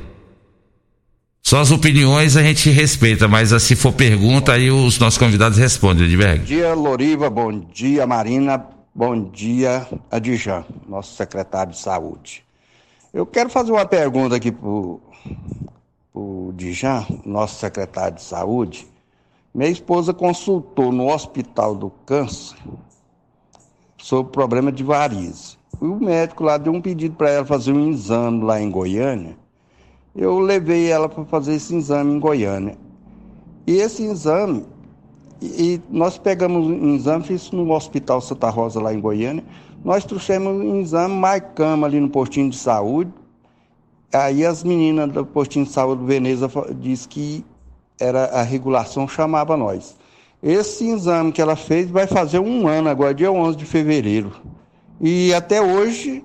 Só 1.43 1.59
as 1.59 1.71
opiniões 1.71 2.37
a 2.37 2.43
gente 2.43 2.69
respeita, 2.69 3.27
mas 3.27 3.49
se 3.63 3.75
for 3.75 3.91
pergunta, 3.91 4.53
aí 4.53 4.71
os 4.71 4.97
nossos 4.99 5.17
convidados 5.17 5.57
respondem, 5.57 6.05
Edberg. 6.05 6.39
Bom 6.39 6.45
dia, 6.45 6.73
Loriva. 6.73 7.29
Bom 7.29 7.59
dia, 7.73 8.07
Marina. 8.07 8.63
Bom 8.93 9.23
dia, 9.23 9.87
Adjan, 10.11 10.65
nosso 10.85 11.15
secretário 11.15 11.71
de 11.71 11.79
saúde. 11.79 12.45
Eu 13.13 13.25
quero 13.25 13.49
fazer 13.49 13.71
uma 13.71 13.85
pergunta 13.85 14.35
aqui 14.35 14.51
para 14.51 14.67
o 16.13 16.51
Dijan, 16.53 17.05
nosso 17.25 17.57
secretário 17.57 18.17
de 18.17 18.21
saúde. 18.21 18.85
Minha 19.55 19.69
esposa 19.69 20.13
consultou 20.13 20.91
no 20.91 21.07
Hospital 21.09 21.73
do 21.73 21.89
Câncer 22.05 22.57
sobre 23.97 24.33
problema 24.33 24.73
de 24.73 24.83
varizes. 24.83 25.57
o 25.79 25.95
médico 25.95 26.43
lá 26.43 26.57
deu 26.57 26.73
um 26.73 26.81
pedido 26.81 27.15
para 27.15 27.29
ela 27.29 27.45
fazer 27.45 27.71
um 27.71 27.89
exame 27.89 28.43
lá 28.43 28.61
em 28.61 28.69
Goiânia. 28.69 29.37
Eu 30.13 30.37
levei 30.39 30.91
ela 30.91 31.07
para 31.07 31.23
fazer 31.23 31.53
esse 31.53 31.73
exame 31.73 32.13
em 32.13 32.19
Goiânia. 32.19 32.77
E 33.65 33.71
esse 33.71 34.03
exame, 34.03 34.65
e 35.41 35.81
nós 35.89 36.19
pegamos 36.19 36.67
um 36.67 36.95
exame, 36.95 37.23
fiz 37.23 37.49
no 37.51 37.71
Hospital 37.71 38.21
Santa 38.21 38.49
Rosa 38.49 38.79
lá 38.79 38.93
em 38.93 38.99
Goiânia. 38.99 39.43
Nós 39.83 40.05
trouxemos 40.05 40.53
um 40.53 40.79
exame, 40.79 41.15
marcamos 41.15 41.85
ali 41.85 41.99
no 41.99 42.09
postinho 42.09 42.49
de 42.49 42.57
saúde. 42.57 43.11
Aí 44.13 44.45
as 44.45 44.63
meninas 44.63 45.09
do 45.11 45.25
postinho 45.25 45.65
de 45.65 45.71
saúde 45.71 46.05
Veneza 46.05 46.47
disse 46.79 47.07
que 47.07 47.43
era 47.99 48.25
a 48.25 48.43
regulação 48.43 49.07
chamava 49.07 49.57
nós. 49.57 49.97
Esse 50.43 50.87
exame 50.87 51.31
que 51.31 51.41
ela 51.41 51.55
fez 51.55 51.89
vai 51.89 52.05
fazer 52.05 52.39
um 52.39 52.67
ano 52.67 52.89
agora, 52.89 53.13
dia 53.13 53.31
11 53.31 53.57
de 53.57 53.65
fevereiro. 53.65 54.31
E 54.99 55.33
até 55.33 55.61
hoje, 55.61 56.23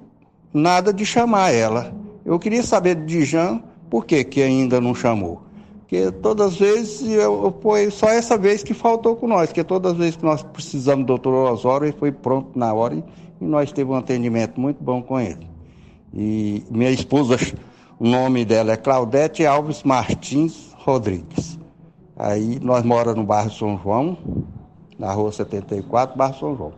nada 0.53 0.93
de 0.93 1.07
chamar 1.07 1.55
ela. 1.55 1.95
Eu 2.25 2.39
queria 2.39 2.63
saber 2.63 2.97
de 2.97 3.25
Jean 3.25 3.63
por 3.89 4.05
que, 4.05 4.25
que 4.25 4.43
ainda 4.43 4.81
não 4.81 4.95
chamou. 4.95 5.46
Porque 5.87 6.11
todas 6.11 6.49
as 6.49 6.57
vezes, 6.59 7.09
eu, 7.13 7.55
foi 7.63 7.93
só 7.93 8.09
essa 8.09 8.37
vez 8.37 8.65
que 8.65 8.75
faltou 8.75 9.15
com 9.15 9.29
nós, 9.29 9.51
porque 9.51 9.63
todas 9.63 9.93
as 9.93 9.99
vezes 9.99 10.17
que 10.17 10.25
nós 10.25 10.43
precisamos 10.43 11.07
do 11.07 11.17
doutor 11.17 11.53
Osório, 11.53 11.87
ele 11.87 11.97
foi 11.97 12.11
pronto 12.11 12.59
na 12.59 12.75
hora 12.75 12.97
e, 13.41 13.45
nós 13.45 13.71
tivemos 13.71 13.95
um 13.95 13.99
atendimento 13.99 14.61
muito 14.61 14.83
bom 14.83 15.01
com 15.01 15.21
ele. 15.21 15.47
E 16.13 16.65
minha 16.69 16.91
esposa, 16.91 17.37
o 18.01 18.09
nome 18.09 18.45
dela 18.45 18.73
é 18.73 18.77
Claudete 18.77 19.47
Alves 19.47 19.85
Martins 19.85 20.75
Rodrigues. 20.79 21.57
Aí 22.17 22.59
nós 22.61 22.83
moramos 22.83 23.21
no 23.21 23.25
bairro 23.25 23.53
São 23.53 23.79
João, 23.81 24.19
na 24.99 25.13
rua 25.13 25.31
74, 25.31 26.19
bairro 26.19 26.35
São 26.35 26.57
João. 26.57 26.73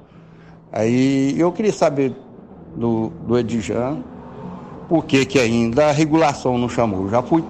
Aí 0.70 1.34
eu 1.40 1.50
queria 1.50 1.72
saber 1.72 2.14
do, 2.76 3.08
do 3.26 3.38
Edijan 3.38 4.02
por 4.86 5.06
que, 5.06 5.24
que 5.24 5.38
ainda 5.38 5.88
a 5.88 5.92
regulação 5.92 6.58
não 6.58 6.68
chamou. 6.68 7.08
Já 7.08 7.22
fui. 7.22 7.42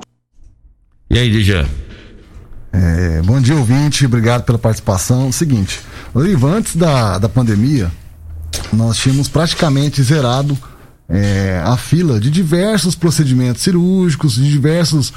E 1.10 1.18
aí, 1.18 1.28
Edijan? 1.28 1.66
É, 2.70 3.22
bom 3.22 3.40
dia, 3.40 3.56
ouvinte. 3.56 4.05
Obrigado 4.05 4.44
pela 4.44 4.59
participação. 4.59 5.32
Seguinte, 5.32 5.80
Oliva, 6.12 6.47
antes 6.47 6.76
da, 6.76 7.18
da 7.18 7.30
pandemia, 7.30 7.90
nós 8.70 8.98
tínhamos 8.98 9.26
praticamente 9.26 10.02
zerado 10.02 10.56
é, 11.09 11.62
a 11.64 11.78
fila 11.78 12.20
de 12.20 12.30
diversos 12.30 12.94
procedimentos 12.94 13.62
cirúrgicos, 13.62 14.35
de 14.35 14.51
diversos 14.51 15.10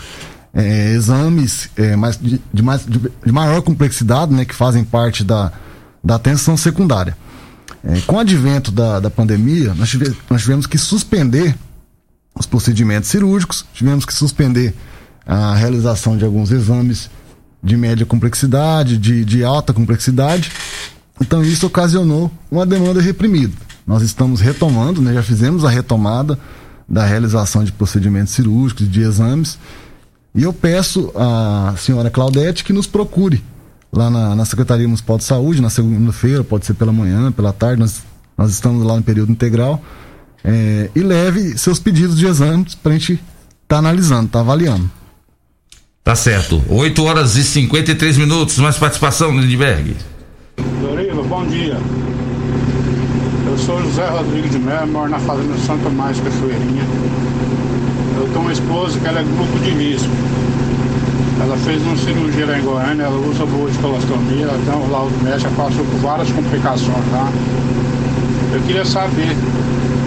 é, 0.54 0.94
exames 0.94 1.70
é, 1.76 1.94
mais, 1.98 2.18
de, 2.18 2.42
de, 2.54 2.62
mais, 2.62 2.86
de, 2.86 2.98
de, 2.98 3.32
maior 3.34 3.62
complexidade, 3.62 4.34
né, 4.34 4.46
que 4.46 4.56
fazem 4.56 4.86
parte 4.86 5.26
da, 5.26 5.52
da 6.02 6.16
atenção 6.16 6.56
secundária. 6.56 7.18
É, 7.84 8.00
com 8.08 8.16
o 8.16 8.20
advento 8.20 8.72
da, 8.72 9.02
da 9.02 9.10
pandemia, 9.10 9.74
nós, 9.74 9.90
tive, 9.90 10.16
nós 10.30 10.42
tivemos 10.42 10.66
que 10.66 10.78
suspender 10.78 11.54
os 12.34 12.46
procedimentos 12.46 13.10
cirúrgicos, 13.10 13.66
tivemos 13.74 14.06
que 14.06 14.14
suspender 14.14 14.74
a 15.26 15.54
realização 15.56 16.18
de 16.18 16.26
alguns 16.26 16.52
exames 16.52 17.10
de 17.64 17.78
média 17.78 18.06
complexidade, 18.06 18.98
de, 18.98 19.24
de 19.24 19.44
alta 19.44 19.74
complexidade. 19.74 20.52
Então 21.20 21.44
isso 21.44 21.68
ocasionou 21.68 22.32
uma 22.50 22.66
demanda 22.66 23.02
reprimida. 23.02 23.54
Nós 23.86 24.02
estamos 24.02 24.42
retomando, 24.42 25.02
né, 25.02 25.14
já 25.14 25.24
fizemos 25.24 25.64
a 25.64 25.70
retomada 25.70 26.38
da 26.88 27.06
realização 27.06 27.64
de 27.64 27.72
procedimentos 27.72 28.34
cirúrgicos, 28.34 28.90
de 28.90 29.02
exames. 29.02 29.58
E 30.34 30.44
eu 30.44 30.54
peço 30.54 31.12
à 31.16 31.76
senhora 31.78 32.10
Claudete 32.10 32.64
que 32.64 32.74
nos 32.74 32.88
procure 32.88 33.44
lá 33.92 34.10
na, 34.10 34.36
na 34.36 34.46
Secretaria 34.46 34.88
Municipal 34.88 35.18
de 35.18 35.26
Saúde, 35.26 35.62
na 35.62 35.70
segunda-feira, 35.70 36.44
pode 36.44 36.66
ser 36.66 36.74
pela 36.74 36.94
manhã, 36.94 37.32
pela 37.32 37.52
tarde, 37.52 37.82
nós, 37.82 38.02
nós 38.38 38.50
estamos 38.52 38.86
lá 38.86 38.96
no 38.96 39.04
período 39.04 39.32
integral, 39.32 39.82
é, 40.44 40.90
e 40.96 41.02
leve 41.02 41.58
seus 41.58 41.78
pedidos 41.78 42.18
de 42.18 42.26
exames 42.26 42.74
para 42.74 42.94
a 42.94 42.98
gente 42.98 43.14
estar 43.14 43.24
tá 43.68 43.78
analisando, 43.78 44.30
tá 44.30 44.40
avaliando. 44.40 44.90
Tá 46.12 46.16
certo. 46.16 46.62
8 46.68 47.06
horas 47.06 47.38
e 47.38 47.44
53 47.46 48.18
minutos. 48.18 48.58
Mais 48.58 48.76
participação, 48.76 49.32
Lindbergh. 49.32 49.96
Doriva, 50.82 51.24
bom 51.24 51.46
dia. 51.46 51.78
Eu 53.48 53.58
sou 53.58 53.82
José 53.82 54.06
Rodrigues 54.10 54.52
de 54.52 54.60
Mello, 54.60 54.88
moro 54.88 55.10
na 55.10 55.20
fazenda 55.20 55.58
Santa 55.60 55.88
Mais 55.88 56.20
Cachoeirinha. 56.20 56.84
Eu 58.18 58.28
tenho 58.28 58.42
uma 58.42 58.52
esposa 58.52 59.00
que 59.00 59.08
ela 59.08 59.22
é 59.22 59.24
grupo 59.24 59.58
de 59.60 59.70
risco. 59.70 60.10
Ela 61.40 61.56
fez 61.56 61.82
uma 61.82 61.96
cirurgia 61.96 62.46
lá 62.46 62.60
em 62.60 62.62
Goiânia, 62.62 63.04
ela 63.04 63.30
usa 63.30 63.46
boa 63.46 63.72
de 63.72 63.78
colostomia, 63.78 64.48
ela 64.48 64.60
tem 64.66 64.76
um 64.76 64.92
laudo 64.92 65.24
médico, 65.24 65.50
passou 65.52 65.86
por 65.86 66.00
várias 66.02 66.30
complicações 66.30 67.12
lá. 67.14 67.32
Eu 68.52 68.60
queria 68.64 68.84
saber 68.84 69.34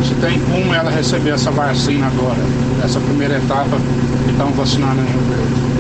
se 0.06 0.14
tem 0.16 0.38
como 0.38 0.74
ela 0.74 0.90
receber 0.90 1.30
essa 1.30 1.50
vacina 1.50 2.08
agora, 2.08 2.44
essa 2.84 3.00
primeira 3.00 3.38
etapa 3.38 3.78
que 4.26 4.32
estão 4.32 4.50
vacinando 4.50 5.00
em 5.00 5.06
Rio 5.06 5.20
Verde. 5.30 5.73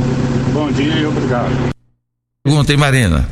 Bom 0.54 0.70
dia 0.70 0.94
e 0.94 1.04
obrigado. 1.04 1.50
Pergunta, 2.44 2.70
hein, 2.70 2.78
Marina? 2.78 3.28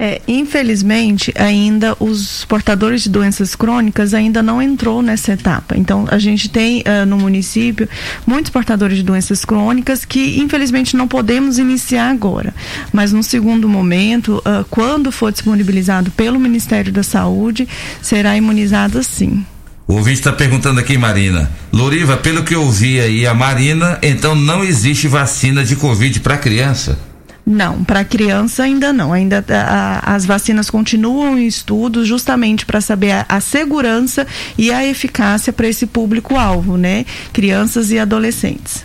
É, 0.00 0.20
infelizmente, 0.26 1.32
ainda 1.36 1.96
os 2.00 2.44
portadores 2.44 3.04
de 3.04 3.08
doenças 3.08 3.54
crônicas 3.54 4.12
ainda 4.12 4.42
não 4.42 4.60
entrou 4.60 5.00
nessa 5.00 5.34
etapa. 5.34 5.78
Então, 5.78 6.06
a 6.10 6.18
gente 6.18 6.48
tem 6.48 6.80
uh, 6.80 7.06
no 7.06 7.18
município 7.18 7.88
muitos 8.26 8.50
portadores 8.50 8.96
de 8.96 9.04
doenças 9.04 9.44
crônicas 9.44 10.04
que, 10.04 10.40
infelizmente, 10.40 10.96
não 10.96 11.06
podemos 11.06 11.56
iniciar 11.56 12.10
agora. 12.10 12.52
Mas, 12.92 13.12
no 13.12 13.22
segundo 13.22 13.68
momento, 13.68 14.38
uh, 14.38 14.64
quando 14.68 15.12
for 15.12 15.30
disponibilizado 15.30 16.10
pelo 16.10 16.40
Ministério 16.40 16.92
da 16.92 17.04
Saúde, 17.04 17.68
será 18.02 18.36
imunizado 18.36 19.04
sim. 19.04 19.46
O 19.88 19.94
ouvinte 19.94 20.18
está 20.18 20.32
perguntando 20.32 20.80
aqui, 20.80 20.98
Marina. 20.98 21.48
Loriva, 21.72 22.16
pelo 22.16 22.42
que 22.42 22.54
eu 22.54 22.68
vi 22.68 23.00
aí, 23.00 23.24
a 23.24 23.32
Marina, 23.32 23.98
então 24.02 24.34
não 24.34 24.64
existe 24.64 25.06
vacina 25.06 25.64
de 25.64 25.76
Covid 25.76 26.18
para 26.20 26.36
criança? 26.36 26.98
Não, 27.46 27.84
para 27.84 28.04
criança 28.04 28.64
ainda 28.64 28.92
não. 28.92 29.12
Ainda 29.12 29.44
a, 29.48 30.14
as 30.16 30.26
vacinas 30.26 30.68
continuam 30.68 31.38
em 31.38 31.46
estudos 31.46 32.08
justamente 32.08 32.66
para 32.66 32.80
saber 32.80 33.12
a, 33.12 33.26
a, 33.28 33.40
segurança 33.40 34.26
e 34.58 34.72
a 34.72 34.84
eficácia 34.84 35.52
para 35.52 35.68
esse 35.68 35.86
público-alvo, 35.86 36.76
né? 36.76 37.06
Crianças 37.32 37.92
e 37.92 37.98
adolescentes. 38.00 38.84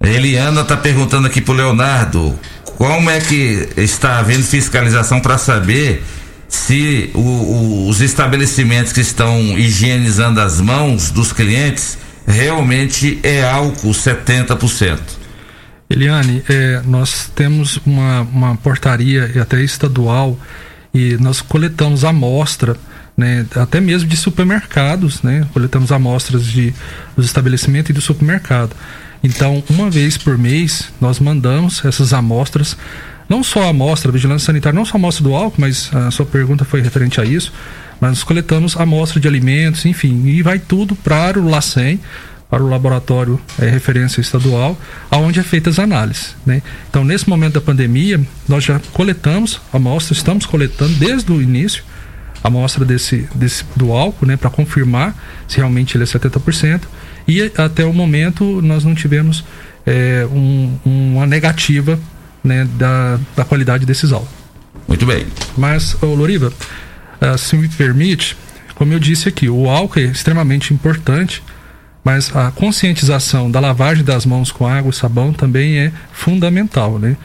Eliana 0.00 0.62
está 0.62 0.76
perguntando 0.76 1.28
aqui 1.28 1.40
para 1.40 1.54
o 1.54 1.56
Leonardo 1.56 2.36
como 2.76 3.08
é 3.08 3.20
que 3.20 3.68
está 3.76 4.18
havendo 4.18 4.42
fiscalização 4.42 5.20
para 5.20 5.38
saber 5.38 6.04
se 6.48 7.10
o, 7.14 7.20
o, 7.20 7.88
os 7.88 8.00
estabelecimentos 8.00 8.92
que 8.92 9.00
estão 9.00 9.58
higienizando 9.58 10.40
as 10.40 10.60
mãos 10.60 11.10
dos 11.10 11.32
clientes 11.32 11.98
realmente 12.26 13.18
é 13.22 13.44
álcool 13.44 13.90
70%. 13.90 14.98
Eliane, 15.88 16.42
é, 16.48 16.82
nós 16.84 17.30
temos 17.34 17.78
uma, 17.86 18.22
uma 18.22 18.56
portaria 18.56 19.30
até 19.40 19.62
estadual 19.62 20.36
e 20.92 21.16
nós 21.18 21.40
coletamos 21.40 22.04
amostra, 22.04 22.76
né, 23.16 23.46
até 23.54 23.80
mesmo 23.80 24.08
de 24.08 24.16
supermercados, 24.16 25.22
né, 25.22 25.46
coletamos 25.52 25.92
amostras 25.92 26.44
de, 26.44 26.74
dos 27.14 27.26
estabelecimentos 27.26 27.90
e 27.90 27.92
do 27.92 28.00
supermercado. 28.00 28.74
Então, 29.22 29.62
uma 29.70 29.88
vez 29.88 30.18
por 30.18 30.36
mês, 30.36 30.88
nós 31.00 31.20
mandamos 31.20 31.84
essas 31.84 32.12
amostras, 32.12 32.76
não 33.28 33.42
só 33.42 33.64
a 33.64 33.68
amostra, 33.70 34.12
vigilância 34.12 34.46
sanitária, 34.46 34.76
não 34.76 34.84
só 34.84 34.96
a 34.96 35.00
amostra 35.00 35.24
do 35.24 35.34
álcool, 35.34 35.60
mas 35.60 35.94
a 35.94 36.10
sua 36.10 36.26
pergunta 36.26 36.64
foi 36.64 36.80
referente 36.80 37.20
a 37.20 37.24
isso, 37.24 37.52
mas 38.00 38.10
nós 38.10 38.24
coletamos 38.24 38.76
amostra 38.76 39.20
de 39.20 39.26
alimentos, 39.26 39.84
enfim, 39.84 40.26
e 40.26 40.42
vai 40.42 40.58
tudo 40.58 40.94
para 40.94 41.38
o 41.38 41.48
LACEN, 41.48 41.98
para 42.48 42.62
o 42.62 42.68
laboratório 42.68 43.40
é, 43.58 43.68
referência 43.68 44.20
estadual, 44.20 44.78
aonde 45.10 45.40
é 45.40 45.42
feitas 45.42 45.78
as 45.78 45.84
análises. 45.84 46.36
Né? 46.44 46.62
Então, 46.88 47.04
nesse 47.04 47.28
momento 47.28 47.54
da 47.54 47.60
pandemia, 47.60 48.20
nós 48.48 48.64
já 48.64 48.80
coletamos 48.92 49.60
amostras, 49.72 50.18
estamos 50.18 50.46
coletando 50.46 50.94
desde 50.94 51.32
o 51.32 51.42
início 51.42 51.82
a 52.44 52.48
amostra 52.48 52.84
desse, 52.84 53.28
desse, 53.34 53.64
do 53.74 53.92
álcool, 53.92 54.26
né, 54.26 54.36
para 54.36 54.50
confirmar 54.50 55.16
se 55.48 55.56
realmente 55.56 55.96
ele 55.96 56.04
é 56.04 56.06
70%, 56.06 56.82
e 57.26 57.42
até 57.56 57.84
o 57.84 57.92
momento 57.92 58.62
nós 58.62 58.84
não 58.84 58.94
tivemos 58.94 59.44
é, 59.84 60.26
um, 60.30 60.78
uma 60.84 61.26
negativa 61.26 61.98
né, 62.46 62.66
da, 62.76 63.18
da 63.36 63.44
qualidade 63.44 63.84
desses 63.84 64.12
álcool. 64.12 64.28
Muito 64.86 65.04
bem. 65.04 65.26
Mas, 65.56 65.96
ô, 66.02 66.06
Loriva, 66.14 66.52
uh, 67.20 67.36
se 67.36 67.56
me 67.56 67.68
permite, 67.68 68.36
como 68.74 68.92
eu 68.92 68.98
disse 68.98 69.28
aqui, 69.28 69.48
o 69.48 69.68
álcool 69.68 70.00
é 70.00 70.04
extremamente 70.04 70.72
importante 70.72 71.42
mas 72.06 72.30
a 72.36 72.52
conscientização 72.52 73.50
da 73.50 73.58
lavagem 73.58 74.04
das 74.04 74.24
mãos 74.24 74.52
com 74.52 74.64
água 74.64 74.90
e 74.90 74.94
sabão 74.94 75.32
também 75.32 75.76
é 75.76 75.92
fundamental, 76.12 77.00
né? 77.00 77.16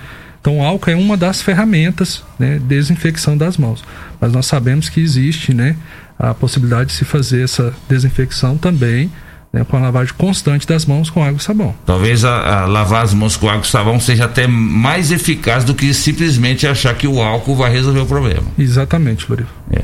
Então, 0.42 0.58
o 0.58 0.64
álcool 0.64 0.90
é 0.90 0.96
uma 0.96 1.16
das 1.16 1.40
ferramentas 1.40 2.24
né, 2.40 2.54
de 2.54 2.66
desinfecção 2.66 3.38
das 3.38 3.58
mãos. 3.58 3.84
Mas 4.20 4.34
nós 4.34 4.48
sabemos 4.48 4.90
que 4.90 5.00
existe 5.00 5.54
né, 5.54 5.76
a 6.18 6.34
possibilidade 6.34 6.90
de 6.90 6.96
se 6.96 7.06
fazer 7.06 7.44
essa 7.44 7.72
desinfecção 7.88 8.58
também 8.58 9.12
né, 9.52 9.66
com 9.70 9.78
a 9.78 9.80
lavagem 9.80 10.14
constante 10.14 10.66
das 10.66 10.86
mãos 10.86 11.10
com 11.10 11.24
água 11.24 11.38
e 11.38 11.44
sabão. 11.44 11.76
Talvez 11.86 12.24
a, 12.24 12.62
a, 12.62 12.66
lavar 12.66 13.04
as 13.04 13.14
mãos 13.14 13.36
com 13.36 13.50
água 13.50 13.64
e 13.64 13.68
sabão 13.68 14.00
seja 14.00 14.26
até 14.26 14.48
mais 14.48 15.12
eficaz 15.12 15.64
do 15.64 15.76
que 15.76 15.94
simplesmente 15.94 16.66
achar 16.66 16.96
que 16.96 17.08
o 17.08 17.22
álcool 17.22 17.56
vai 17.56 17.72
resolver 17.72 18.02
o 18.02 18.06
problema. 18.06 18.46
Exatamente, 18.58 19.26
Floriva. 19.26 19.50
É. 19.72 19.84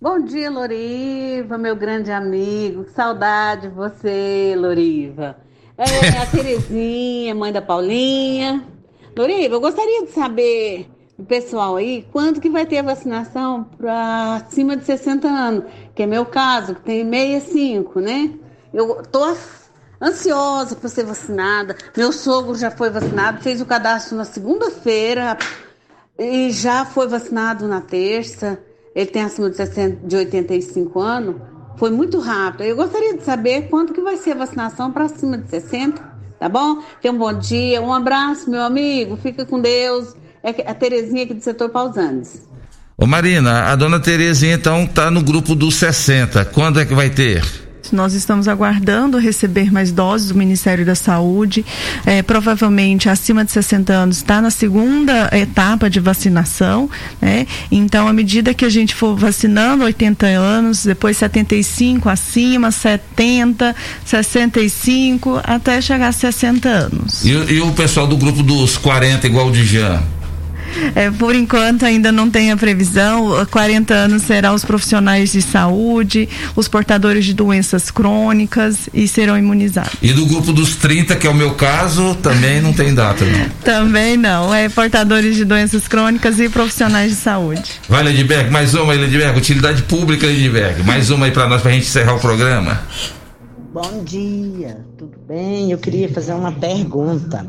Bom 0.00 0.24
dia, 0.24 0.50
Loriva, 0.50 1.58
meu 1.58 1.76
grande 1.76 2.10
amigo. 2.10 2.84
Que 2.84 2.92
saudade 2.92 3.68
de 3.68 3.74
você, 3.74 4.54
Loriva. 4.56 5.36
É 5.76 5.84
a 6.18 6.26
Terezinha, 6.26 7.34
mãe 7.34 7.52
da 7.52 7.60
Paulinha. 7.60 8.64
Loriva, 9.16 9.56
eu 9.56 9.60
gostaria 9.60 10.06
de 10.06 10.12
saber 10.12 10.88
do 11.18 11.26
pessoal 11.26 11.76
aí 11.76 12.06
quanto 12.10 12.40
que 12.40 12.48
vai 12.48 12.64
ter 12.64 12.78
a 12.78 12.82
vacinação 12.82 13.64
para 13.76 14.36
acima 14.36 14.76
de 14.76 14.84
60 14.84 15.28
anos, 15.28 15.64
que 16.00 16.04
é 16.04 16.06
meu 16.06 16.24
caso, 16.24 16.76
que 16.76 16.80
tem 16.80 17.04
65, 17.04 18.00
né? 18.00 18.32
Eu 18.72 19.02
tô 19.12 19.36
ansiosa 20.00 20.74
para 20.74 20.88
ser 20.88 21.04
vacinada. 21.04 21.76
Meu 21.94 22.10
sogro 22.10 22.54
já 22.54 22.70
foi 22.70 22.88
vacinado, 22.88 23.42
fez 23.42 23.60
o 23.60 23.66
cadastro 23.66 24.16
na 24.16 24.24
segunda-feira 24.24 25.36
e 26.18 26.50
já 26.52 26.86
foi 26.86 27.06
vacinado 27.06 27.68
na 27.68 27.82
terça. 27.82 28.58
Ele 28.94 29.10
tem 29.10 29.22
acima 29.22 29.50
de, 29.50 29.56
60, 29.56 30.06
de 30.06 30.16
85 30.16 30.98
anos. 31.00 31.36
Foi 31.76 31.90
muito 31.90 32.18
rápido. 32.18 32.62
Eu 32.62 32.76
gostaria 32.76 33.18
de 33.18 33.22
saber 33.22 33.68
quanto 33.68 33.92
que 33.92 34.00
vai 34.00 34.16
ser 34.16 34.30
a 34.30 34.36
vacinação 34.36 34.90
para 34.90 35.04
acima 35.04 35.36
de 35.36 35.50
60, 35.50 36.02
tá 36.38 36.48
bom? 36.48 36.82
Tenha 37.02 37.12
um 37.12 37.18
bom 37.18 37.34
dia, 37.34 37.82
um 37.82 37.92
abraço, 37.92 38.48
meu 38.48 38.62
amigo. 38.62 39.18
Fica 39.18 39.44
com 39.44 39.60
Deus. 39.60 40.16
É 40.42 40.48
a 40.66 40.72
Terezinha 40.72 41.24
aqui 41.24 41.34
do 41.34 41.44
setor 41.44 41.68
Pausantes. 41.68 42.48
Ô 43.00 43.06
Marina, 43.06 43.62
a 43.62 43.76
dona 43.76 43.98
Terezinha 43.98 44.56
então 44.56 44.86
tá 44.86 45.10
no 45.10 45.22
grupo 45.22 45.54
dos 45.54 45.76
60. 45.76 46.44
Quando 46.44 46.78
é 46.78 46.84
que 46.84 46.94
vai 46.94 47.08
ter? 47.08 47.42
Nós 47.90 48.12
estamos 48.12 48.46
aguardando 48.46 49.16
receber 49.16 49.72
mais 49.72 49.90
doses 49.90 50.28
do 50.28 50.34
Ministério 50.34 50.84
da 50.84 50.94
Saúde. 50.94 51.64
É, 52.04 52.22
provavelmente 52.22 53.08
acima 53.08 53.42
de 53.42 53.52
60 53.52 53.90
anos 53.90 54.18
está 54.18 54.42
na 54.42 54.50
segunda 54.50 55.30
etapa 55.32 55.88
de 55.88 55.98
vacinação. 55.98 56.90
Né? 57.22 57.46
Então, 57.72 58.06
à 58.06 58.12
medida 58.12 58.52
que 58.52 58.66
a 58.66 58.68
gente 58.68 58.94
for 58.94 59.16
vacinando 59.16 59.82
80 59.84 60.26
anos, 60.26 60.84
depois 60.84 61.16
75 61.16 62.06
acima, 62.06 62.70
70, 62.70 63.74
65, 64.04 65.40
até 65.42 65.80
chegar 65.80 66.08
a 66.08 66.12
60 66.12 66.68
anos. 66.68 67.24
E, 67.24 67.30
e 67.30 67.60
o 67.62 67.72
pessoal 67.72 68.06
do 68.06 68.18
grupo 68.18 68.42
dos 68.42 68.76
40, 68.76 69.26
igual 69.26 69.48
o 69.48 69.52
de 69.52 69.64
Jean? 69.64 70.02
É, 70.94 71.10
por 71.10 71.34
enquanto 71.34 71.84
ainda 71.84 72.10
não 72.12 72.30
tem 72.30 72.50
a 72.50 72.56
previsão. 72.56 73.46
40 73.50 73.94
anos 73.94 74.22
serão 74.22 74.54
os 74.54 74.64
profissionais 74.64 75.32
de 75.32 75.42
saúde, 75.42 76.28
os 76.56 76.68
portadores 76.68 77.24
de 77.24 77.34
doenças 77.34 77.90
crônicas 77.90 78.88
e 78.92 79.06
serão 79.08 79.36
imunizados. 79.36 79.92
E 80.02 80.12
do 80.12 80.26
grupo 80.26 80.52
dos 80.52 80.76
30, 80.76 81.16
que 81.16 81.26
é 81.26 81.30
o 81.30 81.34
meu 81.34 81.54
caso, 81.54 82.14
também 82.16 82.60
não 82.60 82.72
tem 82.72 82.94
data, 82.94 83.24
não? 83.24 83.48
também 83.64 84.16
não. 84.16 84.54
É 84.54 84.68
portadores 84.68 85.36
de 85.36 85.44
doenças 85.44 85.86
crônicas 85.88 86.38
e 86.38 86.48
profissionais 86.48 87.10
de 87.10 87.16
saúde. 87.16 87.80
Vai, 87.88 88.02
Ledberg, 88.02 88.50
mais 88.50 88.74
uma, 88.74 88.92
Ledberg. 88.92 89.38
Utilidade 89.38 89.82
pública, 89.82 90.26
Ledberg. 90.26 90.82
Mais 90.82 91.10
uma 91.10 91.26
aí 91.26 91.32
para 91.32 91.48
nós, 91.48 91.62
para 91.62 91.70
a 91.70 91.74
gente 91.74 91.86
encerrar 91.86 92.14
o 92.14 92.20
programa. 92.20 92.80
Bom 93.72 94.02
dia, 94.04 94.84
tudo 94.98 95.16
bem? 95.28 95.70
Eu 95.70 95.78
queria 95.78 96.08
fazer 96.08 96.32
uma 96.32 96.50
pergunta. 96.50 97.46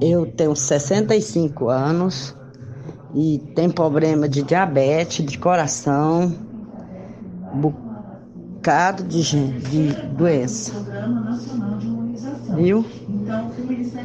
Eu 0.00 0.26
tenho 0.26 0.54
65 0.54 1.68
anos 1.68 2.34
e 3.14 3.38
tenho 3.54 3.72
problema 3.72 4.28
de 4.28 4.42
diabetes, 4.42 5.24
de 5.24 5.38
coração, 5.38 6.32
bocado 7.52 9.02
de, 9.02 9.22
de 9.58 9.92
doença. 10.08 10.72
Viu? 12.54 12.84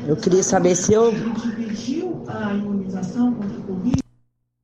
Eu 0.07 0.15
queria 0.15 0.43
saber 0.43 0.75
se 0.75 0.93
eu 0.93 1.13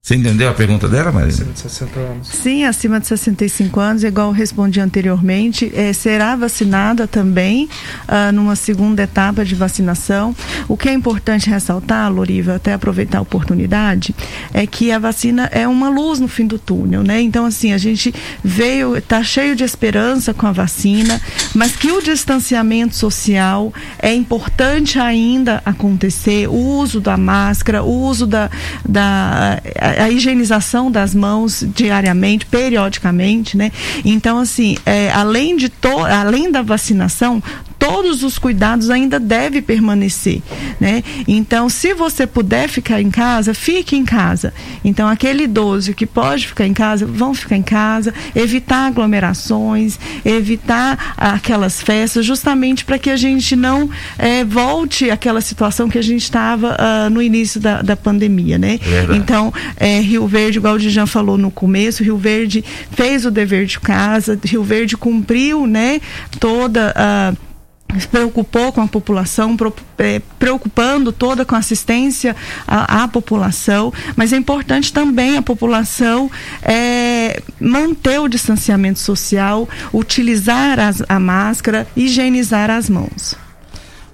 você 0.10 0.16
entendeu 0.16 0.50
a 0.50 0.56
pergunta 0.56 0.88
dela, 0.88 1.12
Marina? 1.12 1.32
Acima 1.32 1.54
de 1.54 1.60
60 1.60 2.00
anos. 2.00 2.28
Sim, 2.30 2.64
acima 2.64 3.00
de 3.00 3.06
65 3.06 3.80
anos, 3.80 4.04
igual 4.04 4.30
eu 4.30 4.34
respondi 4.34 4.80
anteriormente, 4.80 5.72
é, 5.76 5.94
será 5.94 6.36
vacinada 6.36 7.06
também 7.06 7.70
ah, 8.08 8.32
numa 8.32 8.56
segunda 8.56 9.04
etapa 9.04 9.46
de 9.46 9.54
vacinação. 9.54 10.36
O 10.68 10.76
que 10.76 10.90
é 10.90 10.94
importante 10.94 11.48
ressaltar, 11.48 12.12
Loriva, 12.12 12.56
até 12.56 12.74
aproveitar 12.74 13.20
a 13.20 13.22
oportunidade, 13.22 14.16
é 14.52 14.66
que 14.66 14.92
a 14.92 14.98
vacina 14.98 15.48
é 15.52 15.68
uma 15.68 15.90
luz 15.90 16.20
no 16.20 16.28
fim 16.28 16.48
do 16.48 16.58
túnel, 16.58 17.04
né? 17.04 17.22
Então, 17.22 17.46
assim, 17.46 17.72
a 17.72 17.78
gente 17.78 18.12
veio, 18.44 18.98
está 18.98 19.22
cheio 19.22 19.56
de 19.56 19.64
esperança 19.64 20.34
com 20.34 20.48
a 20.48 20.52
vacina, 20.52 21.22
mas 21.54 21.76
que 21.76 21.92
o 21.92 22.02
distanciamento 22.02 22.96
social 22.96 23.72
é 24.00 24.12
importante 24.12 24.98
ainda 24.98 25.62
acontecer, 25.64 26.48
o 26.50 26.80
uso 26.80 27.00
da 27.00 27.16
máscara, 27.16 27.84
o 27.84 28.08
uso 28.08 28.26
da, 28.26 28.50
da 28.84 29.62
a 30.00 30.10
higienização 30.10 30.92
das 30.92 31.14
mãos 31.14 31.66
diariamente, 31.76 32.46
periodicamente, 32.46 33.58
né? 33.58 33.72
Então, 34.04 34.40
assim, 34.40 34.78
é, 34.86 35.12
além 35.12 35.58
de 35.58 35.70
to, 35.70 36.06
além 36.06 36.52
da 36.52 36.62
vacinação, 36.62 37.42
todos 37.80 38.24
os 38.24 38.38
cuidados 38.38 38.90
ainda 38.90 39.20
devem 39.20 39.62
permanecer, 39.62 40.42
né? 40.80 41.02
Então, 41.28 41.70
se 41.70 41.94
você 41.94 42.28
puder 42.28 42.68
ficar 42.68 43.02
em 43.02 43.10
casa, 43.10 43.54
fique 43.54 43.96
em 43.96 44.04
casa. 44.04 44.54
Então, 44.84 45.08
aquele 45.08 45.44
idoso 45.44 45.94
que 45.94 46.06
pode 46.06 46.48
ficar 46.48 46.68
em 46.68 46.74
casa, 46.74 47.06
vão 47.06 47.34
ficar 47.34 47.56
em 47.56 47.64
casa, 47.64 48.14
evitar 48.36 48.88
aglomerações, 48.88 49.98
evitar 50.26 51.16
aquelas 51.18 51.82
festas, 51.82 52.26
justamente 52.26 52.84
para 52.84 53.00
que 53.00 53.10
a 53.10 53.16
gente 53.16 53.56
não 53.56 53.90
é, 54.18 54.44
volte 54.44 55.10
àquela 55.10 55.40
situação 55.40 55.88
que 55.88 55.98
a 55.98 56.04
gente 56.04 56.24
estava 56.24 56.76
uh, 56.76 57.10
no 57.10 57.22
início 57.22 57.60
da, 57.62 57.82
da 57.82 57.96
pandemia, 57.96 58.58
né? 58.58 58.80
É 58.84 59.16
então, 59.16 59.54
é, 59.78 59.89
Rio 59.98 60.28
Verde, 60.28 60.60
igual 60.60 60.76
o 60.76 60.80
Dijan 60.80 61.08
falou 61.08 61.38
no 61.38 61.50
começo, 61.50 62.04
Rio 62.04 62.18
Verde 62.18 62.64
fez 62.92 63.26
o 63.26 63.32
dever 63.32 63.66
de 63.66 63.80
casa, 63.80 64.40
Rio 64.44 64.64
Verde 64.64 64.96
cumpriu, 64.96 65.66
né, 65.66 66.00
toda 66.40 66.94
a 66.96 67.34
se 67.98 68.08
preocupou 68.08 68.72
com 68.72 68.82
a 68.82 68.88
população, 68.88 69.58
é, 69.98 70.22
preocupando 70.38 71.12
toda 71.12 71.44
com 71.44 71.56
assistência 71.56 72.36
à, 72.68 73.04
à, 73.04 73.08
população, 73.08 73.92
mas 74.16 74.32
é 74.32 74.38
importante 74.38 74.94
também 74.94 75.38
a 75.38 75.42
população 75.42 76.30
é, 76.62 77.42
manter 77.60 78.20
o 78.20 78.28
distanciamento 78.28 79.00
social, 79.00 79.68
utilizar 79.92 80.80
as, 80.80 81.02
a 81.10 81.20
máscara, 81.20 81.88
higienizar 81.96 82.70
as 82.70 82.90
mãos. 82.90 83.36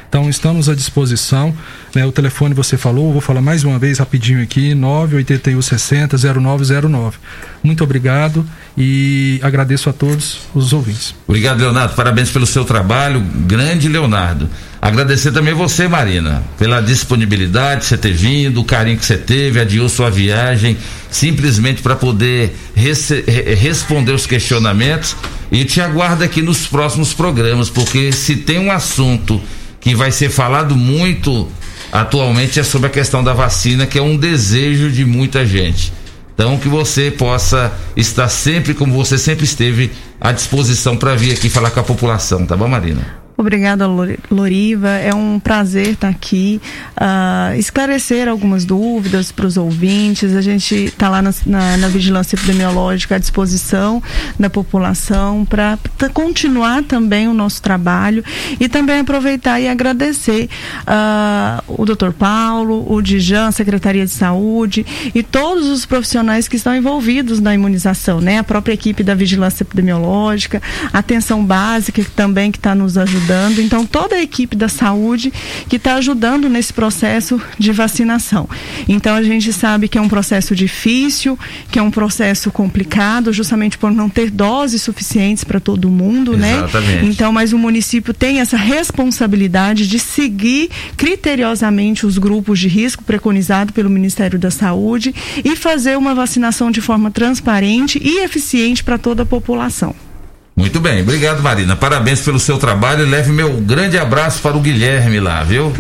Então 0.09 0.29
estamos 0.29 0.69
à 0.69 0.75
disposição. 0.75 1.55
Né? 1.95 2.05
O 2.07 2.13
telefone 2.13 2.55
você 2.55 2.77
falou, 2.77 3.13
vou 3.13 3.21
falar 3.21 3.41
mais 3.41 3.65
uma 3.65 3.79
vez 3.79 3.99
rapidinho 3.99 4.43
aqui, 4.43 4.75
981 4.75 5.61
60 5.61 6.17
0909. 6.17 7.19
Muito 7.63 7.83
obrigado 7.83 8.47
e 8.77 9.41
agradeço 9.43 9.91
a 9.91 9.93
todos 9.93 10.41
os 10.55 10.73
ouvintes. 10.73 11.15
Obrigado, 11.27 11.61
Leonardo. 11.61 11.95
Parabéns 11.95 12.31
pelo 12.31 12.47
seu 12.47 12.65
trabalho. 12.65 13.21
Grande 13.47 13.89
Leonardo. 13.89 14.49
Agradecer 14.81 15.33
também 15.33 15.53
você, 15.53 15.89
Marina, 15.89 16.45
pela 16.59 16.81
disponibilidade, 16.81 17.87
você 17.87 17.97
ter 17.97 18.13
vindo, 18.13 18.61
o 18.61 18.65
carinho 18.65 18.99
que 18.99 19.05
você 19.05 19.17
teve, 19.17 19.59
adiou 19.59 19.89
sua 19.89 20.11
viagem, 20.11 20.77
simplesmente 21.11 21.83
para 21.83 21.97
poder 21.97 22.55
responder 23.59 24.13
os 24.13 24.27
questionamentos. 24.27 25.17
E 25.51 25.65
te 25.65 25.81
aguardo 25.81 26.23
aqui 26.23 26.43
nos 26.43 26.67
próximos 26.67 27.15
programas, 27.15 27.71
porque 27.71 28.13
se 28.13 28.37
tem 28.37 28.59
um 28.59 28.71
assunto 28.71 29.41
que 29.87 29.95
vai 29.95 30.11
ser 30.11 30.31
falado 30.31 30.75
muito 30.75 31.47
atualmente 31.93 32.59
é 32.59 32.65
sobre 32.65 32.89
a 32.89 32.91
questão 32.91 33.23
da 33.23 33.33
vacina, 33.33 33.87
que 33.87 33.97
é 33.97 34.03
um 34.03 34.17
desejo 34.17 34.91
de 34.91 35.05
muita 35.05 35.47
gente. 35.47 35.93
Então 36.35 36.59
que 36.59 36.67
você 36.67 37.09
possa 37.09 37.73
estar 37.97 38.29
sempre 38.29 38.75
como 38.75 38.93
você 38.93 39.17
sempre 39.17 39.45
esteve 39.45 39.93
à 40.21 40.33
disposição 40.33 40.97
para 40.97 41.15
vir 41.15 41.31
aqui 41.31 41.49
falar 41.49 41.71
com 41.71 41.79
a 41.79 41.85
população, 41.85 42.45
tá 42.45 42.57
bom, 42.57 42.67
Marina? 42.67 43.26
Obrigada, 43.39 43.87
Loriva. 44.31 44.89
É 44.89 45.15
um 45.15 45.39
prazer 45.39 45.89
estar 45.89 46.09
aqui, 46.09 46.59
uh, 46.93 47.55
esclarecer 47.59 48.29
algumas 48.29 48.65
dúvidas 48.65 49.31
para 49.31 49.47
os 49.47 49.59
ouvintes. 49.59 50.35
A 50.35 50.41
gente 50.41 50.75
está 50.75 51.11
lá 51.11 51.21
na, 51.21 51.35
na, 51.45 51.77
na, 51.77 51.89
vigilância 51.89 52.35
epidemiológica 52.35 53.17
à 53.17 53.19
disposição 53.19 54.03
da 54.41 54.49
população 54.49 55.45
para 55.45 55.79
continuar 56.15 56.83
também 56.85 57.29
o 57.29 57.35
nosso 57.35 57.61
trabalho 57.61 58.25
e 58.59 58.71
também 58.71 59.01
aproveitar 59.01 59.61
e 59.61 59.69
agradecer 59.69 60.49
uh, 60.83 61.63
o 61.69 61.85
doutor 61.85 62.15
Paulo, 62.15 62.91
o 62.91 63.03
Dijan, 63.03 63.51
Secretaria 63.51 64.07
de 64.07 64.13
Saúde 64.13 64.87
e 65.15 65.23
todos 65.23 65.69
os 65.69 65.85
profissionais 65.85 66.49
que 66.49 66.57
estão 66.57 66.75
envolvidos 66.75 67.39
na 67.39 67.55
imunização, 67.55 68.19
né? 68.19 68.39
A 68.39 68.45
própria 68.45 68.73
equipe 68.73 69.03
da 69.03 69.15
vigilância 69.15 69.63
epidemiológica, 69.63 70.63
a 70.91 71.01
atenção 71.01 71.45
básica 71.45 72.03
que 72.03 72.11
também 72.11 72.51
que 72.51 72.59
está 72.59 72.75
nos 72.75 72.97
ajudando 72.97 73.26
ajudando. 73.27 73.59
Então, 73.61 73.85
toda 73.85 74.17
a 74.17 74.23
equipe 74.23 74.57
da 74.57 74.69
saúde 74.69 75.33
que 75.69 75.77
está 75.77 75.97
ajudando 75.97 76.49
nesse 76.49 76.73
processo 76.73 77.41
de 77.59 77.73
vacinação. 77.73 78.49
Então, 78.89 79.15
a 79.17 79.23
gente 79.23 79.53
sabe 79.53 79.89
que 79.89 79.99
é 79.99 80.01
um 80.01 80.09
processo 80.09 80.55
difícil, 80.55 81.39
que 81.71 81.79
é 81.79 81.83
um 81.83 81.91
processo 81.91 82.51
complicado, 82.51 83.33
justamente 83.33 83.77
por 83.77 83.91
não 83.91 84.09
ter 84.09 84.31
doses 84.31 84.83
suficientes 84.83 85.43
para 85.43 85.59
todo 85.59 85.91
mundo, 85.91 86.35
Exatamente. 86.35 87.03
né? 87.03 87.05
Então, 87.05 87.33
mas 87.33 87.53
o 87.53 87.59
município 87.59 88.15
tem 88.15 88.41
essa 88.41 88.57
responsabilidade 88.57 89.89
de 89.89 89.99
seguir 89.99 90.71
criteriosamente 90.97 92.07
os 92.07 92.19
grupos 92.19 92.59
de 92.59 92.69
risco 92.69 93.03
preconizado 93.03 93.73
pelo 93.73 93.91
Ministério 93.91 94.39
da 94.39 94.51
Saúde 94.51 95.15
e 95.45 95.57
fazer 95.57 95.99
uma 95.99 96.15
vacinação 96.15 96.71
de 96.71 96.81
forma 96.81 97.11
transparente 97.11 98.01
e 98.03 98.23
eficiente 98.23 98.85
para 98.85 98.99
toda 98.99 99.25
a 99.25 99.27
população. 99.27 100.06
Muito 100.57 100.81
bem, 100.81 101.03
obrigado 101.03 101.43
Marina. 101.43 101.77
Parabéns 101.77 102.23
pelo 102.23 102.41
seu 102.41 102.57
trabalho 102.57 103.07
e 103.07 103.11
leve 103.11 103.31
meu 103.31 103.61
grande 103.61 103.99
abraço 103.99 104.41
para 104.41 104.57
o 104.57 104.61
Guilherme 104.61 105.21
lá, 105.21 105.45
viu? 105.45 105.71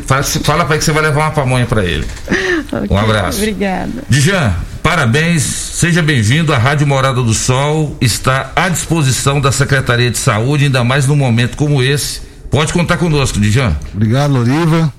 Fala, 0.43 0.67
para 0.67 0.77
que 0.77 0.85
você 0.85 0.93
vai 0.93 1.03
levar 1.03 1.23
uma 1.23 1.31
pamonha 1.31 1.65
para 1.67 1.83
ele. 1.83 2.07
Okay, 2.67 2.89
um 2.91 2.99
abraço. 2.99 3.39
Obrigada. 3.39 4.03
Dijan, 4.09 4.53
parabéns, 4.83 5.45
seja 5.45 6.03
bem-vindo. 6.03 6.53
A 6.53 6.59
Rádio 6.59 6.85
Morada 6.85 7.23
do 7.23 7.33
Sol 7.33 7.97
está 8.01 8.51
à 8.57 8.69
disposição 8.69 9.41
da 9.41 9.53
Secretaria 9.53 10.11
de 10.11 10.19
Saúde, 10.19 10.65
ainda 10.65 10.83
mais 10.83 11.07
num 11.07 11.15
momento 11.15 11.57
como 11.57 11.81
esse. 11.81 12.23
Pode 12.51 12.73
contar 12.73 12.97
conosco, 12.97 13.39
Dijan. 13.39 13.77
Obrigado, 13.95 14.33
Loriva. 14.33 14.93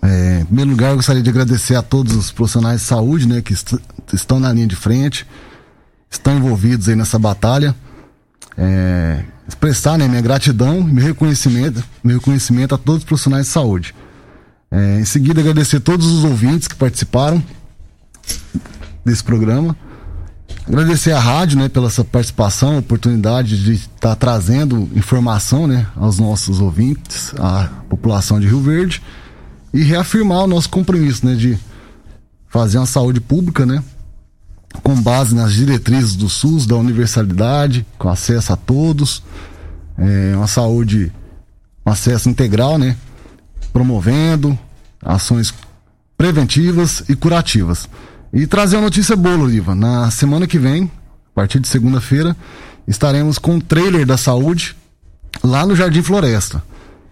É, 0.00 0.38
em 0.42 0.44
primeiro 0.44 0.70
lugar, 0.70 0.90
eu 0.90 0.96
gostaria 0.96 1.20
de 1.20 1.28
agradecer 1.28 1.74
a 1.74 1.82
todos 1.82 2.14
os 2.14 2.30
profissionais 2.30 2.82
de 2.82 2.86
saúde, 2.86 3.26
né, 3.26 3.42
que 3.42 3.52
est 3.52 3.76
estão 4.12 4.38
na 4.38 4.52
linha 4.52 4.68
de 4.68 4.76
frente, 4.76 5.26
estão 6.08 6.36
envolvidos 6.36 6.88
aí 6.88 6.94
nessa 6.94 7.18
batalha 7.18 7.74
é, 8.56 9.24
expressar 9.48 9.98
né, 9.98 10.06
minha 10.08 10.20
gratidão 10.20 10.82
meu 10.82 11.04
reconhecimento, 11.04 11.82
meu 12.02 12.18
reconhecimento 12.18 12.74
a 12.74 12.78
todos 12.78 13.02
os 13.02 13.04
profissionais 13.04 13.46
de 13.46 13.52
saúde. 13.52 13.94
É, 14.70 15.00
em 15.00 15.04
seguida, 15.04 15.40
agradecer 15.40 15.76
a 15.76 15.80
todos 15.80 16.06
os 16.06 16.24
ouvintes 16.24 16.66
que 16.66 16.74
participaram 16.74 17.42
desse 19.04 19.22
programa. 19.22 19.76
Agradecer 20.66 21.10
à 21.12 21.18
rádio, 21.18 21.58
né, 21.58 21.68
pela 21.68 21.90
sua 21.90 22.04
participação, 22.04 22.78
oportunidade 22.78 23.62
de 23.62 23.72
estar 23.72 24.10
tá 24.10 24.16
trazendo 24.16 24.88
informação, 24.94 25.66
né, 25.66 25.86
aos 25.96 26.18
nossos 26.18 26.60
ouvintes, 26.60 27.34
à 27.38 27.68
população 27.88 28.38
de 28.38 28.46
Rio 28.46 28.60
Verde 28.60 29.02
e 29.74 29.82
reafirmar 29.82 30.44
o 30.44 30.46
nosso 30.46 30.68
compromisso, 30.68 31.26
né, 31.26 31.34
de 31.34 31.58
fazer 32.48 32.78
uma 32.78 32.86
saúde 32.86 33.20
pública, 33.20 33.66
né, 33.66 33.82
com 34.82 35.00
base 35.00 35.34
nas 35.34 35.52
diretrizes 35.52 36.16
do 36.16 36.28
SUS, 36.28 36.66
da 36.66 36.76
universalidade, 36.76 37.86
com 37.98 38.08
acesso 38.08 38.52
a 38.52 38.56
todos, 38.56 39.22
é, 39.98 40.36
uma 40.36 40.46
saúde, 40.46 41.12
um 41.84 41.90
acesso 41.90 42.28
integral, 42.28 42.78
né? 42.78 42.96
Promovendo 43.72 44.58
ações 45.04 45.52
preventivas 46.16 47.02
e 47.08 47.16
curativas. 47.16 47.88
E 48.32 48.46
trazer 48.46 48.76
uma 48.76 48.84
notícia 48.84 49.16
boa, 49.16 49.38
Oliva. 49.38 49.74
Na 49.74 50.10
semana 50.10 50.46
que 50.46 50.58
vem, 50.58 50.84
a 50.84 51.34
partir 51.34 51.60
de 51.60 51.68
segunda-feira, 51.68 52.36
estaremos 52.86 53.38
com 53.38 53.52
o 53.52 53.54
um 53.56 53.60
trailer 53.60 54.06
da 54.06 54.16
saúde 54.16 54.76
lá 55.42 55.66
no 55.66 55.76
Jardim 55.76 56.02
Floresta. 56.02 56.62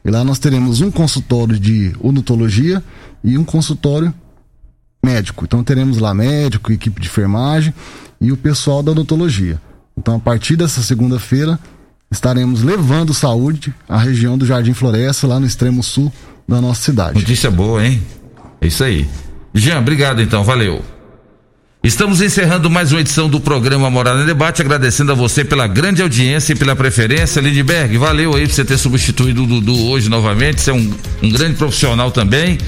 E 0.04 0.10
lá 0.10 0.24
nós 0.24 0.38
teremos 0.38 0.80
um 0.80 0.90
consultório 0.90 1.58
de 1.58 1.94
odontologia 2.00 2.82
e 3.22 3.36
um 3.36 3.44
consultório 3.44 4.14
médico. 5.04 5.44
Então 5.44 5.62
teremos 5.64 5.98
lá 5.98 6.12
médico, 6.14 6.72
equipe 6.72 7.00
de 7.00 7.08
enfermagem 7.08 7.72
e 8.20 8.30
o 8.32 8.36
pessoal 8.36 8.82
da 8.82 8.92
odontologia. 8.92 9.60
Então 9.96 10.16
a 10.16 10.20
partir 10.20 10.56
dessa 10.56 10.82
segunda-feira 10.82 11.58
estaremos 12.10 12.62
levando 12.62 13.14
saúde 13.14 13.74
à 13.88 13.98
região 13.98 14.36
do 14.36 14.44
Jardim 14.44 14.74
Floresta, 14.74 15.26
lá 15.26 15.38
no 15.38 15.46
extremo 15.46 15.82
sul 15.82 16.12
da 16.46 16.60
nossa 16.60 16.82
cidade. 16.82 17.18
Notícia 17.18 17.50
boa, 17.50 17.86
hein? 17.86 18.02
É 18.60 18.66
isso 18.66 18.82
aí. 18.82 19.08
Jean, 19.54 19.78
obrigado 19.78 20.20
então, 20.20 20.44
valeu. 20.44 20.82
Estamos 21.82 22.20
encerrando 22.20 22.68
mais 22.68 22.92
uma 22.92 23.00
edição 23.00 23.26
do 23.26 23.40
programa 23.40 23.88
Morada 23.88 24.22
em 24.22 24.26
Debate, 24.26 24.60
agradecendo 24.60 25.12
a 25.12 25.14
você 25.14 25.42
pela 25.42 25.66
grande 25.66 26.02
audiência 26.02 26.52
e 26.52 26.56
pela 26.56 26.76
preferência. 26.76 27.40
Lindbergh, 27.40 27.96
valeu 27.96 28.34
aí 28.34 28.46
por 28.46 28.52
você 28.52 28.66
ter 28.66 28.76
substituído 28.76 29.44
o 29.44 29.46
Dudu 29.46 29.86
hoje 29.86 30.10
novamente. 30.10 30.60
Você 30.60 30.70
é 30.70 30.74
um, 30.74 30.92
um 31.22 31.30
grande 31.30 31.56
profissional 31.56 32.10
também. 32.10 32.58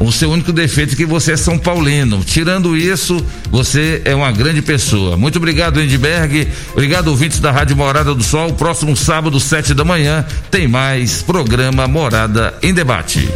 O 0.00 0.10
seu 0.12 0.30
único 0.30 0.52
defeito 0.52 0.94
é 0.94 0.96
que 0.96 1.06
você 1.06 1.32
é 1.32 1.36
São 1.36 1.58
Paulino. 1.58 2.22
Tirando 2.24 2.76
isso, 2.76 3.24
você 3.50 4.02
é 4.04 4.14
uma 4.14 4.30
grande 4.32 4.60
pessoa. 4.60 5.16
Muito 5.16 5.36
obrigado, 5.36 5.80
Lindbergh. 5.80 6.48
Obrigado, 6.72 7.08
ouvintes 7.08 7.40
da 7.40 7.50
Rádio 7.50 7.76
Morada 7.76 8.14
do 8.14 8.22
Sol. 8.22 8.52
Próximo 8.52 8.96
sábado, 8.96 9.38
sete 9.40 9.72
da 9.72 9.84
manhã, 9.84 10.24
tem 10.50 10.66
mais 10.68 11.22
programa 11.22 11.86
Morada 11.86 12.54
em 12.62 12.74
Debate. 12.74 13.28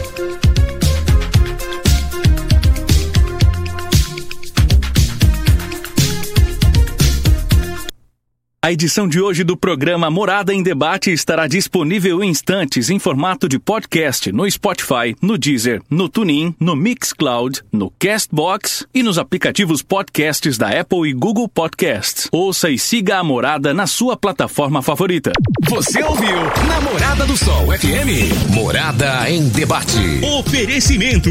A 8.60 8.72
edição 8.72 9.06
de 9.06 9.20
hoje 9.20 9.44
do 9.44 9.56
programa 9.56 10.10
Morada 10.10 10.52
em 10.52 10.64
Debate 10.64 11.12
estará 11.12 11.46
disponível 11.46 12.24
em 12.24 12.30
instantes 12.30 12.90
em 12.90 12.98
formato 12.98 13.48
de 13.48 13.56
podcast 13.56 14.32
no 14.32 14.50
Spotify, 14.50 15.14
no 15.22 15.38
Deezer, 15.38 15.80
no 15.88 16.08
TuneIn, 16.08 16.52
no 16.58 16.74
Mixcloud, 16.74 17.62
no 17.70 17.88
Castbox 18.00 18.84
e 18.92 19.00
nos 19.00 19.16
aplicativos 19.16 19.80
podcasts 19.80 20.58
da 20.58 20.70
Apple 20.70 21.08
e 21.08 21.12
Google 21.12 21.48
Podcasts. 21.48 22.26
Ouça 22.32 22.68
e 22.68 22.76
siga 22.76 23.18
a 23.18 23.22
Morada 23.22 23.72
na 23.72 23.86
sua 23.86 24.16
plataforma 24.16 24.82
favorita. 24.82 25.30
Você 25.70 26.02
ouviu 26.02 26.38
Namorada 26.66 27.26
do 27.26 27.36
Sol 27.36 27.66
FM. 27.66 28.50
Morada 28.52 29.30
em 29.30 29.48
Debate. 29.50 30.20
Oferecimento: 30.36 31.30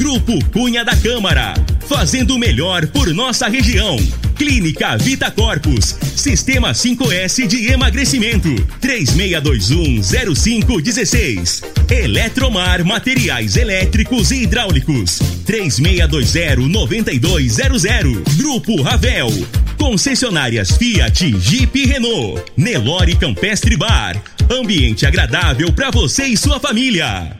Grupo 0.00 0.42
Cunha 0.46 0.82
da 0.82 0.96
Câmara, 0.96 1.52
fazendo 1.86 2.34
o 2.34 2.38
melhor 2.38 2.86
por 2.86 3.12
nossa 3.12 3.46
região. 3.48 3.98
Clínica 4.34 4.96
Vita 4.96 5.30
Corpus, 5.30 5.94
Sistema 6.16 6.72
5S 6.72 7.46
de 7.46 7.70
emagrecimento, 7.70 8.48
36210516. 8.80 11.62
Eletromar 11.90 12.82
Materiais 12.82 13.56
Elétricos 13.56 14.30
e 14.30 14.44
Hidráulicos, 14.44 15.18
36209200. 15.44 18.22
Grupo 18.38 18.80
Ravel, 18.80 19.28
concessionárias 19.76 20.78
Fiat, 20.78 21.38
Jeep 21.38 21.78
e 21.78 21.84
Renault. 21.84 22.42
Nelore 22.56 23.16
Campestre 23.16 23.76
Bar, 23.76 24.16
ambiente 24.50 25.04
agradável 25.04 25.70
para 25.74 25.90
você 25.90 26.24
e 26.24 26.38
sua 26.38 26.58
família. 26.58 27.39